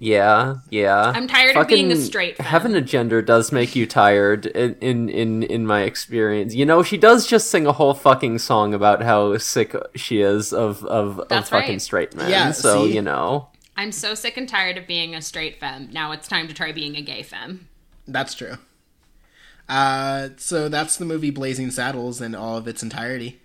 Yeah, 0.00 0.56
yeah. 0.70 1.12
I'm 1.14 1.26
tired 1.26 1.56
of 1.56 1.66
being 1.66 1.90
a 1.90 1.96
straight 1.96 2.36
femme. 2.36 2.46
Having 2.46 2.74
a 2.76 2.80
gender 2.80 3.20
does 3.20 3.50
make 3.50 3.74
you 3.74 3.84
tired 3.84 4.46
in, 4.46 4.76
in 4.76 5.08
in 5.08 5.42
in 5.42 5.66
my 5.66 5.82
experience. 5.82 6.54
You 6.54 6.66
know, 6.66 6.84
she 6.84 6.96
does 6.96 7.26
just 7.26 7.50
sing 7.50 7.66
a 7.66 7.72
whole 7.72 7.94
fucking 7.94 8.38
song 8.38 8.74
about 8.74 9.02
how 9.02 9.36
sick 9.38 9.74
she 9.96 10.20
is 10.20 10.52
of 10.52 10.84
of, 10.84 11.18
of 11.18 11.48
fucking 11.48 11.70
right. 11.70 11.82
straight 11.82 12.14
men. 12.14 12.30
Yeah, 12.30 12.52
so, 12.52 12.86
see? 12.86 12.94
you 12.94 13.02
know. 13.02 13.48
I'm 13.76 13.90
so 13.90 14.14
sick 14.14 14.36
and 14.36 14.48
tired 14.48 14.76
of 14.76 14.86
being 14.86 15.16
a 15.16 15.22
straight 15.22 15.58
femme. 15.58 15.88
Now 15.92 16.12
it's 16.12 16.28
time 16.28 16.46
to 16.46 16.54
try 16.54 16.70
being 16.70 16.96
a 16.96 17.02
gay 17.02 17.22
femme. 17.22 17.68
That's 18.06 18.34
true. 18.34 18.58
Uh, 19.68 20.30
so 20.36 20.68
that's 20.68 20.96
the 20.96 21.04
movie 21.04 21.30
Blazing 21.30 21.70
Saddles 21.70 22.20
in 22.20 22.34
all 22.34 22.56
of 22.56 22.66
its 22.66 22.82
entirety. 22.82 23.40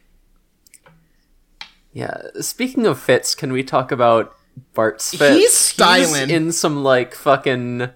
Yeah. 1.92 2.22
Speaking 2.40 2.86
of 2.86 3.00
fits, 3.00 3.36
can 3.36 3.52
we 3.52 3.64
talk 3.64 3.92
about 3.92 4.36
Bart's 4.74 5.16
fits? 5.16 5.36
He's 5.36 5.54
styling. 5.54 6.30
in 6.30 6.52
some 6.52 6.84
like 6.84 7.14
fucking. 7.16 7.90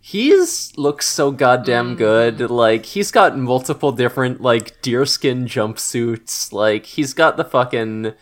He's 0.00 0.72
looks 0.78 1.06
so 1.06 1.30
goddamn 1.30 1.94
Mm. 1.94 1.98
good. 1.98 2.50
Like 2.50 2.86
he's 2.86 3.10
got 3.10 3.36
multiple 3.36 3.92
different 3.92 4.40
like 4.40 4.80
deerskin 4.80 5.44
jumpsuits. 5.46 6.52
Like 6.52 6.86
he's 6.86 7.12
got 7.12 7.36
the 7.36 7.44
fucking, 7.44 8.14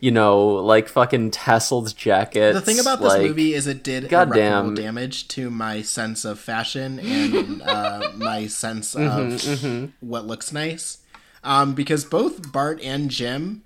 you 0.00 0.10
know, 0.10 0.46
like 0.46 0.88
fucking 0.88 1.32
tasseled 1.32 1.94
jacket. 1.94 2.54
The 2.54 2.60
thing 2.62 2.78
about 2.78 3.02
this 3.02 3.18
movie 3.18 3.52
is 3.52 3.66
it 3.66 3.82
did 3.82 4.08
goddamn. 4.08 4.74
damage 4.74 5.28
to 5.28 5.50
my 5.50 5.82
sense 5.82 6.24
of 6.24 6.38
fashion 6.40 6.98
and 7.02 7.60
uh, 7.62 8.12
my 8.16 8.46
sense 8.46 8.94
of 8.94 9.02
Mm-hmm, 9.02 9.86
what 10.00 10.26
looks 10.26 10.52
nice. 10.52 10.98
Um, 11.44 11.74
because 11.74 12.04
both 12.04 12.50
Bart 12.50 12.80
and 12.82 13.10
Jim 13.10 13.62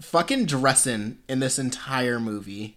fucking 0.00 0.46
dressing 0.46 1.18
in 1.28 1.40
this 1.40 1.58
entire 1.58 2.18
movie. 2.20 2.76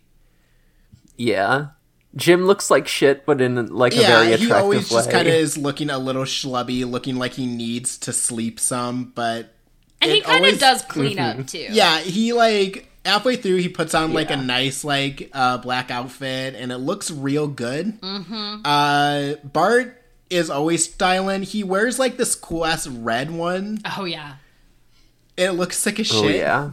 Yeah. 1.18 1.68
Jim 2.16 2.46
looks 2.46 2.70
like 2.70 2.88
shit, 2.88 3.26
but 3.26 3.40
in 3.40 3.68
like 3.68 3.94
a 3.94 3.98
Yeah, 3.98 4.08
very 4.08 4.28
he 4.28 4.34
attractive 4.46 4.64
always 4.64 4.90
just 4.90 5.10
kind 5.12 5.28
of 5.28 5.34
is 5.34 5.58
looking 5.58 5.90
a 5.90 5.98
little 5.98 6.24
schlubby, 6.24 6.90
looking 6.90 7.16
like 7.16 7.34
he 7.34 7.46
needs 7.46 7.98
to 8.00 8.12
sleep 8.14 8.60
some, 8.60 9.12
but 9.16 9.54
And 10.02 10.12
he 10.12 10.22
kind 10.22 10.38
of 10.38 10.42
always- 10.46 10.60
does 10.60 10.82
clean 10.84 11.20
up 11.20 11.48
too. 11.48 11.68
Yeah, 11.72 12.00
he 12.00 12.34
like 12.34 12.88
halfway 13.06 13.36
through 13.36 13.58
he 13.58 13.70
puts 13.70 13.96
on 13.96 14.14
like 14.14 14.30
a 14.30 14.38
nice 14.38 14.84
like 14.84 15.30
uh 15.34 15.58
black 15.58 15.90
outfit 15.90 16.54
and 16.56 16.72
it 16.72 16.78
looks 16.80 17.10
real 17.10 17.48
good. 17.48 18.00
Mm-hmm. 18.02 18.62
Uh 18.66 19.36
Bart 19.48 19.98
is 20.30 20.50
always 20.50 20.92
styling. 20.92 21.44
He 21.44 21.64
wears 21.64 21.98
like 21.98 22.18
this 22.18 22.36
cool 22.36 22.66
ass 22.66 22.88
red 22.88 23.32
one. 23.32 23.80
Oh 23.98 24.04
yeah. 24.04 24.34
It 25.38 25.52
looks 25.52 25.78
sick 25.78 25.98
as 26.00 26.12
Oh 26.12 26.24
shit. 26.24 26.36
yeah. 26.38 26.72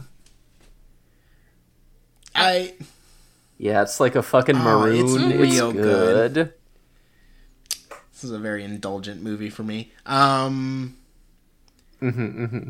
I 2.39 2.73
Yeah, 3.57 3.81
it's 3.81 3.99
like 3.99 4.15
a 4.15 4.23
fucking 4.23 4.55
Oh, 4.57 4.83
it's 4.85 5.11
maroon. 5.13 5.31
It's, 5.31 5.41
real 5.41 5.71
good. 5.73 6.33
good. 6.33 6.53
this 8.11 8.23
is 8.23 8.31
a 8.31 8.39
very 8.39 8.63
indulgent 8.63 9.21
movie 9.21 9.49
for 9.49 9.63
me. 9.63 9.91
Um 10.05 10.95
Mm-hmm, 12.01 12.69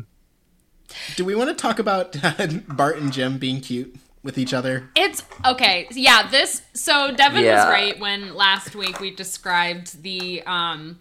Do 1.16 1.24
we 1.24 1.34
want 1.36 1.50
to 1.50 1.54
talk 1.54 1.78
about 1.78 2.16
Bart 2.68 2.98
and 2.98 3.12
Jim 3.12 3.38
being 3.38 3.60
cute 3.60 3.94
with 4.24 4.36
each 4.38 4.52
other? 4.52 4.90
It's 4.96 5.22
okay. 5.46 5.86
Yeah, 5.92 6.28
this 6.28 6.62
so 6.74 7.14
Devon 7.14 7.44
Yeah. 7.44 7.64
was 7.64 7.72
right 7.72 7.98
when 8.00 8.34
last 8.34 8.74
week 8.74 8.98
we 9.00 9.14
described 9.14 10.02
the 10.02 10.42
um 10.42 10.98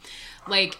like 0.48 0.78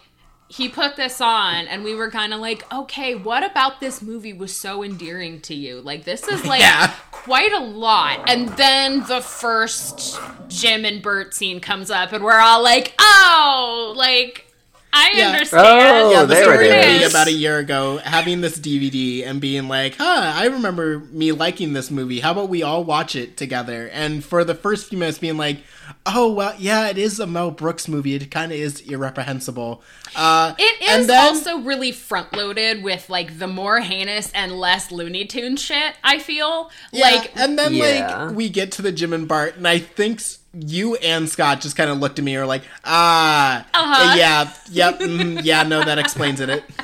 he 0.52 0.68
put 0.68 0.96
this 0.96 1.20
on 1.20 1.68
and 1.68 1.84
we 1.84 1.94
were 1.94 2.10
kind 2.10 2.34
of 2.34 2.40
like, 2.40 2.64
"Okay, 2.74 3.14
what 3.14 3.48
about 3.48 3.78
this 3.80 4.02
movie 4.02 4.32
was 4.32 4.54
so 4.56 4.82
endearing 4.82 5.40
to 5.42 5.54
you? 5.54 5.80
Like 5.80 6.04
this 6.04 6.26
is 6.26 6.44
like 6.44 6.60
Yeah. 6.60 6.92
quite 7.12 7.52
a 7.52 7.60
lot." 7.60 8.18
And 8.26 8.48
then 8.50 9.04
the 9.06 9.20
first 9.20 10.18
Jim 10.48 10.84
and 10.84 11.00
Bart 11.02 11.34
scene 11.34 11.60
comes 11.60 11.90
up 11.90 12.12
and 12.12 12.24
we're 12.24 12.40
all 12.40 12.62
like, 12.62 12.94
"Oh, 12.98 13.94
like 13.96 14.46
I 14.92 15.12
Yeah. 15.14 15.28
understand." 15.28 15.66
Oh, 15.68 16.10
yeah, 16.10 16.22
the 16.22 16.26
there 16.34 16.42
story 16.42 16.66
it 16.68 16.70
of 16.72 16.76
me 16.88 17.04
is. 17.04 17.10
about 17.12 17.28
a 17.28 17.32
year 17.32 17.58
ago, 17.58 17.98
having 17.98 18.40
this 18.40 18.58
DVD 18.58 19.22
and 19.24 19.40
being 19.40 19.68
like, 19.68 19.94
huh, 19.98 20.32
I 20.34 20.46
remember 20.46 20.98
me 21.12 21.30
liking 21.30 21.74
this 21.74 21.92
movie. 21.92 22.18
How 22.18 22.32
about 22.32 22.48
we 22.48 22.64
all 22.64 22.82
watch 22.82 23.14
it 23.14 23.36
together? 23.36 23.88
And 23.92 24.24
for 24.24 24.42
the 24.42 24.56
first 24.56 24.88
few 24.88 24.98
minutes 24.98 25.18
being 25.18 25.36
like, 25.36 25.58
oh, 26.06 26.32
well, 26.32 26.54
yeah, 26.58 26.88
it 26.88 26.98
is 26.98 27.18
a 27.20 27.26
Mel 27.26 27.50
Brooks 27.50 27.88
movie. 27.88 28.14
It 28.14 28.30
kind 28.30 28.50
of 28.52 28.58
is 28.58 28.80
irreprehensible. 28.80 29.82
Uh, 30.16 30.54
It 30.58 30.88
and 30.88 31.08
then- 31.08 31.24
also 31.24 31.58
really 31.60 31.92
front 31.92 32.32
loaded 32.32 32.82
with 32.82 33.08
like 33.10 33.38
the 33.38 33.46
more 33.46 33.80
heinous 33.80 34.30
and 34.32 34.52
less 34.58 34.90
Looney 34.90 35.24
Tune 35.26 35.56
shit, 35.56 35.94
I 36.04 36.18
feel. 36.18 36.70
Yeah, 36.92 37.10
like 37.10 37.32
and 37.36 37.58
then 37.58 37.74
Yeah. 37.74 38.24
like 38.26 38.34
we 38.36 38.48
get 38.48 38.72
to 38.72 38.82
the 38.82 38.92
Jim 38.92 39.12
and 39.12 39.26
Bart, 39.28 39.56
and 39.56 39.66
I 39.68 39.78
think 39.78 40.20
you 40.52 40.96
and 40.96 41.28
Scott 41.28 41.60
just 41.60 41.76
kind 41.76 41.90
of 41.90 41.98
looked 41.98 42.18
at 42.18 42.24
me 42.24 42.34
and 42.34 42.42
were 42.42 42.46
like, 42.46 42.62
ah, 42.84 43.64
Uh-huh. 43.72 44.14
yeah, 44.16 44.52
yep, 44.70 44.98
mhm, 44.98 45.40
yeah, 45.44 45.62
no, 45.62 45.84
that 45.84 45.98
explains 45.98 46.40
it. 46.40 46.64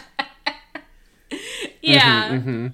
Yeah. 1.82 2.68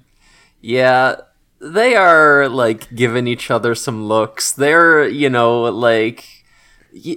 Yeah, 0.61 1.15
they 1.63 1.95
are 1.95 2.49
like 2.49 2.93
giving 2.93 3.25
each 3.27 3.49
other 3.49 3.73
some 3.75 4.05
looks. 4.05 4.51
They're, 4.51 5.07
you 5.07 5.29
know, 5.29 5.61
like 5.63 6.25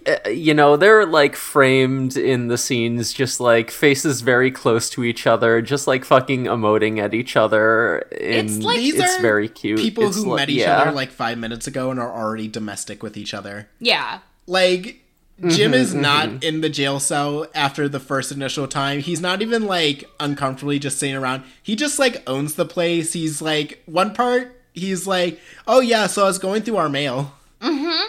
uh, 0.07 0.29
you 0.31 0.55
know, 0.55 0.77
they're 0.79 1.05
like 1.05 1.37
framed 1.37 2.17
in 2.17 2.49
the 2.49 2.57
scenes 2.57 3.13
just 3.13 3.41
like 3.41 3.71
faces 3.71 4.23
very 4.23 4.51
close 4.51 4.89
to 4.91 5.05
each 5.05 5.27
other, 5.27 5.61
just 5.61 5.87
like 5.87 6.03
fucking 6.05 6.45
emoting 6.45 6.99
at 6.99 7.13
each 7.13 7.37
other. 7.37 7.99
And 8.13 8.49
It's 8.49 8.59
like- 8.59 8.79
These 8.79 8.95
it's 8.99 9.19
are 9.19 9.21
very 9.21 9.49
cute. 9.51 9.79
People 9.79 10.07
It's 10.09 10.17
who 10.17 10.31
li- 10.31 10.37
met 10.37 10.49
each 10.49 10.61
yeah. 10.61 10.79
other 10.81 10.93
like 10.93 11.11
five 11.11 11.37
minutes 11.37 11.67
ago 11.67 11.91
and 11.91 12.01
are 12.01 12.11
already 12.11 12.49
domestic 12.49 13.03
with 13.03 13.19
each 13.19 13.35
other. 13.35 13.69
Yeah. 13.79 14.21
Like 14.47 15.03
Jim 15.49 15.73
Mm-hmm, 15.73 15.75
is 15.75 15.95
not 15.95 16.43
in 16.43 16.63
the 16.63 16.71
jail 16.71 16.99
cell 16.99 17.47
after 17.55 17.89
the 17.89 18.01
first 18.01 18.33
initial 18.33 18.67
time. 18.67 19.01
He's 19.01 19.21
not 19.21 19.43
even 19.43 19.67
like 19.67 20.05
uncomfortably 20.19 20.79
just 20.79 20.99
sitting 20.99 21.15
around. 21.15 21.43
He 21.63 21.77
just 21.77 21.99
like 21.99 22.23
owns 22.27 22.55
the 22.55 22.65
place. 22.65 23.13
He's 23.13 23.43
like 23.43 23.83
one 23.87 24.15
part 24.15 24.53
he's 24.73 25.07
like, 25.07 25.39
"Oh 25.67 25.81
yeah, 25.81 26.07
so 26.07 26.23
I 26.23 26.27
was 26.27 26.39
going 26.39 26.63
through 26.63 26.77
our 26.79 26.89
mail." 26.89 27.33
Mhm. 27.61 28.05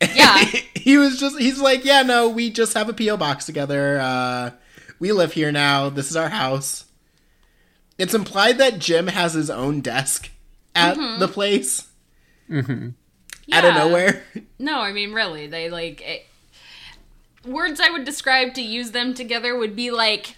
Yeah. 0.14 0.44
he 0.74 0.98
was 0.98 1.18
just 1.18 1.38
he's 1.38 1.58
like, 1.60 1.84
"Yeah, 1.84 2.02
no, 2.02 2.28
we 2.28 2.50
just 2.50 2.74
have 2.74 2.88
a 2.88 2.92
PO 2.94 3.16
box 3.18 3.44
together. 3.46 3.98
Uh 4.00 4.50
we 4.98 5.12
live 5.12 5.32
here 5.34 5.52
now. 5.52 5.88
This 5.90 6.10
is 6.10 6.16
our 6.16 6.28
house." 6.30 6.84
It's 7.98 8.12
implied 8.14 8.58
that 8.58 8.78
Jim 8.78 9.06
has 9.08 9.32
his 9.34 9.48
own 9.50 9.80
desk 9.80 10.30
at 10.74 10.96
the 11.18 11.28
place 11.28 11.86
Mhm. 12.50 12.92
out 13.52 13.64
of 13.64 13.74
nowhere. 13.74 14.22
No, 14.58 14.80
I 14.80 14.92
mean 14.92 15.12
really, 15.14 15.46
they 15.46 15.70
like 15.70 16.02
it, 16.02 16.25
words 17.46 17.80
I 17.80 17.90
would 17.90 18.04
describe 18.04 18.54
to 18.54 18.62
use 18.62 18.90
them 18.90 19.14
together 19.14 19.56
would 19.56 19.76
be 19.76 19.90
like 19.90 20.36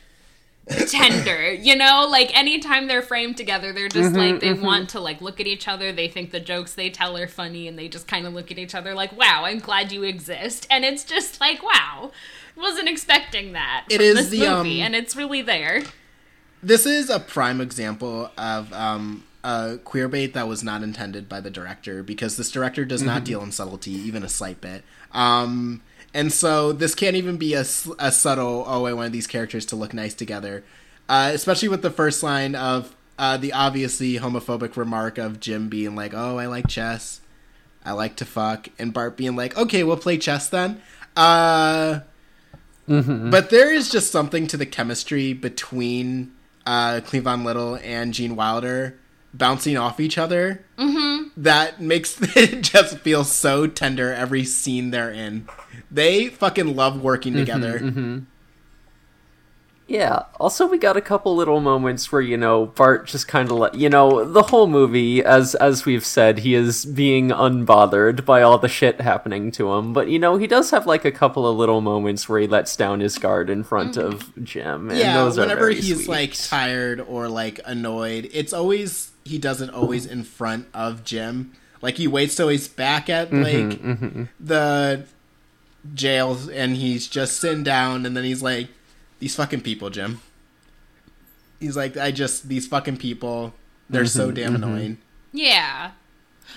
tender, 0.68 1.52
you 1.52 1.76
know? 1.76 2.06
Like 2.10 2.36
anytime 2.36 2.86
they're 2.86 3.02
framed 3.02 3.36
together, 3.36 3.72
they're 3.72 3.88
just 3.88 4.14
like 4.14 4.40
they 4.40 4.52
want 4.52 4.90
to 4.90 5.00
like 5.00 5.20
look 5.20 5.40
at 5.40 5.46
each 5.46 5.68
other, 5.68 5.92
they 5.92 6.08
think 6.08 6.30
the 6.30 6.40
jokes 6.40 6.74
they 6.74 6.90
tell 6.90 7.16
are 7.16 7.28
funny 7.28 7.68
and 7.68 7.78
they 7.78 7.88
just 7.88 8.06
kind 8.08 8.26
of 8.26 8.34
look 8.34 8.50
at 8.50 8.58
each 8.58 8.74
other 8.74 8.94
like, 8.94 9.16
"Wow, 9.16 9.44
I'm 9.44 9.58
glad 9.58 9.92
you 9.92 10.02
exist." 10.02 10.66
And 10.70 10.84
it's 10.84 11.04
just 11.04 11.40
like, 11.40 11.62
"Wow, 11.62 12.12
wasn't 12.56 12.88
expecting 12.88 13.52
that." 13.52 13.86
It 13.88 13.96
from 13.96 14.04
is 14.04 14.16
this 14.16 14.28
the, 14.28 14.40
movie 14.40 14.80
um, 14.80 14.86
and 14.86 14.96
it's 14.96 15.16
really 15.16 15.42
there. 15.42 15.82
This 16.62 16.86
is 16.86 17.08
a 17.08 17.20
prime 17.20 17.60
example 17.60 18.32
of 18.36 18.72
um, 18.72 19.24
a 19.44 19.78
queer 19.84 20.08
bait 20.08 20.34
that 20.34 20.48
was 20.48 20.64
not 20.64 20.82
intended 20.82 21.28
by 21.28 21.40
the 21.40 21.50
director 21.50 22.02
because 22.02 22.36
this 22.36 22.50
director 22.50 22.84
does 22.84 23.02
not 23.02 23.24
deal 23.24 23.42
in 23.42 23.52
subtlety, 23.52 23.92
even 23.92 24.22
a 24.24 24.28
slight 24.28 24.60
bit. 24.60 24.82
Um, 25.12 25.82
and 26.14 26.32
so 26.32 26.72
this 26.72 26.94
can't 26.94 27.16
even 27.16 27.36
be 27.36 27.54
a, 27.54 27.64
a 27.98 28.12
subtle, 28.12 28.64
oh, 28.66 28.86
I 28.86 28.92
want 28.92 29.12
these 29.12 29.26
characters 29.26 29.66
to 29.66 29.76
look 29.76 29.92
nice 29.92 30.14
together. 30.14 30.64
Uh, 31.08 31.30
especially 31.32 31.68
with 31.68 31.82
the 31.82 31.90
first 31.90 32.22
line 32.22 32.54
of 32.54 32.94
uh, 33.18 33.36
the 33.36 33.52
obviously 33.52 34.18
homophobic 34.18 34.76
remark 34.76 35.18
of 35.18 35.40
Jim 35.40 35.68
being 35.68 35.96
like, 35.96 36.12
oh, 36.14 36.38
I 36.38 36.46
like 36.46 36.68
chess. 36.68 37.20
I 37.84 37.92
like 37.92 38.16
to 38.16 38.24
fuck. 38.24 38.68
And 38.78 38.92
Bart 38.92 39.16
being 39.16 39.34
like, 39.36 39.56
okay, 39.56 39.84
we'll 39.84 39.96
play 39.96 40.18
chess 40.18 40.48
then. 40.48 40.82
Uh, 41.16 42.00
but 43.30 43.50
there 43.50 43.72
is 43.72 43.90
just 43.90 44.12
something 44.12 44.46
to 44.48 44.56
the 44.56 44.66
chemistry 44.66 45.32
between 45.32 46.32
uh, 46.66 47.00
Cleavon 47.04 47.44
Little 47.44 47.76
and 47.82 48.14
Gene 48.14 48.36
Wilder 48.36 48.98
bouncing 49.34 49.76
off 49.76 50.00
each 50.00 50.18
other 50.18 50.64
mm-hmm. 50.78 51.28
that 51.36 51.80
makes 51.80 52.18
it 52.36 52.62
just 52.62 52.98
feel 52.98 53.24
so 53.24 53.66
tender 53.66 54.12
every 54.12 54.44
scene 54.44 54.90
they're 54.90 55.10
in. 55.10 55.48
They 55.90 56.28
fucking 56.28 56.76
love 56.76 57.02
working 57.02 57.32
mm-hmm, 57.32 57.40
together. 57.40 57.78
Mm-hmm. 57.80 58.18
Yeah. 59.88 60.24
Also, 60.38 60.66
we 60.66 60.76
got 60.76 60.98
a 60.98 61.00
couple 61.00 61.34
little 61.34 61.60
moments 61.60 62.12
where 62.12 62.20
you 62.20 62.36
know 62.36 62.66
Bart 62.66 63.06
just 63.06 63.26
kind 63.26 63.50
of 63.50 63.56
let 63.56 63.74
you 63.74 63.88
know 63.88 64.22
the 64.22 64.42
whole 64.42 64.66
movie, 64.66 65.24
as 65.24 65.54
as 65.54 65.86
we've 65.86 66.04
said, 66.04 66.40
he 66.40 66.54
is 66.54 66.84
being 66.84 67.30
unbothered 67.30 68.26
by 68.26 68.42
all 68.42 68.58
the 68.58 68.68
shit 68.68 69.00
happening 69.00 69.50
to 69.52 69.72
him. 69.72 69.94
But 69.94 70.08
you 70.08 70.18
know, 70.18 70.36
he 70.36 70.46
does 70.46 70.70
have 70.72 70.86
like 70.86 71.06
a 71.06 71.10
couple 71.10 71.48
of 71.48 71.56
little 71.56 71.80
moments 71.80 72.28
where 72.28 72.38
he 72.38 72.46
lets 72.46 72.76
down 72.76 73.00
his 73.00 73.18
guard 73.18 73.48
in 73.48 73.64
front 73.64 73.96
of 73.96 74.30
Jim. 74.44 74.90
And 74.90 74.98
yeah, 74.98 75.14
those 75.14 75.38
are 75.38 75.42
whenever 75.42 75.70
he's 75.70 76.04
sweet. 76.04 76.08
like 76.08 76.34
tired 76.34 77.00
or 77.00 77.28
like 77.28 77.58
annoyed, 77.64 78.28
it's 78.32 78.52
always 78.52 79.12
he 79.24 79.38
does 79.38 79.62
it 79.62 79.70
always 79.70 80.04
in 80.04 80.22
front 80.22 80.68
of 80.74 81.02
Jim. 81.02 81.52
Like 81.80 81.96
he 81.96 82.06
waits 82.06 82.34
till 82.34 82.48
he's 82.48 82.68
back 82.68 83.08
at 83.08 83.30
Mm-hmm, 83.30 84.18
like 84.18 84.28
the 84.38 85.06
jail 85.94 86.36
and 86.52 86.76
he's 86.76 87.08
just 87.08 87.38
sitting 87.38 87.62
down 87.62 88.04
and 88.04 88.14
then 88.14 88.24
he's 88.24 88.42
like 88.42 88.68
these 89.18 89.34
fucking 89.34 89.62
people, 89.62 89.90
Jim. 89.90 90.20
He's 91.60 91.76
like 91.76 91.96
I 91.96 92.10
just 92.10 92.48
these 92.48 92.66
fucking 92.66 92.98
people, 92.98 93.54
they're 93.90 94.02
Mm-hmm, 94.02 94.18
so 94.18 94.30
damn 94.30 94.54
mm-hmm. 94.54 94.62
annoying. 94.62 94.98
Yeah. 95.32 95.92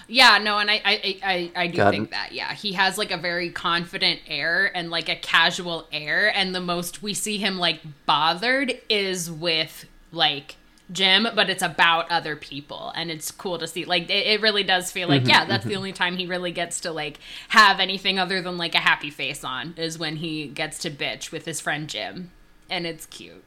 Yeah, 0.08 0.38
no, 0.38 0.58
and 0.58 0.72
I 0.72 0.82
I, 0.86 1.20
I, 1.24 1.52
I 1.56 1.68
do 1.68 1.78
God. 1.78 1.92
think 1.92 2.12
that, 2.12 2.32
yeah. 2.32 2.54
He 2.54 2.74
has 2.74 2.98
like 2.98 3.12
a 3.12 3.18
very 3.18 3.50
confident 3.50 4.22
air 4.28 4.72
and 4.76 4.90
like 4.90 5.10
a 5.10 5.16
casual 5.16 5.88
air, 5.92 6.32
and 6.34 6.56
the 6.56 6.62
most 6.62 7.04
we 7.04 7.14
see 7.14 7.38
him 7.38 7.58
like 7.58 7.82
bothered 8.06 8.74
is 8.90 9.30
with 9.30 9.86
like 10.12 10.56
Jim, 10.92 11.28
but 11.36 11.50
it's 11.50 11.64
about 11.64 12.12
other 12.12 12.36
people. 12.36 12.92
And 12.96 13.10
it's 13.10 13.32
cool 13.32 13.58
to 13.60 13.68
see. 13.68 13.86
Like 13.86 14.10
it, 14.10 14.28
it 14.28 14.42
really 14.42 14.64
does 14.64 14.92
feel 14.92 15.08
like, 15.08 15.22
mm-hmm, 15.22 15.30
yeah, 15.30 15.46
that's 15.46 15.64
the 15.64 15.72
mm-hmm. 15.72 15.78
only 15.78 15.94
time 15.94 16.18
he 16.18 16.26
really 16.26 16.52
gets 16.52 16.82
to 16.82 16.92
like 16.92 17.20
have 17.50 17.80
anything 17.80 18.20
other 18.20 18.42
than 18.42 18.58
like 18.58 18.76
a 18.76 18.80
happy 18.80 19.10
face 19.10 19.44
on 19.44 19.74
is 19.78 19.98
when 19.98 20.18
he 20.18 20.48
gets 20.48 20.80
to 20.80 20.92
bitch 20.92 21.32
with 21.32 21.46
his 21.46 21.60
friend 21.60 21.88
Jim. 21.88 22.32
And 22.72 22.88
it's 22.88 23.06
cute. 23.06 23.44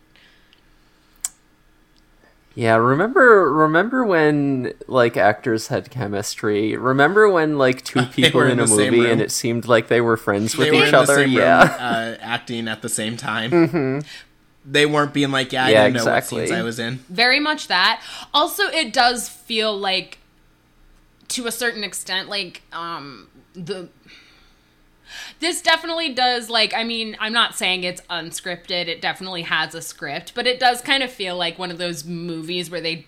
Yeah, 2.55 2.77
remember 2.77 3.53
remember 3.53 4.05
when 4.05 4.75
like 4.87 5.16
actors 5.16 5.66
had 5.68 5.91
chemistry? 5.91 6.77
Remember 6.77 7.29
when 7.29 7.59
like 7.59 7.83
two 7.85 8.07
people 8.12 8.41
were 8.41 8.47
in, 8.47 8.61
in 8.61 8.61
a 8.61 8.66
movie 8.68 9.11
and 9.11 9.20
it 9.20 9.33
seemed 9.33 9.66
like 9.66 9.89
they 9.89 10.01
were 10.01 10.16
friends 10.16 10.57
with 10.57 10.68
They 10.68 10.77
were 10.79 10.85
each 10.85 10.91
in 10.91 10.95
other? 10.95 11.16
the 11.16 11.22
same 11.25 11.33
yeah. 11.33 11.62
room, 11.62 11.70
uh, 11.81 12.16
acting 12.20 12.68
at 12.68 12.81
the 12.83 12.89
same 12.89 13.16
time. 13.16 14.05
They 14.64 14.87
weren't 14.87 15.12
being 15.12 15.31
like, 15.33 15.53
"Yeah, 15.53 15.64
I 15.66 15.70
Yeah, 15.70 15.83
didn't 15.85 15.97
know 15.97 16.05
what 16.05 16.18
exactly. 16.18 16.47
scenes 16.47 16.59
I 16.59 16.62
was 16.62 16.79
in." 16.79 16.99
very 17.09 17.41
much 17.41 17.66
that 17.68 18.01
also 18.33 18.64
it 18.68 18.93
does 18.93 19.29
feel 19.29 19.77
like 19.77 20.18
to 21.29 21.47
a 21.49 21.53
certain 21.53 21.83
extent 21.83 22.29
like 22.29 22.62
um 22.72 23.29
the 23.55 23.89
this 25.45 25.61
definitely 25.61 26.12
does 26.14 26.49
like 26.49 26.72
i 26.74 26.82
mean 26.82 27.14
i'm 27.20 27.32
not 27.32 27.55
saying 27.55 27.84
it's 27.84 28.01
unscripted 28.09 28.88
it 28.88 29.01
definitely 29.03 29.42
has 29.42 29.74
a 29.74 29.82
script 29.82 30.32
but 30.34 30.47
it 30.47 30.59
does 30.59 30.80
kind 30.80 31.03
of 31.03 31.11
feel 31.11 31.36
like 31.36 31.59
one 31.59 31.70
of 31.70 31.76
those 31.78 32.05
movies 32.05 32.70
where 32.70 32.80
they 32.80 33.07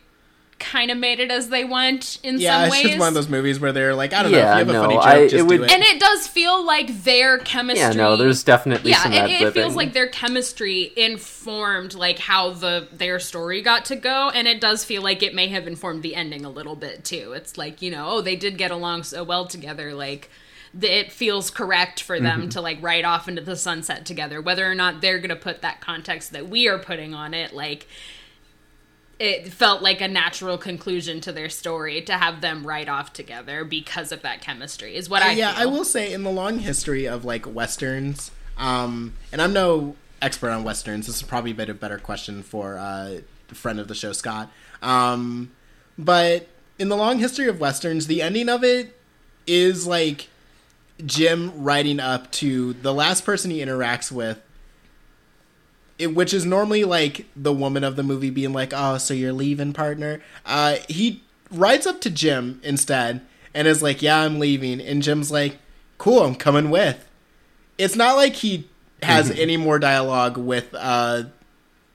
kind 0.59 0.91
of 0.91 0.97
made 0.97 1.20
it 1.20 1.30
as 1.30 1.51
they 1.51 1.64
went 1.64 2.18
in 2.22 2.39
Yeah, 2.41 2.53
some 2.53 2.62
it's 2.64 2.72
ways 2.72 2.82
just 2.84 2.99
one 2.99 3.09
of 3.09 3.14
those 3.14 3.28
movies 3.28 3.61
where 3.61 3.72
they're 3.72 3.95
like, 3.95 4.14
"I 4.14 4.22
don't 4.22 4.32
Yeah, 4.32 4.39
know, 4.39 4.45
if 4.45 4.53
you 4.53 4.59
have 4.61 4.68
a 4.70 4.72
no, 4.72 4.80
funny 4.82 4.95
joke, 4.95 5.05
I- 5.05 5.22
just 5.28 5.34
it 5.34 5.39
do 5.39 5.45
would- 5.45 5.61
it." 5.64 5.70
and 5.70 5.82
it 5.82 6.01
does 6.01 6.26
feel 6.28 6.64
like 6.64 7.05
their 7.05 7.37
chemistry 7.39 7.82
Yeah, 7.82 7.93
no, 7.93 8.16
there's 8.16 8.43
definitely 8.43 8.91
yeah, 8.93 9.03
some 9.03 9.12
it, 9.12 9.30
it 9.43 9.53
feels 9.53 9.76
like 9.76 9.93
their 9.93 10.07
chemistry 10.09 10.93
informed 10.97 11.93
like 11.95 12.18
how 12.18 12.53
the 12.53 12.89
their 12.91 13.20
story 13.20 13.61
got 13.61 13.84
to 13.87 13.97
go, 13.97 14.30
and 14.30 14.49
it 14.49 14.59
does 14.61 14.82
feel 14.82 15.03
like 15.03 15.22
it 15.22 15.34
may 15.34 15.49
have 15.49 15.66
informed 15.66 16.03
the 16.03 16.14
ending 16.14 16.47
a 16.47 16.51
little 16.51 16.74
bit 16.74 17.05
too. 17.05 17.32
It's 17.37 17.59
like 17.59 17.82
you 17.82 17.91
know, 17.91 18.07
oh, 18.09 18.20
they 18.22 18.34
did 18.37 18.57
get 18.57 18.70
along 18.70 19.03
so 19.03 19.24
well 19.24 19.45
together, 19.45 19.93
like 19.93 20.22
th- 20.22 20.30
it 20.83 21.12
feels 21.12 21.51
correct 21.51 22.03
for 22.03 22.20
them 22.20 22.41
Mm-hmm. 22.43 22.49
to 22.51 22.61
like 22.61 22.83
ride 22.83 23.05
off 23.05 23.29
into 23.29 23.43
the 23.43 23.57
sunset 23.57 24.05
together, 24.05 24.41
whether 24.41 24.70
or 24.70 24.74
not 24.74 25.01
they're 25.01 25.18
gonna 25.18 25.37
put 25.37 25.62
that 25.62 25.81
context 25.81 26.33
that 26.33 26.49
we 26.49 26.68
are 26.68 26.79
putting 26.79 27.14
on 27.14 27.35
it, 27.35 27.53
like. 27.55 27.87
It 29.18 29.51
felt 29.51 29.81
like 29.81 30.03
a 30.03 30.09
natural 30.09 30.59
conclusion 30.59 31.22
to 31.22 31.33
their 31.33 31.49
story 31.49 32.03
to 32.03 32.12
have 32.12 32.43
them 32.43 32.66
ride 32.66 32.91
off 32.91 33.14
together 33.14 33.64
because 33.64 34.12
of 34.12 34.20
that 34.20 34.43
chemistry. 34.43 34.95
Is 34.95 35.09
what 35.09 35.22
I 35.22 35.33
yeah, 35.33 35.55
I 35.57 35.64
will 35.64 35.85
say 35.87 36.12
in 36.12 36.22
the 36.22 36.31
long 36.31 36.59
history 36.59 37.09
of 37.09 37.24
like 37.24 37.47
westerns, 37.47 38.31
um, 38.59 39.14
and 39.33 39.41
I'm 39.41 39.55
no 39.55 39.97
expert 40.20 40.51
on 40.51 40.64
westerns. 40.64 41.07
This 41.07 41.16
is 41.16 41.22
probably 41.22 41.53
a 41.53 41.55
bit 41.55 41.70
a 41.70 41.74
better 41.74 41.97
question 41.97 42.43
for 42.43 42.77
uh, 42.77 43.20
friend 43.49 43.81
of 43.81 43.89
the 43.89 43.95
show, 43.95 44.12
Scott. 44.12 44.51
Um, 44.83 45.51
but 45.97 46.49
in 46.79 46.91
the 46.91 46.97
long 46.97 47.18
history 47.18 47.49
of 47.49 47.59
westerns, 47.59 48.09
the 48.09 48.20
ending 48.20 48.51
of 48.51 48.62
it 48.62 49.01
is 49.47 49.87
like 49.87 50.29
Jim 51.05 51.63
riding 51.63 52.01
up 52.01 52.31
to 52.33 52.73
the 52.75 52.95
last 52.95 53.25
person 53.25 53.51
he 53.51 53.59
interacts 53.59 54.11
with. 54.11 54.41
It, 55.99 56.15
which 56.15 56.35
is 56.35 56.45
normally 56.45 56.85
like 56.85 57.27
the 57.35 57.53
woman 57.53 57.83
of 57.83 57.97
the 57.97 58.03
movie 58.03 58.31
being 58.31 58.53
like, 58.53 58.73
"Oh, 58.75 58.99
so 58.99 59.15
you're 59.15 59.33
leaving, 59.33 59.73
partner?" 59.73 60.21
Uh, 60.45 60.77
he 60.89 61.23
rides 61.51 61.87
up 61.87 62.03
to 62.03 62.11
Jim 62.11 62.61
instead 62.63 63.23
and 63.55 63.67
is 63.67 63.83
like, 63.83 64.03
"Yeah, 64.03 64.21
I'm 64.21 64.39
leaving." 64.39 64.81
And 64.81 65.03
Jim's 65.03 65.31
like, 65.31 65.57
"Cool, 65.97 66.23
I'm 66.23 66.35
coming 66.35 66.69
with." 66.69 67.09
It's 67.79 67.97
not 67.97 68.17
like 68.17 68.35
he 68.35 68.69
has 69.03 69.31
any 69.31 69.57
more 69.57 69.79
dialogue 69.79 70.37
with 70.37 70.75
uh, 70.75 71.25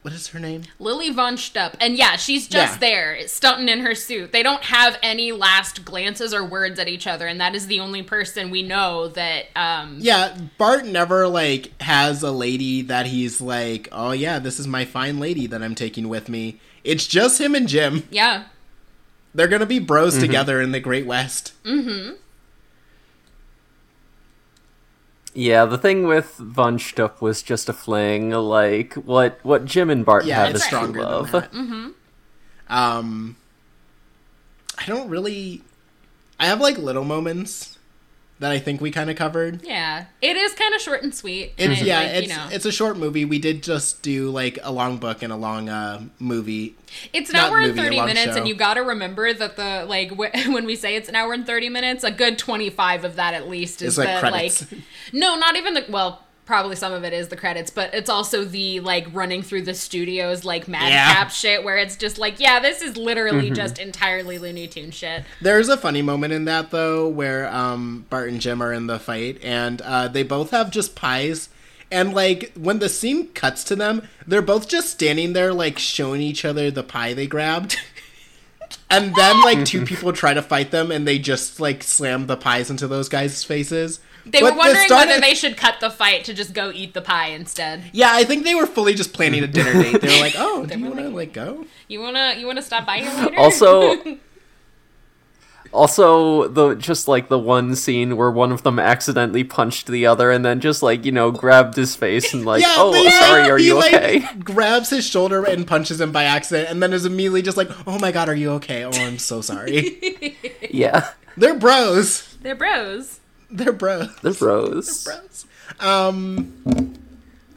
what 0.02 0.14
is 0.14 0.30
her 0.30 0.40
name? 0.40 0.64
Lili 0.80 1.12
Von 1.12 1.36
Shtupp. 1.36 1.76
And 1.80 1.96
yeah, 1.96 2.16
she's 2.16 2.48
just 2.48 2.74
Yeah. 2.74 2.80
there, 2.80 3.28
stunting 3.28 3.70
in 3.70 3.82
her 3.82 3.94
suit. 3.94 4.32
They 4.32 4.42
don't 4.44 4.64
have 4.64 4.98
any 5.04 5.32
last 5.32 5.86
glances 5.86 6.34
or 6.34 6.44
words 6.44 6.80
at 6.80 6.88
each 6.88 7.06
other, 7.06 7.28
and 7.28 7.40
that 7.40 7.54
is 7.54 7.68
the 7.68 7.80
only 7.80 8.02
person 8.02 8.50
we 8.50 8.64
know 8.64 9.08
that 9.10 9.46
um 9.56 9.98
Yeah, 10.00 10.36
Bart 10.58 10.86
never 10.86 11.28
like 11.28 11.80
has 11.82 12.24
a 12.24 12.32
lady 12.32 12.82
that 12.84 13.06
he's 13.08 13.42
like, 13.42 13.88
"Oh 13.92 14.12
yeah, 14.12 14.40
this 14.40 14.60
is 14.60 14.68
my 14.68 14.86
fine 14.86 15.20
lady 15.20 15.46
that 15.48 15.62
I'm 15.62 15.76
taking 15.76 16.10
with 16.10 16.30
me." 16.30 16.60
It's 16.84 17.06
just 17.06 17.40
him 17.40 17.54
and 17.54 17.68
Jim. 17.68 18.08
Yeah. 18.10 18.46
They're 19.36 19.48
gonna 19.48 19.66
be 19.68 19.80
bros 19.80 20.18
together 20.18 20.60
in 20.62 20.72
the 20.72 20.80
Great 20.80 21.06
West. 21.06 21.54
Yeah, 25.34 25.66
the 25.66 25.78
thing 25.78 26.08
with 26.08 26.36
Von 26.38 26.78
Shtupp 26.78 27.22
was 27.22 27.42
just 27.42 27.70
a 27.70 27.74
fling. 27.74 28.32
Like 28.32 28.94
what 28.96 29.40
what 29.44 29.66
Jim 29.66 29.90
and 29.90 30.06
Bart 30.06 30.26
Yeah, 30.26 30.38
have 30.46 30.50
it's 30.56 30.64
is 30.64 30.68
true 30.70 30.78
stronger 30.78 31.00
than 31.02 31.10
love. 31.10 31.32
that. 31.32 31.54
Um, 32.70 33.36
I 34.78 34.86
don't 34.86 35.10
really. 35.10 35.62
I 36.40 36.46
have 36.48 36.60
like 36.60 36.78
little 36.78 37.04
moments 37.06 37.78
that 38.42 38.52
I 38.52 38.58
think 38.60 38.82
we 38.82 38.92
kind 38.92 39.10
of 39.10 39.16
covered. 39.16 39.62
Yeah. 39.64 40.06
It 40.22 40.36
is 40.36 40.54
kind 40.54 40.74
of 40.74 40.82
short 40.82 41.04
and 41.04 41.14
sweet. 41.14 41.54
and 41.58 41.72
It's 41.72 41.82
I, 41.82 41.86
yeah, 41.86 42.00
like, 42.00 42.10
it's 42.10 42.22
you 42.28 42.36
know, 42.36 42.48
it's 42.52 42.66
a 42.66 42.72
short 42.72 42.98
movie. 42.98 43.24
We 43.24 43.38
did 43.40 43.62
just 43.64 44.02
do 44.02 44.30
like 44.32 44.58
a 44.64 44.72
long 44.72 44.98
book 44.98 45.22
and 45.22 45.32
a 45.32 45.36
long 45.36 45.70
uh, 45.70 46.02
movie. 46.20 46.76
It's 47.14 47.30
an 47.30 47.38
not 47.38 47.52
hour 47.52 47.60
and 47.60 47.68
movie, 47.76 47.82
30 47.84 48.02
minutes, 48.02 48.20
show. 48.34 48.38
and 48.40 48.48
you 48.48 48.56
got 48.56 48.74
to 48.74 48.82
remember 48.82 49.32
that 49.32 49.56
the, 49.56 49.86
like, 49.88 50.12
wh- 50.12 50.36
when 50.54 50.66
we 50.66 50.76
say 50.76 50.96
it's 50.96 51.08
an 51.08 51.16
hour 51.16 51.34
and 51.34 51.46
30 51.46 51.70
minutes, 51.70 52.04
a 52.04 52.12
good 52.12 52.38
25 52.40 53.06
of 53.06 53.16
that 53.16 53.34
at 53.36 53.48
least 53.48 53.82
is 53.84 53.98
It's 53.98 53.98
like 54.06 54.16
the, 54.22 54.28
credits. 54.30 54.72
like, 54.72 54.82
no, 55.14 55.36
not 55.36 55.56
even 55.56 55.76
the, 55.76 55.86
well, 55.90 56.24
probably 56.46 56.76
some 56.76 56.92
of 56.92 57.04
it 57.04 57.14
is 57.14 57.28
the 57.30 57.36
credits, 57.38 57.70
but 57.70 57.94
it's 57.94 58.10
also 58.10 58.44
the, 58.44 58.80
like, 58.82 59.08
running 59.14 59.42
through 59.42 59.62
the 59.62 59.74
studios, 59.74 60.44
like, 60.44 60.68
madcap 60.68 60.90
Yeah. 60.92 61.28
shit, 61.30 61.64
where 61.64 61.78
it's 61.78 61.96
just 61.96 62.18
like, 62.18 62.40
yeah, 62.40 62.60
this 62.60 62.82
is 62.82 62.98
literally 62.98 63.46
Mm-hmm. 63.46 63.54
just 63.56 63.80
entirely 63.80 64.38
Looney 64.38 64.68
Tune 64.68 64.92
shit. 64.92 65.24
There's 65.42 65.70
a 65.70 65.78
funny 65.78 66.02
moment 66.02 66.34
in 66.34 66.46
that 66.46 66.72
though, 66.72 67.08
where 67.08 67.48
um, 67.54 68.06
Bart 68.10 68.30
and 68.30 68.42
Jim 68.42 68.62
are 68.62 68.74
in 68.74 68.88
the 68.88 69.00
fight, 69.00 69.40
and 69.44 69.82
uh, 69.82 70.08
they 70.08 70.24
both 70.24 70.52
have 70.52 70.72
just 70.72 70.96
pies. 70.96 71.50
And 71.92 72.14
like 72.14 72.54
when 72.56 72.80
the 72.80 72.88
scene 72.90 73.28
cuts 73.34 73.64
to 73.66 73.76
them, 73.76 74.08
they're 74.26 74.42
both 74.42 74.68
just 74.70 74.90
standing 74.90 75.34
there, 75.34 75.54
like 75.54 75.78
showing 75.78 76.22
each 76.22 76.46
other 76.46 76.72
the 76.72 76.84
pie 76.84 77.14
they 77.14 77.28
grabbed. 77.28 77.78
And 78.90 79.14
then 79.16 79.42
like 79.42 79.66
two 79.66 79.86
people 79.86 80.12
try 80.14 80.34
to 80.34 80.42
fight 80.42 80.72
them, 80.72 80.92
and 80.92 81.08
they 81.08 81.20
just 81.20 81.60
like 81.60 81.84
slam 81.84 82.28
the 82.28 82.38
pies 82.38 82.70
into 82.70 82.88
those 82.88 83.10
guys' 83.10 83.44
faces. 83.44 84.00
They 84.26 84.42
But 84.42 84.54
were 84.54 84.60
wondering 84.60 84.86
start 84.88 85.08
whether 85.08 85.16
of- 85.18 85.22
they 85.22 85.34
should 85.34 85.58
cut 85.58 85.80
the 85.80 85.90
fight 85.90 86.24
to 86.26 86.34
just 86.34 86.54
go 86.54 86.72
eat 86.74 86.94
the 86.94 87.02
pie 87.02 87.30
instead. 87.30 87.84
Yeah, 87.92 88.10
I 88.14 88.24
think 88.24 88.44
they 88.44 88.56
were 88.56 88.68
fully 88.68 88.94
just 88.94 89.14
planning 89.14 89.44
a 89.44 89.48
dinner 89.48 89.74
date. 89.74 90.00
They 90.02 90.08
were 90.16 90.22
like, 90.22 90.36
"Oh, 90.38 90.66
do 90.68 90.78
you 90.78 90.86
want 90.86 90.98
to 90.98 91.04
like- 91.06 91.14
like 91.14 91.34
go?" 91.34 91.66
You 91.88 92.02
wanna, 92.02 92.36
you 92.38 92.46
wanna 92.48 92.62
stop 92.62 92.86
by 92.86 92.98
here 93.00 93.12
later? 93.12 93.38
Also, 93.38 93.98
also 95.72 96.48
the 96.50 96.76
just 96.76 97.08
like 97.08 97.30
the 97.30 97.40
one 97.40 97.76
scene 97.76 98.18
where 98.18 98.30
one 98.30 98.52
of 98.52 98.64
them 98.64 98.78
accidentally 98.78 99.44
punched 99.44 99.88
the 99.88 100.06
other 100.06 100.30
and 100.30 100.44
then 100.44 100.60
just 100.60 100.84
like 100.84 101.06
you 101.06 101.12
know 101.12 101.32
grabbed 101.32 101.76
his 101.78 101.96
face 101.96 102.34
and 102.34 102.46
like, 102.46 102.64
oh, 102.68 102.92
they, 102.92 103.10
sorry, 103.10 103.50
are 103.50 103.58
he, 103.58 103.68
you 103.68 103.76
like, 103.76 103.94
okay? 103.94 104.20
Grabs 104.40 104.90
his 104.90 105.06
shoulder 105.08 105.46
and 105.46 105.66
punches 105.66 106.02
him 106.02 106.12
by 106.12 106.24
accident, 106.26 106.70
and 106.70 106.84
then 106.84 106.92
is 106.94 107.06
immediately 107.06 107.42
just 107.42 107.56
like, 107.58 107.70
"Oh 107.88 107.98
my 108.00 108.12
god, 108.12 108.28
are 108.28 108.36
you 108.36 108.52
okay? 108.52 108.84
Oh, 108.84 108.92
I'm 108.92 109.18
so 109.18 109.42
sorry." 109.42 110.38
Yeah, 110.74 111.10
They're 111.36 111.56
bros. 111.58 112.38
They're 112.42 112.56
bros. 112.56 113.20
They're 113.54 113.74
bros. 113.74 114.16
They're 114.22 114.34
bros. 114.34 115.04
They're 115.06 115.16
Bros. 115.22 115.46
Um. 115.80 116.98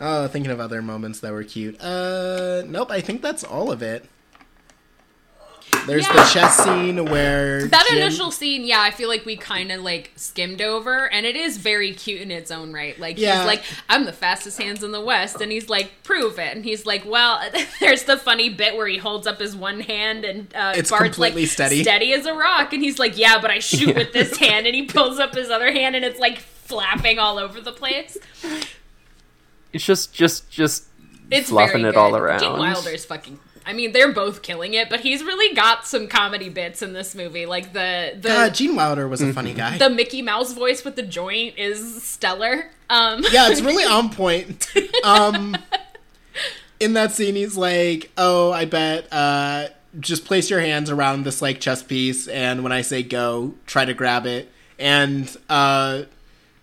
Oh, 0.01 0.27
thinking 0.29 0.51
of 0.51 0.61
other 0.61 0.83
moments 0.83 1.21
that 1.21 1.33
were 1.33 1.45
cute. 1.45 1.81
Uh, 1.81 2.63
nope. 2.67 2.91
I 2.91 3.01
think 3.01 3.23
that's 3.23 3.45
all 3.45 3.71
of 3.71 3.81
it. 3.83 4.09
There's 5.87 6.07
the 6.09 6.29
chess 6.33 6.57
scene 6.65 7.05
where 7.05 7.67
That 7.69 7.87
Jim- 7.89 7.99
initial 7.99 8.31
scene, 8.31 8.65
yeah, 8.65 8.81
I 8.81 8.91
feel 8.91 9.09
like 9.09 9.27
we 9.27 9.37
kind 9.37 9.71
of 9.71 9.83
like 9.83 10.13
skimmed 10.17 10.63
over, 10.63 11.11
and 11.11 11.27
it 11.27 11.37
is 11.37 11.59
very 11.59 11.93
cute 11.93 12.21
in 12.23 12.31
its 12.31 12.51
own 12.51 12.73
right. 12.73 12.99
Like 12.99 13.19
Yeah. 13.19 13.39
he's 13.39 13.47
like, 13.47 13.63
"I'm 13.89 14.05
the 14.07 14.13
fastest 14.13 14.59
hands 14.61 14.83
in 14.83 14.93
the 14.93 15.01
West," 15.01 15.41
and 15.41 15.53
he's 15.53 15.69
like, 15.69 16.03
"Prove 16.03 16.39
it." 16.39 16.55
And 16.57 16.65
he's 16.65 16.87
like, 16.87 17.05
"Well," 17.05 17.41
there's 17.81 18.05
the 18.05 18.17
funny 18.17 18.49
bit 18.49 18.77
where 18.77 18.87
he 18.87 18.97
holds 18.99 19.27
up 19.27 19.41
his 19.41 19.55
one 19.55 19.81
hand, 19.81 20.25
and 20.25 20.55
uh, 20.55 20.73
It's 20.77 20.91
Bart's 20.91 21.05
completely 21.17 21.43
like, 21.43 21.51
steady. 21.51 21.83
steady 21.83 22.13
as 22.15 22.25
a 22.27 22.35
rock, 22.35 22.73
and 22.73 22.83
he's 22.83 22.99
like, 22.99 23.19
"Yeah, 23.19 23.39
but 23.41 23.51
I 23.51 23.59
shoot 23.59 23.95
with 23.95 24.13
this 24.13 24.37
hand," 24.39 24.67
and 24.67 24.75
he 24.75 24.85
pulls 24.87 25.19
up 25.19 25.35
his 25.35 25.51
other 25.51 25.71
hand, 25.73 25.95
and 25.97 26.05
it's 26.05 26.19
like 26.19 26.39
flapping 26.39 27.19
all 27.19 27.39
over 27.39 27.61
the 27.61 27.73
place. 27.73 28.17
It's 29.73 29.85
just, 29.85 30.13
just, 30.15 30.49
just 30.51 30.85
It's 31.31 31.49
fluffing 31.49 31.83
very 31.83 31.91
it 31.95 31.97
all 31.97 32.17
around. 32.17 32.41
Gene 32.41 32.53
Wilder's 32.59 33.05
fucking. 33.05 33.39
I 33.67 33.73
mean, 33.73 33.93
they're 33.93 34.13
both 34.13 34.43
killing 34.43 34.75
it, 34.75 34.91
but 34.91 35.01
he's 35.01 35.23
really 35.25 35.55
got 35.55 35.87
some 35.87 36.07
comedy 36.07 36.49
bits 36.51 36.83
in 36.83 36.93
this 36.93 37.15
movie. 37.15 37.47
Like 37.47 37.73
the 37.73 38.13
the 38.21 38.29
God, 38.29 38.55
Gene 38.55 38.77
Wilder 38.77 39.09
was 39.09 39.21
a 39.21 39.25
Mm-hmm. 39.25 39.33
funny 39.33 39.55
guy. 39.55 39.79
the 39.79 39.89
Mickey 39.91 40.21
Mouse 40.23 40.53
voice 40.53 40.85
with 40.85 40.97
the 40.97 41.03
joint 41.03 41.57
is 41.59 42.03
stellar. 42.03 42.71
Um, 42.91 43.25
yeah, 43.33 43.49
it's 43.51 43.63
really 43.63 43.85
on 43.91 44.11
point. 44.11 44.71
Um, 45.03 45.57
in 46.81 46.93
that 46.95 47.13
scene, 47.13 47.35
he's 47.37 47.57
like, 47.57 48.11
"Oh, 48.19 48.53
I 48.53 48.65
bet. 48.67 49.07
Uh, 49.13 49.69
just 50.01 50.25
place 50.25 50.51
your 50.51 50.61
hands 50.61 50.91
around 50.91 51.25
this 51.25 51.41
like 51.41 51.61
chess 51.61 51.83
piece, 51.83 52.27
and 52.29 52.63
when 52.63 52.73
I 52.73 52.83
say 52.83 53.03
go, 53.03 53.55
try 53.67 53.85
to 53.85 53.95
grab 53.95 54.27
it." 54.27 54.51
And 54.79 55.35
uh, 55.49 56.03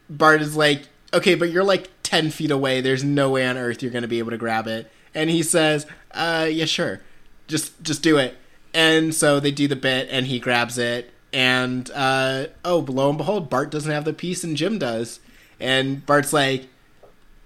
Bart 0.10 0.42
is 0.42 0.56
like, 0.56 0.84
"Okay, 1.14 1.36
but 1.36 1.50
you're 1.50 1.64
like 1.64 1.90
ten 2.04 2.30
feet 2.30 2.52
away. 2.52 2.82
There's 2.82 3.04
no 3.04 3.32
way 3.32 3.48
on 3.48 3.58
earth 3.58 3.82
you're 3.82 3.92
gonna 3.92 4.08
be 4.08 4.20
able 4.20 4.32
to 4.32 4.38
grab 4.38 4.68
it." 4.68 4.92
And 5.16 5.30
he 5.30 5.44
says, 5.44 5.86
"Uh, 6.14 6.48
yeah, 6.50 6.66
sure. 6.66 7.02
Just 7.48 7.82
just 7.84 8.02
do 8.02 8.18
it." 8.18 8.38
And 8.74 9.14
so 9.14 9.40
they 9.40 9.52
do 9.52 9.68
the 9.68 9.76
bit, 9.76 10.08
and 10.10 10.28
he 10.28 10.40
grabs 10.40 10.78
it. 10.78 11.12
And 11.34 11.90
uh, 11.94 12.48
oh, 12.66 12.86
lo 12.88 13.10
and 13.10 13.18
behold, 13.18 13.50
Bart 13.50 13.72
doesn't 13.72 13.92
have 13.92 14.06
the 14.06 14.14
piece, 14.14 14.44
and 14.44 14.58
Jim 14.58 14.80
does. 14.80 15.20
And 15.60 16.06
Bart's 16.06 16.34
like, 16.34 16.68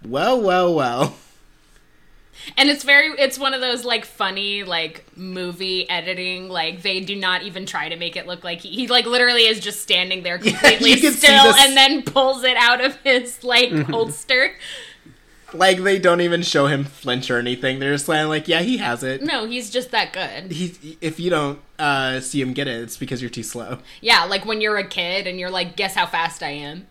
well, 0.03 0.41
well, 0.41 0.73
well. 0.73 1.15
and 2.57 2.69
it's 2.69 2.83
very, 2.83 3.09
it's 3.19 3.37
one 3.37 3.53
of 3.53 3.61
those 3.61 3.85
like 3.85 4.05
funny 4.05 4.63
like 4.63 5.05
movie 5.15 5.89
editing. 5.89 6.49
Like 6.49 6.81
they 6.81 7.01
do 7.01 7.15
not 7.15 7.43
even 7.43 7.65
try 7.65 7.89
to 7.89 7.95
make 7.95 8.15
it 8.15 8.25
look 8.27 8.43
like 8.43 8.61
he, 8.61 8.69
he 8.69 8.87
like 8.87 9.05
literally 9.05 9.47
is 9.47 9.59
just 9.59 9.81
standing 9.81 10.23
there 10.23 10.37
completely 10.39 10.95
see 10.95 11.11
still, 11.11 11.53
and 11.53 11.75
then 11.75 12.03
pulls 12.03 12.43
it 12.43 12.57
out 12.57 12.81
of 12.81 12.95
his 12.97 13.43
like 13.43 13.71
holster. 13.89 14.55
Like 15.57 15.79
they 15.83 15.99
don't 15.99 16.21
even 16.21 16.41
show 16.41 16.67
him 16.67 16.83
flinch 16.83 17.29
or 17.31 17.37
anything. 17.37 17.79
They're 17.79 17.93
just 17.93 18.07
like, 18.07 18.47
yeah, 18.47 18.61
he 18.61 18.77
has 18.77 19.03
it. 19.03 19.21
No, 19.23 19.45
he's 19.45 19.69
just 19.69 19.91
that 19.91 20.13
good. 20.13 20.51
He, 20.51 20.97
if 21.01 21.19
you 21.19 21.29
don't 21.29 21.59
uh, 21.79 22.19
see 22.19 22.41
him 22.41 22.53
get 22.53 22.67
it, 22.67 22.81
it's 22.81 22.97
because 22.97 23.21
you're 23.21 23.29
too 23.29 23.43
slow. 23.43 23.79
Yeah, 24.01 24.25
like 24.25 24.45
when 24.45 24.61
you're 24.61 24.77
a 24.77 24.87
kid 24.87 25.27
and 25.27 25.39
you're 25.39 25.49
like, 25.49 25.75
guess 25.75 25.95
how 25.95 26.05
fast 26.05 26.43
I 26.43 26.51
am. 26.51 26.87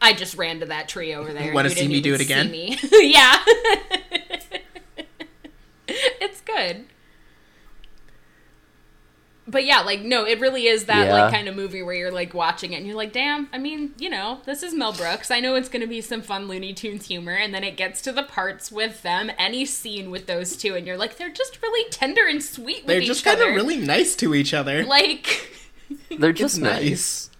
I 0.00 0.12
just 0.12 0.36
ran 0.36 0.60
to 0.60 0.66
that 0.66 0.88
tree 0.88 1.14
over 1.14 1.32
there. 1.32 1.42
and 1.46 1.54
Wanna 1.54 1.70
see 1.70 1.88
me 1.88 2.00
do 2.00 2.14
it 2.14 2.20
again? 2.20 2.50
me. 2.50 2.78
yeah. 2.92 3.38
it's 5.88 6.40
good. 6.42 6.84
But 9.50 9.64
yeah, 9.64 9.80
like 9.80 10.02
no, 10.02 10.26
it 10.26 10.40
really 10.40 10.66
is 10.66 10.84
that 10.84 11.06
Yeah. 11.06 11.22
like 11.24 11.32
kind 11.32 11.48
of 11.48 11.56
movie 11.56 11.82
where 11.82 11.94
you're 11.94 12.12
like 12.12 12.34
watching 12.34 12.74
it 12.74 12.76
and 12.76 12.86
you're 12.86 12.94
like, 12.96 13.14
damn, 13.14 13.48
I 13.50 13.56
mean, 13.56 13.94
you 13.98 14.10
know, 14.10 14.40
this 14.44 14.62
is 14.62 14.74
Mel 14.74 14.92
Brooks. 14.92 15.30
I 15.30 15.40
know 15.40 15.54
it's 15.54 15.70
gonna 15.70 15.86
be 15.86 16.02
some 16.02 16.20
fun 16.20 16.48
Looney 16.48 16.74
Tunes 16.74 17.06
humor, 17.06 17.32
and 17.32 17.54
then 17.54 17.64
it 17.64 17.76
gets 17.78 18.02
to 18.02 18.12
the 18.12 18.22
parts 18.24 18.70
with 18.70 19.00
them, 19.02 19.30
any 19.38 19.64
scene 19.64 20.10
with 20.10 20.26
those 20.26 20.54
two, 20.56 20.74
and 20.74 20.86
you're 20.86 20.98
like, 20.98 21.16
they're 21.16 21.30
just 21.32 21.62
really 21.62 21.88
tender 21.90 22.26
and 22.26 22.42
sweet 22.42 22.78
with 22.78 22.86
They're 22.88 23.00
each 23.00 23.06
just 23.06 23.24
kind 23.24 23.40
of 23.40 23.54
really 23.54 23.78
nice 23.78 24.14
to 24.16 24.34
each 24.34 24.52
other. 24.52 24.84
like 24.84 25.50
They're 26.18 26.32
just 26.34 26.58
nice. 26.60 26.82
nice. 26.82 27.30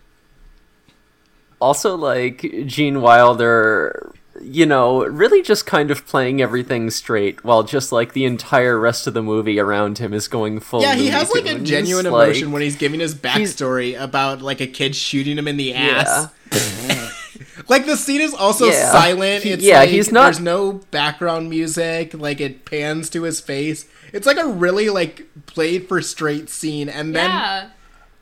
Also, 1.60 1.94
like 1.96 2.40
Gene 2.66 3.02
Wilder, 3.02 4.12
you 4.42 4.66
know, 4.66 5.04
really 5.06 5.42
just 5.42 5.66
kind 5.66 5.90
of 5.90 6.06
playing 6.06 6.40
everything 6.42 6.90
straight, 6.90 7.44
while 7.44 7.62
just 7.62 7.92
like 7.92 8.12
the 8.12 8.24
entire 8.24 8.78
rest 8.78 9.06
of 9.06 9.14
the 9.14 9.22
movie 9.22 9.58
around 9.58 9.98
him 9.98 10.12
is 10.12 10.28
going 10.28 10.60
full. 10.60 10.82
yeah, 10.82 10.94
he 10.94 11.00
Looney 11.04 11.10
has 11.12 11.30
like 11.30 11.46
a 11.46 11.54
Tunes. 11.54 11.68
genuine 11.68 12.04
Like, 12.06 12.28
emotion 12.28 12.52
when 12.52 12.62
he's 12.62 12.76
giving 12.76 13.00
his 13.00 13.14
backstory 13.14 14.00
about 14.00 14.40
like 14.42 14.60
a 14.60 14.66
kid 14.66 14.94
shooting 14.96 15.38
him 15.38 15.48
in 15.48 15.56
the 15.56 15.64
Yeah. 15.64 16.28
ass. 16.50 17.64
like 17.68 17.86
the 17.86 17.96
scene 17.96 18.20
is 18.20 18.34
also 18.34 18.66
Yeah. 18.66 18.90
silent. 18.92 19.44
It's 19.46 19.62
yeah, 19.62 19.80
like, 19.80 19.90
he's 19.90 20.10
not- 20.12 20.24
There's 20.24 20.40
no 20.40 20.72
background 20.90 21.50
music. 21.50 22.14
Like 22.14 22.40
it 22.40 22.64
pans 22.64 23.10
to 23.10 23.22
his 23.22 23.40
face. 23.40 23.86
It's 24.12 24.26
like 24.26 24.38
a 24.38 24.46
really 24.46 24.88
like 24.88 25.26
played 25.46 25.86
for 25.88 26.00
straight 26.00 26.48
scene, 26.48 26.88
and 26.88 27.14
then 27.14 27.30
yeah. 27.30 27.68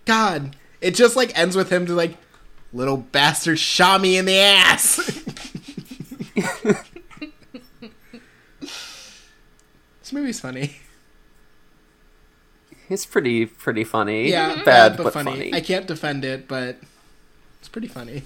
God, 0.05 0.57
it 0.81 0.95
just 0.95 1.15
like 1.17 1.37
ends 1.39 1.55
with 1.57 1.71
him 1.71 1.87
to 1.87 1.95
like, 1.95 2.17
little 2.73 2.97
bastard 2.97 3.59
shot 3.59 4.01
me 4.01 4.17
in 4.17 4.25
the 4.25 4.37
ass. 4.39 5.23
this 8.61 10.13
movie's 10.13 10.41
funny. 10.41 10.77
It's 12.89 13.05
pretty 13.05 13.47
pretty 13.47 13.85
funny. 13.85 14.31
Yeah, 14.31 14.63
bad 14.63 14.97
but, 14.97 15.13
funny. 15.13 15.53
I 15.53 15.61
can't 15.61 15.87
defend 15.87 16.25
it, 16.25 16.47
but 16.47 16.79
it's 17.59 17.69
pretty 17.69 17.89
funny. 17.89 18.23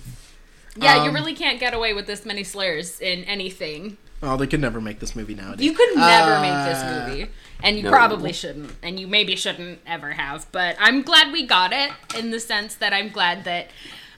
Yeah, 0.76 1.02
you 1.02 1.08
Um, 1.08 1.14
really 1.14 1.34
can't 1.34 1.58
get 1.58 1.72
away 1.74 1.94
with 1.94 2.06
this 2.06 2.24
many 2.26 2.44
slurs 2.44 3.00
in 3.00 3.24
anything. 3.24 3.96
Oh, 4.22 4.36
they 4.36 4.46
could 4.46 4.60
never 4.60 4.80
make 4.80 5.00
this 5.00 5.16
movie 5.16 5.34
nowadays. 5.34 5.64
You 5.64 5.72
could 5.72 5.96
never 5.96 6.34
Uh, 6.34 6.42
make 6.42 6.74
this 6.74 7.08
movie. 7.08 7.30
And 7.62 7.76
you 7.78 7.84
no. 7.84 7.90
probably 7.90 8.32
shouldn't. 8.34 8.72
And 8.82 9.00
you 9.00 9.08
maybe 9.08 9.34
shouldn't 9.34 9.80
ever 9.86 10.12
have. 10.12 10.46
But 10.52 10.76
I'm 10.78 11.02
glad 11.02 11.32
we 11.32 11.46
got 11.46 11.72
it 11.72 11.90
in 12.16 12.30
the 12.30 12.38
sense 12.38 12.74
that 12.76 12.92
I'm 12.92 13.08
glad 13.08 13.44
that 13.44 13.70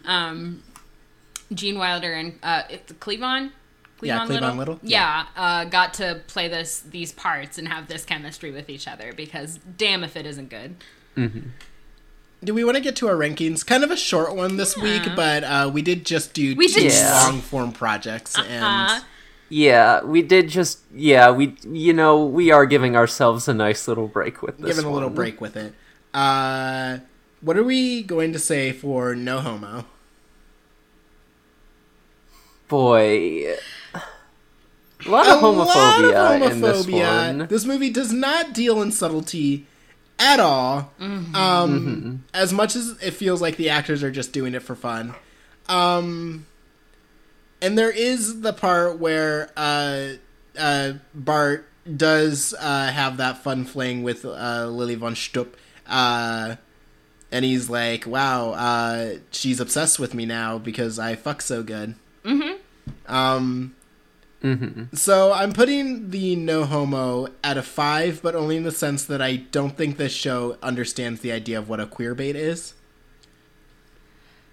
um, 0.05 0.63
Gene 1.55 1.79
Wilder 1.79 2.13
and 2.13 2.39
uh, 2.43 2.65
it's 2.69 2.93
Cleavon. 4.03 4.07
Yeah, 4.09 4.27
Cleavon 4.27 4.31
Little, 4.31 4.57
Little? 4.57 4.79
yeah, 4.83 5.27
uh, 5.37 5.65
got 5.65 5.95
to 5.95 6.21
play 6.27 6.49
this 6.49 6.81
these 6.81 7.13
parts 7.13 7.59
and 7.59 7.69
have 7.69 7.89
this 7.89 8.05
chemistry 8.05 8.51
with 8.51 8.69
each 8.69 8.87
other 8.89 9.13
because 9.13 9.59
damn 9.79 10.03
if 10.05 10.17
it 10.17 10.27
isn't 10.27 10.49
good. 10.51 10.77
Do 12.45 12.53
we 12.55 12.65
want 12.65 12.77
to 12.77 12.83
get 12.83 12.97
to 12.97 13.09
our 13.09 13.15
rankings? 13.15 13.65
Kind 13.65 13.85
of 13.85 13.91
a 13.93 13.97
short 13.97 14.35
one 14.35 14.57
this 14.57 14.77
week, 14.77 15.03
but 15.15 15.45
uh, 15.45 15.71
we 15.73 15.81
did 15.81 16.05
just 16.05 16.35
do 16.35 16.57
We 16.57 16.67
two 16.69 16.81
did- 16.81 16.93
Yeah. 16.93 17.23
long 17.27 17.41
form 17.41 17.71
projects, 17.73 18.37
Uh, 18.37 18.43
and 18.49 19.05
Yeah, 19.49 20.03
we 20.03 20.23
did 20.23 20.49
just 20.49 20.81
yeah, 20.93 21.31
we 21.31 21.57
you 21.63 21.93
know, 21.93 22.25
we 22.25 22.51
are 22.51 22.67
giving 22.67 22.97
ourselves 22.97 23.47
a 23.47 23.55
nice 23.55 23.87
little 23.87 24.09
break 24.09 24.43
with 24.43 24.59
this. 24.59 24.75
given 24.75 24.85
a 24.91 24.93
little 24.93 25.11
break 25.11 25.41
with 25.41 25.57
it. 25.57 25.75
Uh, 26.13 26.99
what 27.43 27.57
are 27.57 27.63
we 27.63 28.03
going 28.03 28.33
to 28.33 28.39
say 28.41 28.73
for 28.73 29.15
No 29.15 29.39
Homo? 29.41 29.85
Boy. 32.69 33.55
A 35.07 35.11
lot 35.11 35.27
A 35.27 35.35
of 35.35 35.41
homophobia, 35.41 36.13
lot 36.13 36.43
of 36.43 36.53
in 36.53 36.61
this 36.61 36.87
one. 36.87 37.47
This 37.49 37.65
movie 37.65 37.91
does 37.91 38.13
not 38.13 38.53
deal 38.53 38.83
in 38.83 38.93
subtlety 38.93 39.67
at 40.19 40.41
all. 40.41 40.93
Mm-hmm. 41.01 41.35
Um, 41.35 42.25
As 42.33 42.53
much 42.53 42.77
as 42.77 42.91
it 43.03 43.13
feels 43.13 43.41
like 43.41 43.57
the 43.57 43.71
actors 43.71 44.03
are 44.03 44.11
just 44.11 44.33
doing 44.33 44.55
it 44.55 44.63
for 44.63 44.75
fun. 44.75 45.15
Um, 45.69 46.47
and 47.61 47.77
there 47.77 47.91
is 47.91 48.41
the 48.41 48.53
part 48.53 48.99
where 48.99 49.51
uh, 49.57 50.09
uh, 50.59 50.95
Bart 51.15 51.69
does 51.97 52.55
uh, 52.59 52.87
have 52.93 53.17
that 53.17 53.43
fun 53.43 53.65
fling 53.65 54.03
with 54.03 54.25
uh, 54.25 54.67
Lili 54.67 54.95
von 54.95 55.15
Shtupp. 55.15 55.55
Uh, 55.87 56.57
and 57.31 57.45
he's 57.45 57.71
like, 57.71 58.07
wow, 58.07 58.51
uh, 58.51 59.15
she's 59.31 59.59
obsessed 59.59 59.99
with 59.99 60.15
me 60.15 60.27
now 60.27 60.59
because 60.59 60.99
I 60.99 61.17
fuck 61.17 61.41
so 61.41 61.63
good. 61.63 61.95
Mm-hmm. 62.25 63.13
Um, 63.13 63.75
Mm-hmm. 64.43 64.97
so 64.97 65.33
I'm 65.33 65.53
putting 65.53 66.11
the 66.11 66.35
no 66.37 66.65
homo 66.65 67.29
at 67.45 67.57
a 67.57 67.63
five, 67.63 68.21
but 68.23 68.35
only 68.35 68.57
in 68.57 68.65
the 68.65 68.73
sense 68.73 69.05
that 69.05 69.23
I 69.23 69.37
don't 69.37 69.77
think 69.77 69.97
this 69.99 70.13
show 70.13 70.57
understands 70.63 71.21
the 71.21 71.31
idea 71.31 71.59
of 71.59 71.69
what 71.69 71.79
a 71.81 71.87
queer 71.87 72.15
bait 72.15 72.35
is. 72.37 72.75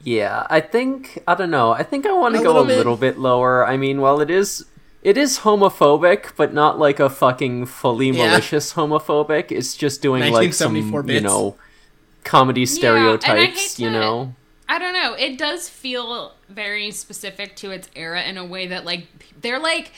Yeah, 0.04 0.46
I 0.50 0.62
think 0.62 1.22
I 1.28 1.36
don't 1.36 1.52
know. 1.52 1.72
I 1.72 1.84
think 1.84 2.06
I 2.06 2.14
want 2.14 2.36
to 2.36 2.42
go 2.42 2.50
little 2.54 2.64
a 2.64 2.68
bit. 2.68 2.78
little 2.78 2.98
bit 2.98 3.18
lower. 3.20 3.66
I 3.68 3.76
mean, 3.78 4.00
while 4.00 4.22
it 4.22 4.30
is 4.30 4.66
it 5.02 5.18
is 5.18 5.40
homophobic, 5.40 6.32
but 6.38 6.54
not 6.54 6.80
like 6.80 7.00
a 7.00 7.10
fucking 7.10 7.66
fully 7.66 8.10
Yeah. 8.12 8.28
malicious 8.28 8.74
homophobic. 8.74 9.52
It's 9.52 9.76
just 9.76 10.02
doing 10.02 10.22
like 10.32 10.54
some 10.54 10.74
1974 10.74 11.14
you 11.14 11.22
know 11.22 11.56
comedy 12.24 12.62
and 12.62 12.68
I 12.68 12.72
hate 12.72 12.78
stereotypes, 12.78 13.80
you 13.80 13.88
to- 13.90 13.94
know. 13.94 14.36
I 14.70 14.78
don't 14.78 14.94
know. 14.94 15.14
It 15.14 15.40
does 15.40 15.68
feel 15.68 16.34
very 16.48 16.92
specific 16.92 17.56
to 17.58 17.72
its 17.72 17.90
era 17.96 18.22
in 18.22 18.38
a 18.38 18.46
way 18.46 18.68
that 18.68 18.86
like 18.86 19.08
they're 19.42 19.60
like 19.60 19.92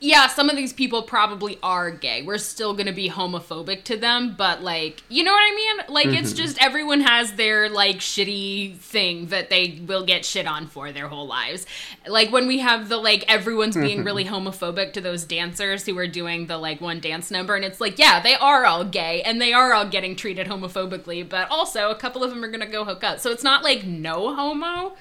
yeah, 0.00 0.26
some 0.26 0.50
of 0.50 0.56
these 0.56 0.72
people 0.74 1.02
probably 1.02 1.58
are 1.62 1.90
gay. 1.90 2.20
We're 2.20 2.36
still 2.36 2.74
going 2.74 2.88
to 2.88 2.92
be 2.92 3.08
homophobic 3.08 3.84
to 3.84 3.96
them, 3.96 4.34
but 4.36 4.62
like, 4.62 5.02
you 5.08 5.22
know 5.24 5.32
what 5.32 5.40
I 5.50 5.54
mean? 5.54 5.76
Like 5.88 6.06
it's 6.08 6.30
Mm-hmm. 6.32 6.36
just 6.36 6.62
everyone 6.62 7.00
has 7.00 7.34
their 7.34 7.70
like 7.70 7.96
shitty 8.00 8.76
thing 8.76 9.26
that 9.28 9.48
they 9.48 9.80
will 9.86 10.04
get 10.04 10.26
shit 10.26 10.46
on 10.46 10.66
for 10.66 10.92
their 10.92 11.08
whole 11.08 11.26
lives. 11.26 11.64
Like 12.06 12.30
when 12.30 12.46
we 12.46 12.58
have 12.58 12.90
the 12.90 12.98
like 12.98 13.24
everyone's 13.28 13.76
being 13.76 13.98
Mm-hmm. 13.98 14.06
really 14.06 14.24
homophobic 14.26 14.92
to 14.94 15.00
those 15.00 15.24
dancers 15.24 15.86
who 15.86 15.96
are 15.96 16.08
doing 16.08 16.48
the 16.48 16.58
like 16.58 16.82
one 16.82 17.00
dance 17.00 17.30
number 17.30 17.54
and 17.54 17.64
it's 17.64 17.80
like, 17.80 17.98
yeah, 17.98 18.20
they 18.20 18.34
are 18.34 18.66
all 18.66 18.84
gay 18.84 19.22
and 19.22 19.40
they 19.40 19.54
are 19.54 19.72
all 19.72 19.88
getting 19.88 20.16
treated 20.16 20.48
homophobically, 20.48 21.26
but 21.26 21.48
also 21.50 21.88
a 21.90 21.94
couple 21.96 22.22
of 22.22 22.28
them 22.30 22.44
are 22.44 22.48
going 22.48 22.60
to 22.60 22.66
go 22.66 22.84
hook 22.84 23.02
up. 23.04 23.20
So 23.20 23.30
it's 23.30 23.44
not 23.44 23.64
like 23.64 23.84
no 23.84 24.34
homo 24.34 24.96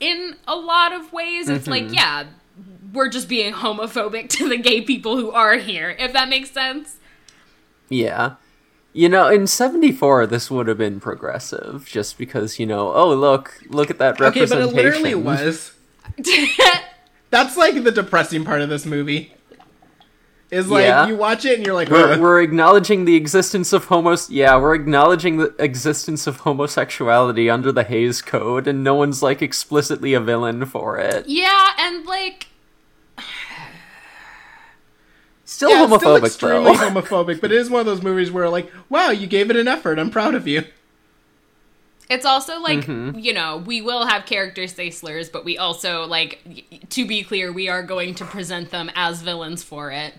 in 0.00 0.34
a 0.48 0.56
lot 0.56 0.92
of 0.92 1.12
ways. 1.12 1.48
It's 1.48 1.66
like, 1.68 1.92
yeah, 1.92 2.24
we're 2.92 3.08
just 3.08 3.28
being 3.28 3.52
homophobic 3.52 4.28
to 4.30 4.48
the 4.48 4.56
gay 4.56 4.80
people 4.80 5.16
who 5.16 5.30
are 5.30 5.54
here, 5.56 5.90
if 5.98 6.12
that 6.12 6.28
makes 6.28 6.50
sense. 6.50 6.96
Yeah. 7.88 8.34
You 8.92 9.08
know, 9.08 9.28
in 9.28 9.46
74 9.46 10.26
this 10.26 10.50
would 10.50 10.66
have 10.66 10.78
been 10.78 10.98
progressive 11.00 11.86
just 11.88 12.18
because, 12.18 12.58
you 12.58 12.66
know, 12.66 12.92
oh, 12.92 13.14
look, 13.14 13.60
look 13.68 13.90
at 13.90 13.98
that 13.98 14.20
Okay, 14.20 14.40
but 14.40 14.50
representation. 14.50 14.68
it 14.68 14.74
literally 14.74 15.14
was. 15.14 15.72
That's 17.30 17.56
like 17.56 17.82
the 17.84 17.92
depressing 17.92 18.44
part 18.44 18.60
of 18.60 18.68
this 18.68 18.84
movie. 18.84 19.32
Is 20.50 20.68
like 20.68 20.82
Yeah. 20.82 21.06
you 21.06 21.16
watch 21.16 21.44
it 21.44 21.56
and 21.58 21.64
you're 21.64 21.74
like, 21.76 21.88
We're, 21.90 22.18
we're 22.20 22.40
acknowledging 22.42 23.04
the 23.04 23.14
existence 23.14 23.72
of 23.72 23.84
homos. 23.84 24.28
Yeah, 24.30 24.56
we're 24.58 24.74
acknowledging 24.74 25.36
the 25.36 25.54
existence 25.62 26.26
of 26.26 26.38
homosexuality 26.38 27.48
under 27.48 27.70
the 27.70 27.84
Hays 27.84 28.20
Code, 28.20 28.66
and 28.66 28.82
no 28.82 28.94
one's 28.96 29.22
like 29.22 29.42
explicitly 29.42 30.12
a 30.12 30.20
villain 30.20 30.66
for 30.66 30.98
it. 30.98 31.26
yeah, 31.28 31.70
and 31.78 32.04
like, 32.04 32.48
Still 35.44 35.70
yeah, 35.70 35.84
it's 35.84 35.96
still 35.96 36.16
homophobic 36.18 36.24
extremely 36.26 36.72
though. 36.76 36.90
homophobic, 36.90 37.40
but 37.40 37.50
it 37.50 37.58
is 37.58 37.68
one 37.70 37.80
of 37.80 37.86
those 37.86 38.02
movies 38.02 38.30
where 38.30 38.48
like, 38.48 38.72
wow, 38.88 39.10
you 39.10 39.26
gave 39.26 39.50
it 39.50 39.56
an 39.56 39.66
effort. 39.68 39.98
I'm 39.98 40.10
proud 40.10 40.34
of 40.34 40.46
you. 40.46 40.64
it's 42.08 42.24
also 42.24 42.60
like, 42.60 42.80
mm-hmm. 42.86 43.18
you 43.18 43.32
know, 43.32 43.56
we 43.58 43.82
will 43.82 44.06
have 44.06 44.26
characters 44.26 44.72
say 44.72 44.90
slurs, 44.90 45.28
but 45.28 45.44
we 45.44 45.58
also, 45.58 46.06
like, 46.06 46.40
y- 46.46 46.62
to 46.90 47.04
be 47.06 47.22
clear, 47.24 47.52
we 47.52 47.68
are 47.68 47.82
going 47.82 48.14
to 48.16 48.24
present 48.24 48.70
them 48.70 48.90
as 48.94 49.22
villains 49.22 49.62
for 49.64 49.90
it. 49.90 50.14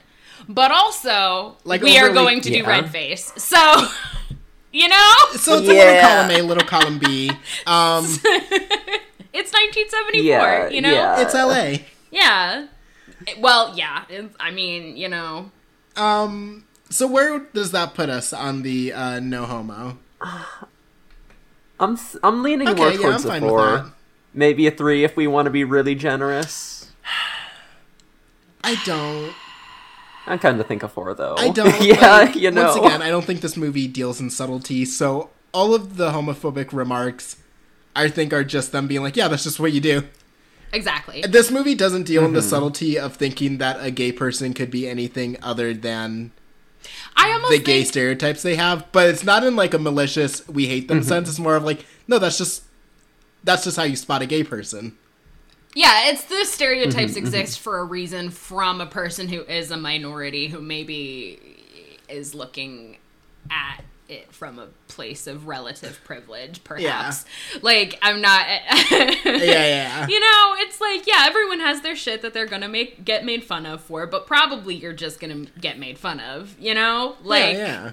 But 0.50 0.72
also, 0.72 1.58
Like 1.64 1.82
we 1.82 1.98
are 1.98 2.10
going 2.10 2.42
to 2.42 2.50
do 2.50 2.66
red 2.66 2.90
face. 2.90 3.32
So, 3.38 3.58
you 4.72 4.88
know, 4.88 5.14
So 5.34 5.58
it's 5.58 5.68
a 5.68 5.74
little 5.74 6.02
column 6.02 6.32
A, 6.32 6.42
little 6.42 6.64
column 6.68 7.00
B. 7.00 7.30
Um, 7.68 8.06
it's 9.34 9.52
1974, 9.54 10.22
Yeah, 10.24 10.70
you 10.70 10.82
know? 10.82 10.92
yeah. 10.92 11.22
it's 11.22 11.34
L.A. 11.36 11.86
Yeah. 12.12 12.68
Well, 13.40 13.74
yeah. 13.78 14.04
It's, 14.10 14.36
I 14.40 14.52
mean, 14.52 14.98
you 14.98 15.08
know. 15.10 15.52
Um, 15.96 16.66
so 16.90 17.08
where 17.08 17.40
does 17.40 17.72
that 17.72 17.94
put 17.94 18.10
us 18.10 18.34
on 18.34 18.64
the 18.64 18.92
uh, 18.94 19.20
no 19.20 19.46
homo? 19.46 19.98
I'm 21.80 21.98
th- 21.98 22.18
I'm 22.24 22.44
leaning 22.44 22.68
Okay, 22.70 22.78
more 22.78 22.90
yeah, 22.90 22.96
I'm 22.96 23.02
towards 23.02 23.26
a 23.26 23.28
fine 23.28 23.42
with 23.44 23.50
four, 23.50 23.66
that. 23.78 23.92
maybe 24.34 24.68
a 24.68 24.72
three 24.72 25.04
if 25.04 25.16
we 25.16 25.26
want 25.28 25.46
to 25.48 25.50
be 25.52 25.64
really 25.64 25.96
generous. 25.96 26.92
I 28.64 28.76
don't. 28.86 29.34
I 30.28 30.38
kind 30.38 30.60
of 30.60 30.68
think 30.68 30.84
a 30.84 30.88
four 30.88 31.14
though. 31.14 31.36
I 31.38 31.50
don't. 31.60 31.82
yeah, 31.82 32.12
like, 32.18 32.36
you 32.36 32.52
know. 32.52 32.66
Once 32.66 32.76
again, 32.78 33.02
I 33.02 33.10
don't 33.10 33.26
think 33.26 33.42
this 33.42 33.58
movie 33.58 33.88
deals 33.88 34.20
in 34.22 34.30
subtlety. 34.30 34.86
So 34.86 35.30
all 35.54 35.74
of 35.74 35.98
the 35.98 36.12
homophobic 36.12 36.72
remarks, 36.74 37.38
I 37.96 38.08
think, 38.10 38.32
are 38.34 38.44
just 38.44 38.72
them 38.72 38.88
being 38.88 39.02
like, 39.02 39.16
"Yeah, 39.18 39.28
that's 39.28 39.44
just 39.44 39.60
what 39.60 39.72
you 39.74 39.82
do." 39.82 40.04
Exactly. 40.74 41.22
This 41.28 41.52
movie 41.52 41.76
doesn't 41.76 42.04
deal 42.04 42.22
Mm-hmm. 42.22 42.30
in 42.30 42.34
the 42.36 42.42
subtlety 42.42 42.98
of 42.98 43.16
thinking 43.16 43.58
that 43.58 43.78
a 43.84 43.92
gay 43.92 44.12
person 44.14 44.54
could 44.54 44.72
be 44.72 44.88
anything 44.88 45.38
other 45.44 45.74
than 45.74 46.32
I 47.18 47.32
almost 47.34 47.52
the 47.52 47.60
gay 47.60 47.84
stereotypes 47.84 48.42
they 48.42 48.56
have. 48.56 48.90
But 48.94 49.10
it's 49.10 49.24
not 49.24 49.44
in 49.44 49.56
like 49.56 49.74
a 49.74 49.80
malicious 49.80 50.48
"we 50.48 50.68
hate 50.68 50.84
Mm-hmm. 50.88 50.94
them" 51.00 51.04
sense. 51.04 51.30
It's 51.30 51.40
more 51.40 51.56
of 51.56 51.64
like, 51.64 51.86
no, 52.08 52.20
that's 52.20 52.38
just 52.38 52.64
that's 53.44 53.64
just 53.64 53.76
how 53.76 53.84
you 53.84 53.96
spot 53.96 54.22
a 54.22 54.26
gay 54.28 54.44
person. 54.44 54.96
Yeah, 55.76 56.10
it's 56.10 56.26
the 56.26 56.46
stereotypes 56.46 57.14
Mm-hmm, 57.14 57.26
exist 57.26 57.60
for 57.60 57.80
a 57.80 57.84
reason 57.84 58.30
from 58.30 58.82
a 58.82 58.86
person 58.86 59.28
who 59.28 59.42
is 59.42 59.72
a 59.72 59.78
minority 59.78 60.48
who 60.48 60.62
maybe 60.62 61.40
is 62.10 62.36
looking 62.36 62.98
at 63.50 63.84
it 64.10 64.32
from 64.34 64.60
a 64.60 64.68
place 64.90 65.26
of 65.26 65.48
relative 65.48 66.02
privilege, 66.04 66.64
perhaps. 66.66 67.26
Like, 67.62 67.98
I'm 68.02 68.20
not. 68.22 68.46
Yeah, 68.46 69.16
yeah. 69.26 70.08
You 70.12 70.20
know, 70.20 70.56
it's 70.58 70.82
like 70.82 71.08
yeah, 71.08 71.24
everyone 71.26 71.62
has 71.62 71.82
their 71.82 71.96
shit 71.96 72.22
that 72.24 72.34
they're 72.34 72.46
gonna 72.48 72.68
make 72.68 73.06
get 73.06 73.24
made 73.24 73.44
fun 73.44 73.66
of 73.66 73.82
for, 73.82 74.06
but 74.06 74.28
probably 74.28 74.76
you're 74.76 74.92
just 74.94 75.20
gonna 75.20 75.46
get 75.60 75.80
made 75.80 75.98
fun 75.98 76.20
of. 76.20 76.56
You 76.60 76.74
know, 76.74 77.16
like 77.24 77.56
yeah, 77.56 77.92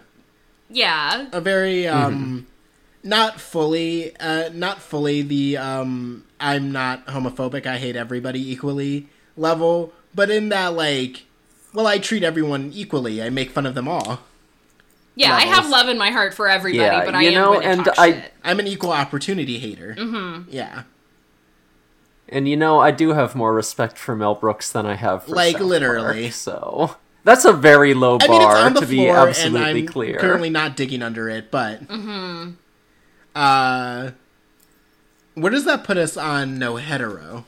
yeah. 0.68 1.18
yeah. 1.20 1.28
a 1.32 1.40
very 1.40 1.86
um 1.86 2.46
not 3.02 3.40
fully 3.40 4.16
uh 4.18 4.50
not 4.52 4.80
fully 4.82 5.22
the 5.22 5.56
um 5.56 6.24
I'm 6.40 6.72
not 6.72 7.06
homophobic, 7.06 7.66
I 7.66 7.78
hate 7.78 7.96
everybody 7.96 8.52
equally 8.52 9.08
level, 9.36 9.92
but 10.14 10.30
in 10.30 10.48
that 10.50 10.74
like 10.74 11.24
well, 11.74 11.86
I 11.86 11.98
treat 11.98 12.22
everyone 12.22 12.70
equally. 12.74 13.22
I 13.22 13.28
make 13.30 13.50
fun 13.50 13.66
of 13.66 13.74
them 13.74 13.86
all. 13.88 14.20
Yeah, 15.14 15.34
I 15.34 15.42
have 15.46 15.68
love 15.68 15.88
in 15.88 15.98
my 15.98 16.10
heart 16.10 16.32
for 16.32 16.48
everybody, 16.48 16.78
Yeah, 16.96 17.04
but 17.04 17.14
I 17.14 17.22
you 17.22 17.28
am 17.30 17.34
know, 17.34 17.60
and 17.60 17.88
I- 17.98 18.12
shit. 18.12 18.32
I'm 18.44 18.58
an 18.60 18.66
equal 18.66 18.92
opportunity 18.92 19.58
hater. 19.58 19.94
Mm-hmm. 19.98 20.48
Yeah. 20.50 20.84
And 22.28 22.48
you 22.48 22.56
know, 22.56 22.78
I 22.78 22.90
do 22.90 23.10
have 23.10 23.34
more 23.34 23.52
respect 23.54 23.98
for 23.98 24.14
Mel 24.14 24.34
Brooks 24.34 24.70
than 24.70 24.86
I 24.86 24.94
have 24.94 25.24
for 25.24 25.34
Like, 25.34 25.56
South 25.58 25.66
literally. 25.66 26.22
Park, 26.24 26.32
so 26.34 26.96
that's 27.24 27.44
a 27.44 27.52
very 27.52 27.94
low 27.94 28.18
I 28.20 28.28
mean, 28.28 28.36
it's 28.40 28.44
bar 28.44 28.56
on 28.58 28.74
the 28.74 28.80
to 28.80 28.86
be 28.86 28.96
floor, 28.96 29.16
and 29.18 29.28
absolutely 29.30 29.80
I'm 29.80 29.86
clear. 29.86 30.18
currently 30.18 30.50
not 30.50 30.76
digging 30.76 31.02
under 31.02 31.28
it. 31.28 31.50
But 31.50 31.80
uh, 33.38 34.10
where 35.34 35.50
does 35.52 35.64
that 35.64 35.84
put 35.84 35.96
us 35.96 36.16
on 36.16 36.58
no 36.58 36.76
hetero? 36.76 37.44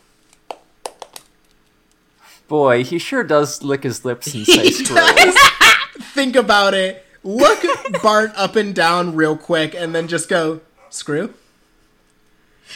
Boy, 2.48 2.82
he 2.84 2.98
sure 2.98 3.22
does 3.22 3.62
lick 3.62 3.82
his 3.84 4.04
lips 4.04 4.32
and 4.34 4.44
say 4.46 4.62
He 4.64 4.72
screw. 4.72 4.96
Think 6.14 6.34
about 6.36 6.74
it. 6.74 7.04
Look 7.22 7.60
Bart 8.02 8.32
up 8.36 8.56
and 8.56 8.74
down 8.74 9.14
real 9.14 9.36
quick, 9.36 9.74
and 9.74 9.94
then 9.94 10.08
just 10.08 10.28
go 10.28 10.60
screw. 10.88 11.34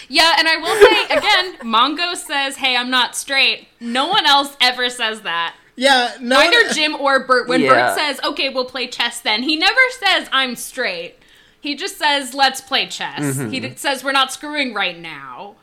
Yeah, 0.09 0.35
and 0.39 0.47
I 0.49 0.57
will 0.57 0.75
say 0.77 1.17
again, 1.17 1.57
Mongo 1.61 2.17
says, 2.17 2.57
"Hey, 2.57 2.77
I'm 2.77 2.91
not 2.91 3.17
straight." 3.17 3.69
No 3.81 4.07
one 4.09 4.27
else 4.27 4.57
ever 4.61 4.91
says 4.91 5.23
that. 5.23 5.55
Yeah, 5.77 6.17
no. 6.21 6.39
Neither 6.39 6.67
one- 6.67 6.75
Jim 6.75 6.95
or 6.97 7.21
Bart. 7.21 7.49
When 7.49 7.61
Yeah. 7.62 7.73
Bart 7.73 7.99
says, 7.99 8.21
"Okay, 8.25 8.49
we'll 8.51 8.65
play 8.67 8.87
chess," 8.87 9.21
then 9.21 9.43
he 9.45 9.57
never 9.57 9.81
says, 10.05 10.29
"I'm 10.31 10.57
straight." 10.57 11.17
He 11.65 11.75
just 11.75 11.99
says, 11.99 12.33
"Let's 12.35 12.61
play 12.61 12.87
chess." 12.87 13.19
Mm-hmm. 13.21 13.51
He 13.51 13.59
d- 13.61 13.73
says, 13.77 14.05
"We're 14.05 14.12
not 14.12 14.33
screwing 14.33 14.73
right 14.75 14.99
now." 14.99 15.57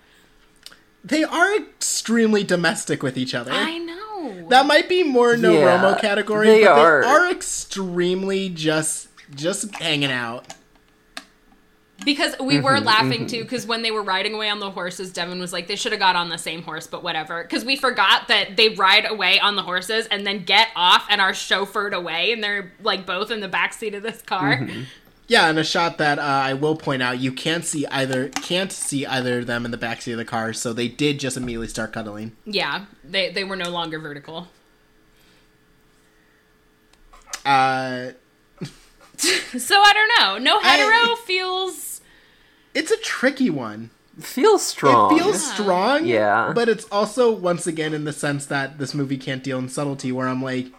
they 1.03 1.23
are 1.23 1.55
extremely 1.57 2.43
domestic 2.43 3.01
with 3.01 3.17
each 3.17 3.33
other. 3.33 3.51
I 3.51 3.77
know. 3.79 4.47
That 4.49 4.67
might 4.67 4.87
be 4.87 5.01
more 5.03 5.35
no 5.35 5.51
Yeah, 5.51 5.79
Homo 5.79 5.97
category, 5.99 6.47
they 6.47 6.63
but 6.63 6.77
are. 6.77 7.01
they 7.01 7.07
are 7.07 7.31
extremely 7.31 8.49
just 8.49 9.07
just 9.33 9.73
hanging 9.75 10.11
out. 10.11 10.45
Because 12.03 12.35
we 12.39 12.59
were 12.59 12.73
Mm-hmm, 12.77 12.85
laughing 12.85 13.27
too, 13.27 13.43
because 13.43 13.65
when 13.67 13.83
they 13.83 13.91
were 13.91 14.01
riding 14.01 14.33
away 14.33 14.49
on 14.49 14.59
the 14.59 14.71
horses, 14.71 15.11
Devon 15.13 15.39
was 15.39 15.53
like, 15.53 15.67
they 15.67 15.75
should 15.75 15.91
have 15.91 15.99
got 15.99 16.15
on 16.15 16.29
the 16.29 16.37
same 16.37 16.63
horse, 16.63 16.87
but 16.87 17.03
whatever. 17.03 17.43
Because 17.43 17.63
we 17.63 17.75
forgot 17.75 18.27
that 18.27 18.57
they 18.57 18.69
ride 18.69 19.05
away 19.09 19.39
on 19.39 19.55
the 19.55 19.61
horses 19.61 20.07
and 20.07 20.25
then 20.25 20.43
get 20.43 20.69
off 20.75 21.05
and 21.11 21.21
are 21.21 21.31
chauffeured 21.31 21.93
away, 21.93 22.31
and 22.31 22.43
they're 22.43 22.71
like 22.81 23.05
both 23.05 23.29
in 23.29 23.39
the 23.39 23.47
back 23.47 23.73
seat 23.73 23.93
of 23.93 24.01
this 24.01 24.21
car. 24.23 24.57
Mm-hmm. 24.57 24.81
Yeah, 25.31 25.47
and 25.47 25.57
a 25.57 25.63
shot 25.63 25.97
that 25.99 26.19
uh, 26.19 26.23
I 26.23 26.53
will 26.55 26.75
point 26.75 27.01
out, 27.01 27.19
you 27.19 27.31
can't 27.31 27.63
see 27.63 27.87
either 27.87 28.27
can't 28.27 28.69
see 28.69 29.05
either 29.05 29.39
of 29.39 29.47
them 29.47 29.63
in 29.63 29.71
the 29.71 29.77
backseat 29.77 30.11
of 30.11 30.17
the 30.17 30.25
car, 30.25 30.51
so 30.51 30.73
they 30.73 30.89
did 30.89 31.21
just 31.21 31.37
immediately 31.37 31.69
start 31.69 31.93
cuddling. 31.93 32.35
Yeah, 32.45 32.83
they 33.01 33.31
they 33.31 33.45
were 33.45 33.55
no 33.55 33.69
longer 33.69 33.97
vertical. 33.97 34.49
Uh, 37.45 38.09
So 39.57 39.75
I 39.79 39.93
don't 39.93 40.19
know. 40.19 40.37
No 40.51 40.59
I- 40.61 40.77
hetero 40.77 41.15
feels. 41.15 42.01
it's 42.73 42.91
a 42.91 42.97
tricky 42.97 43.49
one. 43.49 43.89
Feels 44.19 44.65
strong. 44.65 45.15
It 45.15 45.19
feels 45.23 45.53
strong, 45.53 46.05
Yeah. 46.05 46.51
but 46.53 46.67
it's 46.67 46.83
also 46.91 47.31
once 47.31 47.65
again 47.67 47.93
in 47.93 48.03
the 48.03 48.11
sense 48.11 48.45
that 48.47 48.77
this 48.79 48.93
movie 48.93 49.17
can't 49.17 49.43
deal 49.43 49.57
in 49.59 49.69
subtlety, 49.69 50.11
where 50.11 50.27
I'm 50.27 50.43
like, 50.43 50.73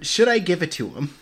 should 0.00 0.28
I 0.28 0.38
give 0.38 0.62
it 0.62 0.70
to 0.72 0.90
him? 0.90 1.14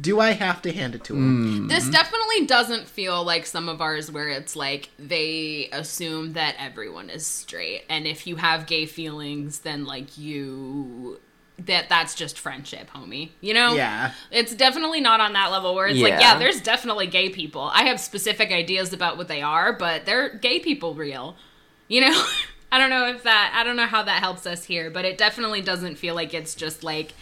Do 0.00 0.18
I 0.18 0.32
have 0.32 0.60
to 0.62 0.72
hand 0.72 0.94
it 0.94 1.04
to 1.04 1.14
him? 1.14 1.62
Hmm. 1.62 1.66
This 1.68 1.88
definitely 1.88 2.46
doesn't 2.46 2.88
feel 2.88 3.22
like 3.22 3.46
some 3.46 3.68
of 3.68 3.80
ours 3.80 4.10
where 4.10 4.28
it's 4.28 4.56
like 4.56 4.90
they 4.98 5.68
assume 5.72 6.32
that 6.32 6.56
everyone 6.58 7.10
is 7.10 7.26
straight, 7.26 7.84
and 7.88 8.06
if 8.06 8.26
you 8.26 8.36
have 8.36 8.66
gay 8.66 8.86
feelings, 8.86 9.60
then 9.60 9.84
like 9.84 10.18
you. 10.18 11.20
That 11.56 11.88
that's 11.88 12.16
just 12.16 12.36
friendship, 12.40 12.90
homie. 12.92 13.30
You 13.40 13.54
know? 13.54 13.74
Yeah. 13.74 14.12
It's 14.32 14.52
definitely 14.52 15.00
not 15.00 15.20
on 15.20 15.34
that 15.34 15.52
level 15.52 15.76
where 15.76 15.86
it's 15.86 16.00
like, 16.00 16.14
Yeah. 16.14 16.32
yeah, 16.32 16.38
there's 16.38 16.60
definitely 16.60 17.06
gay 17.06 17.30
people. 17.30 17.70
I 17.72 17.84
have 17.84 18.00
specific 18.00 18.50
ideas 18.50 18.92
about 18.92 19.16
what 19.16 19.28
they 19.28 19.40
are, 19.40 19.72
but 19.72 20.04
they're 20.04 20.30
gay 20.30 20.58
people 20.58 20.94
real. 20.94 21.36
You 21.86 22.00
know? 22.00 22.26
I 22.72 22.78
don't 22.78 22.90
know 22.90 23.06
if 23.06 23.22
that 23.22 23.52
I 23.54 23.62
don't 23.62 23.76
know 23.76 23.86
how 23.86 24.02
that 24.02 24.20
helps 24.20 24.46
us 24.46 24.64
here, 24.64 24.90
but 24.90 25.04
it 25.04 25.16
definitely 25.16 25.62
doesn't 25.62 25.94
feel 25.94 26.16
like 26.16 26.34
it's 26.34 26.56
just 26.56 26.82
like 26.82 27.14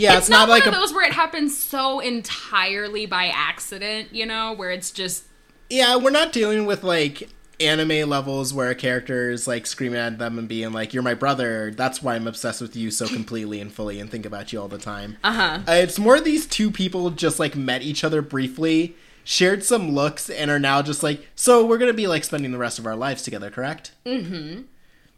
Yeah, 0.00 0.12
it's, 0.12 0.20
it's, 0.20 0.28
not, 0.30 0.48
not, 0.48 0.48
like 0.48 0.64
one 0.64 0.72
a 0.72 0.76
of 0.76 0.82
those 0.82 0.94
where 0.94 1.06
it 1.06 1.12
happens 1.12 1.56
so 1.56 2.00
entirely 2.00 3.04
by 3.04 3.26
accident, 3.26 4.14
you 4.14 4.24
know, 4.24 4.54
where 4.54 4.70
it's 4.70 4.90
just 4.90 5.24
Yeah, 5.68 5.96
we're 5.96 6.10
not 6.10 6.32
dealing 6.32 6.64
with 6.64 6.82
like 6.82 7.28
anime 7.60 8.08
levels 8.08 8.54
where 8.54 8.70
a 8.70 8.74
character 8.74 9.30
is 9.30 9.46
like 9.46 9.66
screaming 9.66 9.98
at 9.98 10.18
them 10.18 10.38
and 10.38 10.48
being 10.48 10.72
like, 10.72 10.94
"You're 10.94 11.02
my 11.02 11.12
brother. 11.12 11.70
That's 11.70 12.02
why 12.02 12.14
I'm 12.14 12.26
obsessed 12.26 12.62
with 12.62 12.74
you 12.74 12.90
so 12.90 13.06
completely 13.18 13.60
and 13.60 13.70
fully 13.70 14.00
and 14.00 14.10
think 14.10 14.24
about 14.24 14.54
you 14.54 14.60
all 14.60 14.68
the 14.68 14.78
time." 14.78 15.18
uh-huh. 15.22 15.60
Uh, 15.68 15.72
it's 15.72 15.98
more 15.98 16.18
these 16.18 16.46
two 16.46 16.70
people 16.70 17.10
just 17.10 17.38
like 17.38 17.54
met 17.54 17.82
each 17.82 18.02
other 18.02 18.22
briefly, 18.22 18.96
shared 19.22 19.62
some 19.64 19.92
looks, 19.92 20.30
and 20.30 20.50
are 20.50 20.58
now 20.58 20.80
just 20.80 21.02
like, 21.02 21.28
"So 21.34 21.66
we're 21.66 21.78
gonna 21.78 21.92
be 21.92 22.06
like 22.06 22.24
spending 22.24 22.52
the 22.52 22.58
rest 22.58 22.78
of 22.78 22.86
our 22.86 22.96
lives 22.96 23.22
together, 23.22 23.50
correct?" 23.50 23.92
Mm-hmm. 24.06 24.62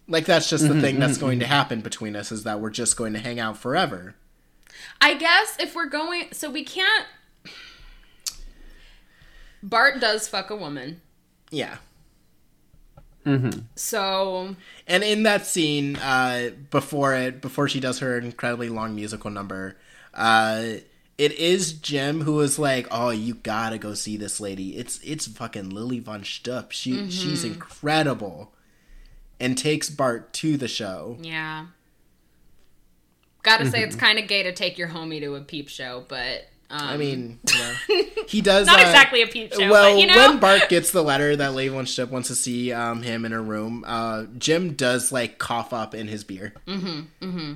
Like 0.09 0.27
that's 0.27 0.51
just 0.51 0.67
the 0.67 0.81
thing 0.81 0.99
that's 0.99 1.19
going 1.19 1.39
to 1.39 1.47
happen 1.47 1.81
between 1.83 2.17
us 2.17 2.33
is 2.33 2.43
that 2.43 2.61
we're 2.61 2.71
just 2.71 2.97
going 2.97 3.13
to 3.13 3.21
hang 3.21 3.39
out 3.39 3.57
forever. 3.57 4.17
I 5.01 5.15
guess 5.15 5.57
if 5.59 5.75
we're 5.75 5.87
going 5.87 6.29
so 6.33 6.51
we 6.51 6.65
can't 6.65 7.07
Bart 9.63 10.01
does 10.01 10.27
fuck 10.29 10.51
a 10.51 10.57
woman. 10.57 11.01
Yeah. 11.51 11.77
So 13.77 14.57
And 14.87 15.05
in 15.05 15.23
that 15.23 15.47
scene, 15.47 15.97
uh, 15.97 16.51
before 16.71 17.15
it, 17.15 17.41
before 17.41 17.69
she 17.69 17.79
does 17.79 18.01
her 18.01 18.19
incredibly 18.19 18.69
long 18.69 18.97
musical 18.97 19.31
number, 19.31 19.77
uh, 20.13 20.65
it 21.19 21.33
is 21.33 21.73
Jim 21.73 22.23
who 22.23 22.41
is 22.41 22.59
like, 22.59 22.89
"Oh, 22.91 23.11
you 23.11 23.35
gotta 23.35 23.79
go 23.79 23.95
see 23.95 24.17
this 24.17 24.41
lady. 24.41 24.77
It's 24.77 24.99
it's 25.05 25.27
fucking 25.29 25.71
Lili 25.71 26.01
von 26.01 26.23
Shtupp. 26.23 26.73
She 26.73 27.11
she's 27.11 27.45
incredible," 27.45 28.53
and 29.39 29.57
takes 29.57 29.89
Bart 29.89 30.33
to 30.35 30.57
the 30.57 30.69
show. 30.69 31.19
Yeah. 31.21 31.67
Gotta 33.43 33.69
say, 33.69 33.83
it's 33.83 33.97
kind 33.97 34.19
of 34.19 34.29
gay 34.29 34.45
to 34.45 34.53
take 34.53 34.79
your 34.79 34.89
homie 34.89 35.21
to 35.21 35.35
a 35.35 35.41
peep 35.41 35.69
show, 35.69 36.05
but 36.09 36.47
um, 36.73 36.81
I 36.81 36.97
mean, 36.97 37.39
you 37.53 37.59
know, 37.59 38.05
he 38.29 38.41
does 38.41 38.67
not 38.67 38.79
uh, 38.79 38.83
exactly 38.83 39.21
a 39.21 39.27
peep 39.27 39.53
show. 39.53 39.69
well, 39.69 39.93
but, 39.93 40.01
you 40.01 40.07
know, 40.07 40.17
when 40.17 40.39
Bart 40.39 40.69
gets 40.71 40.91
the 40.91 41.03
letter 41.03 41.37
that 41.37 41.53
von 41.53 41.85
Shtupp 41.85 42.09
wants 42.11 42.29
to 42.29 42.35
see 42.35 42.73
um, 42.73 43.03
him 43.03 43.27
in 43.27 43.33
her 43.33 43.43
room, 43.43 43.85
uh, 43.87 44.25
Jim 44.39 44.73
does 44.73 45.13
like 45.13 45.39
cough 45.39 45.73
up 45.73 45.95
in 45.95 46.09
his 46.09 46.25
beer. 46.25 46.55
Mm-hmm. 46.67 47.01
Mm-hmm. 47.21 47.53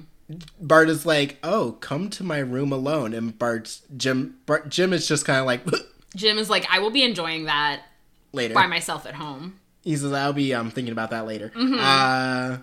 Bart 0.61 0.91
is 0.91 1.07
like, 1.07 1.39
"Oh, 1.43 1.73
come 1.81 2.11
to 2.11 2.25
my 2.25 2.39
room 2.39 2.73
alone," 2.73 3.15
and 3.15 3.39
Bart's 3.39 3.83
Jim. 3.97 4.37
Bart, 4.45 4.69
Jim 4.69 4.93
is 4.93 5.09
just 5.09 5.25
kind 5.25 5.41
of 5.41 5.47
like 5.47 5.65
Jim 6.17 6.39
is 6.39 6.51
like, 6.51 6.67
I 6.71 6.81
will 6.81 6.91
be 6.91 7.03
enjoying 7.03 7.45
that 7.45 7.83
later. 8.33 8.53
by 8.55 8.67
myself 8.67 9.07
at 9.07 9.15
home. 9.15 9.61
He 9.83 9.97
says, 9.97 10.13
"I'll 10.13 10.33
be 10.35 10.53
um 10.53 10.71
thinking 10.71 10.93
about 10.93 11.11
that 11.11 11.27
later." 11.27 11.53
Mm-hmm. 11.55 11.79
Uh, 11.79 12.59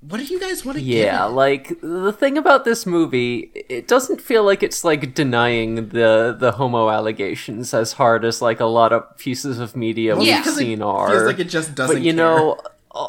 what 0.00 0.16
do 0.18 0.24
you 0.24 0.40
guys 0.40 0.64
want 0.64 0.78
to 0.78 0.82
Yeah, 0.84 1.24
like 1.24 1.78
the 1.82 2.12
thing 2.12 2.38
about 2.38 2.64
this 2.64 2.86
movie, 2.86 3.50
it 3.54 3.86
doesn't 3.86 4.20
feel 4.20 4.42
like 4.44 4.62
it's 4.62 4.82
like 4.84 5.14
denying 5.14 5.88
the 5.90 6.34
the 6.38 6.52
homo 6.52 6.88
allegations 6.90 7.74
as 7.74 7.92
hard 7.92 8.24
as 8.24 8.40
like 8.40 8.60
a 8.60 8.66
lot 8.66 8.92
of 8.92 9.16
pieces 9.18 9.58
of 9.58 9.76
media 9.76 10.16
we've 10.16 10.26
Yeah. 10.28 10.38
Because 10.40 10.56
it 10.56 10.64
seen 10.64 10.82
are. 10.82 11.10
Feels 11.10 11.24
like 11.24 11.38
it 11.38 11.48
just 11.50 11.74
doesn't. 11.74 11.96
but 11.96 12.02
you 12.02 12.14
care. 12.14 12.24
know, 12.24 12.58
uh, 12.94 13.08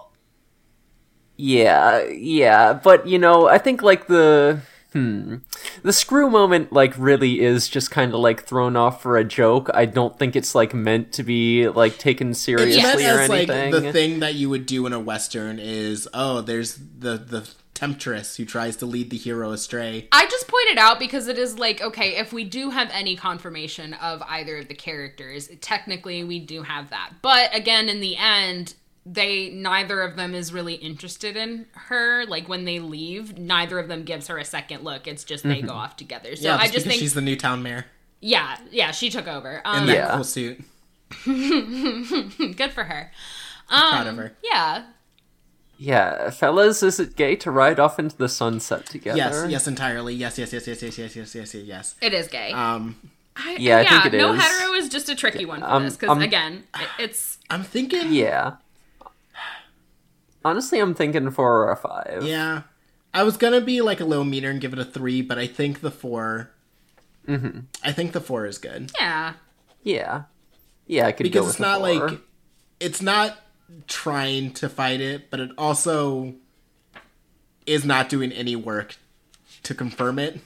yeah, 1.38 2.04
yeah, 2.10 2.74
but 2.74 3.08
you 3.08 3.18
know, 3.18 3.48
I 3.48 3.58
think 3.58 3.82
like 3.82 4.08
the 4.08 4.60
hmm, 4.94 5.38
the 5.84 5.94
screw 5.94 6.30
moment 6.30 6.74
like 6.74 6.94
really 6.98 7.42
is 7.42 7.70
just 7.70 7.92
kind 7.92 8.14
of 8.14 8.20
like 8.20 8.46
thrown 8.46 8.76
off 8.76 9.02
for 9.02 9.18
a 9.18 9.24
joke. 9.24 9.70
I 9.74 9.86
don't 9.86 10.18
think 10.18 10.36
it's 10.36 10.54
like 10.56 10.74
meant 10.74 11.12
to 11.14 11.24
be 11.24 11.68
like 11.68 11.98
taken 11.98 12.32
It's 12.32 12.42
seriously 12.42 12.82
meant 12.82 13.02
or 13.02 13.22
as 13.22 13.30
like 13.30 13.50
anything. 13.50 13.72
the 13.72 13.92
thing 13.92 14.20
that 14.20 14.36
you 14.36 14.50
would 14.50 14.66
do 14.66 14.86
in 14.86 14.94
a 14.94 15.00
western 15.00 15.60
is 15.60 16.08
oh, 16.14 16.42
there's 16.42 16.76
the 16.76 17.18
the 17.18 17.50
temptress 17.82 18.36
who 18.36 18.46
tries 18.46 18.76
to 18.76 18.86
lead 18.86 19.10
the 19.10 19.18
hero 19.18 19.52
astray. 19.52 20.08
I 20.12 20.28
just 20.28 20.48
pointed 20.48 20.78
out 20.78 21.00
because 21.00 21.28
it 21.28 21.40
is 21.40 21.58
like, 21.58 21.82
okay, 21.82 22.18
if 22.18 22.32
we 22.32 22.44
do 22.44 22.70
have 22.70 22.92
any 22.94 23.16
confirmation 23.16 23.96
of 23.96 24.22
either 24.28 24.58
of 24.58 24.68
the 24.68 24.76
characters, 24.76 25.50
technically 25.62 26.24
we 26.24 26.40
do 26.40 26.62
have 26.62 26.92
that. 26.92 27.14
But 27.24 27.56
again, 27.56 27.90
in 27.90 28.00
the 28.00 28.18
end, 28.18 28.76
they 29.06 29.50
neither 29.50 30.02
of 30.02 30.16
them 30.16 30.34
is 30.36 30.54
really 30.54 30.76
interested 30.76 31.36
in 31.36 31.66
her. 31.74 32.26
Like 32.26 32.48
when 32.48 32.66
they 32.66 32.80
leave, 32.80 33.38
neither 33.38 33.80
of 33.80 33.88
them 33.88 34.04
gives 34.04 34.28
her 34.28 34.38
a 34.38 34.46
second 34.46 34.84
look. 34.84 35.08
It's 35.08 35.24
just 35.24 35.44
they 35.44 35.62
go 35.62 35.74
off 35.74 35.96
together. 35.96 36.36
So 36.36 36.44
yeah, 36.50 36.56
I 36.58 36.64
just 36.64 36.74
just 36.74 36.88
think, 36.88 37.00
she's 37.00 37.14
the 37.14 37.22
new 37.22 37.36
town 37.36 37.64
mayor 37.64 37.86
yeah, 38.24 38.58
yeah, 38.70 38.92
she 38.92 39.10
took 39.10 39.28
over. 39.28 39.56
in 39.56 39.62
Um, 39.66 39.88
that 39.88 39.94
Yeah. 39.96 40.14
cool 40.16 40.24
suit. 40.24 40.62
good 41.26 42.72
for 42.72 42.84
her. 42.84 43.12
Um, 43.70 43.90
Proud 43.92 44.08
of 44.08 44.18
her. 44.18 44.34
Yeah, 44.44 44.84
yeah, 45.78 46.30
fellas, 46.30 46.84
is 46.84 47.00
it 47.00 47.16
gay 47.16 47.36
to 47.38 47.50
ride 47.50 47.80
off 47.80 47.98
into 47.98 48.16
the 48.16 48.30
sunset 48.30 48.86
together? 48.86 49.18
Yes, 49.18 49.46
yes, 49.50 49.68
entirely. 49.68 50.14
Yes, 50.14 50.38
yes, 50.38 50.54
yes, 50.54 50.68
yes, 50.68 50.82
yes, 50.84 50.98
yes, 50.98 51.16
yes, 51.16 51.34
yes, 51.36 51.54
yes, 51.56 51.64
yes. 51.66 51.96
it 52.02 52.14
is 52.14 52.28
gay. 52.28 52.52
Um, 52.52 52.96
I, 53.36 53.56
yeah, 53.60 53.80
I 53.80 54.02
think 54.02 54.14
it 54.14 54.18
no 54.18 54.34
is. 54.34 54.42
hetero 54.42 54.74
is 54.74 54.90
just 54.90 55.10
a 55.10 55.16
tricky 55.16 55.46
one 55.46 55.62
for 55.62 55.66
Um, 55.68 55.84
this 55.86 55.96
because 55.98 56.16
um, 56.16 56.22
again, 56.22 56.66
it, 56.80 56.88
it's 57.00 57.40
I'm 57.50 57.64
thinking. 57.64 58.14
Yeah. 58.14 58.58
Honestly, 60.44 60.80
I'm 60.80 60.94
thinking 60.94 61.30
four 61.32 61.64
or 61.66 61.72
a 61.72 61.76
five. 61.76 62.24
Yeah. 62.24 62.64
I 63.14 63.24
was 63.24 63.38
gonna 63.38 63.62
be 63.62 63.82
like 63.82 64.00
a 64.00 64.06
little 64.06 64.24
meaner 64.26 64.50
and 64.50 64.62
give 64.62 64.74
it 64.74 64.80
a 64.80 64.86
three, 64.86 65.22
but 65.22 65.38
I 65.38 65.48
think 65.48 65.82
the 65.82 65.92
4 65.92 66.52
Mm-hmm. 67.28 67.60
I 67.84 67.92
think 67.92 68.14
the 68.14 68.20
four 68.22 68.48
is 68.48 68.58
good 68.58 68.92
yeah. 69.00 69.34
Yeah. 69.84 70.24
Yeah, 70.88 71.06
I 71.06 71.12
could 71.12 71.26
go 71.26 71.30
because 71.30 71.46
with 71.46 71.50
it's 71.56 71.60
a 71.60 71.62
not 71.62 71.80
four. 71.80 72.10
like 72.10 72.22
it's 72.80 73.02
not 73.02 73.38
trying 73.88 74.54
to 74.54 74.68
fight 74.68 75.02
it, 75.02 75.30
but 75.30 75.40
it 75.40 75.52
also 75.58 76.34
is 77.68 77.86
not 77.86 78.10
doing 78.10 78.32
any 78.32 78.56
work 78.56 78.96
to 79.64 79.76
confirm 79.76 80.18
it. 80.18 80.40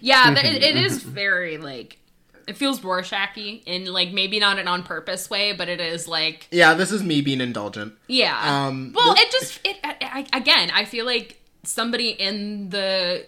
Yeah, 0.00 0.32
th- 0.34 0.56
it, 0.56 0.62
it 0.62 0.76
is 0.76 1.02
very 1.02 1.58
like 1.58 1.98
it 2.46 2.56
feels 2.56 2.80
Rorschachy 2.80 3.62
in 3.66 3.86
like 3.86 4.12
maybe 4.12 4.38
not 4.38 4.58
an 4.58 4.68
on 4.68 4.82
purpose 4.82 5.28
way, 5.30 5.52
but 5.52 5.68
it 5.68 5.80
is 5.80 6.06
like 6.08 6.46
Yeah, 6.50 6.74
this 6.74 6.92
is 6.92 7.02
me 7.02 7.20
being 7.20 7.40
indulgent. 7.40 7.94
yeah. 8.08 8.66
Um, 8.66 8.92
well, 8.94 9.14
the- 9.14 9.20
it 9.20 9.30
just 9.30 9.60
it 9.64 9.76
I, 9.84 10.26
I, 10.32 10.36
again. 10.38 10.70
I 10.72 10.84
feel 10.84 11.04
like 11.06 11.40
somebody 11.62 12.10
in 12.10 12.70
the 12.70 13.26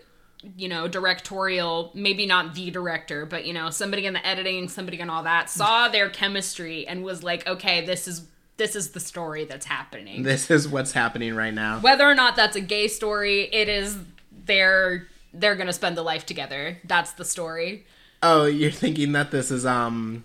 you 0.56 0.68
know, 0.68 0.86
directorial, 0.86 1.90
maybe 1.94 2.24
not 2.24 2.54
the 2.54 2.70
director, 2.70 3.26
but 3.26 3.46
you 3.46 3.52
know, 3.52 3.70
somebody 3.70 4.06
in 4.06 4.12
the 4.12 4.24
editing, 4.24 4.68
somebody 4.68 5.00
in 5.00 5.10
all 5.10 5.24
that 5.24 5.50
saw 5.50 5.88
their 5.88 6.08
chemistry 6.08 6.86
and 6.86 7.02
was 7.02 7.22
like, 7.24 7.46
okay, 7.48 7.84
this 7.84 8.06
is 8.06 8.22
this 8.56 8.76
is 8.76 8.90
the 8.90 9.00
story 9.00 9.44
that's 9.44 9.66
happening. 9.66 10.22
This 10.22 10.50
is 10.50 10.68
what's 10.68 10.92
happening 10.92 11.34
right 11.34 11.52
now. 11.52 11.80
Whether 11.80 12.04
or 12.08 12.14
not 12.14 12.36
that's 12.36 12.56
a 12.56 12.60
gay 12.60 12.86
story, 12.88 13.42
it 13.52 13.68
is 13.68 13.98
they're 14.44 15.08
they're 15.34 15.56
gonna 15.56 15.72
spend 15.72 15.96
the 15.96 16.02
life 16.02 16.24
together. 16.26 16.78
That's 16.84 17.12
the 17.12 17.24
story. 17.24 17.84
Oh, 18.22 18.46
you're 18.46 18.70
thinking 18.70 19.12
that 19.12 19.30
this 19.30 19.50
is 19.50 19.64
um 19.66 20.24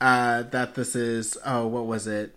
uh 0.00 0.42
that 0.44 0.74
this 0.74 0.94
is 0.96 1.36
oh 1.44 1.66
what 1.66 1.86
was 1.86 2.06
it? 2.06 2.34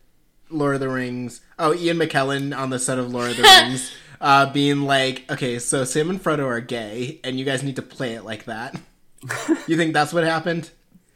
Lord 0.49 0.76
of 0.76 0.82
the 0.82 0.89
Rings. 0.89 1.41
Oh, 1.57 1.74
Ian 1.74 1.97
McKellen 1.97 2.55
on 2.55 2.70
the 2.70 2.80
set 2.80 2.99
of 2.99 3.11
Lord 3.11 3.32
of 3.32 3.38
the 3.38 3.43
Rings. 3.63 3.91
Uh, 4.22 4.51
being 4.51 4.82
like, 4.84 5.24
okay, 5.30 5.59
so 5.59 5.84
Sam 5.84 6.09
and 6.09 6.24
Frodo 6.24 6.45
are 6.45 6.61
gay, 6.61 7.20
and 7.24 7.38
you 7.38 7.43
guys 7.43 7.63
need 7.63 7.76
to 7.76 7.82
play 7.82 8.13
it 8.13 8.24
like 8.24 8.45
that. 8.45 8.80
you 9.68 9.76
think 9.76 9.93
that's 9.93 10.13
what 10.13 10.24
happened? 10.24 10.70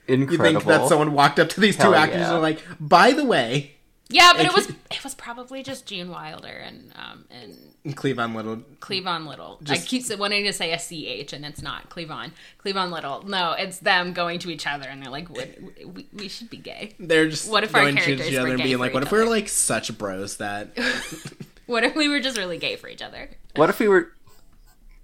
Incredible. 0.07 0.45
You 0.45 0.51
think 0.53 0.65
that 0.65 0.87
someone 0.89 1.13
walked 1.13 1.39
up 1.39 1.49
to 1.49 1.61
these 1.61 1.77
two 1.77 1.93
actors 1.93 2.19
yeah. 2.19 2.25
and 2.25 2.33
were 2.35 2.41
like, 2.41 2.61
by 2.79 3.11
the 3.11 3.23
way, 3.23 3.71
Yeah, 4.09 4.33
but 4.33 4.41
it 4.41 4.47
It- 4.47 4.53
was 4.55 4.69
it 4.91 5.03
was 5.03 5.15
probably 5.15 5.63
just 5.63 5.85
Gene 5.85 6.09
Wilder 6.09 6.47
and 6.47 6.91
um 6.95 7.25
and 7.31 7.68
Cleavon 7.87 8.35
Little. 8.35 8.57
Cleavon 8.81 9.25
Little. 9.27 9.59
Just- 9.63 9.83
I 9.83 9.85
keep 9.85 10.19
wanting 10.19 10.43
to 10.45 10.53
say 10.53 10.71
a 10.73 10.77
CH 10.77 11.33
and 11.33 11.45
it's 11.45 11.61
not 11.61 11.89
Cleavon. 11.89 12.31
Cleavon 12.63 12.91
Little. 12.91 13.23
No, 13.23 13.53
it's 13.53 13.79
them 13.79 14.13
going 14.13 14.39
to 14.39 14.49
each 14.51 14.67
other 14.67 14.87
and 14.87 15.01
they're 15.01 15.11
like, 15.11 15.29
what, 15.29 15.49
we, 15.85 16.07
we 16.13 16.27
should 16.27 16.49
be 16.49 16.57
gay. 16.57 16.93
They're 16.99 17.29
just 17.29 17.49
What 17.49 17.63
if 17.63 17.73
our 17.73 17.81
going 17.83 17.95
to 17.95 18.13
each 18.27 18.35
other 18.35 18.49
and 18.53 18.61
being 18.61 18.77
like, 18.79 18.93
what 18.93 19.03
each 19.03 19.07
if 19.07 19.11
we 19.11 19.17
were 19.19 19.23
other?" 19.23 19.31
like 19.31 19.47
such 19.49 19.97
bros 19.97 20.37
that 20.37 20.77
What 21.67 21.83
if 21.83 21.95
we 21.95 22.09
were 22.09 22.19
just 22.19 22.37
really 22.37 22.57
gay 22.57 22.75
for 22.75 22.87
each 22.89 23.01
other? 23.01 23.29
What 23.55 23.69
if 23.69 23.79
we 23.79 23.87
were? 23.87 24.11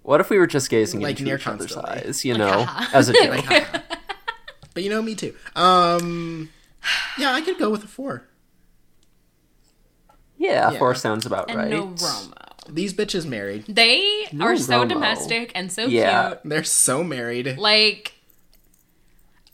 What 0.02 0.20
if 0.20 0.30
we 0.30 0.38
were 0.38 0.48
just 0.48 0.70
gazing 0.70 1.00
Like, 1.00 1.12
into 1.12 1.24
near 1.24 1.36
each 1.38 1.48
other's 1.48 1.76
eyes? 1.78 2.26
You 2.26 2.38
know, 2.38 2.66
as 2.94 3.08
a 3.10 3.14
joke. 3.24 3.46
But 4.74 4.84
you 4.84 4.90
know, 4.90 5.02
me 5.02 5.16
too. 5.16 5.34
Um, 5.56 6.50
yeah, 7.18 7.32
I 7.34 7.42
could 7.42 7.58
go 7.58 7.70
with 7.70 7.84
a 7.84 7.88
four. 7.88 8.28
yeah, 10.38 10.72
Yeah. 10.72 10.78
four 10.80 10.96
sounds 10.96 11.26
about 11.26 11.50
And 11.50 11.58
right. 11.60 11.70
no 11.70 11.88
Romo. 11.88 12.34
These 12.70 12.94
bitches 12.94 13.26
married. 13.26 13.66
They 13.68 14.28
No 14.32 14.46
are 14.46 14.58
so 14.58 14.84
Romo. 14.84 14.90
domestic 14.90 15.52
and 15.56 15.72
so 15.72 15.86
Yeah. 15.86 16.28
cute. 16.30 16.40
They're 16.46 16.64
so 16.64 17.04
married. 17.04 17.58
Like 17.58 18.14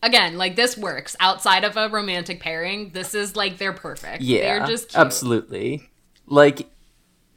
again, 0.04 0.38
like 0.38 0.56
this 0.56 0.78
works 0.78 1.16
outside 1.20 1.64
of 1.64 1.78
a 1.78 1.90
romantic 1.90 2.40
pairing. 2.40 2.92
This 2.94 3.14
is 3.14 3.36
like 3.36 3.58
they're 3.58 3.74
perfect. 3.74 4.22
Yeah, 4.24 4.60
they're 4.60 4.68
just 4.68 4.90
cute. 4.90 5.00
absolutely. 5.00 5.90
Like, 6.28 6.70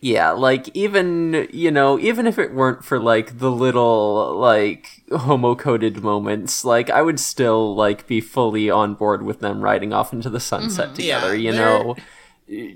yeah, 0.01 0.31
like 0.31 0.69
even 0.77 1.49
you 1.53 1.71
know, 1.71 1.99
even 1.99 2.27
if 2.27 2.39
it 2.39 2.53
weren't 2.55 2.85
for 2.85 2.99
like 3.01 3.39
the 3.39 3.51
little 3.51 4.37
like 4.39 5.03
homo 5.11 5.55
coded 5.55 6.03
moments, 6.03 6.65
like 6.65 6.91
I 6.91 7.03
would 7.03 7.19
still 7.19 7.75
like 7.75 8.07
be 8.07 8.21
fully 8.21 8.71
on 8.71 8.95
board 8.95 9.23
with 9.23 9.41
them 9.41 9.61
riding 9.61 9.93
off 9.93 10.13
into 10.13 10.31
the 10.31 10.41
sunset 10.41 10.87
Mm-hmm. 10.89 10.95
together. 10.95 11.35
Yeah, 11.37 11.51
you 11.51 11.57
they're- 11.57 11.61
know. 11.85 11.97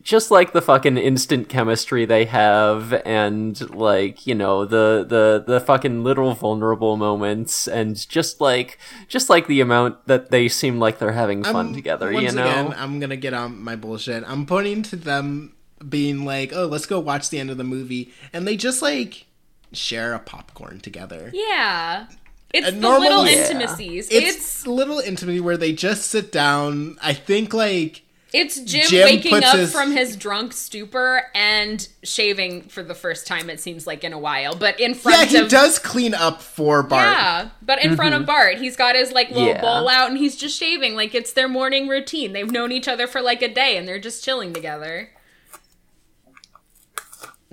Just 0.02 0.30
like 0.30 0.52
the 0.54 0.62
fucking 0.62 0.96
instant 0.96 1.50
chemistry 1.50 2.06
they 2.06 2.24
have, 2.24 2.94
and 3.04 3.68
like 3.74 4.26
you 4.26 4.34
know 4.34 4.64
the 4.64 5.04
the 5.06 5.44
the 5.46 5.60
fucking 5.60 6.02
little 6.02 6.32
vulnerable 6.34 6.96
moments, 6.96 7.68
and 7.68 7.94
just 8.08 8.40
like 8.40 8.78
just 9.08 9.28
like 9.28 9.46
the 9.46 9.60
amount 9.60 10.06
that 10.06 10.30
they 10.30 10.48
seem 10.48 10.78
like 10.78 10.98
they're 10.98 11.12
having 11.12 11.44
fun 11.44 11.66
I'm- 11.66 11.74
together. 11.74 12.10
Once 12.10 12.32
You 12.32 12.38
know, 12.38 12.48
again, 12.48 12.74
I'm 12.78 12.98
gonna 12.98 13.16
get 13.16 13.34
on 13.34 13.60
my 13.62 13.76
bullshit. 13.76 14.24
I'm 14.26 14.46
pointing 14.46 14.82
to 14.84 14.96
them 14.96 15.52
being 15.86 16.24
like, 16.24 16.50
"Oh, 16.54 16.64
let's 16.64 16.86
go 16.86 16.98
watch 16.98 17.28
the 17.28 17.38
end 17.38 17.50
of 17.50 17.58
the 17.58 17.64
movie," 17.64 18.10
and 18.32 18.48
they 18.48 18.56
just 18.56 18.80
like 18.80 19.26
share 19.74 20.14
a 20.14 20.18
popcorn 20.18 20.80
together. 20.80 21.30
Yeah. 21.34 22.06
It's 22.54 22.66
A 22.68 22.70
the 22.72 22.78
normal- 22.80 23.00
little 23.02 23.26
Yeah. 23.28 23.42
intimacies. 23.50 24.08
It's, 24.10 24.36
It's 24.36 24.66
little 24.66 24.98
intimacy 24.98 25.40
where 25.40 25.58
they 25.58 25.74
just 25.74 26.04
sit 26.10 26.32
down. 26.32 26.96
I 27.02 27.12
think 27.12 27.52
like 27.52 28.00
It's 28.32 28.60
Jim, 28.60 28.86
Jim 28.88 29.04
waking 29.04 29.42
up 29.42 29.56
his- 29.56 29.72
from 29.72 29.90
his 29.92 30.14
drunk 30.14 30.52
stupor 30.52 31.22
and 31.34 31.88
shaving 32.02 32.62
for 32.68 32.82
the 32.82 32.94
first 32.94 33.26
time. 33.26 33.48
It 33.48 33.58
seems 33.58 33.86
like 33.86 34.04
in 34.04 34.12
a 34.12 34.18
while, 34.18 34.54
but 34.54 34.78
in 34.78 34.92
front. 34.94 35.22
Of 35.22 35.32
Yeah, 35.32 35.38
he 35.38 35.44
of 35.46 35.50
does 35.50 35.78
clean 35.78 36.12
up 36.12 36.42
for 36.42 36.82
Bart. 36.82 37.06
yeah, 37.08 37.48
but 37.62 37.82
in 37.82 37.96
front 37.96 38.14
of 38.14 38.26
Bart, 38.26 38.58
he's 38.58 38.76
got 38.76 38.94
his 38.96 39.12
like 39.12 39.30
little 39.30 39.44
Mm-hmm. 39.54 39.64
Yeah. 39.64 39.80
bowl 39.80 39.88
out 39.88 40.10
and 40.10 40.18
he's 40.18 40.36
just 40.36 40.58
shaving. 40.58 40.94
Like 40.94 41.14
it's 41.14 41.32
their 41.32 41.48
morning 41.48 41.88
routine. 41.88 42.34
They've 42.34 42.50
known 42.50 42.70
each 42.70 42.86
other 42.86 43.06
for 43.06 43.22
like 43.22 43.40
a 43.40 43.48
day 43.52 43.78
and 43.78 43.88
they're 43.88 43.98
just 43.98 44.22
chilling 44.22 44.52
together. 44.52 45.08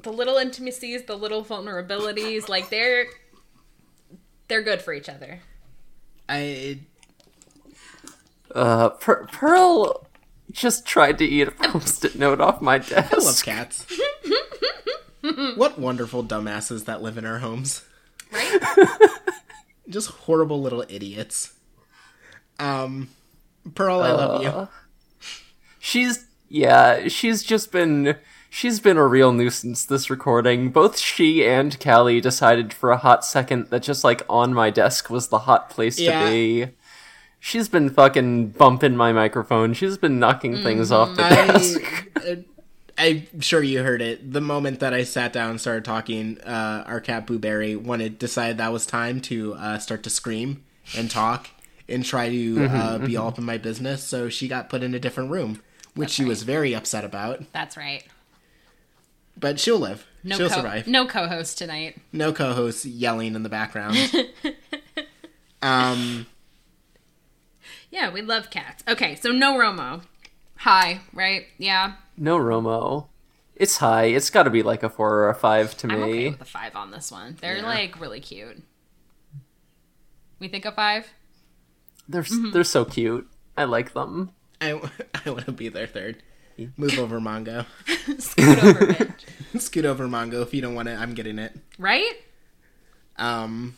The 0.01 0.11
little 0.11 0.35
intimacies, 0.37 1.03
the 1.05 1.15
little 1.15 1.43
vulnerabilities, 1.43 2.47
like 2.49 2.69
they're 2.69 3.05
they're 4.49 4.61
good 4.61 4.81
for 4.81 4.93
each 4.93 5.07
other. 5.09 5.39
I 6.29 6.79
Uh, 8.53 8.89
Per- 8.89 9.25
Pearl 9.31 10.04
just 10.55 10.85
tried 10.85 11.17
to 11.19 11.25
eat 11.25 11.47
a 11.47 11.51
post-it 11.51 12.15
note 12.17 12.39
off 12.41 12.61
my 12.61 12.77
desk. 12.79 13.13
I 13.13 13.17
love 13.17 13.43
cats. 13.43 13.85
what 15.55 15.77
wonderful 15.77 16.23
dumbasses 16.23 16.85
that 16.85 17.01
live 17.01 17.17
in 17.17 17.25
our 17.25 17.39
homes. 17.39 17.83
Right? 18.31 18.59
Just 19.89 20.09
horrible 20.09 20.61
little 20.61 20.83
idiots. 20.89 21.53
Um, 22.57 23.09
Pearl, 23.75 23.99
I 24.01 24.11
love 24.11 24.41
you. 24.41 24.49
Uh, 24.49 24.67
She's 25.79 26.25
yeah, 26.49 27.07
she's 27.09 27.43
just 27.43 27.71
been 27.71 28.15
she's 28.49 28.79
been 28.79 28.97
a 28.97 29.05
real 29.05 29.31
nuisance 29.31 29.85
this 29.85 30.09
recording. 30.09 30.71
Both 30.71 30.97
she 30.97 31.45
and 31.45 31.79
Callie 31.79 32.19
decided 32.21 32.73
for 32.73 32.89
a 32.91 32.97
hot 32.97 33.23
second 33.23 33.67
that 33.69 33.83
just 33.83 34.03
like 34.03 34.23
on 34.27 34.53
my 34.55 34.71
desk 34.71 35.11
was 35.11 35.27
the 35.27 35.39
hot 35.39 35.69
place 35.69 35.99
Yeah. 35.99 36.23
to 36.25 36.31
be. 36.31 36.67
She's 37.45 37.69
been 37.69 37.91
fucking 37.91 38.47
bumping 38.53 38.95
my 38.97 39.13
microphone. 39.13 39.75
She's 39.75 39.99
been 39.99 40.17
knocking 40.17 40.63
things 40.63 40.91
off 40.91 41.09
the 41.15 41.21
desk. 41.21 41.79
I, 42.97 43.27
I'm 43.33 43.39
sure 43.39 43.61
you 43.61 43.83
heard 43.83 44.01
it. 44.01 44.33
The 44.33 44.41
moment 44.41 44.79
that 44.79 44.95
I 44.95 45.03
sat 45.03 45.31
down 45.31 45.51
and 45.51 45.61
started 45.61 45.85
talking, 45.85 46.41
uh, 46.41 46.83
our 46.87 46.99
cat 46.99 47.27
Booberry 47.27 47.79
wanted 47.79 48.17
decided 48.17 48.57
that 48.57 48.73
was 48.73 48.87
time 48.87 49.21
to 49.21 49.53
uh, 49.53 49.77
start 49.77 50.01
to 50.03 50.09
scream 50.09 50.63
and 50.97 51.11
talk 51.11 51.49
and 51.87 52.03
try 52.03 52.29
to 52.29 52.55
Mm-hmm, 52.55 52.75
uh, 52.75 52.97
be 52.97 53.15
all 53.15 53.27
up 53.27 53.37
in 53.37 53.43
my 53.43 53.59
business. 53.59 54.03
So 54.03 54.27
she 54.27 54.47
got 54.47 54.67
put 54.67 54.81
in 54.81 54.95
a 54.95 54.99
different 54.99 55.29
room, 55.29 55.61
which 55.93 56.09
she 56.09 56.25
was 56.25 56.41
very 56.41 56.73
upset 56.73 57.05
about. 57.05 57.43
That's 57.53 57.77
right. 57.77 58.03
But 59.37 59.59
she'll 59.59 59.77
live. 59.77 60.07
No 60.23 60.35
she'll 60.37 60.49
co- 60.49 60.55
survive. 60.55 60.87
no 60.87 61.05
co-host 61.05 61.59
tonight. 61.59 61.97
No 62.11 62.33
co-hosts 62.33 62.87
yelling 62.87 63.35
in 63.35 63.43
the 63.43 63.49
background. 63.49 63.97
um, 65.61 66.25
Yeah, 67.95 68.09
we 68.11 68.21
love 68.21 68.49
cats. 68.49 68.83
Okay, 68.89 69.15
so 69.15 69.31
no 69.31 69.53
Romo. 69.57 70.01
Hi, 70.57 70.99
right? 71.13 71.45
Yeah. 71.57 71.93
No 72.17 72.37
Romo. 72.37 73.07
It's 73.55 73.77
high. 73.77 74.07
It's 74.07 74.29
got 74.29 74.43
to 74.43 74.49
be 74.49 74.63
like 74.63 74.83
a 74.83 74.89
four 74.89 75.13
or 75.23 75.29
a 75.29 75.33
five 75.33 75.77
to 75.77 75.87
I'm 75.87 76.03
okay 76.03 76.11
me. 76.11 76.29
with 76.31 76.41
a 76.41 76.45
five 76.45 76.75
on 76.75 76.91
this 76.91 77.09
one. 77.09 77.37
They're 77.39 77.55
Yeah. 77.59 77.63
like 77.65 77.97
really 78.01 78.19
cute. 78.19 78.61
We 80.39 80.49
think 80.49 80.65
a 80.65 80.73
five? 80.73 81.07
They're 82.09 82.23
Mm-hmm. 82.23 82.51
they're 82.51 82.65
so 82.65 82.83
cute. 82.83 83.29
I 83.55 83.63
like 83.63 83.93
them. 83.93 84.31
I, 84.59 84.73
I 85.25 85.29
want 85.29 85.45
to 85.45 85.53
be 85.53 85.69
their 85.69 85.87
third. 85.87 86.21
Move 86.75 86.99
over, 86.99 87.21
Mongo. 87.21 87.65
Scoot 88.19 88.61
over, 88.61 88.79
bitch. 88.87 89.61
Scoot 89.61 89.85
over, 89.85 90.05
Mongo. 90.09 90.41
If 90.41 90.53
you 90.53 90.61
don't 90.61 90.75
want 90.75 90.89
it, 90.89 90.99
I'm 90.99 91.13
getting 91.13 91.39
it. 91.39 91.55
Right? 91.79 92.11
Um, 93.15 93.77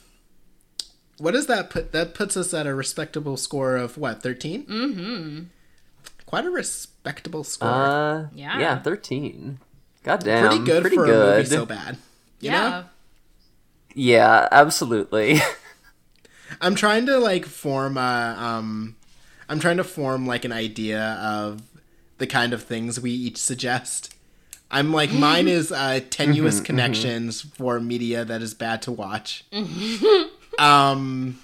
what 1.18 1.32
does 1.32 1.47
that 1.47 1.70
put? 1.70 1.91
That 1.91 2.13
puts 2.13 2.36
us 2.38 2.53
at 2.53 2.68
a 2.68 2.74
respectable 2.76 3.38
score 3.38 3.76
of 3.76 3.97
what? 3.97 4.22
13 4.24 4.65
Mm-hmm. 4.65 5.39
Quite 6.26 6.45
a 6.45 6.49
respectable 6.49 7.43
score. 7.45 7.70
Uh, 7.70 8.28
Yeah. 8.34 8.59
yeah, 8.59 8.80
thirteen. 8.80 9.59
God 10.03 10.20
damn, 10.24 10.47
pretty 10.49 10.65
good 10.65 10.82
pretty 10.82 10.95
for 10.97 11.05
good. 11.05 11.34
a 11.34 11.38
movie 11.38 11.49
so 11.49 11.65
bad. 11.65 11.97
You 12.41 12.51
yeah. 12.51 12.70
know, 12.70 12.84
Yeah, 13.95 14.47
absolutely. 14.51 15.39
I'm 16.61 16.76
trying 16.76 17.05
to 17.07 17.18
like 17.18 17.45
form 17.45 17.97
a 17.97 18.36
um, 18.38 18.95
I'm 19.49 19.59
trying 19.59 19.78
to 19.78 19.84
form 19.86 20.28
like 20.28 20.43
an 20.45 20.51
idea 20.51 21.01
of 21.22 21.61
the 22.18 22.28
kind 22.28 22.51
of 22.53 22.63
things 22.63 22.99
we 22.99 23.11
each 23.11 23.38
suggest. 23.38 24.13
I'm 24.70 24.91
like 24.91 25.13
mine 25.13 25.47
is 25.59 25.72
uh, 25.72 26.01
tenuous 26.09 26.59
connections 26.59 27.41
for 27.41 27.80
media 27.80 28.26
that 28.26 28.41
is 28.41 28.53
bad 28.53 28.82
to 28.84 28.91
watch. 28.91 29.45
um, 30.60 31.39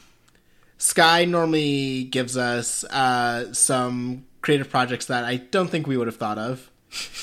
Skye 0.77 1.25
normally 1.25 2.05
gives 2.05 2.35
us 2.37 2.83
uh, 2.85 3.53
some 3.53 4.25
creative 4.41 4.69
projects 4.69 5.05
that 5.07 5.23
I 5.23 5.37
don't 5.37 5.69
think 5.69 5.87
we 5.87 5.97
would 5.97 6.07
have 6.07 6.17
thought 6.17 6.37
of, 6.37 6.69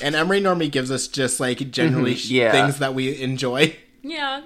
and 0.02 0.14
Emory 0.14 0.40
normally 0.40 0.68
gives 0.68 0.90
us 0.90 1.08
just 1.08 1.40
like 1.40 1.58
generally 1.70 2.14
sh 2.14 2.30
yeah. 2.30 2.52
things 2.52 2.78
that 2.78 2.94
we 2.94 3.20
enjoy. 3.20 3.76
Yeah. 4.02 4.42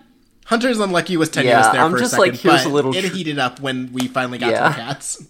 Hunter's 0.47 0.79
Unlucky 0.79 1.17
was 1.17 1.31
tenuous 1.31 1.65
Yeah, 1.67 1.73
there 1.73 1.81
I'm 1.83 1.93
for 1.93 1.99
just 1.99 2.13
a 2.13 2.17
second, 2.17 2.33
like, 2.33 2.41
here's 2.41 2.65
but 2.65 2.71
a 2.71 2.75
little 2.75 2.95
it 2.95 3.05
heated 3.05 3.39
up 3.39 3.61
when 3.61 3.93
we 3.95 4.09
finally 4.09 4.37
got 4.37 4.51
Yeah. 4.51 4.69
to 4.69 4.75
the 4.77 4.83
cats. 4.85 5.25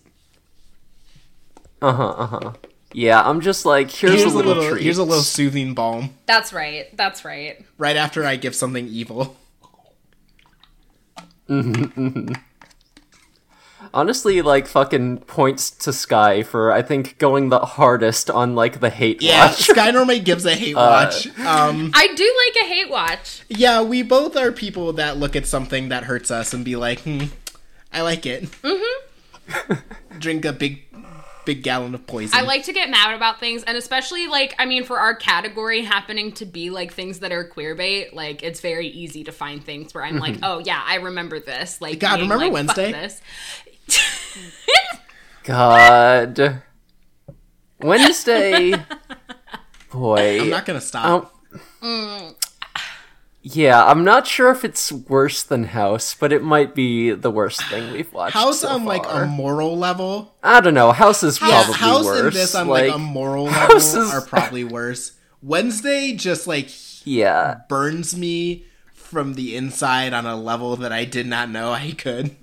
Uh 1.80 1.92
huh. 1.92 2.08
Uh 2.10 2.26
huh. 2.26 2.52
Yeah, 2.92 3.22
I'm 3.22 3.40
just 3.40 3.64
like 3.66 3.90
here's, 3.90 4.14
Here's 4.20 4.32
a 4.34 4.36
little, 4.36 4.68
treat. 4.70 4.82
here's 4.82 4.98
a 4.98 5.04
little 5.04 5.22
soothing 5.22 5.74
balm 5.74 6.14
That's 6.26 6.52
right. 6.52 6.96
That's 6.96 7.24
right. 7.24 7.64
right 7.76 7.96
after 7.96 8.24
I 8.24 8.36
give 8.36 8.54
something 8.54 8.86
evil. 8.88 9.36
Honestly, 13.92 14.42
like 14.42 14.66
fucking 14.66 15.18
points 15.18 15.70
to 15.70 15.92
Skye 15.92 16.42
for 16.42 16.72
I 16.72 16.82
think 16.82 17.16
going 17.18 17.50
the 17.50 17.60
hardest 17.60 18.28
on 18.30 18.54
like 18.56 18.80
the 18.80 18.90
hate 18.90 19.22
Yeah, 19.22 19.46
watch. 19.46 19.56
Skye 19.70 19.90
normally 19.92 20.20
gives 20.20 20.44
a 20.46 20.54
hate 20.54 20.74
watch. 20.74 21.26
Um, 21.38 21.92
I 21.94 22.08
do 22.14 22.36
like 22.46 22.64
a 22.64 22.66
hate 22.68 22.90
watch. 22.90 23.44
yeah, 23.48 23.82
we 23.82 24.02
both 24.02 24.36
are 24.36 24.50
people 24.50 24.94
that 24.94 25.16
look 25.18 25.36
at 25.36 25.46
something 25.46 25.90
that 25.90 26.04
hurts 26.04 26.30
us 26.30 26.52
and 26.54 26.64
be 26.64 26.74
like, 26.76 27.00
hmm, 27.00 27.24
I 27.92 28.00
like 28.02 28.26
it. 28.26 28.44
Mm-hmm. 28.62 29.74
Drink 30.18 30.44
a 30.44 30.52
big, 30.52 30.82
big 31.44 31.62
gallon 31.62 31.94
of 31.94 32.06
poison. 32.06 32.38
I 32.38 32.42
like 32.42 32.64
to 32.64 32.72
get 32.72 32.90
mad 32.90 33.14
about 33.14 33.40
things, 33.40 33.62
and 33.64 33.76
especially 33.76 34.26
like 34.26 34.54
I 34.58 34.66
mean, 34.66 34.84
for 34.84 34.98
our 34.98 35.14
category 35.14 35.82
happening 35.82 36.32
to 36.32 36.46
be 36.46 36.70
like 36.70 36.92
things 36.92 37.20
that 37.20 37.32
are 37.32 37.44
queer 37.44 37.74
bait, 37.74 38.14
like 38.14 38.42
it's 38.42 38.60
very 38.60 38.88
easy 38.88 39.24
to 39.24 39.32
find 39.32 39.62
things 39.62 39.94
where 39.94 40.04
I'm 40.04 40.18
like, 40.18 40.38
oh 40.42 40.58
yeah, 40.58 40.82
I 40.84 40.96
remember 40.96 41.40
this. 41.40 41.80
Like, 41.80 41.98
God, 41.98 42.16
being 42.16 42.28
remember 42.28 42.54
like, 42.54 42.66
fuck 42.66 42.76
Wednesday? 42.76 42.92
This. 42.92 43.22
God. 45.44 46.62
Wednesday. 47.80 48.74
Boy. 49.92 50.40
I'm 50.40 50.50
not 50.50 50.66
gonna 50.66 50.80
stop. 50.80 51.34
Um, 51.82 52.34
yeah, 53.46 53.84
I'm 53.84 54.04
not 54.04 54.26
sure 54.26 54.50
if 54.50 54.64
it's 54.64 54.90
worse 54.90 55.42
than 55.42 55.64
House, 55.64 56.14
but 56.18 56.32
it 56.32 56.42
might 56.42 56.74
be 56.74 57.10
the 57.10 57.30
worst 57.30 57.62
thing 57.68 57.92
we've 57.92 58.10
watched. 58.12 58.32
House 58.32 58.60
so 58.60 58.68
on 58.68 58.86
like 58.86 59.04
a 59.06 59.26
moral 59.26 59.76
level. 59.76 60.34
I 60.42 60.60
don't 60.62 60.72
know. 60.72 60.92
House 60.92 61.22
is 61.22 61.38
Yeah, 61.40 61.48
probably 61.48 61.74
House 61.74 62.04
worse. 62.06 62.20
and 62.20 62.32
this 62.32 62.54
on 62.54 62.68
like, 62.68 62.86
like 62.88 62.94
a 62.94 62.98
moral 62.98 63.48
House 63.48 63.94
level 63.94 64.08
is- 64.08 64.14
are 64.14 64.22
probably 64.22 64.64
worse. 64.64 65.12
Wednesday 65.42 66.14
just 66.14 66.46
like 66.46 66.70
yeah. 67.06 67.56
burns 67.68 68.16
me 68.16 68.64
from 68.94 69.34
the 69.34 69.56
inside 69.56 70.14
on 70.14 70.24
a 70.24 70.36
level 70.36 70.76
that 70.76 70.90
I 70.90 71.04
did 71.04 71.26
not 71.26 71.50
know 71.50 71.70
I 71.70 71.92
could. 71.92 72.34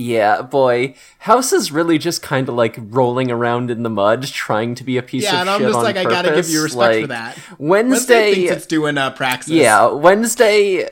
Yeah, 0.00 0.42
boy. 0.42 0.94
House 1.18 1.52
is 1.52 1.72
really 1.72 1.98
just 1.98 2.22
kind 2.22 2.48
of 2.48 2.54
like 2.54 2.76
rolling 2.78 3.32
around 3.32 3.68
in 3.68 3.82
the 3.82 3.90
mud, 3.90 4.22
trying 4.26 4.76
to 4.76 4.84
be 4.84 4.96
a 4.96 5.02
piece 5.02 5.24
Yeah, 5.24 5.30
of 5.30 5.32
shit. 5.32 5.36
Yeah, 5.36 5.40
and 5.40 5.50
I'm 5.50 5.60
just 5.68 5.76
on 5.78 5.82
like, 5.82 5.96
I 5.96 6.04
gotta 6.04 6.34
give 6.36 6.48
you 6.48 6.62
respect 6.62 6.78
Like, 6.78 7.00
for 7.02 7.06
that. 7.08 7.38
Wednesday, 7.58 8.34
thinks 8.34 8.52
it's 8.52 8.66
doing 8.66 8.96
a 8.96 9.10
praxis. 9.10 9.54
yeah, 9.54 9.86
Wednesday. 9.88 10.88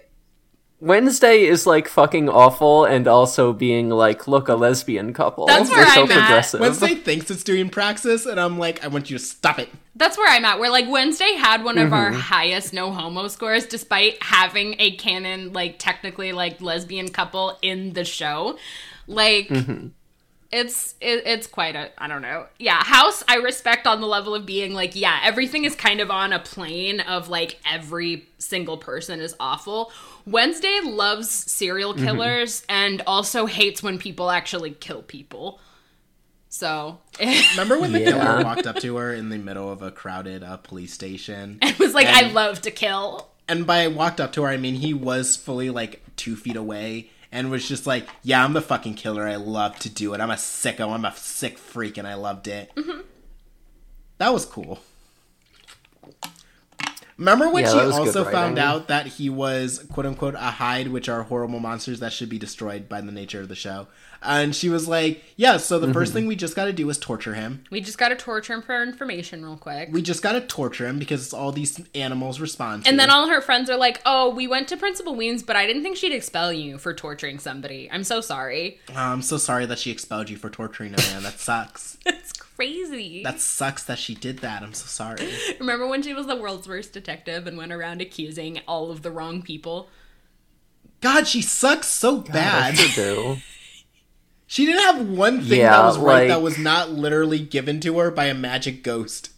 Wednesday 0.78 1.44
is 1.44 1.66
like 1.66 1.88
fucking 1.88 2.28
awful, 2.28 2.84
and 2.84 3.09
also 3.09 3.52
being 3.54 3.88
like, 3.88 4.28
look, 4.28 4.48
a 4.48 4.54
lesbian 4.54 5.14
couple. 5.14 5.46
That's 5.46 5.70
They're 5.70 5.78
where 5.78 5.86
so 5.94 6.02
I'm 6.04 6.11
at. 6.11 6.18
progressive. 6.18 6.61
Wednesday 6.61 6.94
thinks 6.96 7.30
it's 7.30 7.42
doing 7.44 7.70
praxis, 7.70 8.26
and 8.26 8.38
I'm 8.38 8.59
like, 8.59 8.84
I 8.84 8.88
want 8.88 9.09
you 9.09 9.16
to 9.16 9.24
stop 9.24 9.59
it. 9.59 9.70
That's 9.94 10.18
where 10.18 10.28
I'm 10.30 10.44
at. 10.44 10.59
Where 10.59 10.68
like 10.70 10.86
Wednesday 10.90 11.32
had 11.38 11.64
one 11.64 11.78
of 11.78 11.86
Mm-hmm. 11.86 11.94
our 11.94 12.12
highest 12.12 12.74
no 12.74 12.90
homo 12.92 13.28
scores, 13.28 13.64
despite 13.66 14.22
having 14.22 14.74
a 14.78 14.90
canon 14.96 15.54
like 15.54 15.78
technically 15.78 16.32
like 16.32 16.61
lesbian 16.61 17.09
couple 17.09 17.57
in 17.62 17.94
the 17.94 18.04
show. 18.04 18.59
Like 19.07 19.48
Mm-hmm. 19.48 19.88
it's 20.52 20.94
it, 21.00 21.26
it's 21.26 21.46
quite 21.46 21.76
a 21.76 21.90
I 22.02 22.09
don't 22.09 22.22
know. 22.22 22.46
Yeah, 22.59 22.82
House 22.82 23.22
I 23.28 23.36
respect 23.36 23.86
on 23.86 24.00
the 24.00 24.07
level 24.07 24.34
of 24.34 24.46
being 24.46 24.72
like 24.74 24.94
yeah 24.96 25.20
everything 25.24 25.64
is 25.64 25.74
kind 25.74 26.00
of 26.00 26.11
on 26.11 26.32
a 26.32 26.38
plane 26.38 27.00
of 27.00 27.28
like 27.28 27.59
every 27.70 28.26
single 28.38 28.76
person 28.78 29.20
is 29.20 29.34
awful. 29.40 29.92
Wednesday 30.24 30.80
loves 30.82 31.30
serial 31.30 31.94
Mm-hmm. 31.94 32.04
killers 32.04 32.64
and 32.68 33.02
also 33.07 33.46
hates 33.46 33.82
when 33.82 33.98
people 33.98 34.30
actually 34.30 34.72
kill 34.72 35.02
people. 35.02 35.61
So 36.48 36.98
Remember 37.20 37.78
when 37.78 37.92
the 37.92 38.00
Yeah. 38.00 38.12
killer 38.12 38.44
walked 38.44 38.66
up 38.66 38.76
to 38.80 38.96
her 38.96 39.12
in 39.12 39.28
the 39.28 39.38
middle 39.38 39.70
of 39.70 39.82
a 39.82 39.90
crowded 39.90 40.42
uh, 40.42 40.57
police 40.57 40.92
station? 40.92 41.59
it 41.62 41.78
was 41.78 41.92
like 41.94 42.07
I 42.07 42.30
love 42.30 42.62
to 42.62 42.70
kill. 42.70 43.28
And 43.48 43.66
by 43.66 43.86
walked 43.88 44.20
up 44.20 44.32
to 44.34 44.42
her, 44.42 44.48
I 44.48 44.57
mean 44.57 44.76
he 44.76 44.94
was 44.94 45.36
fully 45.36 45.70
like 45.70 46.02
two 46.16 46.34
feet 46.34 46.57
away 46.57 47.11
and 47.33 47.51
was 47.51 47.68
just 47.68 47.87
like, 47.87 48.09
"Yeah, 48.22 48.45
I'm 48.45 48.53
the 48.53 48.62
fucking 48.62 48.95
killer. 48.95 49.27
I 49.27 49.37
love 49.37 49.79
to 49.81 49.89
do 49.89 50.14
it. 50.14 50.20
I'm 50.20 50.31
a 50.31 50.35
sicko. 50.35 50.93
I'm 50.93 51.05
a 51.05 51.14
sick 51.16 51.59
freak, 51.59 51.97
and 51.97 52.07
I 52.07 52.14
loved 52.14 52.49
it." 52.49 52.70
Mm-hmm. 52.77 53.01
That 54.18 54.33
was 54.33 54.47
cool. 54.47 54.81
Remember 57.18 57.49
when 57.51 57.64
Yeah, 57.64 57.70
she 57.70 57.79
that 57.79 57.87
was 57.87 57.97
good 57.97 58.09
also 58.09 58.24
found 58.24 58.59
out 58.59 58.89
that 58.89 59.07
he 59.07 59.31
was 59.31 59.87
quote 59.91 60.05
unquote 60.05 60.35
a 60.35 60.51
hide, 60.51 60.89
which 60.89 61.09
are 61.09 61.22
horrible 61.22 61.61
monsters 61.61 62.01
that 62.01 62.12
should 62.12 62.29
be 62.29 62.39
destroyed 62.39 62.89
by 62.89 63.01
the 63.01 63.12
nature 63.12 63.41
of 63.41 63.49
the 63.49 63.55
show? 63.55 63.89
And 64.22 64.54
she 64.56 64.68
was 64.68 64.88
like, 64.88 65.22
"Yeah, 65.36 65.56
so 65.58 65.78
the 65.78 65.86
Mm-hmm. 65.86 65.92
first 65.94 66.12
thing 66.12 66.26
we 66.26 66.36
just 66.36 66.56
got 66.56 66.64
to 66.64 66.72
do 66.72 66.88
is 66.90 66.98
torture 66.98 67.34
him. 67.34 67.64
We 67.70 67.80
just 67.80 67.98
got 67.98 68.08
to 68.08 68.16
torture 68.16 68.54
him 68.54 68.62
for 68.62 68.82
information 68.82 69.44
real 69.44 69.56
quick. 69.56 69.90
We 69.92 70.02
just 70.02 70.22
got 70.22 70.32
to 70.32 70.40
torture 70.40 70.86
him 70.86 70.98
because 70.98 71.22
it's 71.24 71.34
all 71.34 71.52
these 71.52 71.80
animals 71.94 72.40
respond 72.40 72.84
to." 72.84 72.90
and 72.90 72.98
then 72.98 73.10
all 73.10 73.28
her 73.28 73.40
friends 73.40 73.68
are 73.70 73.76
like, 73.76 74.00
"Oh, 74.06 74.30
we 74.34 74.46
went 74.46 74.68
to 74.68 74.76
Principal 74.76 75.14
Weems, 75.14 75.42
but 75.42 75.54
I 75.56 75.66
didn't 75.66 75.82
think 75.82 75.96
she'd 75.96 76.12
expel 76.12 76.52
you 76.52 76.78
for 76.78 76.92
torturing 76.94 77.38
somebody. 77.38 77.88
I'm 77.92 78.04
so 78.04 78.20
sorry. 78.20 78.80
Oh, 78.90 78.94
I'm 78.96 79.22
so 79.22 79.36
sorry 79.36 79.66
that 79.66 79.78
she 79.78 79.90
expelled 79.90 80.30
you 80.30 80.36
for 80.36 80.50
torturing 80.50 80.94
a 80.94 80.98
man. 80.98 81.22
That 81.22 81.38
sucks. 81.38 81.98
It's 82.06 82.32
crazy." 82.32 83.22
that 83.22 83.38
sucks 83.40 83.84
that 83.84 83.98
she 83.98 84.14
did 84.14 84.38
that. 84.38 84.62
I'm 84.62 84.72
so 84.72 84.86
sorry. 84.86 85.30
Remember 85.60 85.86
when 85.86 86.02
she 86.02 86.14
was 86.14 86.26
the 86.26 86.36
world's 86.36 86.66
worst 86.66 86.92
detective 86.94 87.46
and 87.46 87.56
went 87.58 87.70
around 87.72 88.00
accusing 88.00 88.60
all 88.66 88.90
of 88.90 89.02
the 89.02 89.10
wrong 89.10 89.42
people? 89.42 89.88
God, 91.02 91.28
she 91.28 91.42
sucks 91.42 91.86
so 91.88 92.24
I 92.28 92.32
bad. 92.32 92.74
sure 94.47 94.66
do. 94.66 94.70
She 94.70 94.72
didn't 94.72 94.82
have 94.99 95.09
one 95.09 95.42
thing 95.42 95.61
Yeah, 95.61 95.70
that 95.70 95.84
was 95.84 95.99
right 95.99 96.18
like- 96.20 96.28
that 96.28 96.42
was 96.42 96.59
not 96.59 96.90
literally 96.90 97.38
given 97.40 97.80
to 97.80 97.99
her 97.99 98.11
by 98.11 98.26
a 98.26 98.34
magic 98.34 98.82
ghost. 98.82 99.30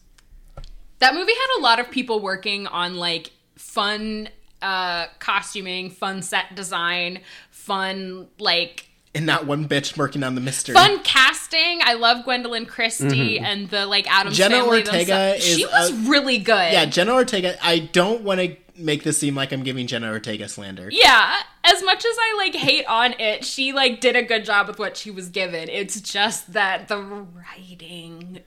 That 1.00 1.14
movie 1.14 1.32
had 1.32 1.60
a 1.60 1.62
lot 1.62 1.78
of 1.78 1.90
people 1.90 2.20
working 2.20 2.66
on 2.66 2.96
like 2.96 3.30
fun 3.56 4.28
uh 4.60 5.06
costuming, 5.20 5.90
fun 5.90 6.22
set 6.22 6.54
design, 6.56 7.20
fun 7.50 8.26
like 8.40 8.88
And 9.14 9.24
not 9.24 9.46
one 9.46 9.68
bitch 9.68 9.96
working 9.96 10.24
on 10.24 10.34
the 10.34 10.40
mystery. 10.40 10.74
fun 10.74 11.00
casting. 11.04 11.80
I 11.84 11.94
love 11.94 12.24
Gwendoline 12.24 12.66
Christie 12.66 13.38
and 13.38 13.70
the 13.70 13.86
like 13.86 14.10
Addams 14.10 14.36
Jenna 14.36 14.56
family 14.56 14.78
Ortega 14.78 15.04
themselves. 15.06 15.44
is 15.46 15.56
She 15.58 15.64
was 15.66 15.90
a- 15.90 15.94
really 16.10 16.38
good. 16.38 16.72
Yeah, 16.72 16.84
Jenna 16.86 17.12
Ortega. 17.14 17.56
I 17.64 17.78
don't 17.78 18.22
want 18.22 18.40
to 18.40 18.56
make 18.76 19.04
this 19.04 19.18
seem 19.18 19.34
like 19.36 19.52
I'm 19.52 19.62
giving 19.62 19.86
Jenna 19.86 20.10
Ortega 20.10 20.48
slander. 20.48 20.88
Yeah, 20.90 21.34
as 21.74 21.82
much 21.82 22.04
as 22.04 22.16
I 22.18 22.34
like 22.38 22.54
hate 22.54 22.86
on 22.86 23.14
it, 23.20 23.44
she 23.44 23.72
like 23.72 24.00
did 24.00 24.16
a 24.16 24.22
good 24.22 24.44
job 24.44 24.68
with 24.68 24.78
what 24.78 24.96
she 24.96 25.10
was 25.10 25.28
given. 25.28 25.68
It's 25.68 26.00
just 26.00 26.52
that 26.52 26.88
the 26.88 26.98
writing 26.98 28.40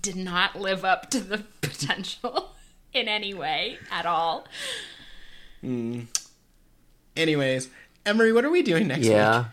did 0.00 0.16
not 0.16 0.56
live 0.56 0.84
up 0.84 1.10
to 1.10 1.20
the 1.20 1.38
potential 1.60 2.54
in 2.92 3.08
any 3.08 3.32
way 3.34 3.78
at 3.90 4.04
all. 4.06 4.46
Anyways, 7.16 7.68
Emory, 8.04 8.32
what 8.32 8.44
are 8.44 8.50
we 8.50 8.62
doing 8.62 8.88
next 8.88 9.06
Yeah. 9.06 9.38
week? 9.38 9.46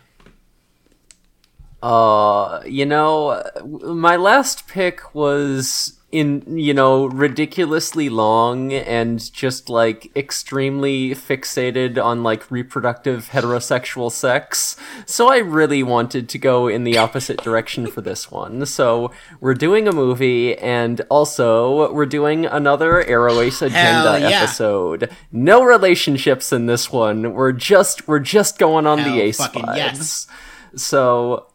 Uh, 1.82 2.60
you 2.66 2.84
know, 2.84 3.42
my 3.64 4.16
last 4.16 4.68
pick 4.68 5.14
was 5.14 5.98
in, 6.12 6.58
you 6.58 6.74
know, 6.74 7.06
ridiculously 7.06 8.08
long 8.08 8.72
and 8.72 9.32
just 9.32 9.68
like 9.68 10.10
extremely 10.16 11.10
fixated 11.10 12.02
on 12.02 12.22
like 12.22 12.50
reproductive 12.50 13.28
heterosexual 13.30 14.10
sex. 14.10 14.76
So 15.06 15.30
I 15.30 15.38
really 15.38 15.82
wanted 15.82 16.28
to 16.30 16.38
go 16.38 16.66
in 16.66 16.84
the 16.84 16.98
opposite 16.98 17.42
direction 17.42 17.86
for 17.86 18.00
this 18.00 18.30
one. 18.30 18.66
So 18.66 19.12
we're 19.40 19.54
doing 19.54 19.86
a 19.86 19.92
movie 19.92 20.56
and 20.58 21.00
also 21.10 21.92
we're 21.92 22.06
doing 22.06 22.46
another 22.46 23.04
Aroace 23.04 23.62
agenda 23.62 24.18
yeah. 24.20 24.42
episode. 24.42 25.10
No 25.30 25.62
relationships 25.62 26.52
in 26.52 26.66
this 26.66 26.90
one. 26.90 27.34
We're 27.34 27.52
just 27.52 28.08
we're 28.08 28.18
just 28.18 28.58
going 28.58 28.86
on 28.86 28.98
Hell 28.98 29.14
the 29.14 29.20
ace 29.20 29.38
fucking 29.38 29.64
yes. 29.74 30.26
So 30.74 31.49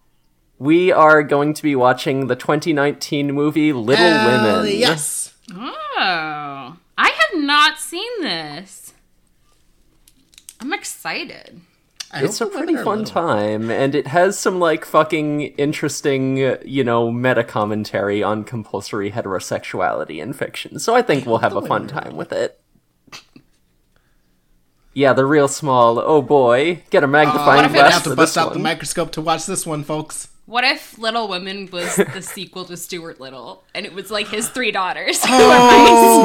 we 0.60 0.92
are 0.92 1.22
going 1.24 1.54
to 1.54 1.64
be 1.64 1.76
watching 1.76 2.28
the 2.28 2.36
2019 2.36 3.32
movie 3.32 3.74
Little 3.74 4.06
Hell 4.06 4.62
Women. 4.62 4.72
Yes. 4.78 5.34
Oh, 5.54 6.78
I 6.98 7.10
have 7.10 7.44
not 7.44 7.78
seen 7.80 8.10
this. 8.22 8.94
I'm 10.60 10.74
excited. 10.74 11.62
I 12.12 12.24
It's 12.24 12.40
a 12.40 12.46
pretty 12.46 12.76
fun 12.76 13.00
little. 13.00 13.06
time, 13.14 13.70
and 13.70 13.94
it 13.94 14.08
has 14.08 14.40
some 14.40 14.60
like 14.60 14.86
fucking 14.86 15.42
interesting, 15.42 16.42
uh, 16.44 16.58
you 16.64 16.84
know, 16.84 17.12
meta 17.12 17.44
commentary 17.44 18.24
on 18.24 18.44
compulsory 18.46 19.12
heterosexuality 19.12 20.22
in 20.22 20.32
fiction. 20.32 20.80
So 20.80 20.96
I 20.96 21.02
think 21.02 21.26
we'll 21.26 21.40
have 21.40 21.56
a 21.56 21.62
fun 21.62 21.88
time 21.88 22.16
with 22.16 22.32
it. 22.32 22.60
Yeah, 24.94 25.12
they're 25.12 25.28
real 25.28 25.50
small. 25.50 26.00
Oh 26.00 26.22
boy, 26.22 26.84
get 26.90 27.04
a 27.04 27.06
Uh, 27.06 27.10
magnifying 27.10 27.58
what 27.64 27.66
if 27.66 27.72
I'm 27.72 27.74
glass 27.74 27.94
have 27.96 28.04
to 28.04 28.16
bust 28.16 28.38
out 28.38 28.48
one. 28.50 28.58
the 28.60 28.64
microscope 28.64 29.12
to 29.14 29.22
watch 29.22 29.46
this 29.46 29.66
one, 29.66 29.84
folks. 29.84 30.30
What 30.46 30.64
if 30.64 31.00
Little 31.00 31.28
Women 31.28 31.70
was 31.72 31.96
the 31.96 32.22
sequel 32.22 32.66
to 32.66 32.78
Stuart 32.78 33.20
Little, 33.20 33.64
and 33.74 33.84
it 33.84 33.94
was 33.94 34.12
like 34.12 34.28
his 34.28 34.48
three 34.48 34.72
daughters? 34.72 35.20
Oh, 35.28 36.24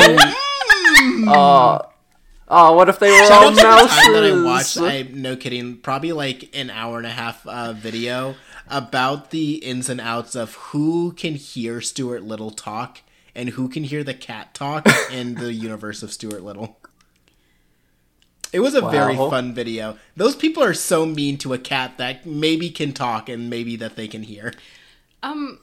oh, 2.49 2.73
what 2.75 2.91
if 2.91 2.99
they 2.99 3.11
were 3.11 3.27
Shout 3.27 3.33
all 3.33 3.45
out 3.45 3.51
to 3.51 3.55
the 3.55 3.63
time 3.63 4.13
that 4.13 4.25
I 4.25 4.43
watched, 4.45 4.77
I 4.79 5.09
no 5.11 5.37
kidding, 5.37 5.79
probably 5.79 6.13
like 6.13 6.55
an 6.55 6.69
hour 6.69 6.99
and 6.99 7.07
a 7.07 7.11
half 7.11 7.47
uh, 7.47 7.73
video 7.73 8.35
about 8.69 9.31
the 9.31 9.55
ins 9.55 9.89
and 9.89 10.03
outs 10.03 10.35
of 10.35 10.55
who 10.55 11.13
can 11.13 11.35
hear 11.35 11.81
Stuart 11.81 12.23
Little 12.23 12.51
talk 12.51 13.01
and 13.35 13.51
who 13.51 13.71
can 13.71 13.85
hear 13.85 14.05
the 14.05 14.13
cat 14.13 14.53
talk 14.53 14.87
in 15.11 15.37
the 15.37 15.55
universe 15.55 16.03
of 16.03 16.13
Stuart 16.13 16.43
Little. 16.43 16.80
It 18.53 18.61
was 18.61 18.75
a 18.75 18.81
very 18.83 19.17
fun 19.17 19.55
video. 19.55 19.97
Those 20.17 20.35
people 20.35 20.63
are 20.63 20.75
so 20.75 21.07
mean 21.07 21.39
to 21.39 21.53
a 21.53 21.59
cat 21.59 21.99
that 21.99 22.27
maybe 22.27 22.71
can 22.71 22.93
talk 22.93 23.29
and 23.29 23.49
maybe 23.49 23.77
that 23.77 23.97
they 23.97 24.09
can 24.09 24.23
hear. 24.25 24.53
Um, 25.23 25.61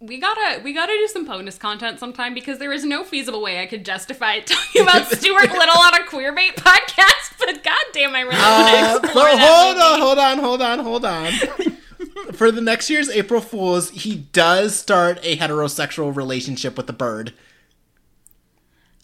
we 0.00 0.18
gotta 0.18 0.62
we 0.64 0.72
gotta 0.72 0.92
do 0.94 1.06
some 1.08 1.26
bonus 1.26 1.58
content 1.58 1.98
sometime 1.98 2.32
because 2.32 2.58
there 2.58 2.72
is 2.72 2.84
no 2.86 3.04
feasible 3.04 3.42
way 3.42 3.60
I 3.60 3.66
could 3.66 3.84
justify 3.84 4.38
talking 4.40 4.82
about 4.82 5.06
Stuart 5.10 5.50
Little 5.52 5.78
on 5.78 5.94
a 5.94 6.04
queerbait 6.06 6.54
podcast. 6.54 7.34
But 7.38 7.62
goddamn, 7.62 8.14
I 8.16 8.20
really 8.22 8.36
Uh, 8.36 8.92
want 8.92 9.02
to 9.02 9.06
explore 9.08 9.24
that 9.26 9.40
hold 9.40 9.76
movie. 9.76 9.86
on, 9.86 10.00
hold 10.00 10.18
on, 10.18 10.38
hold 10.38 10.62
on, 10.62 10.78
hold 10.78 11.04
on. 11.04 11.72
For 12.32 12.50
the 12.50 12.60
next 12.62 12.88
year's 12.88 13.10
April 13.10 13.40
Fools, 13.42 13.90
he 13.90 14.16
does 14.32 14.74
start 14.74 15.18
a 15.22 15.36
heterosexual 15.36 16.14
relationship 16.16 16.76
with 16.78 16.88
a 16.88 16.92
bird. 16.94 17.34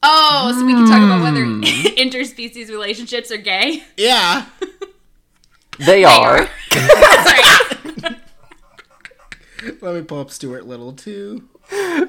Oh, 0.03 0.53
so 0.59 0.65
we 0.65 0.73
can 0.73 0.87
talk 0.87 1.03
about 1.03 1.23
whether 1.23 1.45
Hmm. 1.45 1.63
interspecies 1.97 2.69
relationships 2.69 3.31
are 3.31 3.39
gay. 3.39 3.83
Yeah. 3.97 4.47
They 5.79 6.05
are. 6.05 6.49
Sorry. 6.73 8.17
Let 9.83 9.95
me 9.95 10.03
pull 10.03 10.21
up 10.21 10.31
Stuart 10.31 10.67
Little 10.67 10.93
too. 10.95 11.49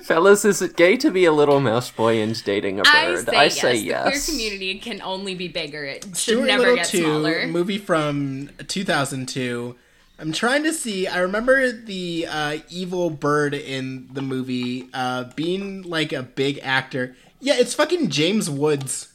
Fellas, 0.03 0.45
is 0.45 0.61
it 0.61 0.77
gay 0.77 0.95
to 0.97 1.11
be 1.11 1.25
a 1.25 1.31
little 1.33 1.59
mouse 1.59 1.91
boy 1.91 2.21
and 2.21 2.41
dating 2.45 2.79
a 2.79 2.83
bird? 2.83 3.27
I 3.29 3.47
say, 3.49 3.75
yes. 3.75 3.83
yes. 3.83 4.03
The 4.25 4.31
queer 4.31 4.37
community 4.37 4.79
can 4.79 5.01
only 5.01 5.35
be 5.35 5.47
bigger. 5.49 5.83
It 5.83 6.03
should 6.05 6.15
Stuart 6.17 6.45
never 6.45 6.61
Little 6.61 6.75
get 6.77 6.85
2, 6.87 6.97
smaller. 6.99 7.47
movie 7.47 7.77
from 7.77 8.51
2002. 8.67 9.75
I'm 10.19 10.31
trying 10.31 10.63
to 10.63 10.71
see. 10.73 11.05
I 11.07 11.19
remember 11.19 11.71
the 11.71 12.25
uh, 12.29 12.57
evil 12.69 13.09
bird 13.09 13.53
in 13.53 14.07
the 14.13 14.21
movie 14.21 14.87
uh, 14.93 15.25
being 15.35 15.81
like 15.83 16.13
a 16.13 16.23
big 16.23 16.59
actor. 16.63 17.15
Yeah, 17.39 17.55
it's 17.57 17.73
fucking 17.73 18.09
James 18.09 18.49
Woods. 18.49 19.13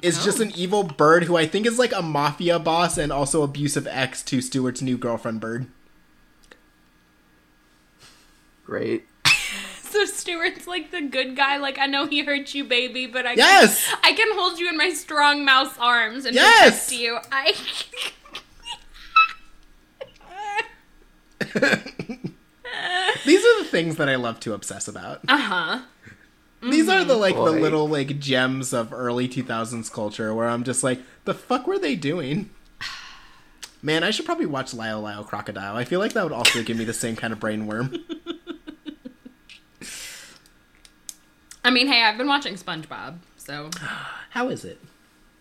It's 0.00 0.24
just 0.24 0.38
Oh. 0.38 0.42
an 0.42 0.52
evil 0.54 0.84
bird 0.84 1.24
who 1.24 1.36
I 1.36 1.46
think 1.46 1.66
is 1.66 1.78
like 1.78 1.92
a 1.92 2.02
mafia 2.02 2.58
boss 2.58 2.96
and 2.96 3.10
also 3.12 3.42
abusive 3.42 3.86
ex 3.90 4.22
to 4.24 4.40
Stuart's 4.40 4.80
new 4.80 4.96
girlfriend 4.96 5.40
bird. 5.40 5.66
Great. 8.64 9.04
So 9.90 10.04
Stuart's 10.04 10.66
like 10.66 10.90
the 10.90 11.00
good 11.00 11.34
guy. 11.34 11.56
Like 11.56 11.78
I 11.78 11.86
know 11.86 12.06
he 12.06 12.22
hurt 12.22 12.54
you, 12.54 12.62
baby, 12.62 13.06
but 13.06 13.24
I 13.26 13.32
Yes! 13.32 13.86
can, 13.88 13.98
I 14.04 14.12
can 14.12 14.28
hold 14.32 14.58
you 14.60 14.68
in 14.68 14.76
my 14.76 14.90
strong 14.90 15.46
mouse 15.46 15.74
arms 15.78 16.26
and 16.26 16.34
Yes! 16.34 16.84
protect 16.90 17.00
you. 17.00 17.18
I. 17.32 17.54
These 23.24 23.44
are 23.44 23.58
the 23.62 23.68
things 23.70 23.96
that 23.96 24.10
I 24.10 24.16
love 24.16 24.40
to 24.40 24.52
obsess 24.52 24.88
about. 24.88 25.20
Uh 25.26 25.38
huh. 25.38 25.78
These 26.60 26.88
are 26.88 27.04
the 27.04 27.14
mm. 27.14 27.20
like 27.20 27.36
the 27.36 27.52
little 27.52 27.88
like 27.88 28.18
gems 28.18 28.72
of 28.72 28.92
early 28.92 29.28
2000s 29.28 29.92
culture 29.92 30.34
where 30.34 30.48
I'm 30.48 30.64
just 30.64 30.82
like, 30.82 31.00
the 31.24 31.34
fuck 31.34 31.66
were 31.66 31.78
they 31.78 31.94
doing? 31.94 32.50
Man, 33.82 34.02
I 34.02 34.10
should 34.10 34.26
probably 34.26 34.46
watch 34.46 34.74
Lyle 34.74 35.00
Lyle 35.00 35.22
Crocodile. 35.24 35.76
I 35.76 35.84
feel 35.84 36.00
like 36.00 36.14
that 36.14 36.24
would 36.24 36.32
also 36.32 36.62
give 36.62 36.76
me 36.76 36.84
the 36.84 36.92
same 36.92 37.14
kind 37.16 37.32
of 37.32 37.38
brain 37.38 37.66
worm. 37.66 37.94
I 41.64 41.70
mean, 41.70 41.86
hey, 41.86 42.02
I've 42.02 42.16
been 42.16 42.28
watching 42.28 42.54
SpongeBob, 42.54 43.18
so 43.36 43.70
How 44.30 44.48
is 44.48 44.64
it? 44.64 44.80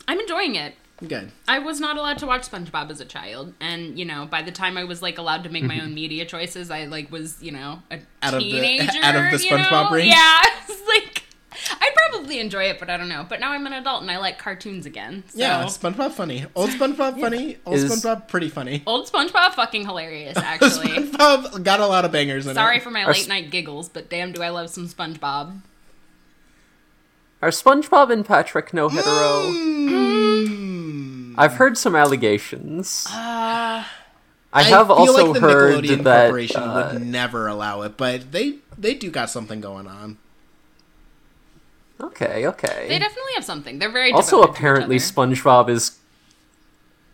I'm 0.08 0.20
enjoying 0.20 0.56
it. 0.56 0.76
Good. 1.06 1.32
I 1.48 1.60
was 1.60 1.80
not 1.80 1.96
allowed 1.98 2.18
to 2.20 2.26
watch 2.26 2.50
SpongeBob 2.50 2.90
as 2.90 3.00
a 3.00 3.06
child, 3.06 3.54
and 3.60 4.00
you 4.00 4.06
know, 4.06 4.26
by 4.26 4.42
the 4.42 4.52
time 4.52 4.78
I 4.78 4.84
was 4.84 5.02
like 5.02 5.18
allowed 5.20 5.44
to 5.44 5.50
make 5.50 5.64
my 5.64 5.80
own 5.80 5.94
media 5.94 6.26
choices, 6.26 6.72
I 6.72 6.86
like 6.86 7.12
was 7.12 7.42
you 7.42 7.52
know 7.52 7.84
a 7.92 8.00
Out 8.24 8.34
of 8.34 8.40
the- 8.40 8.50
teenager. 8.52 8.98
out 9.04 9.16
of 9.16 9.32
the 9.40 9.46
you 9.46 9.52
SpongeBob 9.52 9.90
know? 9.92 9.96
range? 9.96 10.08
Yeah, 10.10 10.42
it's 10.68 10.88
like 10.88 11.24
I'd 11.80 11.94
probably 12.12 12.40
enjoy 12.40 12.64
it, 12.66 12.80
but 12.80 12.90
I 12.90 12.98
don't 12.98 13.10
know. 13.10 13.26
But 13.30 13.40
now 13.40 13.52
I'm 13.52 13.66
an 13.68 13.74
adult 13.74 14.02
and 14.02 14.10
I 14.10 14.18
like 14.18 14.40
cartoons 14.40 14.86
again. 14.88 15.24
So. 15.28 15.38
Yeah, 15.40 15.64
SpongeBob 15.66 16.14
funny. 16.14 16.46
Old 16.56 16.70
SpongeBob 16.80 17.20
funny. 17.20 17.58
Old 17.66 17.76
Is- 17.78 17.92
SpongeBob 17.92 18.28
pretty 18.28 18.50
funny. 18.50 18.82
Old 18.88 19.08
SpongeBob 19.08 19.54
fucking 19.54 19.86
hilarious, 19.86 20.38
actually. 20.38 20.88
SpongeBob 21.10 21.64
got 21.64 21.80
a 21.80 21.86
lot 21.88 22.06
of 22.06 22.12
bangers 22.12 22.46
in 22.48 22.52
it. 22.52 22.56
Sorry 22.56 22.78
it. 22.78 22.84
for 22.84 22.90
my 22.90 23.04
Are 23.04 23.12
late 23.14 23.22
s- 23.22 23.28
night 23.28 23.52
giggles, 23.52 23.88
but 23.88 24.10
damn, 24.10 24.32
do 24.32 24.42
I 24.42 24.50
love 24.50 24.72
some 24.72 24.88
SpongeBob. 24.88 25.62
Are 27.40 27.50
SpongeBob 27.50 28.12
and 28.12 28.26
Patrick 28.26 28.74
no 28.74 28.90
hetero? 28.90 29.52
Mm. 29.52 30.17
I've 31.38 31.54
heard 31.54 31.78
some 31.78 31.96
allegations. 31.96 33.06
Uh, 33.10 33.14
I 33.14 33.86
I 34.52 34.64
have 34.64 34.88
feel 34.88 34.96
also 34.96 35.32
like 35.32 35.42
the 35.42 35.48
heard 35.48 35.84
Nickelodeon 35.84 36.04
that 36.04 36.26
Corporation 36.26 36.62
uh, 36.62 36.90
would 36.94 37.02
never 37.04 37.48
allow 37.48 37.82
it, 37.84 37.98
but 37.98 38.32
they 38.32 38.56
they 38.78 38.94
do 38.94 39.12
got 39.12 39.30
something 39.30 39.62
going 39.62 39.88
on. 39.88 40.18
Okay, 42.00 42.46
okay. 42.46 42.86
they 42.88 43.00
definitely 43.00 43.34
have 43.36 43.44
something. 43.44 43.80
They're 43.80 43.92
very 43.92 44.12
also, 44.12 44.38
devoted 44.38 44.48
to 44.48 44.52
each 44.52 44.58
apparently, 44.58 44.96
other. 44.98 45.06
SpongeBob 45.06 45.70
is. 45.70 45.98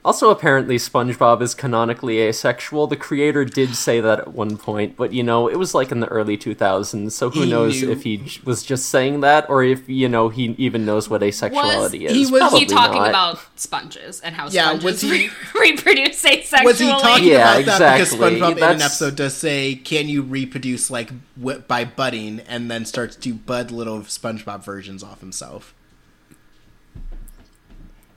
Also, 0.05 0.29
apparently, 0.29 0.75
SpongeBob 0.75 1.41
is 1.41 1.55
canonically 1.55 2.19
asexual. 2.19 2.87
The 2.87 2.97
creator 2.97 3.45
did 3.45 3.73
say 3.73 4.01
that 4.01 4.19
at 4.19 4.33
one 4.33 4.57
point, 4.57 4.97
but 4.97 5.13
you 5.13 5.23
know, 5.23 5.47
it 5.47 5.55
was 5.57 5.73
like 5.73 5.93
in 5.93 6.01
the 6.01 6.07
early 6.07 6.37
2000s, 6.37 7.11
so 7.13 7.29
who 7.29 7.43
He 7.43 7.49
knows 7.49 7.81
knew. 7.81 7.89
if 7.91 8.03
he 8.03 8.17
j- 8.17 8.41
was 8.43 8.63
just 8.63 8.87
saying 8.89 9.21
that 9.21 9.49
or 9.49 9.63
if, 9.63 9.87
you 9.87 10.09
know, 10.09 10.27
he 10.27 10.55
even 10.57 10.85
knows 10.85 11.09
what 11.09 11.21
asexuality 11.21 12.01
is. 12.09 12.11
he 12.11 12.25
was- 12.29 12.41
Probably 12.41 12.59
he 12.59 12.65
talking 12.65 13.01
not. 13.01 13.09
about 13.09 13.39
sponges 13.55 14.19
and 14.19 14.35
how 14.35 14.49
Yeah, 14.49 14.65
sponges 14.77 14.83
was 14.83 15.01
he- 15.01 15.11
re- 15.11 15.29
reproduce 15.71 16.21
asexually. 16.21 16.65
Was 16.65 16.79
he 16.79 16.87
talking 16.89 17.23
Yeah, 17.29 17.57
about 17.59 17.79
that 17.79 17.93
because 17.97 18.13
exactly. 18.13 18.39
SpongeBob 18.41 18.57
in 18.57 18.63
an 18.63 18.81
episode 18.81 19.15
does 19.15 19.37
say, 19.37 19.75
"Can 19.75 20.09
you 20.09 20.21
reproduce 20.21 20.91
like 20.91 21.11
w- 21.39 21.59
by 21.65 21.85
budding?" 21.85 22.41
and 22.41 22.69
then 22.69 22.83
starts 22.85 23.15
to 23.15 23.33
bud 23.33 23.71
little 23.71 23.99
SpongeBob 24.01 24.65
versions 24.65 25.01
off 25.01 25.21
himself. 25.21 25.73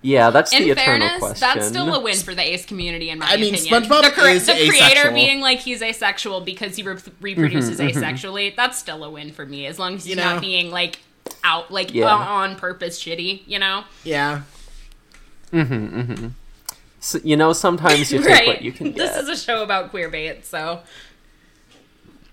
Yeah, 0.02 0.30
that's 0.30 0.50
the 0.52 0.58
in 0.58 0.62
eternal 0.64 0.84
fairness, 0.84 1.18
question. 1.18 1.40
that's 1.40 1.66
still 1.68 1.92
a 1.92 2.00
win 2.00 2.16
for 2.16 2.34
the 2.34 2.42
ace 2.42 2.64
community, 2.64 3.10
in 3.10 3.18
my 3.18 3.26
I 3.26 3.36
mean, 3.38 3.54
opinion. 3.54 3.82
SpongeBob 3.82 4.02
the, 4.04 4.10
cre- 4.10 4.28
is 4.28 4.46
the 4.46 4.52
creator 4.52 4.74
asexual. 4.84 5.14
being 5.14 5.40
like 5.40 5.58
he's 5.60 5.82
asexual 5.82 6.42
because 6.42 6.76
he 6.76 6.82
re- 6.84 6.96
reproduces 7.20 7.80
Mm-hmm, 7.80 7.98
asexually. 7.98 8.54
That's 8.54 8.78
still 8.78 9.02
a 9.02 9.10
win 9.10 9.32
for 9.32 9.44
me, 9.46 9.66
as 9.66 9.78
long 9.80 9.94
as 9.96 10.04
he's 10.04 10.10
You 10.10 10.16
know. 10.16 10.34
not 10.34 10.40
being 10.42 10.70
like 10.70 11.00
out 11.42 11.72
like 11.72 11.92
Yeah. 11.92 12.06
uh, 12.14 12.18
on 12.18 12.54
purpose 12.56 13.02
shitty. 13.02 13.42
You 13.46 13.58
know, 13.58 13.84
Yeah, 14.04 14.42
S- 17.00 17.16
you 17.24 17.36
know, 17.36 17.52
sometimes 17.52 18.10
you 18.12 18.18
take 18.18 18.28
right? 18.30 18.46
what 18.46 18.62
you 18.62 18.72
can 18.72 18.92
get. 18.92 18.96
This 18.96 19.16
is 19.16 19.28
a 19.28 19.36
show 19.36 19.62
about 19.62 19.90
queer 19.90 20.08
bait, 20.08 20.44
so. 20.44 20.80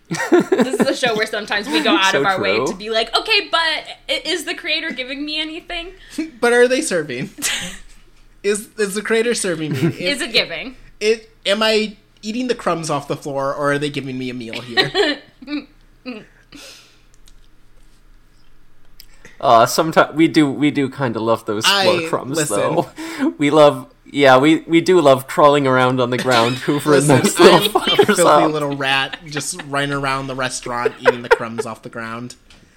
This 0.09 0.79
is 0.79 0.87
a 0.87 0.95
show 0.95 1.15
where 1.15 1.25
sometimes 1.25 1.67
we 1.67 1.81
go 1.81 1.95
out 1.97 2.11
So 2.11 2.19
of 2.21 2.25
our 2.25 2.39
way 2.41 2.63
to 2.65 2.75
be 2.75 2.89
like, 2.89 3.15
okay, 3.17 3.49
but 3.49 3.87
is 4.25 4.45
the 4.45 4.53
creator 4.53 4.91
giving 4.91 5.25
me 5.25 5.39
anything? 5.39 5.93
but 6.39 6.53
are 6.53 6.67
they 6.67 6.81
serving? 6.81 7.29
is 8.43 8.69
is 8.77 8.93
the 8.95 9.01
creator 9.01 9.33
serving 9.33 9.71
me? 9.73 9.79
Is 9.79 10.21
it 10.21 10.31
giving? 10.33 10.75
it? 10.99 11.29
Am 11.45 11.61
I 11.63 11.97
eating 12.21 12.47
the 12.47 12.55
crumbs 12.55 12.89
off 12.89 13.07
the 13.07 13.17
floor, 13.17 13.53
or 13.53 13.73
are 13.73 13.79
they 13.79 13.89
giving 13.89 14.17
me 14.17 14.29
a 14.29 14.33
meal 14.33 14.61
here? 14.61 15.19
Uh, 19.41 19.65
sometimes 19.65 20.15
we 20.15 20.27
do 20.27 20.49
we 20.49 20.71
do 20.71 20.89
kind 20.89 21.15
of 21.15 21.21
love 21.21 21.45
those 21.45 21.63
I- 21.65 21.83
floor 21.83 22.09
crumbs 22.09 22.37
listen. 22.37 22.57
though. 22.57 23.33
We 23.37 23.49
love 23.49 23.92
yeah 24.13 24.37
we 24.37 24.57
we 24.61 24.79
do 24.81 25.01
love 25.01 25.27
crawling 25.27 25.65
around 25.67 25.99
on 25.99 26.09
the 26.09 26.17
ground 26.17 26.55
hoovering 26.57 27.07
those 27.07 27.39
little 27.39 27.55
I'm 27.55 27.63
a 27.63 27.69
fuckers 27.69 28.15
filthy 28.15 28.21
up. 28.45 28.51
little 28.51 28.75
rat 28.75 29.17
just 29.25 29.61
running 29.63 29.91
around 29.93 30.27
the 30.27 30.35
restaurant 30.35 30.93
eating 30.99 31.21
the 31.23 31.29
crumbs 31.29 31.65
off 31.65 31.81
the 31.81 31.89
ground. 31.89 32.35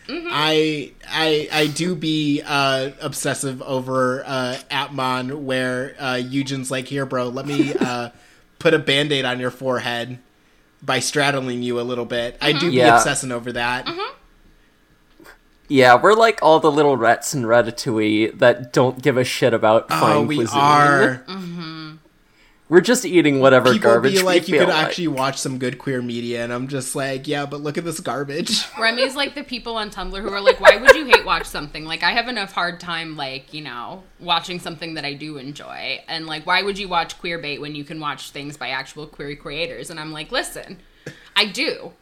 I 0.09 0.93
I 1.09 1.49
I 1.53 1.67
do 1.67 1.97
be 1.97 2.41
uh, 2.47 2.91
obsessive 3.01 3.61
over 3.63 4.23
uh, 4.25 4.57
Atmon, 4.71 5.43
where 5.43 5.97
uh, 5.99 6.15
Eugen's 6.15 6.71
like, 6.71 6.87
"Here, 6.87 7.05
bro, 7.05 7.29
let 7.29 7.45
me 7.45 7.75
uh, 7.81 8.11
put 8.61 8.73
a 8.73 8.79
band-aid 8.79 9.25
on 9.25 9.41
your 9.41 9.51
forehead 9.51 10.19
by 10.81 11.01
straddling 11.01 11.63
you 11.63 11.81
a 11.81 11.83
little 11.83 12.05
bit." 12.05 12.37
I 12.41 12.53
do 12.53 12.71
be 12.71 12.77
Yeah. 12.77 12.95
obsessing 12.97 13.33
over 13.33 13.51
that. 13.53 13.89
Yeah, 15.69 16.01
we're 16.01 16.15
like 16.15 16.39
all 16.43 16.61
the 16.61 16.71
little 16.71 16.97
rats 16.97 17.35
in 17.35 17.43
Ratatouille 17.43 18.39
that 18.39 18.73
don't 18.73 19.03
give 19.03 19.17
a 19.17 19.25
shit 19.25 19.53
about 19.53 19.87
Oh, 19.91 20.01
fine 20.01 20.27
we 20.27 20.37
cuisine. 20.37 20.59
are. 20.59 21.25
Mm-hmm. 21.29 21.97
We're 22.69 22.81
just 22.81 23.05
eating 23.05 23.39
whatever 23.39 23.73
People 23.73 23.91
garbage 23.91 24.15
be 24.15 24.23
like, 24.23 24.43
we 24.43 24.49
"You 24.49 24.55
feel 24.59 24.67
could 24.67 24.75
like. 24.75 24.87
actually 24.87 25.07
watch 25.07 25.39
some 25.39 25.59
good 25.59 25.79
queer 25.79 26.03
media," 26.03 26.43
and 26.43 26.53
I'm 26.53 26.67
just 26.67 26.97
like, 26.97 27.29
"Yeah, 27.29 27.47
but 27.47 27.61
look 27.61 27.79
at 27.79 27.85
this 27.85 28.01
garbage." 28.01 28.65
Remy's 28.81 29.15
like 29.15 29.37
the 29.37 29.45
people 29.45 29.77
on 29.77 29.89
Tumblr 29.89 30.21
who 30.21 30.29
are 30.33 30.41
like, 30.41 30.59
why 30.61 30.77
would 30.77 30.97
you 30.97 31.05
hate 31.05 31.25
watch 31.25 31.47
something? 31.47 31.85
Like, 31.85 32.03
I 32.03 32.11
have 32.11 32.27
enough 32.27 32.51
hard 32.51 32.81
time, 32.81 33.17
like, 33.17 33.55
you 33.55 33.61
know, 33.63 34.03
watching 34.19 34.59
something 34.59 34.95
that 34.95 35.05
I 35.05 35.15
do 35.15 35.37
enjoy. 35.37 36.01
And, 36.09 36.27
like, 36.27 36.45
why 36.45 36.63
would 36.63 36.77
you 36.77 36.89
watch 36.89 37.17
queer 37.21 37.39
bait 37.39 37.61
when 37.61 37.77
you 37.77 37.85
can 37.85 38.01
watch 38.01 38.31
things 38.33 38.57
by 38.57 38.71
actual 38.71 39.07
queer 39.07 39.37
creators? 39.37 39.89
And 39.89 40.01
I'm 40.01 40.11
like, 40.11 40.33
listen, 40.33 40.79
I 41.37 41.45
do. 41.47 41.93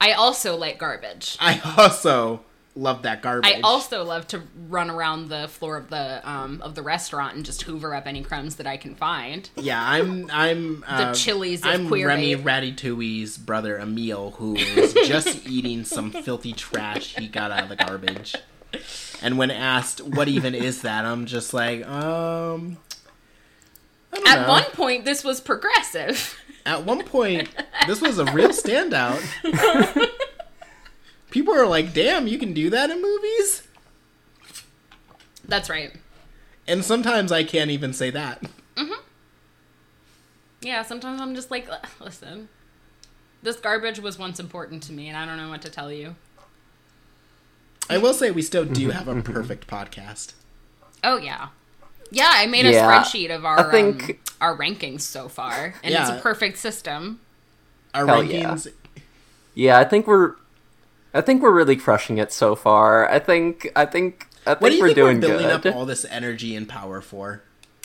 I 0.00 0.12
also 0.12 0.54
like 0.56 0.78
garbage. 0.78 1.36
I 1.40 1.60
also 1.76 2.42
love 2.74 3.02
that 3.02 3.22
garbage. 3.22 3.50
I 3.50 3.60
also 3.62 4.04
love 4.04 4.26
to 4.28 4.42
run 4.68 4.90
around 4.90 5.28
the 5.28 5.48
floor 5.48 5.76
of 5.76 5.90
the 5.90 6.28
um, 6.28 6.60
of 6.62 6.74
the 6.74 6.82
restaurant 6.82 7.36
and 7.36 7.44
just 7.44 7.62
hoover 7.62 7.94
up 7.94 8.06
any 8.06 8.22
crumbs 8.22 8.56
that 8.56 8.66
I 8.66 8.76
can 8.76 8.94
find. 8.94 9.48
Yeah, 9.56 9.82
I'm 9.82 10.30
I'm 10.30 10.84
uh, 10.86 11.14
Chili's 11.14 11.60
of 11.60 11.66
I'm 11.66 11.88
queer 11.88 12.08
Remy 12.08 12.36
bait. 12.36 12.44
Ratatouille's 12.44 13.38
brother 13.38 13.78
Emile, 13.78 14.32
who 14.32 14.56
is 14.56 14.94
just 14.94 15.46
eating 15.46 15.84
some 15.84 16.10
filthy 16.10 16.52
trash 16.52 17.16
he 17.16 17.28
got 17.28 17.50
out 17.50 17.64
of 17.64 17.68
the 17.68 17.76
garbage. 17.76 18.36
And 19.20 19.38
when 19.38 19.50
asked 19.50 20.00
what 20.00 20.28
even 20.28 20.54
is 20.54 20.82
that, 20.82 21.04
I'm 21.04 21.26
just 21.26 21.52
like, 21.52 21.86
um. 21.86 22.78
At 24.26 24.42
know. 24.42 24.48
one 24.48 24.64
point, 24.72 25.04
this 25.06 25.24
was 25.24 25.40
progressive. 25.40 26.38
At 26.66 26.84
one 26.84 27.02
point, 27.04 27.48
this 27.86 28.00
was 28.00 28.18
a 28.18 28.26
real 28.32 28.50
standout. 28.50 29.20
People 31.32 31.52
are 31.54 31.66
like, 31.66 31.92
"Damn, 31.92 32.28
you 32.28 32.38
can 32.38 32.52
do 32.52 32.70
that 32.70 32.90
in 32.90 33.02
movies." 33.02 33.66
That's 35.44 35.68
right. 35.68 35.92
And 36.68 36.84
sometimes 36.84 37.32
I 37.32 37.42
can't 37.42 37.70
even 37.72 37.92
say 37.92 38.10
that. 38.10 38.44
Yeah, 40.60 40.82
sometimes 40.84 41.20
I'm 41.20 41.34
just 41.34 41.50
like, 41.50 41.68
listen, 42.00 42.48
this 43.42 43.56
garbage 43.56 43.98
was 43.98 44.16
once 44.16 44.38
important 44.38 44.82
to 44.84 44.92
me, 44.92 45.08
and 45.08 45.16
I 45.16 45.26
don't 45.26 45.36
know 45.36 45.48
what 45.48 45.60
to 45.62 45.68
tell 45.70 45.90
you. 45.90 46.14
I 47.90 47.98
will 47.98 48.14
say 48.14 48.30
we 48.30 48.42
still 48.42 48.64
do 48.64 48.90
have 48.90 49.08
a 49.08 49.20
perfect 49.22 49.66
podcast. 49.66 50.34
Oh 51.02 51.16
yeah, 51.16 51.48
yeah. 52.12 52.30
I 52.32 52.46
made 52.46 52.64
a 52.66 52.70
Yeah, 52.70 53.02
spreadsheet 53.02 53.34
of 53.34 53.44
our 53.44 53.72
think- 53.72 54.02
um, 54.10 54.18
our 54.40 54.56
rankings 54.56 55.00
so 55.00 55.28
far, 55.28 55.74
and 55.82 55.92
it's 55.94 56.10
a 56.10 56.20
perfect 56.20 56.58
system. 56.58 57.20
Our 57.92 58.06
Hell 58.06 58.22
yeah. 58.22 58.52
rankings 58.54 58.72
Yeah, 59.54 59.78
I 59.80 59.84
think 59.84 60.06
we're 60.06 60.36
I 61.14 61.20
think 61.20 61.42
we're 61.42 61.52
really 61.52 61.76
crushing 61.76 62.18
it 62.18 62.32
so 62.32 62.54
far. 62.54 63.08
I 63.08 63.18
think 63.18 63.70
I 63.76 63.84
think 63.86 64.28
I 64.46 64.54
think 64.54 64.60
What 64.62 64.70
do 64.70 64.76
you 64.76 64.82
we're 64.82 64.88
think 64.88 64.96
doing 64.96 65.16
we're 65.20 65.28
building 65.28 65.46
good. 65.48 65.66
up 65.68 65.76
all 65.76 65.86
this 65.86 66.04
energy 66.06 66.56
and 66.56 66.68
power 66.68 67.00
for? 67.00 67.42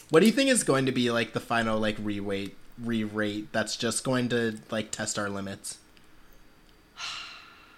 What 0.10 0.22
do 0.22 0.26
you 0.26 0.32
think 0.32 0.50
is 0.50 0.64
going 0.64 0.86
to 0.86 0.92
be 0.92 1.12
like 1.12 1.34
the 1.34 1.40
final 1.40 1.80
like 1.80 1.98
re-rate 2.00 2.56
re-rate 2.82 3.52
that's 3.52 3.76
just 3.76 4.04
going 4.04 4.30
to 4.30 4.58
like 4.72 4.92
test 4.92 5.20
our 5.20 5.30
limits? 5.30 5.78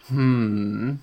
Hmm. 0.07 0.95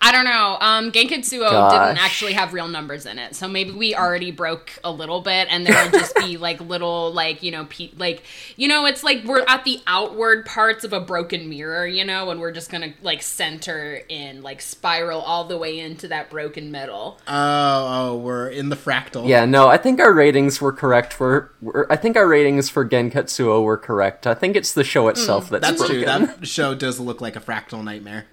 I 0.00 0.12
don't 0.12 0.24
know. 0.24 0.58
Um, 0.60 0.92
Gankutsuou 0.92 1.40
Gosh. 1.40 1.72
didn't 1.72 2.04
actually 2.04 2.34
have 2.34 2.52
real 2.52 2.68
numbers 2.68 3.06
in 3.06 3.18
it, 3.18 3.34
so 3.34 3.48
maybe 3.48 3.70
we 3.70 3.94
already 3.94 4.30
broke 4.30 4.78
a 4.84 4.90
little 4.90 5.20
bit, 5.20 5.48
and 5.50 5.66
there 5.66 5.82
will 5.84 5.90
just 5.90 6.14
be 6.16 6.36
like 6.46 6.60
little, 6.60 7.12
like 7.12 7.42
you 7.42 7.50
know, 7.50 7.64
pe- 7.66 7.90
like 7.96 8.22
you 8.56 8.68
know, 8.68 8.84
it's 8.86 9.02
like 9.02 9.24
we're 9.24 9.44
at 9.48 9.64
the 9.64 9.80
outward 9.86 10.44
parts 10.44 10.84
of 10.84 10.92
a 10.92 11.00
broken 11.00 11.48
mirror, 11.48 11.86
you 11.86 12.04
know, 12.04 12.30
and 12.30 12.40
we're 12.40 12.52
just 12.52 12.70
gonna 12.70 12.92
like 13.02 13.22
center 13.22 14.00
in, 14.08 14.42
like 14.42 14.60
spiral 14.60 15.20
all 15.22 15.44
the 15.44 15.56
way 15.56 15.78
into 15.78 16.08
that 16.08 16.30
broken 16.30 16.70
middle. 16.70 17.18
Oh, 17.26 17.86
oh, 18.12 18.16
we're 18.16 18.48
in 18.48 18.68
the 18.68 18.76
fractal. 18.76 19.26
Yeah, 19.26 19.44
no, 19.46 19.68
I 19.68 19.78
think 19.78 19.98
our 20.00 20.12
ratings 20.12 20.60
were 20.60 20.72
correct 20.72 21.12
for 21.12 21.52
were, 21.62 21.86
I 21.90 21.96
think 21.96 22.16
our 22.16 22.26
ratings 22.26 22.68
for 22.68 22.86
Gankutsuou 22.86 23.62
were 23.64 23.78
correct. 23.78 24.26
I 24.26 24.34
think 24.34 24.56
it's 24.56 24.72
the 24.74 24.84
show 24.84 25.08
itself 25.08 25.48
that's, 25.48 25.66
That's 25.66 25.78
broken. 25.78 25.96
true. 25.96 26.04
That 26.04 26.46
show 26.46 26.74
does 26.74 27.00
look 27.00 27.20
like 27.20 27.34
a 27.36 27.40
fractal 27.40 27.82
nightmare. 27.82 28.26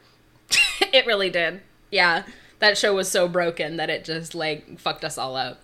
It 0.93 1.05
really 1.05 1.29
did. 1.29 1.61
Yeah, 1.91 2.23
that 2.59 2.77
show 2.77 2.93
was 2.95 3.09
so 3.11 3.27
broken 3.27 3.75
that 3.77 3.89
it 3.89 4.05
just 4.05 4.33
like 4.33 4.79
fucked 4.79 5.03
us 5.03 5.17
all 5.17 5.35
up. 5.35 5.61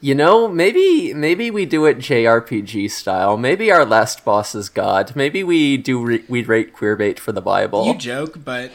You 0.00 0.16
know, 0.16 0.48
maybe 0.48 1.14
maybe 1.14 1.48
we 1.50 1.64
do 1.64 1.84
it 1.86 1.98
JRPG 1.98 2.90
style. 2.90 3.36
Maybe 3.36 3.70
our 3.70 3.84
last 3.84 4.24
boss 4.24 4.52
is 4.56 4.68
God. 4.68 5.14
Maybe 5.14 5.44
we 5.44 5.76
do 5.76 6.04
re- 6.04 6.24
we 6.28 6.42
rate 6.42 6.74
queerbait 6.74 7.20
for 7.20 7.30
the 7.30 7.40
Bible. 7.40 7.86
You 7.86 7.96
joke, 7.96 8.44
but 8.44 8.72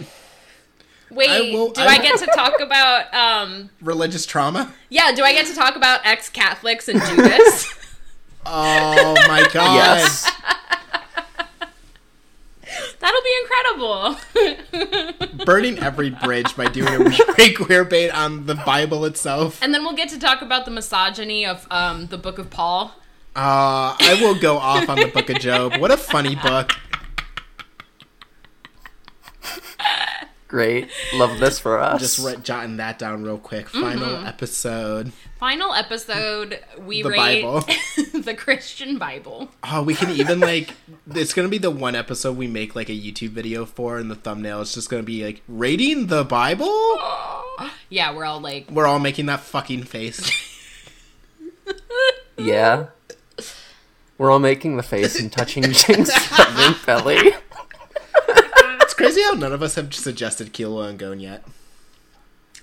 Wait, 1.12 1.30
I 1.30 1.40
will- 1.54 1.72
do 1.72 1.82
I 1.82 1.86
I, 1.96 1.98
get 1.98 2.18
to 2.20 2.28
talk 2.28 2.54
about 2.62 3.14
um 3.14 3.70
religious 3.82 4.26
trauma? 4.26 4.74
Yeah, 4.88 5.12
do 5.14 5.24
I 5.24 5.34
get 5.34 5.46
to 5.48 5.54
talk 5.56 5.76
about 5.76 6.00
ex 6.06 6.30
Catholics 6.30 6.88
and 6.88 7.02
Judas? 7.02 7.74
Oh 8.50 9.14
my 9.28 9.46
god. 9.52 9.76
yes. 9.76 10.32
That'll 13.00 13.22
be 13.22 13.36
incredible. 13.44 14.18
Burning 15.46 15.78
every 15.80 16.10
bridge 16.10 16.56
by 16.56 16.68
doing 16.68 16.94
a 16.94 17.00
re 17.38 17.54
queer 17.54 17.84
bait 17.86 18.10
on 18.10 18.46
the 18.48 18.56
Bible 18.56 19.06
itself. 19.06 19.62
and 19.62 19.74
then 19.74 19.84
we'll 19.84 19.96
get 19.96 20.10
to 20.10 20.20
talk 20.20 20.42
about 20.42 20.66
the 20.66 20.72
misogyny 20.72 21.46
of 21.46 21.68
um, 21.70 22.08
the 22.08 22.18
Book 22.18 22.40
of 22.40 22.50
Paul. 22.50 22.94
Uh, 23.36 23.94
I 24.00 24.18
will 24.20 24.34
go 24.40 24.58
off 24.58 24.90
on 24.90 25.00
the 25.00 25.06
Book 25.08 25.30
of 25.30 25.38
Job. 25.40 25.78
What 25.78 25.92
a 25.92 25.98
funny 25.98 26.36
book. 26.36 26.72
Great. 30.48 30.88
Love 31.14 31.40
this 31.40 31.60
for 31.60 31.78
us. 31.80 32.00
Just 32.02 32.20
write, 32.20 32.42
jotting 32.44 32.78
that 32.78 32.98
down 32.98 33.24
real 33.24 33.38
quick. 33.38 33.68
Final 33.70 34.08
Mm-hmm. 34.08 34.26
episode. 34.28 35.12
Final 35.40 35.74
episode, 35.74 36.60
we 36.80 37.04
The 37.04 37.10
rate 37.10 37.44
Bible. 37.44 37.62
the 38.22 38.34
Christian 38.34 38.98
Bible. 38.98 39.50
Oh, 39.64 39.84
we 39.84 39.94
can 39.94 40.10
even 40.12 40.40
like. 40.40 40.72
It's 41.14 41.34
gonna 41.34 41.48
be 41.50 41.58
the 41.60 41.70
one 41.70 41.96
episode 41.96 42.38
we 42.38 42.48
make 42.48 42.76
like 42.76 42.90
a 42.90 42.94
YouTube 42.94 43.30
video 43.30 43.66
for, 43.66 43.98
and 43.98 44.10
the 44.10 44.16
thumbnail 44.16 44.62
is 44.62 44.74
just 44.74 44.90
gonna 44.90 45.04
be 45.04 45.24
like 45.26 45.42
rating 45.48 46.08
the 46.08 46.24
Bible. 46.24 46.72
Yeah, 47.90 48.14
we're 48.14 48.26
all 48.26 48.40
like, 48.42 48.70
We're 48.70 48.86
all 48.86 49.00
making 49.00 49.26
that 49.28 49.40
fucking 49.40 49.84
face. 49.84 50.30
Yeah. 52.38 52.88
We're 54.18 54.30
all 54.32 54.40
making 54.40 54.78
the 54.78 54.84
face 54.84 55.20
and 55.20 55.32
touching 55.32 55.64
Jing's 55.64 56.14
throbbing 56.14 56.76
belly. 56.86 57.34
It's 58.98 59.16
crazy 59.16 59.22
how 59.22 59.34
none 59.34 59.54
of 59.54 59.62
us 59.62 59.76
have 59.76 59.94
suggested 59.94 60.54
Killua 60.54 60.90
and 60.90 60.98
Gon 60.98 61.20
yet. 61.20 61.44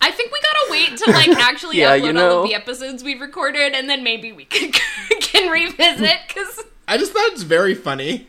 I 0.01 0.11
think 0.11 0.33
we 0.33 0.41
gotta 0.41 0.67
wait 0.69 0.97
to 0.99 1.11
like 1.13 1.29
actually 1.49 1.79
Yeah, 1.79 1.97
upload 1.97 2.15
you 2.15 2.21
all 2.21 2.43
of 2.43 2.49
the 2.49 2.57
episodes 2.57 3.05
we've 3.05 3.21
recorded, 3.21 3.73
and 3.73 3.89
then 3.89 4.03
maybe 4.03 4.33
we 4.33 4.45
can 4.45 4.73
can 5.21 5.49
revisit 5.49 6.19
because 6.27 6.65
I 6.89 6.99
just 6.99 7.13
thought 7.13 7.31
it's 7.33 7.45
very 7.45 7.77
funny. 7.77 8.27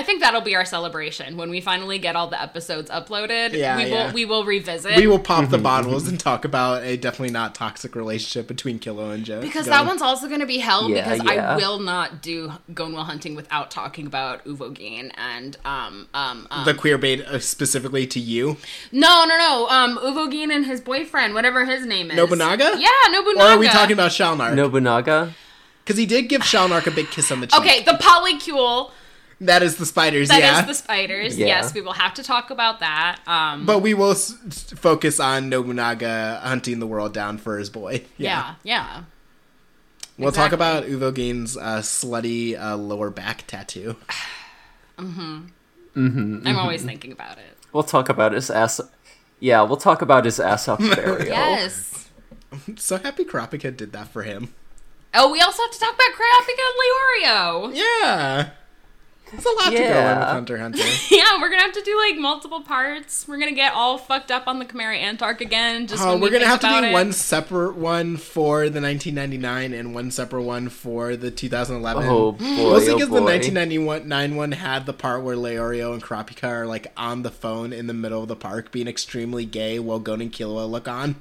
I 0.00 0.02
think 0.02 0.22
that'll 0.22 0.40
be 0.40 0.56
our 0.56 0.64
celebration 0.64 1.36
when 1.36 1.50
we 1.50 1.60
finally 1.60 1.98
get 1.98 2.16
all 2.16 2.28
the 2.28 2.40
episodes 2.40 2.90
uploaded. 2.90 3.52
Yeah, 3.52 3.76
we 3.76 3.84
yeah. 3.84 4.06
will 4.06 4.14
we 4.14 4.24
will 4.24 4.44
revisit. 4.46 4.96
We 4.96 5.06
will 5.06 5.18
pop 5.18 5.50
the 5.50 5.58
bottles 5.58 6.08
and 6.08 6.18
talk 6.18 6.46
about 6.46 6.82
a 6.84 6.96
definitely 6.96 7.32
not 7.32 7.54
toxic 7.54 7.94
relationship 7.94 8.48
between 8.48 8.78
Killua 8.78 9.12
and 9.12 9.24
Joe. 9.26 9.42
Because 9.42 9.66
Gon. 9.66 9.72
that 9.72 9.86
one's 9.86 10.00
also 10.00 10.26
going 10.26 10.40
to 10.40 10.46
be 10.46 10.56
hell 10.56 10.88
Yeah, 10.88 11.12
because 11.14 11.26
yeah. 11.34 11.52
I 11.52 11.56
will 11.58 11.80
not 11.80 12.22
do 12.22 12.50
Gonwell 12.72 13.04
hunting 13.04 13.34
without 13.34 13.70
talking 13.70 14.06
about 14.06 14.42
Uvo 14.46 14.70
Uvogin 14.70 15.10
and 15.16 15.56
um 15.64 16.08
um, 16.14 16.46
um 16.50 16.64
the 16.64 16.74
queer 16.74 16.98
bait 16.98 17.22
uh, 17.22 17.38
specifically 17.38 18.06
to 18.06 18.20
you. 18.20 18.56
no 18.92 19.24
no 19.26 19.36
no 19.36 19.66
um 19.68 19.98
Uvogin 19.98 20.50
and 20.54 20.66
his 20.66 20.80
boyfriend 20.80 21.34
whatever 21.34 21.64
his 21.64 21.84
name 21.86 22.10
is 22.10 22.16
Nobunaga? 22.16 22.72
yeah 22.78 22.88
Nobunaga 23.10 23.40
Or 23.40 23.48
are 23.54 23.58
we 23.58 23.68
talking 23.68 23.92
about 23.92 24.10
Shalnark? 24.12 24.54
Nobunaga? 24.54 25.34
Because 25.84 25.96
he 25.98 26.06
did 26.06 26.28
give 26.28 26.42
Shalnark 26.42 26.86
a 26.86 26.90
big 26.90 27.08
kiss 27.10 27.30
on 27.32 27.40
the 27.40 27.46
cheek. 27.46 27.60
okay 27.60 27.82
the 27.82 27.92
polycule 27.92 28.90
That 29.42 29.62
is 29.62 29.76
the 29.76 29.86
spiders, 29.86 30.28
that 30.28 30.36
is 30.36 30.42
yeah. 30.42 30.62
the 30.66 30.74
spiders 30.74 31.38
Yeah. 31.38 31.46
yes 31.46 31.72
we 31.74 31.80
will 31.80 31.94
have 31.94 32.12
to 32.14 32.22
talk 32.22 32.50
about 32.50 32.80
that 32.80 33.20
um 33.26 33.64
But 33.64 33.78
we 33.80 33.94
will 33.94 34.10
s- 34.10 34.34
s- 34.46 34.70
focus 34.76 35.18
on 35.18 35.48
Nobunaga 35.48 36.40
hunting 36.42 36.78
the 36.78 36.86
world 36.86 37.14
down 37.14 37.38
for 37.38 37.58
his 37.58 37.70
boy. 37.70 38.04
yeah 38.18 38.54
yeah 38.64 39.04
We'll 40.18 40.32
talk 40.32 40.52
exactly. 40.52 40.92
about 40.94 41.14
Uvogin's 41.14 41.56
uh, 41.56 41.78
slutty 41.80 42.60
uh, 42.60 42.76
lower 42.76 43.08
back 43.08 43.46
tattoo. 43.46 43.96
I'm 44.98 45.52
always 46.58 46.82
thinking 46.84 47.12
about 47.12 47.38
it 47.38 47.56
We'll 47.72 47.84
talk 47.84 48.08
about 48.08 48.32
his 48.32 48.50
ass. 48.50 48.80
Yeah, 49.38 49.62
we'll 49.62 49.76
talk 49.76 50.02
about 50.02 50.24
his 50.24 50.38
ass 50.40 50.68
up 50.68 50.78
burial. 50.94 51.26
yes 51.26 52.08
So 52.76 52.98
happy 52.98 53.24
Kurapika 53.24 53.74
did 53.74 53.92
that 53.92 54.08
for 54.08 54.22
him. 54.22 54.52
oh 55.14 55.30
we 55.32 55.40
also 55.40 55.62
have 55.62 55.70
to 55.70 55.78
talk 55.80 55.94
about 55.94 56.12
Kurapika 56.18 56.64
and 56.68 56.76
Leorio 56.82 57.76
Yeah. 57.76 58.50
There's 59.32 59.44
a 59.44 59.48
lot 59.50 59.64
to 59.64 59.70
go 59.70 59.76
in 59.76 59.82
with 59.82 59.90
Yeah. 59.90 60.32
Hunter 60.32 60.58
Hunter. 60.58 60.82
Yeah, 61.10 61.40
we're 61.40 61.50
gonna 61.50 61.62
have 61.62 61.72
to 61.72 61.82
do 61.82 61.96
like 61.98 62.16
multiple 62.18 62.60
parts. 62.62 63.26
We're 63.28 63.38
gonna 63.38 63.52
get 63.52 63.72
all 63.74 63.98
fucked 63.98 64.30
up 64.30 64.48
on 64.48 64.58
the 64.58 64.64
Chimera 64.64 64.96
Ant 64.96 65.22
arc 65.22 65.40
again. 65.40 65.86
Just 65.86 66.02
Oh, 66.02 66.12
when 66.12 66.20
we 66.20 66.26
we're 66.26 66.32
gonna 66.38 66.46
think 66.50 66.62
have 66.62 66.80
to 66.80 66.80
do 66.82 66.86
it. 66.88 66.92
one 66.92 67.12
separate 67.12 67.76
one 67.76 68.16
for 68.16 68.68
the 68.68 68.80
1999 68.80 69.72
and 69.72 69.94
one 69.94 70.10
separate 70.10 70.42
one 70.42 70.68
for 70.68 71.16
the 71.16 71.30
2011. 71.30 72.04
Oh 72.08 72.32
boy, 72.32 72.44
Mostly 72.44 72.90
oh 72.92 72.94
because 72.96 73.08
the 73.10 73.20
boy. 73.20 73.24
1999 73.24 74.36
one 74.36 74.52
had 74.52 74.86
the 74.86 74.92
part 74.92 75.22
where 75.22 75.36
Leorio 75.36 75.92
and 75.92 76.02
Kurapika 76.02 76.48
are 76.48 76.66
like 76.66 76.88
on 76.96 77.22
the 77.22 77.30
phone 77.30 77.72
in 77.72 77.86
the 77.86 77.94
middle 77.94 78.22
of 78.22 78.28
the 78.28 78.36
park 78.36 78.70
being 78.72 78.88
extremely 78.88 79.44
gay 79.44 79.78
while 79.78 79.98
Gon 79.98 80.20
and 80.20 80.32
Killua 80.32 80.68
look 80.70 80.88
on. 80.88 81.16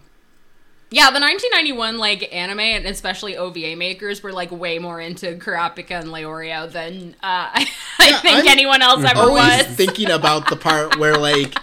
Yeah, 0.91 1.11
the 1.11 1.19
1991 1.19 1.97
like 1.99 2.33
anime 2.33 2.59
and 2.59 2.85
especially 2.87 3.37
OVA 3.37 3.75
makers 3.75 4.23
were 4.23 4.33
like 4.33 4.49
way 4.51 4.79
more 4.79 4.99
into 4.99 5.35
Kurapika 5.35 5.91
and 6.01 6.09
Leorio 6.09 6.71
than 6.71 7.15
uh, 7.21 7.49
I 7.53 7.67
Yeah, 7.99 8.19
think 8.21 8.39
I'm 8.39 8.47
anyone 8.47 8.81
else 8.81 9.03
ever 9.03 9.19
Always 9.19 9.67
was. 9.67 9.67
thinking 9.75 10.09
about 10.09 10.49
the 10.49 10.55
part 10.55 10.97
where 10.97 11.15
like 11.17 11.55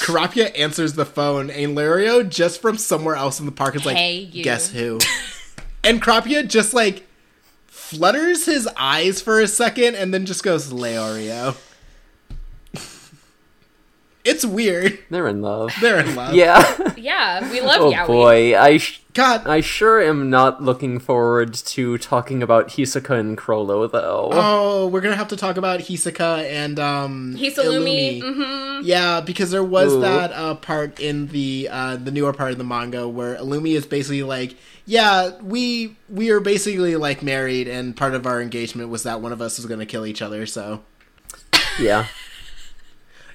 Kurapika 0.00 0.58
answers 0.58 0.92
the 0.94 1.06
phone 1.06 1.48
and 1.48 1.76
Leorio 1.76 2.28
just 2.28 2.60
from 2.60 2.76
somewhere 2.76 3.14
else 3.16 3.40
in 3.40 3.46
the 3.46 3.52
park 3.52 3.76
is 3.76 3.86
like, 3.86 3.96
Hey, 3.96 4.18
you." 4.18 4.44
guess 4.44 4.70
who? 4.70 4.98
and 5.84 6.02
Kurapika 6.02 6.46
just 6.46 6.74
like 6.74 7.06
flutters 7.66 8.44
his 8.46 8.68
eyes 8.76 9.22
for 9.22 9.40
a 9.40 9.48
second 9.48 9.94
and 9.96 10.12
then 10.12 10.26
just 10.26 10.42
goes 10.42 10.70
Leorio. 10.72 11.56
It's 14.24 14.44
weird. 14.44 14.98
They're 15.08 15.28
in 15.28 15.40
love. 15.40 15.72
They're 15.80 16.00
in 16.00 16.14
love. 16.14 16.34
Yeah. 16.34 16.76
Yeah, 16.96 17.50
we 17.50 17.60
love 17.62 17.80
oh 17.80 17.90
Yaoi. 17.90 18.06
boy, 18.06 18.58
I 18.58 18.76
sh- 18.76 19.00
God. 19.14 19.46
I 19.46 19.62
sure 19.62 20.02
am 20.02 20.28
not 20.28 20.62
looking 20.62 20.98
forward 20.98 21.54
to 21.54 21.96
talking 21.96 22.42
about 22.42 22.68
Hisoka 22.68 23.18
and 23.18 23.38
Chrollo 23.38 23.90
though. 23.90 24.28
Oh, 24.32 24.86
we're 24.88 25.00
gonna 25.00 25.16
have 25.16 25.28
to 25.28 25.36
talk 25.36 25.56
about 25.56 25.80
Hisoka 25.80 26.44
and 26.44 26.78
um 26.78 27.34
Hisalumi. 27.38 28.20
Illumi. 28.20 28.22
Mm-hmm. 28.22 28.80
Yeah, 28.84 29.22
because 29.22 29.50
there 29.50 29.64
was 29.64 29.94
Ooh. 29.94 30.00
that 30.02 30.32
uh, 30.32 30.54
part 30.56 31.00
in 31.00 31.28
the 31.28 31.68
uh, 31.70 31.96
the 31.96 32.10
newer 32.10 32.34
part 32.34 32.52
of 32.52 32.58
the 32.58 32.64
manga 32.64 33.08
where 33.08 33.36
Illumi 33.36 33.72
is 33.74 33.86
basically 33.86 34.22
like, 34.22 34.54
yeah, 34.84 35.30
we 35.42 35.96
we 36.10 36.28
are 36.30 36.40
basically 36.40 36.96
like 36.96 37.22
married, 37.22 37.66
and 37.68 37.96
part 37.96 38.14
of 38.14 38.26
our 38.26 38.42
engagement 38.42 38.90
was 38.90 39.04
that 39.04 39.22
one 39.22 39.32
of 39.32 39.40
us 39.40 39.56
was 39.56 39.64
gonna 39.64 39.86
kill 39.86 40.04
each 40.04 40.20
other. 40.20 40.44
So 40.44 40.82
Yeah. 41.78 42.06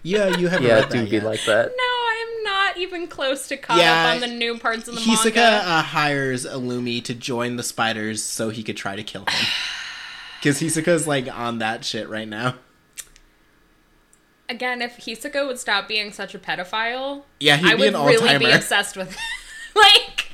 Yeah, 0.05 0.37
you 0.37 0.47
haven't 0.47 0.67
Yeah, 0.67 0.75
read 0.81 0.89
do 0.89 0.97
that 0.99 1.09
be 1.09 1.15
yet. 1.17 1.25
like 1.25 1.43
that. 1.45 1.65
No, 1.75 1.83
I 1.83 2.25
am 2.37 2.43
not 2.43 2.77
even 2.77 3.07
close 3.07 3.47
to 3.49 3.57
caught 3.57 3.79
Yeah, 3.79 4.05
up 4.07 4.13
on 4.15 4.21
the 4.21 4.27
new 4.27 4.57
parts 4.57 4.87
of 4.87 4.95
the 4.95 5.01
Hisoka 5.01 5.35
manga. 5.35 5.67
uh, 5.69 5.81
hires 5.81 6.45
Illumi 6.45 7.03
to 7.05 7.13
join 7.15 7.55
the 7.55 7.63
spiders 7.63 8.21
so 8.23 8.49
he 8.49 8.63
could 8.63 8.77
try 8.77 8.95
to 8.95 9.03
kill 9.03 9.21
him. 9.25 9.47
Because 10.41 10.61
Hisoka's 10.61 11.07
like 11.07 11.27
on 11.35 11.57
that 11.57 11.83
shit 11.83 12.07
right 12.07 12.27
now. 12.27 12.55
Again, 14.47 14.79
if 14.83 14.97
Hisoka 14.97 15.47
would 15.47 15.57
stop 15.57 15.87
being 15.87 16.11
such 16.11 16.35
a 16.35 16.39
pedophile, 16.39 17.23
Yeah, 17.39 17.57
he'd 17.57 17.65
I 17.65 17.75
be 17.75 17.79
would 17.85 17.95
an 17.95 18.05
really 18.05 18.17
all-timer. 18.21 18.39
be 18.39 18.51
obsessed 18.51 18.95
with. 18.95 19.17
like, 19.75 20.27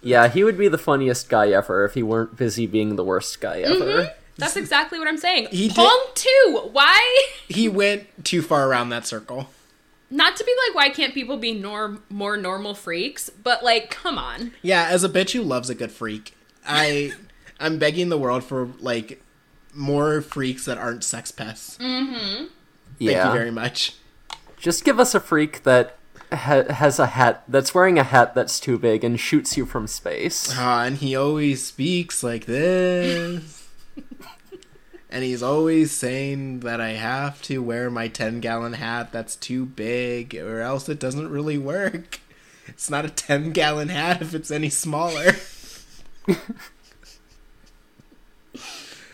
Yeah, 0.00 0.28
he 0.28 0.42
would 0.44 0.56
be 0.56 0.68
the 0.68 0.78
funniest 0.78 1.28
guy 1.28 1.50
ever 1.50 1.84
if 1.84 1.92
he 1.92 2.02
weren't 2.02 2.36
busy 2.36 2.66
being 2.66 2.96
the 2.96 3.04
worst 3.04 3.38
guy 3.38 3.60
ever. 3.60 4.12
That's 4.38 4.56
exactly 4.56 4.98
what 4.98 5.08
I'm 5.08 5.18
saying. 5.18 5.48
He 5.50 5.68
did- 5.68 5.76
Palm 5.76 6.00
two. 6.14 6.68
Why? 6.72 7.26
He 7.48 7.68
went 7.68 8.24
too 8.24 8.42
far 8.42 8.68
around 8.68 8.88
that 8.90 9.06
circle. 9.06 9.48
Not 10.10 10.36
to 10.36 10.44
be 10.44 10.52
like, 10.66 10.74
why 10.74 10.88
can't 10.90 11.14
people 11.14 11.36
be 11.36 11.52
norm 11.52 12.02
more 12.10 12.36
normal 12.36 12.74
freaks? 12.74 13.28
But 13.30 13.62
like, 13.64 13.90
come 13.90 14.18
on. 14.18 14.52
Yeah, 14.62 14.86
as 14.90 15.02
a 15.04 15.08
bitch 15.08 15.30
who 15.32 15.42
loves 15.42 15.68
a 15.70 15.74
good 15.74 15.90
freak, 15.92 16.34
I 16.66 17.12
I'm 17.60 17.78
begging 17.78 18.08
the 18.08 18.18
world 18.18 18.44
for 18.44 18.68
like 18.78 19.22
more 19.74 20.20
freaks 20.22 20.64
that 20.66 20.78
aren't 20.78 21.04
sex 21.04 21.30
pests. 21.32 21.76
Thank 21.76 22.50
Yeah. 22.98 23.22
Thank 23.22 23.26
you 23.26 23.38
very 23.38 23.50
much. 23.50 23.94
Just 24.58 24.84
give 24.84 24.98
us 24.98 25.14
a 25.14 25.20
freak 25.20 25.62
that 25.64 25.96
ha- 26.32 26.64
has 26.72 26.98
a 26.98 27.06
hat 27.06 27.44
that's 27.46 27.74
wearing 27.74 27.98
a 27.98 28.02
hat 28.04 28.34
that's 28.34 28.58
too 28.58 28.78
big 28.78 29.04
and 29.04 29.18
shoots 29.20 29.56
you 29.56 29.66
from 29.66 29.86
space. 29.86 30.52
Ah, 30.56 30.84
and 30.84 30.96
he 30.96 31.14
always 31.14 31.64
speaks 31.64 32.22
like 32.22 32.46
this. 32.46 33.52
and 35.10 35.24
he's 35.24 35.42
always 35.42 35.92
saying 35.92 36.60
that 36.60 36.80
I 36.80 36.90
have 36.90 37.42
to 37.42 37.62
wear 37.62 37.90
my 37.90 38.08
10 38.08 38.40
gallon 38.40 38.74
hat 38.74 39.12
that's 39.12 39.36
too 39.36 39.66
big, 39.66 40.34
or 40.34 40.60
else 40.60 40.88
it 40.88 41.00
doesn't 41.00 41.30
really 41.30 41.58
work. 41.58 42.20
It's 42.66 42.90
not 42.90 43.04
a 43.04 43.10
10 43.10 43.52
gallon 43.52 43.88
hat 43.88 44.22
if 44.22 44.34
it's 44.34 44.50
any 44.50 44.70
smaller. 44.70 45.32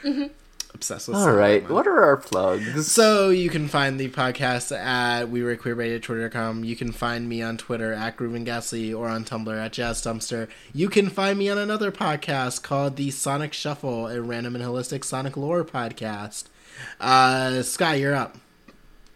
Mm-hmm. 0.02 0.32
Obsessed 0.82 1.06
with 1.06 1.16
All 1.16 1.24
Sailor 1.26 1.36
right, 1.36 1.62
Moon. 1.62 1.72
what 1.74 1.86
are 1.86 2.02
our 2.02 2.16
plugs? 2.16 2.90
So 2.90 3.30
you 3.30 3.50
can 3.50 3.68
find 3.68 4.00
the 4.00 4.08
podcast 4.08 4.76
at 4.76 5.28
we 5.28 5.44
were 5.44 5.56
queerbait 5.56 5.94
at 5.94 6.02
twitter.com. 6.02 6.64
You 6.64 6.74
can 6.74 6.90
find 6.90 7.28
me 7.28 7.40
on 7.40 7.56
Twitter 7.56 7.92
at 7.92 8.16
Grooven 8.16 8.44
Ghastly 8.44 8.92
or 8.92 9.08
on 9.08 9.24
Tumblr 9.24 9.56
at 9.56 9.72
Jazz 9.72 10.02
Dumpster. 10.02 10.48
You 10.74 10.88
can 10.88 11.08
find 11.08 11.38
me 11.38 11.48
on 11.48 11.56
another 11.56 11.92
podcast 11.92 12.64
called 12.64 12.96
the 12.96 13.12
Sonic 13.12 13.52
Shuffle, 13.52 14.08
a 14.08 14.20
random 14.20 14.56
and 14.56 14.64
holistic 14.64 15.04
Sonic 15.04 15.36
lore 15.36 15.64
podcast. 15.64 16.46
Uh, 17.00 17.62
Skye, 17.62 17.94
you're 17.94 18.16
up. 18.16 18.36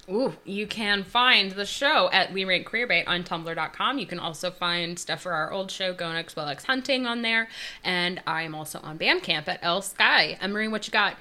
Ooh, 0.08 0.34
you 0.44 0.68
can 0.68 1.02
find 1.02 1.50
the 1.50 1.66
show 1.66 2.08
at 2.12 2.32
We 2.32 2.44
Rate 2.44 2.64
Queerbait 2.64 3.08
on 3.08 3.24
Tumblr.com. 3.24 3.98
You 3.98 4.06
can 4.06 4.20
also 4.20 4.52
find 4.52 4.96
stuff 5.00 5.22
for 5.22 5.32
our 5.32 5.50
old 5.50 5.72
show, 5.72 5.92
Gon 5.92 6.14
x 6.14 6.36
Will 6.36 6.46
X 6.46 6.64
Hunting, 6.66 7.06
on 7.08 7.22
there. 7.22 7.48
And 7.82 8.22
I'm 8.24 8.54
also 8.54 8.78
on 8.84 8.98
Bandcamp 9.00 9.48
at 9.48 9.58
L 9.62 9.82
Sky. 9.82 10.38
Emory, 10.40 10.68
what 10.68 10.86
you 10.86 10.92
got? 10.92 11.16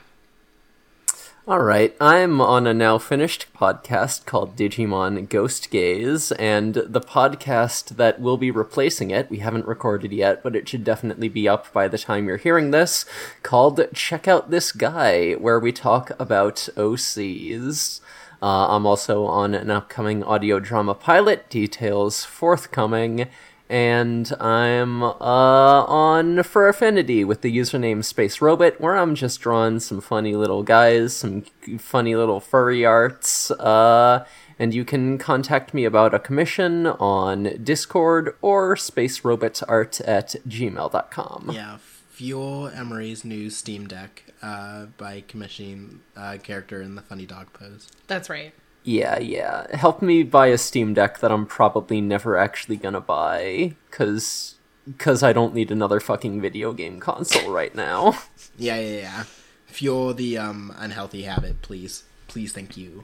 All 1.48 1.62
right, 1.62 1.96
I'm 2.02 2.42
on 2.42 2.66
a 2.66 2.74
now 2.74 2.98
finished 2.98 3.54
podcast 3.56 4.26
called 4.26 4.56
Digimon 4.56 5.30
Ghost 5.30 5.70
Gays, 5.70 6.32
and 6.32 6.74
the 6.74 7.00
podcast 7.00 7.98
that 7.98 8.20
will 8.20 8.38
be 8.38 8.50
replacing 8.50 9.12
it, 9.12 9.30
we 9.30 9.38
haven't 9.38 9.68
recorded 9.68 10.12
yet, 10.12 10.42
but 10.42 10.56
it 10.56 10.68
should 10.68 10.84
definitely 10.84 11.30
be 11.30 11.48
up 11.48 11.72
by 11.72 11.88
the 11.88 12.00
time 12.00 12.28
you're 12.28 12.38
hearing 12.38 12.72
this, 12.72 13.06
called 13.44 13.80
Check 13.94 14.28
Out 14.28 14.50
This 14.50 14.72
Guy, 14.72 15.34
where 15.34 15.60
we 15.60 15.72
talk 15.72 16.10
about 16.20 16.68
OCs. 16.76 18.00
Uh, 18.42 18.76
I'm 18.76 18.88
also 18.88 19.26
on 19.26 19.54
an 19.54 19.70
upcoming 19.70 20.24
audio 20.24 20.60
drama 20.60 20.96
pilot, 20.96 21.48
details 21.52 22.26
forthcoming, 22.26 23.28
and 23.70 24.32
I'm 24.40 25.02
uh, 25.04 25.14
on 25.16 26.38
FurAffinity 26.38 27.26
with 27.26 27.42
the 27.42 27.56
username 27.56 28.04
Space 28.04 28.42
Robot, 28.42 28.80
where 28.80 28.96
I'm 28.96 29.16
just 29.16 29.40
drawing 29.42 29.80
some 29.80 30.02
funny 30.02 30.36
little 30.36 30.64
guys, 30.64 31.16
some 31.16 31.44
funny 31.80 32.16
little 32.16 32.40
furry 32.40 32.86
arts. 32.86 33.50
Uh, 33.52 34.26
and 34.58 34.74
you 34.74 34.86
can 34.86 35.18
contact 35.18 35.74
me 35.74 35.84
about 35.84 36.14
a 36.14 36.20
commission 36.20 36.88
on 36.88 37.64
Discord 37.64 38.36
or 38.42 38.76
spacerobotart 38.76 40.02
at 40.08 40.36
gmail.com. 40.48 41.52
Yeah, 41.54 41.78
fuel 42.10 42.68
Emory's 42.68 43.26
new 43.26 43.50
Steam 43.50 43.88
Deck 43.88 44.24
uh, 44.42 44.86
by 44.98 45.24
commissioning 45.28 46.02
a 46.16 46.38
character 46.38 46.82
in 46.82 46.96
the 46.96 47.02
funny 47.02 47.26
dog 47.26 47.52
pose. 47.54 47.90
That's 48.08 48.30
right. 48.30 48.54
Yeah, 48.86 49.18
yeah. 49.18 49.76
Help 49.76 50.04
me 50.04 50.22
buy 50.22 50.48
a 50.48 50.60
Steam 50.60 50.94
Deck 50.94 51.20
that 51.20 51.32
I'm 51.32 51.48
probably 51.48 52.02
never 52.02 52.38
actually 52.38 52.78
gonna 52.78 53.02
buy, 53.02 53.74
cause, 53.90 54.56
cause 55.00 55.24
I 55.24 55.34
don't 55.34 55.56
need 55.56 55.72
another 55.72 56.00
fucking 56.00 56.40
video 56.40 56.72
game 56.72 57.00
console 57.00 57.52
right 57.52 57.74
now. 57.76 58.18
Yeah, 58.58 58.80
yeah, 58.80 59.00
yeah. 59.02 59.24
Fuel 59.66 60.14
the 60.14 60.38
um, 60.38 60.74
unhealthy 60.78 61.24
habit, 61.24 61.62
please. 61.62 62.04
Please, 62.30 62.54
thank 62.54 62.78
you. 62.78 63.04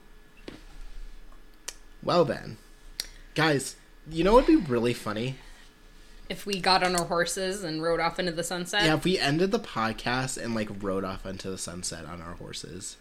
Well 2.02 2.24
then, 2.24 2.56
guys, 3.36 3.76
you 4.10 4.24
know 4.24 4.32
what 4.32 4.48
would 4.48 4.66
be 4.66 4.72
really 4.72 4.94
funny? 4.94 5.36
If 6.30 6.45
we 6.45 6.62
got 6.62 6.84
on 6.84 6.95
our 6.95 7.06
horses 7.06 7.66
and 7.66 7.84
rode 7.84 7.99
off 7.99 8.18
into 8.18 8.32
the 8.32 8.45
sunset. 8.45 8.86
Yeah, 8.86 8.94
if 8.94 9.03
we 9.03 9.20
ended 9.20 9.52
the 9.52 9.60
podcast 9.60 10.41
and 10.41 10.56
like 10.56 10.70
rode 10.82 11.03
off 11.03 11.26
into 11.26 11.52
the 11.52 11.58
sunset 11.58 12.06
on 12.06 12.22
our 12.22 12.36
horses. 12.36 12.95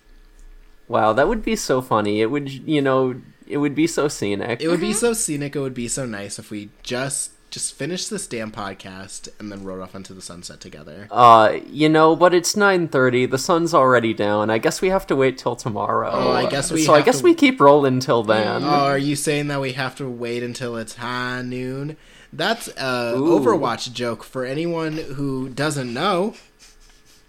Wow, 0.90 1.12
that 1.12 1.28
would 1.28 1.44
be 1.44 1.54
so 1.54 1.80
funny. 1.80 2.20
It 2.20 2.26
would, 2.32 2.50
you 2.50 2.82
know, 2.82 3.14
it 3.46 3.58
would 3.58 3.76
be 3.76 3.86
so 3.86 4.08
scenic. 4.08 4.60
It 4.60 4.66
would 4.66 4.80
be 4.80 4.92
so 5.04 5.12
scenic. 5.12 5.54
It 5.54 5.60
would 5.60 5.72
be 5.72 5.86
so 5.86 6.04
nice 6.04 6.36
if 6.40 6.50
we 6.50 6.70
just 6.82 7.30
just 7.52 7.74
finished 7.74 8.10
this 8.10 8.26
damn 8.26 8.50
podcast 8.52 9.28
and 9.40 9.50
then 9.52 9.62
rode 9.64 9.80
off 9.80 9.94
into 9.94 10.14
the 10.14 10.22
sunset 10.22 10.60
together. 10.60 11.06
Uh, 11.10 11.58
you 11.68 11.88
know, 11.88 12.16
but 12.16 12.34
it's 12.34 12.56
9:30. 12.56 13.30
The 13.30 13.38
sun's 13.38 13.72
already 13.72 14.12
down. 14.12 14.50
I 14.50 14.58
guess 14.58 14.80
we 14.80 14.88
have 14.88 15.06
to 15.06 15.14
wait 15.14 15.38
till 15.38 15.54
tomorrow. 15.54 16.10
Oh, 16.12 16.32
I 16.32 16.50
guess 16.50 16.72
we 16.72 16.82
So 16.82 16.92
I 16.92 17.02
guess 17.02 17.18
to- 17.18 17.24
we 17.24 17.34
keep 17.34 17.60
rolling 17.60 18.00
till 18.00 18.24
then. 18.24 18.64
Oh, 18.64 18.66
are 18.86 18.98
you 18.98 19.14
saying 19.14 19.46
that 19.46 19.60
we 19.60 19.74
have 19.74 19.94
to 19.96 20.08
wait 20.08 20.42
until 20.42 20.76
it's 20.76 20.96
high 20.96 21.42
noon? 21.42 21.96
That's 22.32 22.66
a 22.66 23.14
Ooh. 23.16 23.38
Overwatch 23.38 23.92
joke 23.92 24.24
for 24.24 24.44
anyone 24.44 24.94
who 24.96 25.48
doesn't 25.50 25.92
know. 25.94 26.34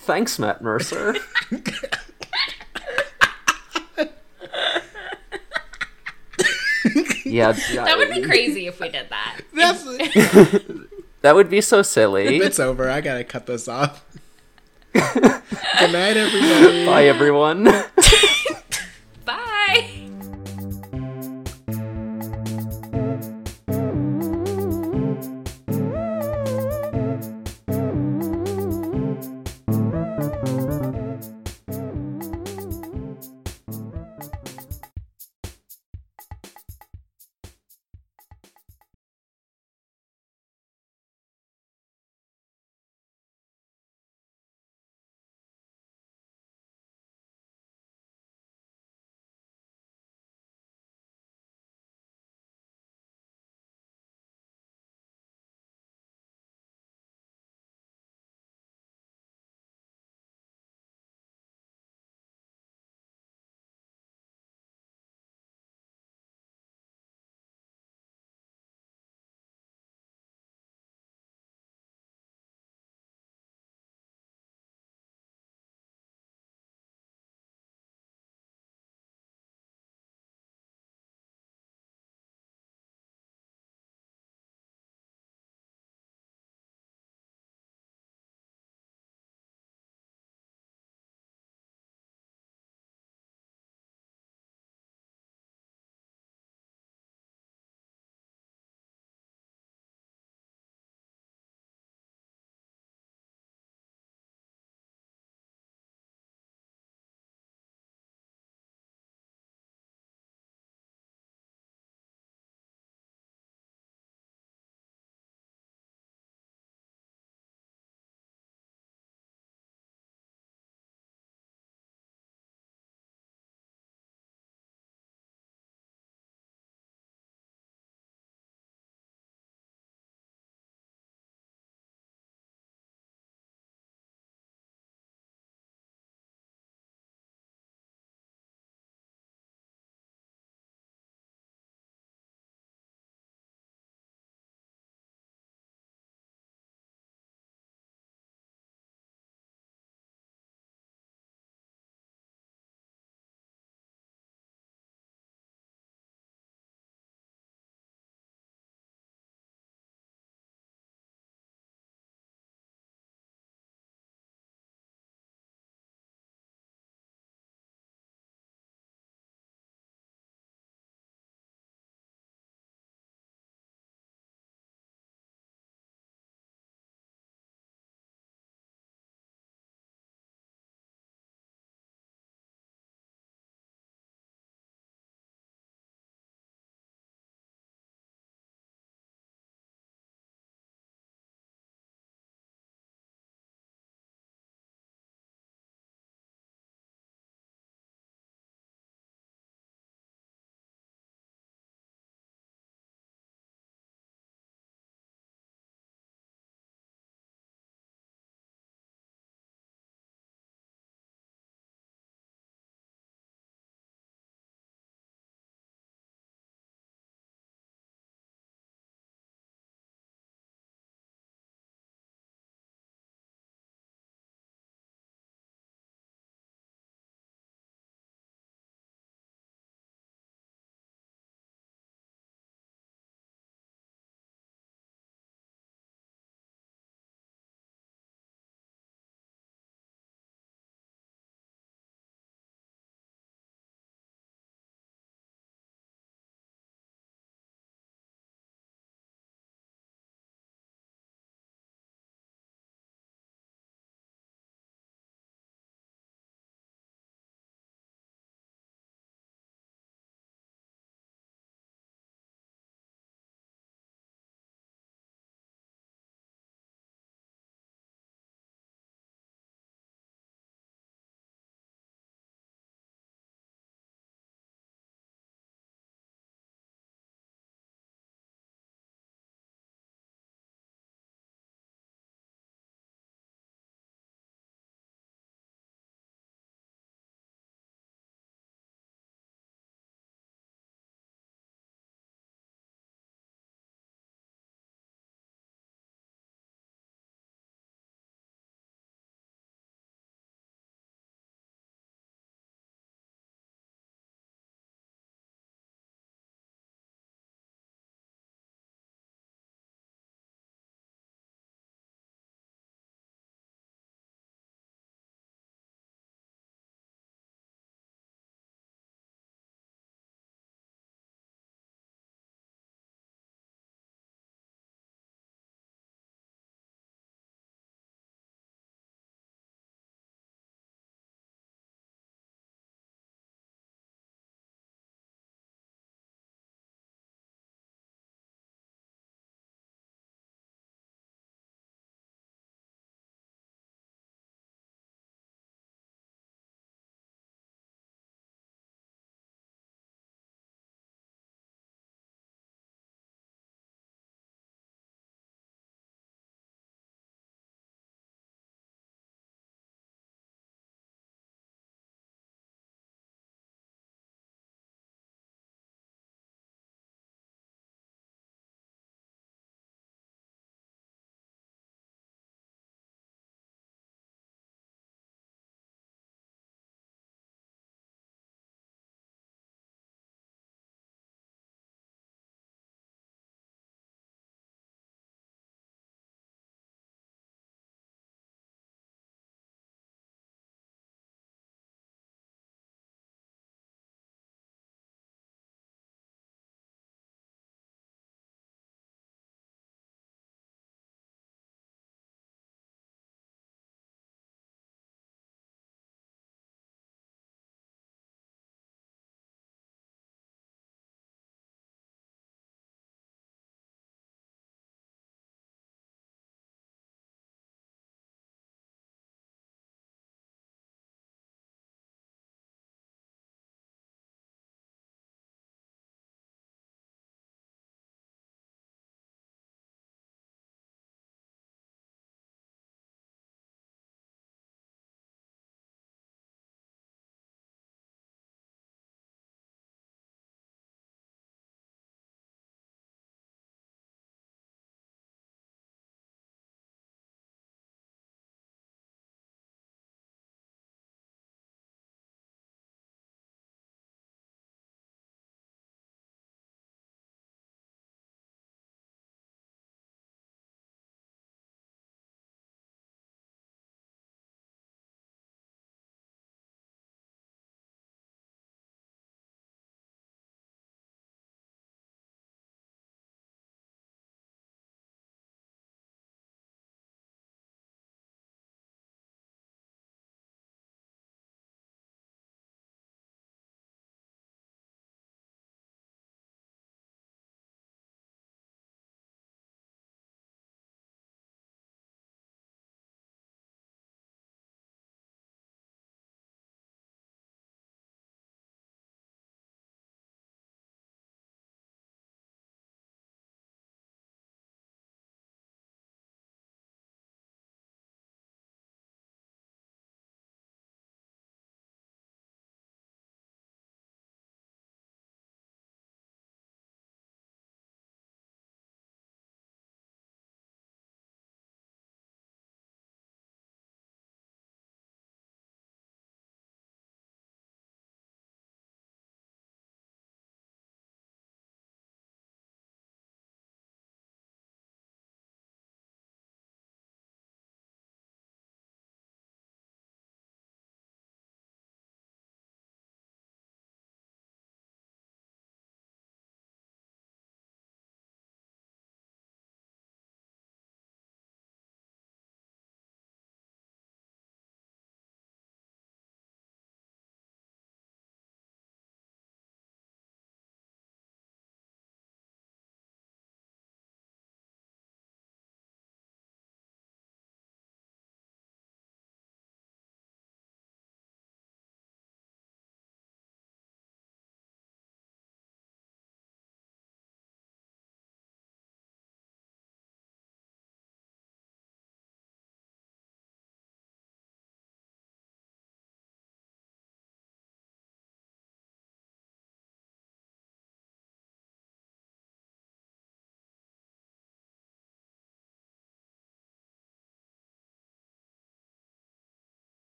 Thanks, 0.00 0.40
Matt 0.40 0.60
Mercer. 0.60 1.16
yeah, 7.72 7.84
that 7.84 7.98
would 7.98 8.10
be 8.10 8.22
crazy 8.22 8.66
if 8.66 8.80
we 8.80 8.88
did 8.88 9.08
that. 9.10 9.40
That's 9.52 9.84
that 11.22 11.34
would 11.34 11.50
be 11.50 11.60
so 11.60 11.82
silly. 11.82 12.38
It's 12.38 12.60
over. 12.60 12.88
I 12.88 13.00
gotta 13.00 13.24
cut 13.24 13.46
this 13.46 13.68
off. 13.68 14.04
Good 14.92 15.92
night, 15.92 16.16
everybody. 16.16 16.86
Bye, 16.86 17.06
everyone. 17.06 17.64
Bye. 19.24 20.03